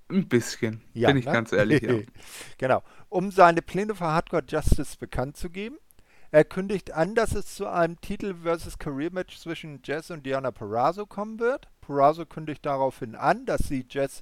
Ein 0.09 0.27
bisschen, 0.27 0.81
Ja, 0.93 1.09
bin 1.09 1.17
ich 1.17 1.25
ne? 1.25 1.31
ganz 1.31 1.51
ehrlich. 1.51 1.81
Ja. 1.81 1.99
genau. 2.57 2.83
Um 3.09 3.31
seine 3.31 3.61
Pläne 3.61 3.95
für 3.95 4.05
Hardcore 4.05 4.43
Justice 4.47 4.97
bekannt 4.97 5.37
zu 5.37 5.49
geben. 5.49 5.77
Er 6.31 6.43
kündigt 6.43 6.91
an, 6.91 7.15
dass 7.15 7.33
es 7.33 7.55
zu 7.55 7.67
einem 7.67 7.99
Titel 8.01 8.35
versus 8.43 8.77
Career 8.77 9.11
Match 9.11 9.39
zwischen 9.39 9.81
Jazz 9.83 10.11
und 10.11 10.25
Diana 10.25 10.51
Perazzo 10.51 11.07
kommen 11.07 11.39
wird. 11.39 11.67
Perazzo 11.81 12.25
kündigt 12.25 12.65
daraufhin 12.65 13.15
an, 13.15 13.45
dass 13.47 13.61
sie 13.67 13.85
Jazz 13.89 14.21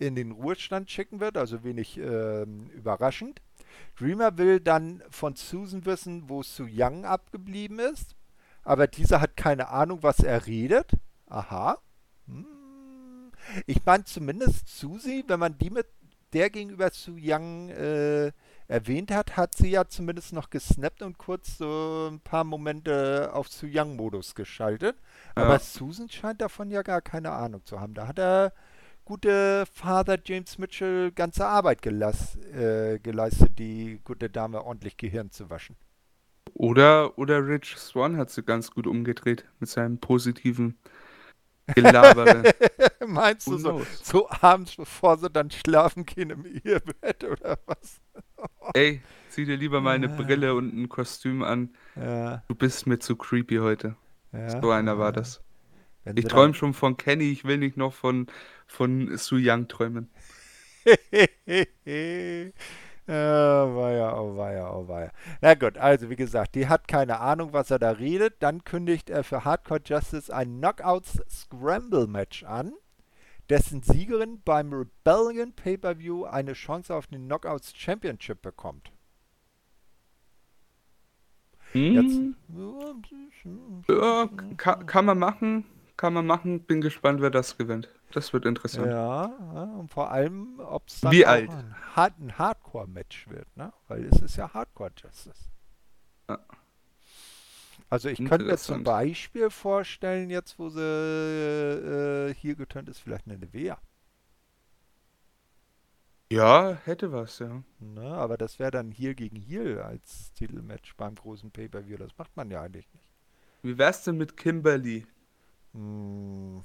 in 0.00 0.16
den 0.16 0.32
Ruhestand 0.32 0.90
schicken 0.90 1.20
wird, 1.20 1.36
also 1.36 1.62
wenig 1.62 1.96
ähm, 1.98 2.70
überraschend. 2.70 3.40
Dreamer 3.96 4.36
will 4.36 4.58
dann 4.58 5.02
von 5.10 5.36
Susan 5.36 5.84
wissen, 5.86 6.28
wo 6.28 6.42
Su 6.42 6.66
Young 6.68 7.04
abgeblieben 7.04 7.78
ist, 7.78 8.16
aber 8.64 8.88
dieser 8.88 9.20
hat 9.20 9.36
keine 9.36 9.68
Ahnung, 9.68 10.02
was 10.02 10.18
er 10.20 10.46
redet. 10.46 10.92
Aha. 11.26 11.78
Hm. 12.26 12.53
Ich 13.66 13.84
meine 13.84 14.04
zumindest 14.04 14.68
Susi, 14.68 15.24
wenn 15.26 15.40
man 15.40 15.58
die 15.58 15.70
mit 15.70 15.86
der 16.32 16.50
gegenüber 16.50 16.90
Su 16.90 17.16
Young 17.18 17.70
äh, 17.70 18.32
erwähnt 18.66 19.10
hat, 19.10 19.36
hat 19.36 19.54
sie 19.54 19.70
ja 19.70 19.86
zumindest 19.86 20.32
noch 20.32 20.50
gesnappt 20.50 21.02
und 21.02 21.18
kurz 21.18 21.58
so 21.58 22.08
ein 22.10 22.20
paar 22.20 22.44
Momente 22.44 23.30
auf 23.32 23.48
Su 23.48 23.66
Young-Modus 23.70 24.34
geschaltet. 24.34 24.96
Aber 25.34 25.54
Ja. 25.54 25.58
Susan 25.58 26.08
scheint 26.08 26.40
davon 26.40 26.70
ja 26.70 26.82
gar 26.82 27.00
keine 27.00 27.30
Ahnung 27.30 27.64
zu 27.64 27.80
haben. 27.80 27.94
Da 27.94 28.08
hat 28.08 28.18
der 28.18 28.52
gute 29.04 29.64
Vater 29.72 30.18
James 30.24 30.58
Mitchell 30.58 31.12
ganze 31.12 31.46
Arbeit 31.46 31.82
gelas 31.82 32.36
äh, 32.36 32.98
geleistet, 32.98 33.58
die 33.58 34.00
gute 34.02 34.30
Dame 34.30 34.64
ordentlich 34.64 34.96
Gehirn 34.96 35.30
zu 35.30 35.50
waschen. 35.50 35.76
Oder, 36.54 37.18
oder 37.18 37.46
Rich 37.46 37.76
Swan 37.76 38.16
hat 38.16 38.30
sie 38.30 38.42
ganz 38.42 38.70
gut 38.70 38.86
umgedreht 38.86 39.44
mit 39.60 39.68
seinem 39.68 39.98
positiven 39.98 40.78
Gelabere. 41.74 42.52
Meinst 43.06 43.46
du 43.46 43.56
so, 43.58 43.82
so 44.02 44.28
abends, 44.30 44.76
bevor 44.76 45.16
sie 45.18 45.30
dann 45.30 45.50
schlafen 45.50 46.04
gehen 46.04 46.30
im 46.30 46.44
Ehebett 46.44 47.24
oder 47.24 47.58
was? 47.66 48.00
Ey, 48.74 49.00
zieh 49.30 49.44
dir 49.44 49.56
lieber 49.56 49.80
mal 49.80 49.94
eine 49.94 50.08
Ja. 50.08 50.16
Brille 50.16 50.54
und 50.54 50.74
ein 50.74 50.88
Kostüm 50.88 51.42
an. 51.42 51.74
Ja, 51.96 52.42
Du 52.48 52.54
bist 52.54 52.86
mir 52.86 52.98
zu 52.98 53.16
creepy 53.16 53.56
heute. 53.56 53.96
ja, 54.32 54.60
So 54.60 54.70
einer 54.70 54.98
war 54.98 55.12
das. 55.12 55.40
Wenn 56.04 56.16
Ich 56.18 56.26
träume 56.26 56.52
schon 56.54 56.74
von 56.74 56.96
Kenny, 56.98 57.30
ich 57.30 57.44
will 57.44 57.56
nicht 57.58 57.76
noch 57.78 57.94
von, 57.94 58.26
von 58.66 59.16
Su 59.16 59.36
Young 59.38 59.68
träumen. 59.68 60.10
Oh 63.06 63.12
weia, 63.12 64.16
oh 64.18 64.36
weia, 64.36 64.70
oh 64.72 64.88
weia. 64.88 65.10
Na 65.42 65.54
gut, 65.54 65.76
also 65.76 66.08
wie 66.08 66.16
gesagt, 66.16 66.54
die 66.54 66.68
hat 66.68 66.88
keine 66.88 67.20
Ahnung, 67.20 67.52
was 67.52 67.70
er 67.70 67.78
da 67.78 67.90
redet. 67.90 68.36
Dann 68.42 68.64
kündigt 68.64 69.10
er 69.10 69.24
für 69.24 69.44
Hardcore 69.44 69.80
Justice 69.84 70.34
ein 70.34 70.58
Knockouts 70.58 71.20
Scramble 71.28 72.06
Match 72.06 72.44
an, 72.44 72.72
dessen 73.50 73.82
Siegerin 73.82 74.40
beim 74.42 74.72
Rebellion 74.72 75.52
Pay-Per-View 75.52 76.24
eine 76.24 76.54
Chance 76.54 76.94
auf 76.94 77.06
den 77.08 77.26
Knockouts 77.26 77.74
Championship 77.76 78.40
bekommt. 78.40 78.90
Jetzt. 81.74 82.16
Hm, 82.16 82.36
Ja, 83.88 84.28
kann, 84.56 84.86
kann 84.86 85.04
man 85.04 85.18
machen, 85.18 85.64
kann 85.96 86.12
man 86.12 86.26
machen. 86.26 86.60
Bin 86.64 86.80
gespannt, 86.80 87.20
wer 87.20 87.30
das 87.30 87.56
gewinnt. 87.56 87.88
Das 88.12 88.32
wird 88.32 88.46
interessant. 88.46 88.86
Ja, 88.86 89.24
und 89.24 89.90
vor 89.90 90.10
allem, 90.10 90.60
ob 90.60 90.88
es 90.88 91.00
dann 91.00 91.12
Wie 91.12 91.26
alt? 91.26 91.50
ein, 91.50 91.74
Hard 91.96 92.18
ein 92.20 92.38
Hardcore-Match 92.38 93.28
wird, 93.28 93.56
ne? 93.56 93.72
Weil 93.88 94.04
es 94.04 94.20
ist 94.20 94.36
ja 94.36 94.52
Hardcore 94.52 94.92
Justice. 94.96 95.50
Ja. 96.28 96.38
Also 97.90 98.08
ich 98.08 98.18
könnte 98.18 98.44
mir 98.44 98.56
zum. 98.56 98.82
Beispiel 98.82 99.50
vorstellen, 99.50 100.30
jetzt 100.30 100.58
wo 100.58 100.68
sie 100.68 100.80
äh, 100.80 102.34
hier 102.34 102.54
getönt 102.54 102.88
ist, 102.88 103.00
vielleicht 103.00 103.26
eine 103.26 103.38
Nevea. 103.38 103.78
Ja, 106.32 106.78
hätte 106.84 107.12
was, 107.12 107.38
ja. 107.38 107.62
Ne? 107.78 108.02
Aber 108.02 108.36
das 108.36 108.58
wäre 108.58 108.70
dann 108.70 108.90
hier 108.90 109.14
gegen 109.14 109.36
hier 109.36 109.84
als 109.84 110.32
Titelmatch 110.32 110.96
beim 110.96 111.14
großen 111.14 111.50
Pay-Per-View. 111.50 111.98
Das 111.98 112.16
macht 112.16 112.36
man 112.36 112.50
ja 112.50 112.62
eigentlich 112.62 112.88
nicht. 112.92 113.04
Wie 113.62 113.78
wär's 113.78 114.02
denn 114.04 114.16
mit 114.16 114.36
Kimberly? 114.36 115.06
Hm. 115.74 116.64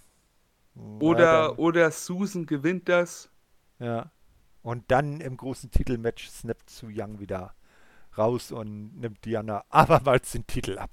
Oder, 1.00 1.60
oder 1.60 1.92
Susan 1.92 2.46
gewinnt 2.46 2.88
das? 2.88 3.30
Ja. 3.80 4.12
Und 4.62 4.86
dann 4.90 5.20
im 5.22 5.36
großen 5.38 5.72
Titelmatch 5.72 6.30
snappt 6.30 6.70
Su 6.70 6.88
Young 6.90 7.20
wieder 7.20 7.54
raus 8.18 8.52
und 8.52 9.00
nimmt 9.00 9.26
Diana 9.26 9.64
abermals 9.70 10.32
den 10.32 10.46
Titel 10.48 10.78
ab. 10.78 10.92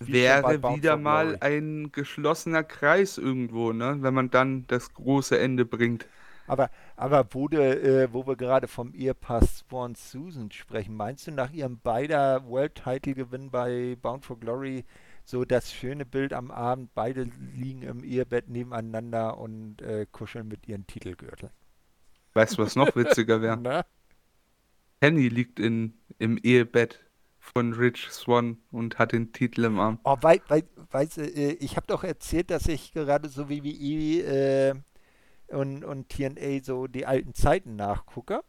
Wie 0.00 0.12
Wäre 0.12 0.62
wieder 0.76 0.96
mal 0.96 1.38
ein 1.40 1.90
geschlossener 1.92 2.64
Kreis 2.64 3.16
irgendwo, 3.16 3.72
ne? 3.72 3.96
Wenn 4.00 4.12
man 4.12 4.30
dann 4.30 4.66
das 4.66 4.92
große 4.92 5.38
Ende 5.38 5.64
bringt. 5.64 6.06
Aber, 6.46 6.68
aber 6.96 7.26
wo, 7.30 7.48
du, 7.48 7.56
äh, 7.58 8.12
wo 8.12 8.26
wir 8.26 8.36
gerade 8.36 8.68
vom 8.68 8.92
Ehepaar 8.92 9.42
Swan 9.46 9.94
Susan 9.94 10.50
sprechen, 10.50 10.94
meinst 10.94 11.26
du 11.26 11.30
nach 11.30 11.52
ihrem 11.52 11.78
beider 11.78 12.46
World-Title-Gewinn 12.46 13.50
bei 13.50 13.96
Bound 14.02 14.26
for 14.26 14.38
Glory 14.38 14.84
so 15.24 15.44
das 15.44 15.72
schöne 15.72 16.04
Bild 16.04 16.32
am 16.32 16.50
Abend, 16.50 16.94
beide 16.94 17.28
liegen 17.54 17.82
im 17.82 18.04
Ehebett 18.04 18.48
nebeneinander 18.48 19.38
und 19.38 19.80
äh, 19.82 20.06
kuscheln 20.10 20.48
mit 20.48 20.68
ihren 20.68 20.86
Titelgürteln? 20.86 21.52
Weißt 22.34 22.58
du, 22.58 22.62
was 22.62 22.76
noch 22.76 22.94
witziger 22.94 23.40
wäre? 23.40 23.84
Penny 25.00 25.28
liegt 25.28 25.60
in, 25.60 25.94
im 26.18 26.38
Ehebett 26.38 27.00
von 27.38 27.74
Rich 27.74 28.10
Swan 28.10 28.58
und 28.70 28.98
hat 28.98 29.12
den 29.12 29.32
Titel 29.32 29.64
im 29.64 29.78
Arm. 29.78 29.98
Oh, 30.04 30.16
wei, 30.22 30.40
wei, 30.48 30.64
weißt 30.90 31.18
du, 31.18 31.22
äh, 31.22 31.52
ich 31.60 31.76
habe 31.76 31.86
doch 31.86 32.04
erzählt, 32.04 32.50
dass 32.50 32.66
ich 32.66 32.92
gerade 32.92 33.28
so 33.28 33.48
wie 33.48 33.62
WWE 33.62 34.22
äh, 34.22 34.74
und, 35.54 35.84
und 35.84 36.08
TNA 36.08 36.62
so 36.62 36.86
die 36.86 37.06
alten 37.06 37.34
Zeiten 37.34 37.76
nachgucke. 37.76 38.42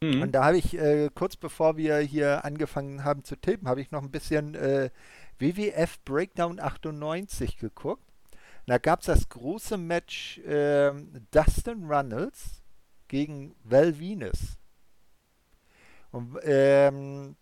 Mhm. 0.00 0.22
Und 0.22 0.32
da 0.32 0.44
habe 0.44 0.56
ich, 0.58 0.78
äh, 0.78 1.10
kurz 1.12 1.36
bevor 1.36 1.76
wir 1.76 1.98
hier 1.98 2.44
angefangen 2.44 3.04
haben 3.04 3.24
zu 3.24 3.36
tippen, 3.36 3.68
habe 3.68 3.80
ich 3.80 3.90
noch 3.90 4.02
ein 4.02 4.10
bisschen 4.10 4.54
äh, 4.54 4.90
WWF 5.38 5.98
Breakdown 6.04 6.60
98 6.60 7.58
geguckt. 7.58 8.02
Da 8.66 8.78
gab 8.78 9.00
es 9.00 9.06
das 9.06 9.28
große 9.28 9.78
Match 9.78 10.40
ähm, 10.44 11.26
Dustin 11.30 11.84
Runnels 11.84 12.62
gegen 13.08 13.54
Val 13.64 13.98
Venus. 13.98 14.58
Und 16.10 16.38
ähm, 16.42 17.36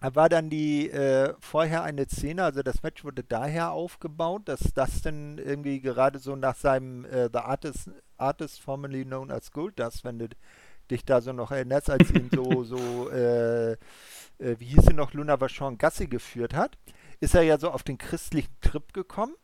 da 0.00 0.14
war 0.14 0.28
dann 0.28 0.48
die 0.48 0.90
äh, 0.90 1.34
vorher 1.40 1.82
eine 1.82 2.06
Szene, 2.06 2.44
also 2.44 2.62
das 2.62 2.82
Match 2.82 3.04
wurde 3.04 3.22
daher 3.22 3.72
aufgebaut, 3.72 4.42
dass 4.46 4.72
Dustin 4.72 5.36
irgendwie 5.38 5.80
gerade 5.80 6.18
so 6.18 6.36
nach 6.36 6.56
seinem 6.56 7.04
äh, 7.04 7.28
The 7.30 7.40
Artist, 7.40 7.90
Artist 8.16 8.60
formerly 8.60 9.04
known 9.04 9.30
as 9.30 9.50
Goldust, 9.52 10.04
wenn 10.04 10.18
du 10.18 10.28
dich 10.90 11.04
da 11.04 11.20
so 11.20 11.32
noch 11.32 11.50
erinnerst, 11.50 11.90
als 11.90 12.10
ihn 12.10 12.30
so, 12.34 12.64
so, 12.64 13.10
äh, 13.10 13.72
äh, 13.72 13.76
wie 14.38 14.66
hieß 14.66 14.86
sie 14.86 14.94
noch, 14.94 15.12
Luna 15.12 15.38
Vachon 15.38 15.76
Gassi 15.76 16.06
geführt 16.06 16.54
hat, 16.54 16.78
ist 17.20 17.34
er 17.34 17.42
ja 17.42 17.58
so 17.58 17.70
auf 17.70 17.82
den 17.82 17.98
christlichen 17.98 18.54
Trip 18.60 18.92
gekommen. 18.92 19.34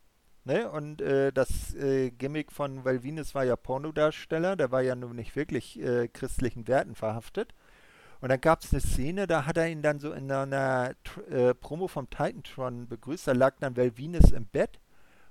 Ne? 0.43 0.69
Und 0.69 1.01
äh, 1.01 1.31
das 1.31 1.75
äh, 1.75 2.09
Gimmick 2.09 2.51
von 2.51 2.85
Valvinus 2.85 3.35
war 3.35 3.43
ja 3.43 3.55
Pornodarsteller, 3.55 4.55
der 4.55 4.71
war 4.71 4.81
ja 4.81 4.95
nun 4.95 5.15
nicht 5.15 5.35
wirklich 5.35 5.79
äh, 5.79 6.07
christlichen 6.07 6.67
Werten 6.67 6.95
verhaftet. 6.95 7.53
Und 8.21 8.29
dann 8.29 8.41
gab 8.41 8.63
es 8.63 8.71
eine 8.71 8.81
Szene, 8.81 9.27
da 9.27 9.45
hat 9.45 9.57
er 9.57 9.67
ihn 9.67 9.83
dann 9.83 9.99
so 9.99 10.11
in 10.11 10.31
einer 10.31 10.95
äh, 11.29 11.53
Promo 11.53 11.87
vom 11.87 12.09
Titantron 12.09 12.87
begrüßt. 12.87 13.27
Da 13.27 13.33
lag 13.33 13.55
dann 13.59 13.77
Valvinus 13.77 14.31
im 14.31 14.45
Bett 14.45 14.79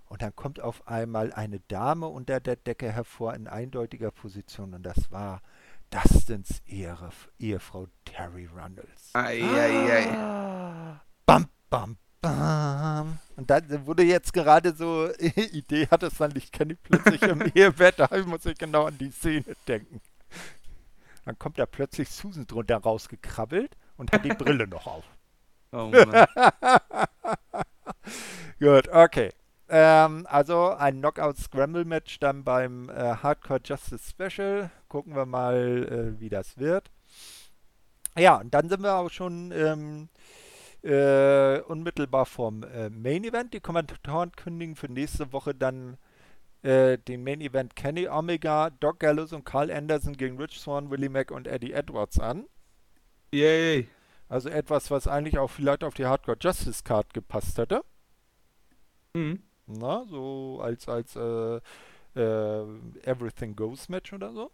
und 0.04 0.22
dann 0.22 0.36
kommt 0.36 0.60
auf 0.60 0.86
einmal 0.86 1.32
eine 1.32 1.60
Dame 1.60 2.06
unter 2.06 2.38
der 2.38 2.56
Decke 2.56 2.92
hervor 2.92 3.34
in 3.34 3.48
eindeutiger 3.48 4.10
Position 4.10 4.74
und 4.74 4.84
das 4.84 5.10
war 5.10 5.42
Dustins 5.90 6.62
Ehre, 6.66 7.10
Ehefrau 7.38 7.86
Terry 8.04 8.46
Runnels. 8.46 9.10
Ei, 9.14 9.42
ei, 9.42 9.92
ei. 9.92 11.00
Bam, 11.24 11.48
bam, 11.70 11.96
bam. 12.20 13.18
Und 13.36 13.50
dann 13.50 13.86
wurde 13.86 14.02
jetzt 14.02 14.32
gerade 14.32 14.74
so, 14.74 15.10
Idee 15.18 15.88
hat 15.88 16.02
es 16.02 16.16
dann 16.16 16.32
nicht, 16.32 16.52
kenne 16.52 16.74
ich 16.74 16.82
plötzlich 16.82 17.22
im 17.22 17.42
Ehebett, 17.54 17.98
da 17.98 18.08
muss 18.26 18.46
ich 18.46 18.58
genau 18.58 18.86
an 18.86 18.98
die 18.98 19.10
Szene 19.10 19.44
denken. 19.68 20.00
Dann 21.24 21.38
kommt 21.38 21.58
da 21.58 21.66
plötzlich 21.66 22.08
Susan 22.08 22.46
drunter 22.46 22.78
rausgekrabbelt 22.78 23.76
und 23.96 24.12
hat 24.12 24.24
die 24.24 24.30
Brille 24.30 24.66
noch 24.68 24.86
auf. 24.86 25.04
Oh 25.72 25.90
Mann. 25.90 26.26
Gut, 28.60 28.88
okay. 28.88 29.30
Ähm, 29.68 30.26
also 30.30 30.70
ein 30.70 31.00
Knockout-Scramble-Match 31.00 32.20
dann 32.20 32.44
beim 32.44 32.88
äh, 32.88 33.16
Hardcore 33.16 33.60
Justice 33.64 34.08
Special. 34.08 34.70
Gucken 34.88 35.16
wir 35.16 35.26
mal, 35.26 36.14
äh, 36.16 36.20
wie 36.20 36.28
das 36.28 36.56
wird. 36.56 36.90
Ja, 38.16 38.36
und 38.36 38.54
dann 38.54 38.68
sind 38.68 38.82
wir 38.82 38.94
auch 38.94 39.10
schon 39.10 39.50
ähm, 39.52 40.08
äh, 40.86 41.60
unmittelbar 41.66 42.26
vorm 42.26 42.62
äh, 42.62 42.88
Main 42.90 43.24
Event. 43.24 43.52
Die 43.52 43.60
Kommentatoren 43.60 44.32
kündigen 44.32 44.76
für 44.76 44.90
nächste 44.90 45.32
Woche 45.32 45.54
dann 45.54 45.98
äh, 46.62 46.98
den 46.98 47.24
Main 47.24 47.40
Event 47.40 47.76
Kenny 47.76 48.08
Omega, 48.08 48.70
Doc 48.70 49.00
Gallows 49.00 49.32
und 49.32 49.44
Carl 49.44 49.70
Anderson 49.70 50.16
gegen 50.16 50.40
Rich 50.40 50.60
Swan, 50.60 50.90
Willie 50.90 51.08
Mack 51.08 51.30
und 51.30 51.46
Eddie 51.46 51.72
Edwards 51.72 52.18
an. 52.18 52.46
Yay. 53.32 53.88
Also 54.28 54.48
etwas, 54.48 54.90
was 54.90 55.06
eigentlich 55.06 55.38
auch 55.38 55.50
vielleicht 55.50 55.84
auf 55.84 55.94
die 55.94 56.06
Hardcore 56.06 56.38
Justice 56.40 56.82
Card 56.82 57.14
gepasst 57.14 57.58
hätte. 57.58 57.82
Mhm. 59.14 59.42
Na, 59.66 60.04
so 60.04 60.60
als, 60.62 60.88
als 60.88 61.16
äh, 61.16 61.60
äh, 62.16 62.64
Everything 63.04 63.54
Goes 63.56 63.88
Match 63.88 64.12
oder 64.12 64.32
so. 64.32 64.50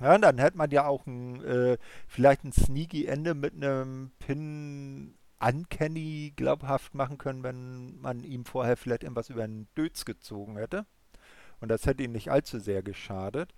Ja, 0.00 0.16
dann 0.16 0.38
hätte 0.38 0.56
man 0.56 0.70
ja 0.70 0.86
auch 0.86 1.06
ein, 1.06 1.44
äh, 1.44 1.76
vielleicht 2.08 2.44
ein 2.44 2.52
sneaky 2.52 3.04
Ende 3.04 3.34
mit 3.34 3.54
einem 3.54 4.12
Pin 4.18 5.14
uncanny 5.40 6.32
glaubhaft 6.36 6.94
machen 6.94 7.18
können, 7.18 7.42
wenn 7.42 8.00
man 8.00 8.22
ihm 8.22 8.44
vorher 8.44 8.76
vielleicht 8.76 9.02
irgendwas 9.02 9.30
über 9.30 9.44
einen 9.44 9.68
Dötz 9.76 10.04
gezogen 10.04 10.56
hätte. 10.56 10.86
Und 11.60 11.68
das 11.68 11.86
hätte 11.86 12.02
ihm 12.02 12.12
nicht 12.12 12.30
allzu 12.30 12.58
sehr 12.58 12.82
geschadet. 12.82 13.54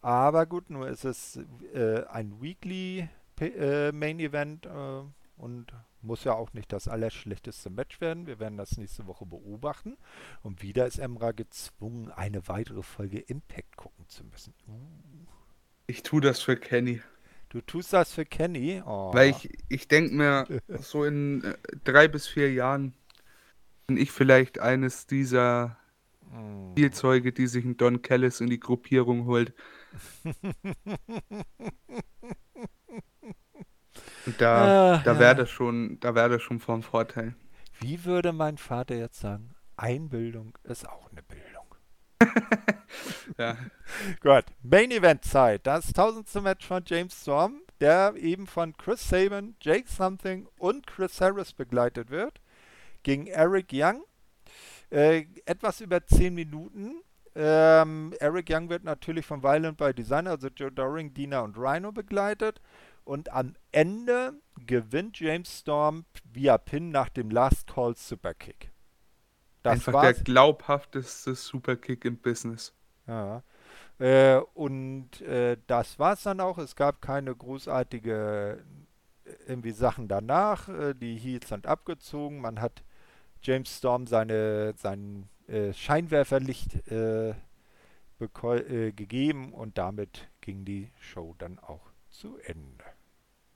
Aber 0.00 0.46
gut, 0.46 0.70
nur 0.70 0.88
ist 0.88 1.04
es 1.04 1.40
äh, 1.74 2.04
ein 2.06 2.40
Weekly 2.40 3.08
äh, 3.40 3.92
Main 3.92 4.20
Event 4.20 4.66
äh, 4.66 5.02
und 5.36 5.72
muss 6.00 6.24
ja 6.24 6.34
auch 6.34 6.52
nicht 6.52 6.72
das 6.72 6.86
allerschlechteste 6.86 7.70
Match 7.70 8.00
werden. 8.00 8.26
Wir 8.26 8.38
werden 8.38 8.56
das 8.56 8.76
nächste 8.76 9.06
Woche 9.06 9.26
beobachten. 9.26 9.96
Und 10.42 10.62
wieder 10.62 10.86
ist 10.86 10.98
Emra 10.98 11.32
gezwungen, 11.32 12.10
eine 12.12 12.46
weitere 12.46 12.82
Folge 12.82 13.18
Impact 13.18 13.76
gucken 13.76 14.08
zu 14.08 14.24
müssen. 14.24 14.54
Uh. 14.68 15.26
Ich 15.86 16.02
tue 16.02 16.20
das 16.20 16.40
für 16.40 16.56
Kenny. 16.56 17.00
Du 17.48 17.60
tust 17.62 17.92
das 17.92 18.12
für 18.12 18.24
Kenny? 18.26 18.82
Oh. 18.84 19.12
Weil 19.14 19.30
ich, 19.30 19.48
ich 19.68 19.88
denke 19.88 20.14
mir, 20.14 20.46
so 20.80 21.04
in 21.04 21.42
äh, 21.44 21.54
drei 21.84 22.08
bis 22.08 22.26
vier 22.28 22.52
Jahren 22.52 22.94
bin 23.86 23.96
ich 23.96 24.10
vielleicht 24.12 24.58
eines 24.58 25.06
dieser 25.06 25.76
Hm. 26.30 26.72
Spielzeuge, 26.72 27.32
die 27.32 27.46
sich 27.46 27.64
ein 27.64 27.78
Don 27.78 28.02
Callis 28.02 28.40
in 28.42 28.48
die 28.50 28.60
Gruppierung 28.60 29.24
holt. 29.24 29.54
Und 34.26 34.40
da, 34.40 34.98
Ah, 34.98 35.02
da 35.04 35.14
ja. 35.14 35.18
wäre 35.18 35.36
das 35.36 35.50
schon, 35.50 35.98
da 36.00 36.14
wäre 36.14 36.28
das 36.30 36.42
schon 36.42 36.60
vom 36.60 36.82
Vorteil. 36.82 37.34
Wie 37.80 38.04
würde 38.04 38.32
mein 38.32 38.58
Vater 38.58 38.94
jetzt 38.96 39.20
sagen? 39.20 39.54
Einbildung 39.76 40.58
ist 40.64 40.88
auch 40.88 41.10
eine 41.10 41.22
Bildung. 41.22 41.57
Ja. 43.38 43.56
Gut, 44.20 44.44
Main 44.62 44.90
Event 44.90 45.24
Zeit. 45.24 45.66
Das 45.66 45.92
tausendste 45.92 46.40
Match 46.40 46.66
von 46.66 46.82
James 46.84 47.20
Storm, 47.22 47.60
der 47.80 48.14
eben 48.16 48.46
von 48.46 48.76
Chris 48.76 49.08
Sabin, 49.08 49.54
Jake 49.60 49.88
Something 49.88 50.48
und 50.58 50.86
Chris 50.86 51.20
Harris 51.20 51.52
begleitet 51.52 52.10
wird, 52.10 52.40
gegen 53.04 53.28
Eric 53.28 53.68
Young. 53.72 54.02
Äh, 54.90 55.26
etwas 55.44 55.80
über 55.80 56.04
10 56.04 56.34
Minuten. 56.34 57.02
Ähm, 57.36 58.12
Eric 58.18 58.48
Young 58.50 58.68
wird 58.68 58.82
natürlich 58.82 59.24
von 59.24 59.42
Violent 59.42 59.76
by 59.76 59.94
Design, 59.94 60.26
also 60.26 60.48
Joe 60.48 60.72
Doring, 60.72 61.14
Dina 61.14 61.40
und 61.40 61.56
Rhino 61.56 61.92
begleitet. 61.92 62.60
Und 63.04 63.32
am 63.32 63.54
Ende 63.70 64.34
gewinnt 64.66 65.20
James 65.20 65.60
Storm 65.60 66.04
via 66.32 66.58
Pin 66.58 66.90
nach 66.90 67.08
dem 67.08 67.30
Last 67.30 67.68
Call 67.68 67.94
Superkick. 67.96 68.72
Das 69.68 69.86
Einfach 69.88 69.92
war's. 69.94 70.16
der 70.16 70.24
glaubhafteste 70.24 71.34
Superkick 71.34 72.04
im 72.04 72.16
Business. 72.16 72.72
Ja. 73.06 73.42
Äh, 73.98 74.40
und 74.54 75.20
äh, 75.22 75.56
das 75.66 75.98
war 75.98 76.12
es 76.12 76.22
dann 76.22 76.40
auch. 76.40 76.58
Es 76.58 76.76
gab 76.76 77.02
keine 77.02 77.34
großartige 77.34 78.62
äh, 79.24 79.30
irgendwie 79.46 79.72
Sachen 79.72 80.08
danach. 80.08 80.68
Äh, 80.68 80.94
die 80.94 81.16
Heels 81.16 81.48
sind 81.48 81.66
abgezogen. 81.66 82.40
Man 82.40 82.60
hat 82.60 82.84
James 83.42 83.76
Storm 83.76 84.06
seine, 84.06 84.74
sein 84.76 85.28
äh, 85.48 85.72
Scheinwerferlicht 85.72 86.90
äh, 86.90 87.34
gegeben 88.20 89.52
und 89.52 89.78
damit 89.78 90.28
ging 90.40 90.64
die 90.64 90.90
Show 90.98 91.34
dann 91.38 91.58
auch 91.60 91.92
zu 92.10 92.36
Ende. 92.38 92.84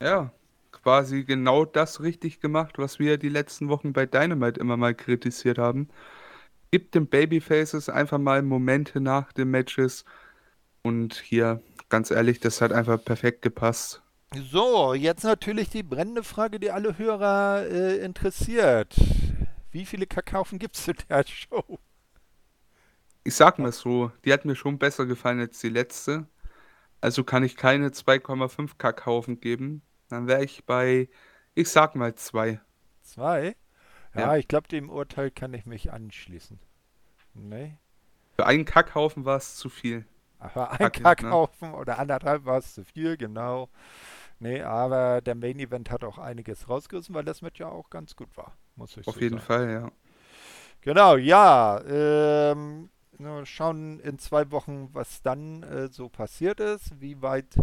Ja, 0.01 0.33
quasi 0.73 1.25
genau 1.25 1.65
das 1.65 2.01
richtig 2.01 2.41
gemacht, 2.41 2.79
was 2.79 2.99
wir 2.99 3.19
die 3.19 3.29
letzten 3.29 3.69
Wochen 3.69 3.93
bei 3.93 4.07
Dynamite 4.07 4.61
immer 4.61 4.77
mal 4.77 4.95
kritisiert 4.95 5.59
haben. 5.59 5.89
Gibt 6.71 6.95
den 6.95 7.07
Babyfaces 7.07 7.89
einfach 7.89 8.19
mal 8.19 8.43
Momente 8.43 9.01
nach 9.01 9.33
den 9.33 9.51
Matches. 9.51 10.05
Und 10.83 11.15
hier, 11.15 11.63
ganz 11.89 12.11
ehrlich, 12.11 12.41
das 12.41 12.61
hat 12.61 12.73
einfach 12.73 13.05
perfekt 13.05 13.43
gepasst. 13.43 14.03
So, 14.35 14.95
jetzt 14.95 15.25
natürlich 15.25 15.69
die 15.69 15.83
brennende 15.83 16.23
Frage, 16.23 16.59
die 16.59 16.71
alle 16.71 16.97
Hörer 16.97 17.67
äh, 17.67 17.99
interessiert. 17.99 18.97
Wie 19.71 19.85
viele 19.85 20.07
Kakaufen 20.07 20.59
gibt 20.59 20.77
es 20.77 20.89
in 20.89 20.97
der 21.09 21.25
Show? 21.27 21.79
Ich 23.25 23.35
sag 23.35 23.59
mal 23.59 23.73
so, 23.73 24.11
die 24.25 24.33
hat 24.33 24.45
mir 24.45 24.57
schon 24.57 24.79
besser 24.79 25.07
gefallen 25.07 25.39
als 25.39 25.61
die 25.61 25.69
letzte. 25.69 26.27
Also 27.01 27.25
kann 27.25 27.45
ich 27.45 27.57
keine 27.57 27.89
2,5 27.91 28.79
Kackhaufen 28.79 29.41
geben. 29.41 29.83
Dann 30.13 30.27
wäre 30.29 30.45
ich 30.45 30.65
bei, 30.67 31.09
ich 31.55 31.69
sag 31.71 31.95
mal 31.97 32.15
zwei. 32.15 32.61
Zwei? 33.03 33.57
Ja, 34.15 34.35
Ja. 34.35 34.37
ich 34.37 34.49
glaube, 34.49 34.69
dem 34.69 34.91
Urteil 34.91 35.31
kann 35.31 35.55
ich 35.55 35.67
mich 35.67 35.93
anschließen. 35.93 36.59
Nee. 37.35 37.79
Für 38.37 38.45
einen 38.47 38.67
Kackhaufen 38.67 39.25
war 39.25 39.39
es 39.39 39.57
zu 39.57 39.71
viel. 39.71 40.07
Aber 40.39 40.73
ein 40.73 40.93
Kacke, 40.93 41.03
ne? 41.03 41.03
Kackhaufen 41.03 41.75
oder 41.75 41.99
anderthalb 41.99 42.45
war 42.45 42.59
es 42.59 42.75
zu 42.75 42.85
viel, 42.85 43.17
genau. 43.17 43.69
Nee, 44.41 44.63
aber 44.63 45.21
der 45.23 45.35
Main 45.37 45.59
Event 45.61 45.91
hat 45.91 46.05
auch 46.05 46.19
einiges 46.19 46.69
rausgerissen, 46.69 47.15
weil 47.15 47.25
das 47.25 47.43
Match 47.43 47.61
ja 47.61 47.69
auch 47.69 47.91
ganz 47.91 48.17
gut 48.17 48.37
war, 48.37 48.57
muss 48.77 48.97
ich 48.97 49.07
Auf 49.07 49.15
so 49.15 49.21
jeden 49.21 49.39
sagen. 49.39 49.47
Fall, 49.47 49.71
ja. 49.71 49.93
Genau, 50.81 51.17
ja. 51.17 51.81
Ähm, 51.87 52.91
schauen 53.45 54.01
in 54.01 54.19
zwei 54.19 54.51
Wochen, 54.51 54.89
was 54.93 55.23
dann 55.23 55.63
äh, 55.63 55.89
so 55.89 56.09
passiert 56.09 56.61
ist, 56.61 57.01
wie 57.01 57.23
weit 57.23 57.55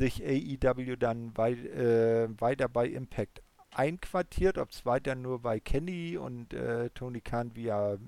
sich 0.00 0.24
AEW 0.24 0.96
dann 0.96 1.36
wei 1.36 1.52
äh, 1.52 2.28
weiter 2.40 2.70
bei 2.70 2.86
Impact 2.86 3.42
einquartiert, 3.70 4.56
ob 4.56 4.70
es 4.70 4.86
weiter 4.86 5.14
nur 5.14 5.40
bei 5.42 5.60
Kenny 5.60 6.16
und 6.16 6.54
äh, 6.54 6.88
Tony 6.90 7.20
Khan 7.20 7.54
via 7.54 7.98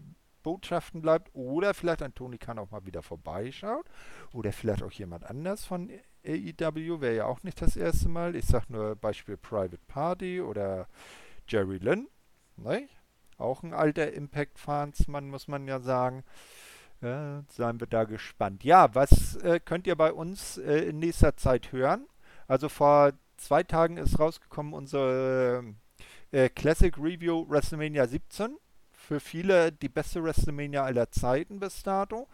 Botschaften 0.42 1.02
bleibt 1.02 1.30
oder 1.34 1.74
vielleicht 1.74 2.02
an 2.02 2.14
Tony 2.14 2.38
Khan 2.38 2.58
auch 2.58 2.70
mal 2.70 2.86
wieder 2.86 3.02
vorbeischaut 3.02 3.84
oder 4.32 4.52
vielleicht 4.52 4.82
auch 4.82 4.90
jemand 4.90 5.24
anders 5.24 5.66
von 5.66 5.90
AEW, 6.24 7.02
wäre 7.02 7.14
ja 7.14 7.26
auch 7.26 7.42
nicht 7.42 7.60
das 7.60 7.76
erste 7.76 8.08
Mal. 8.08 8.36
Ich 8.36 8.46
sag 8.46 8.70
nur 8.70 8.96
Beispiel 8.96 9.36
Private 9.36 9.78
Party 9.86 10.40
oder 10.40 10.88
Jerry 11.46 11.76
Lynn, 11.76 12.08
ne? 12.56 12.88
Auch 13.36 13.62
ein 13.62 13.74
alter 13.74 14.12
Impact-Fansmann, 14.12 15.28
muss 15.28 15.46
man 15.46 15.68
ja 15.68 15.80
sagen. 15.80 16.24
Ja, 17.02 17.42
seien 17.48 17.80
wir 17.80 17.88
da 17.88 18.04
gespannt. 18.04 18.62
Ja, 18.62 18.94
was 18.94 19.36
äh, 19.36 19.58
könnt 19.58 19.86
ihr 19.86 19.96
bei 19.96 20.12
uns 20.12 20.56
äh, 20.58 20.88
in 20.88 21.00
nächster 21.00 21.36
Zeit 21.36 21.72
hören? 21.72 22.06
Also 22.46 22.68
vor 22.68 23.12
zwei 23.36 23.64
Tagen 23.64 23.96
ist 23.96 24.20
rausgekommen 24.20 24.72
unsere 24.72 25.64
äh, 26.30 26.48
Classic 26.48 26.96
Review 26.96 27.44
WrestleMania 27.48 28.06
17 28.06 28.56
für 28.92 29.20
viele 29.20 29.72
die 29.72 29.88
beste 29.88 30.22
WrestleMania 30.22 30.84
aller 30.84 31.10
Zeiten 31.10 31.58
bis 31.58 31.82
dato. 31.82 32.28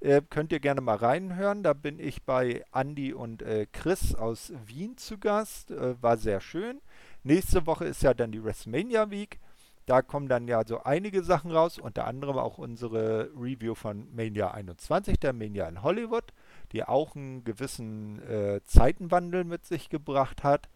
Äh, 0.00 0.20
könnt 0.28 0.52
ihr 0.52 0.60
gerne 0.60 0.80
mal 0.80 0.96
reinhören. 0.96 1.62
Da 1.62 1.72
bin 1.72 1.98
ich 1.98 2.22
bei 2.22 2.64
Andy 2.72 3.12
und 3.14 3.42
äh, 3.42 3.66
Chris 3.72 4.14
aus 4.14 4.52
Wien 4.66 4.96
zu 4.98 5.18
Gast. 5.18 5.70
Äh, 5.70 6.00
war 6.02 6.18
sehr 6.18 6.40
schön. 6.40 6.80
Nächste 7.24 7.66
Woche 7.66 7.86
ist 7.86 8.02
ja 8.02 8.14
dann 8.14 8.30
die 8.30 8.44
WrestleMania 8.44 9.10
Week. 9.10 9.40
Da 9.86 10.00
kommen 10.02 10.28
dann 10.28 10.46
ja 10.46 10.64
so 10.64 10.82
einige 10.82 11.24
Sachen 11.24 11.50
raus, 11.50 11.78
unter 11.78 12.06
anderem 12.06 12.38
auch 12.38 12.58
unsere 12.58 13.30
Review 13.36 13.74
von 13.74 14.14
Mania 14.14 14.52
21, 14.52 15.18
der 15.18 15.32
Mania 15.32 15.68
in 15.68 15.82
Hollywood, 15.82 16.32
die 16.70 16.84
auch 16.84 17.16
einen 17.16 17.42
gewissen 17.44 18.22
äh, 18.22 18.60
Zeitenwandel 18.64 19.44
mit 19.44 19.64
sich 19.64 19.88
gebracht 19.88 20.44
hat. 20.44 20.68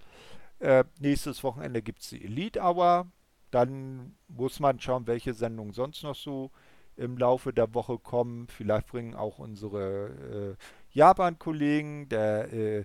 Äh, 0.59 0.85
nächstes 0.99 1.45
Wochenende 1.45 1.83
gibt 1.83 2.01
es 2.03 2.11
die 2.11 2.25
Elite 2.25 2.61
Hour. 2.61 3.07
Dann 3.51 4.17
muss 4.29 4.59
man 4.59 4.81
schauen, 4.81 5.07
welche 5.07 5.35
Sendungen 5.35 5.73
sonst 5.73 6.03
noch 6.03 6.17
so 6.17 6.51
im 6.97 7.17
Laufe 7.17 7.53
der 7.53 7.75
Woche 7.75 7.99
kommen. 7.99 8.49
Vielleicht 8.49 8.89
bringen 8.89 9.15
auch 9.15 9.39
unsere 9.39 10.57
äh, 10.59 10.65
Japan-Kollegen, 10.91 12.09
der 12.09 12.53
äh, 12.53 12.85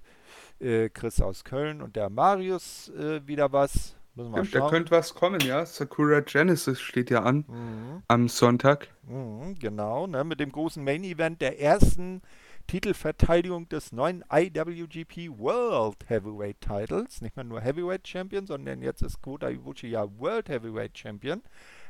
äh, 0.59 0.89
Chris 0.89 1.21
aus 1.21 1.43
Köln 1.43 1.81
und 1.81 1.95
der 1.95 2.09
Marius 2.09 2.89
äh, 2.89 3.25
wieder 3.25 3.51
was. 3.51 3.95
Müssen 4.15 4.33
wir 4.33 4.45
Stimmt, 4.45 4.63
da 4.63 4.69
könnte 4.69 4.91
was 4.91 5.13
kommen, 5.13 5.39
ja. 5.41 5.65
Sakura 5.65 6.19
Genesis 6.19 6.81
steht 6.81 7.09
ja 7.09 7.23
an 7.23 7.45
mhm. 7.47 8.03
am 8.07 8.27
Sonntag. 8.27 8.89
Mhm, 9.03 9.55
genau, 9.57 10.05
ne, 10.07 10.23
mit 10.23 10.39
dem 10.39 10.51
großen 10.51 10.83
Main-Event 10.83 11.41
der 11.41 11.61
ersten 11.61 12.21
Titelverteidigung 12.67 13.69
des 13.69 13.91
neuen 13.91 14.23
IWGP 14.31 15.29
World 15.37 16.09
Heavyweight 16.09 16.59
Titles. 16.61 17.21
Nicht 17.21 17.35
mehr 17.35 17.45
nur 17.45 17.61
Heavyweight 17.61 18.07
Champion, 18.07 18.45
sondern 18.45 18.81
jetzt 18.81 19.01
ist 19.01 19.21
Kota 19.21 19.49
Ibushi 19.49 19.87
ja 19.87 20.05
World 20.19 20.49
Heavyweight 20.49 20.97
Champion, 20.97 21.41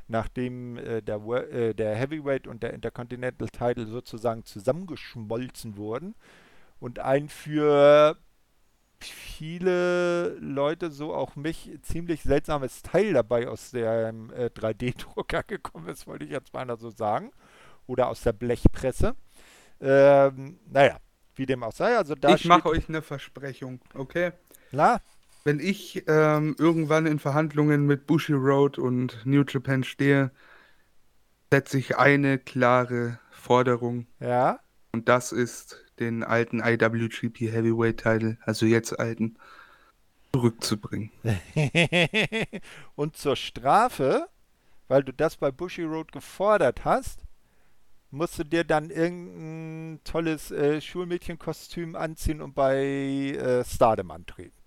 nachdem 0.07 0.77
äh, 0.77 1.01
der, 1.01 1.17
äh, 1.25 1.73
der 1.73 1.95
Heavyweight 1.95 2.47
und 2.47 2.63
der 2.63 2.73
Intercontinental 2.73 3.49
Title 3.49 3.87
sozusagen 3.87 4.45
zusammengeschmolzen 4.45 5.77
wurden 5.77 6.15
und 6.79 6.99
ein 6.99 7.29
für 7.29 8.17
viele 9.05 10.35
Leute, 10.39 10.91
so 10.91 11.13
auch 11.13 11.35
mich, 11.35 11.71
ziemlich 11.81 12.23
seltsames 12.23 12.81
Teil 12.81 13.13
dabei 13.13 13.47
aus 13.47 13.71
dem 13.71 14.31
äh, 14.31 14.45
3D-Drucker 14.45 15.43
gekommen 15.47 15.87
ist, 15.87 16.07
wollte 16.07 16.25
ich 16.25 16.31
jetzt 16.31 16.53
mal 16.53 16.77
so 16.77 16.89
sagen. 16.89 17.31
Oder 17.87 18.07
aus 18.07 18.21
der 18.21 18.33
Blechpresse. 18.33 19.15
Ähm, 19.79 20.59
naja, 20.67 20.97
wie 21.35 21.45
dem 21.45 21.63
auch 21.63 21.73
sei. 21.73 21.97
Also 21.97 22.15
da 22.15 22.35
ich 22.35 22.45
mache 22.45 22.69
euch 22.69 22.87
eine 22.87 23.01
Versprechung, 23.01 23.81
okay? 23.95 24.31
Na? 24.71 25.01
Wenn 25.43 25.59
ich 25.59 26.03
ähm, 26.07 26.55
irgendwann 26.59 27.07
in 27.07 27.17
Verhandlungen 27.17 27.87
mit 27.87 28.05
Bushi 28.05 28.33
Road 28.33 28.77
und 28.77 29.25
New 29.25 29.43
Japan 29.47 29.83
stehe, 29.83 30.31
setze 31.51 31.79
ich 31.79 31.97
eine 31.97 32.37
klare 32.37 33.19
Forderung. 33.31 34.05
Ja. 34.19 34.59
Und 34.93 35.07
das 35.07 35.31
ist, 35.31 35.85
den 35.99 36.23
alten 36.23 36.59
IWGP 36.59 37.51
Heavyweight 37.51 37.97
Title, 37.97 38.37
also 38.41 38.65
jetzt 38.65 38.99
alten, 38.99 39.37
zurückzubringen. 40.33 41.11
und 42.95 43.15
zur 43.15 43.35
Strafe, 43.35 44.27
weil 44.87 45.03
du 45.03 45.13
das 45.13 45.37
bei 45.37 45.51
Bushi 45.51 45.83
Road 45.83 46.11
gefordert 46.11 46.83
hast, 46.83 47.23
musst 48.11 48.37
du 48.39 48.43
dir 48.43 48.63
dann 48.63 48.89
irgendein 48.89 50.01
tolles 50.03 50.51
äh, 50.51 50.81
Schulmädchenkostüm 50.81 51.95
anziehen 51.95 52.41
und 52.41 52.53
bei 52.53 52.77
äh, 52.77 53.63
Stardom 53.63 54.11
antreten. 54.11 54.57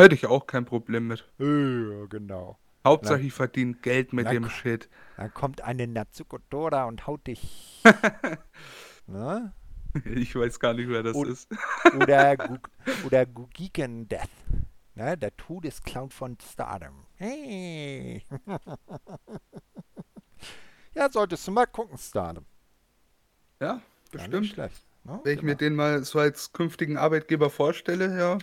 Hätte 0.00 0.14
ich 0.14 0.26
auch 0.26 0.46
kein 0.46 0.64
Problem 0.64 1.08
mit. 1.08 1.28
Ja, 1.38 2.06
genau. 2.08 2.58
Hauptsache, 2.84 3.20
ich 3.20 3.34
verdiene 3.34 3.74
Geld 3.74 4.12
mit 4.14 4.30
dem 4.30 4.48
Shit. 4.48 4.88
Dann 5.18 5.34
kommt 5.34 5.60
eine 5.60 5.86
Natsuko 5.86 6.38
Dora 6.48 6.84
und 6.84 7.06
haut 7.06 7.26
dich. 7.26 7.82
Na? 9.10 9.52
Ich 10.04 10.36
weiß 10.36 10.60
gar 10.60 10.72
nicht, 10.72 10.88
wer 10.88 11.02
das 11.02 11.16
o 11.16 11.24
ist. 11.24 11.48
oder, 11.96 12.36
oder 13.04 13.26
Gugiken 13.26 14.08
Death. 14.08 14.28
Ne? 14.94 15.18
Der 15.18 15.36
Todesclown 15.36 16.10
von 16.10 16.38
Stardom. 16.40 17.06
Hey. 17.16 18.22
ja, 20.94 21.10
solltest 21.10 21.48
du 21.48 21.50
mal 21.50 21.66
gucken, 21.66 21.98
Stardom. 21.98 22.46
Ja, 23.60 23.82
bestimmt. 24.12 24.46
schlecht. 24.46 24.86
Ne? 25.02 25.18
Wenn 25.24 25.32
ich 25.32 25.40
genau. 25.40 25.50
mir 25.50 25.56
den 25.56 25.74
mal 25.74 26.04
so 26.04 26.20
als 26.20 26.52
künftigen 26.52 26.96
Arbeitgeber 26.96 27.50
vorstelle, 27.50 28.16
ja. 28.16 28.38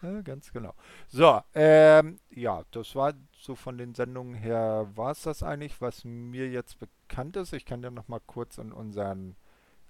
ja 0.00 0.20
ganz 0.20 0.52
genau. 0.52 0.74
So, 1.08 1.40
ähm, 1.54 2.20
ja, 2.30 2.62
das 2.70 2.94
war 2.94 3.14
so 3.36 3.56
von 3.56 3.78
den 3.78 3.96
Sendungen 3.96 4.34
her, 4.34 4.88
war 4.94 5.10
es 5.10 5.22
das 5.22 5.42
eigentlich, 5.42 5.80
was 5.80 6.04
mir 6.04 6.48
jetzt 6.48 6.78
bekannt 6.78 7.36
ist. 7.36 7.52
Ich 7.52 7.64
kann 7.64 7.82
ja 7.82 7.90
noch 7.90 8.06
mal 8.06 8.20
kurz 8.20 8.58
in 8.58 8.70
unseren 8.70 9.34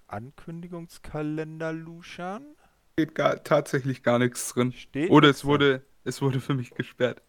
Ankündigungskalender 0.07 1.73
luschern. 1.73 2.55
Steht 2.93 3.15
gar, 3.15 3.43
tatsächlich 3.43 4.03
gar 4.03 4.19
nichts 4.19 4.53
drin. 4.53 4.71
Steht 4.71 5.09
Oder 5.09 5.29
es 5.29 5.45
wurde, 5.45 5.83
es 6.03 6.21
wurde 6.21 6.39
für 6.39 6.53
mich 6.53 6.71
gesperrt. 6.71 7.21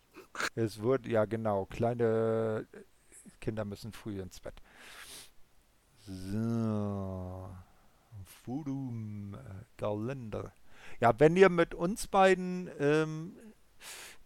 Es 0.55 0.83
wurde, 0.83 1.09
ja 1.09 1.25
genau, 1.25 1.65
kleine 1.67 2.67
Kinder 3.41 3.65
müssen 3.65 3.93
früh 3.93 4.21
ins 4.21 4.41
Bett. 4.41 4.61
So. 6.07 7.49
Voodoo-Kalender. 8.45 10.53
Ja, 11.01 11.19
wenn 11.19 11.37
ihr 11.37 11.49
mit 11.49 11.75
uns 11.75 12.07
beiden 12.07 12.71
ähm, 12.79 13.37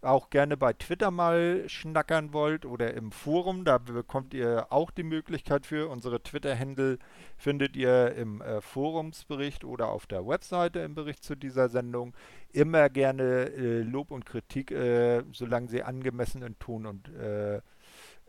auch 0.03 0.31
gerne 0.31 0.57
bei 0.57 0.73
Twitter 0.73 1.11
mal 1.11 1.69
schnackern 1.69 2.33
wollt 2.33 2.65
oder 2.65 2.95
im 2.95 3.13
Forum, 3.13 3.65
da 3.65 3.79
bekommt 3.79 4.33
ihr 4.35 4.67
auch 4.71 4.91
die 4.91 5.03
Möglichkeit 5.03 5.67
für. 5.67 5.89
Unsere 5.89 6.23
Twitter-Händel 6.23 6.99
findet 7.37 7.77
ihr 7.77 8.15
im 8.15 8.41
äh, 8.41 8.61
Forumsbericht 8.61 9.65
oder 9.65 9.89
auf 9.89 10.07
der 10.07 10.27
Webseite 10.27 10.81
im 10.81 10.95
Bericht 10.95 11.23
zu 11.23 11.35
dieser 11.35 11.69
Sendung. 11.69 12.15
Immer 12.53 12.89
gerne 12.89 13.51
äh, 13.51 13.83
Lob 13.83 14.11
und 14.11 14.25
Kritik, 14.25 14.71
äh, 14.71 15.23
solange 15.33 15.69
sie 15.69 15.83
angemessen 15.83 16.43
in 16.43 16.59
Ton 16.59 16.87
und 16.87 17.09
äh, 17.15 17.57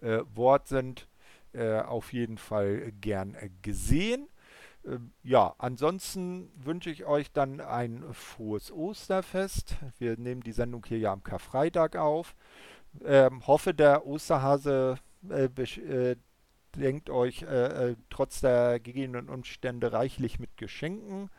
äh, 0.02 0.24
Wort 0.34 0.68
sind 0.68 1.08
äh, 1.54 1.80
auf 1.80 2.14
jeden 2.14 2.38
Fall 2.38 2.92
gern 3.00 3.36
gesehen. 3.62 4.28
Ähm, 4.86 5.12
ja, 5.24 5.56
ansonsten 5.58 6.52
wünsche 6.56 6.90
ich 6.90 7.06
euch 7.06 7.32
dann 7.32 7.60
ein 7.60 8.04
frohes 8.14 8.72
Osterfest. 8.72 9.76
Wir 10.00 10.18
nehmen 10.18 10.42
die 10.42 10.52
Sendung 10.52 10.86
hier 10.88 11.00
ja 11.00 11.14
am 11.14 11.24
Karfreitag 11.24 11.96
auf. 11.96 12.36
Ähm, 13.04 13.46
hoffe, 13.48 13.74
der 13.74 14.06
Osterhase 14.06 14.98
äh, 15.30 15.46
äh, 15.46 16.16
denkt 16.76 17.10
euch 17.10 17.44
äh, 17.44 17.92
äh, 17.92 17.96
trotz 18.10 18.42
der 18.42 18.80
gegebenen 18.80 19.30
Umstände 19.30 19.94
reichlich 19.94 20.40
mit 20.40 20.58
Geschenken. 20.58 21.30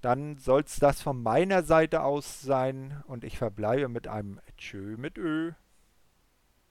Dann 0.00 0.36
soll 0.36 0.62
es 0.62 0.76
das 0.76 1.00
von 1.00 1.22
meiner 1.22 1.62
Seite 1.62 2.02
aus 2.02 2.42
sein 2.42 3.02
und 3.06 3.24
ich 3.24 3.38
verbleibe 3.38 3.88
mit 3.88 4.06
einem 4.06 4.38
Tschö 4.58 4.96
mit 4.98 5.16
Ö. 5.16 5.52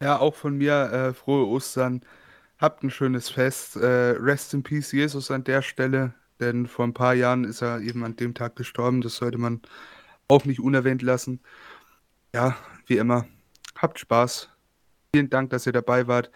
Ja, 0.02 0.20
auch 0.20 0.36
von 0.36 0.58
mir 0.58 0.92
äh, 0.92 1.14
frohe 1.14 1.48
Ostern. 1.48 2.02
Habt 2.58 2.84
ein 2.84 2.92
schönes 2.92 3.30
Fest. 3.30 3.76
Äh, 3.76 4.12
rest 4.20 4.54
in 4.54 4.64
Peace, 4.64 4.92
Jesus, 4.92 5.32
an 5.32 5.44
der 5.44 5.62
Stelle. 5.62 6.14
Denn 6.40 6.68
vor 6.68 6.86
ein 6.86 6.94
paar 6.94 7.14
Jahren 7.14 7.44
ist 7.44 7.62
er 7.62 7.82
eben 7.82 8.04
an 8.04 8.16
dem 8.16 8.34
Tag 8.34 8.56
gestorben. 8.56 9.02
Das 9.02 9.16
sollte 9.18 9.38
man 9.38 9.62
auch 10.28 10.46
nicht 10.46 10.60
unerwähnt 10.60 11.02
lassen. 11.02 11.42
Ja, 12.34 12.56
wie 12.88 12.98
immer, 12.98 13.28
habt 13.78 14.00
Spaß. 14.00 14.50
Vielen 15.14 15.30
Dank, 15.30 15.52
dass 15.52 15.68
ihr 15.68 15.74
dabei 15.74 16.08
wart. 16.08 16.32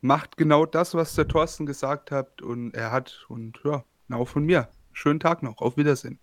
Macht 0.00 0.36
genau 0.36 0.66
das, 0.66 0.94
was 0.94 1.14
der 1.14 1.26
Thorsten 1.26 1.66
gesagt 1.66 2.10
hat 2.10 2.42
und 2.42 2.74
er 2.74 2.92
hat. 2.92 3.26
Und 3.28 3.60
ja, 3.64 3.84
auch 4.10 4.28
von 4.28 4.44
mir. 4.44 4.68
Schönen 4.92 5.20
Tag 5.20 5.42
noch. 5.42 5.58
Auf 5.58 5.76
Wiedersehen. 5.76 6.18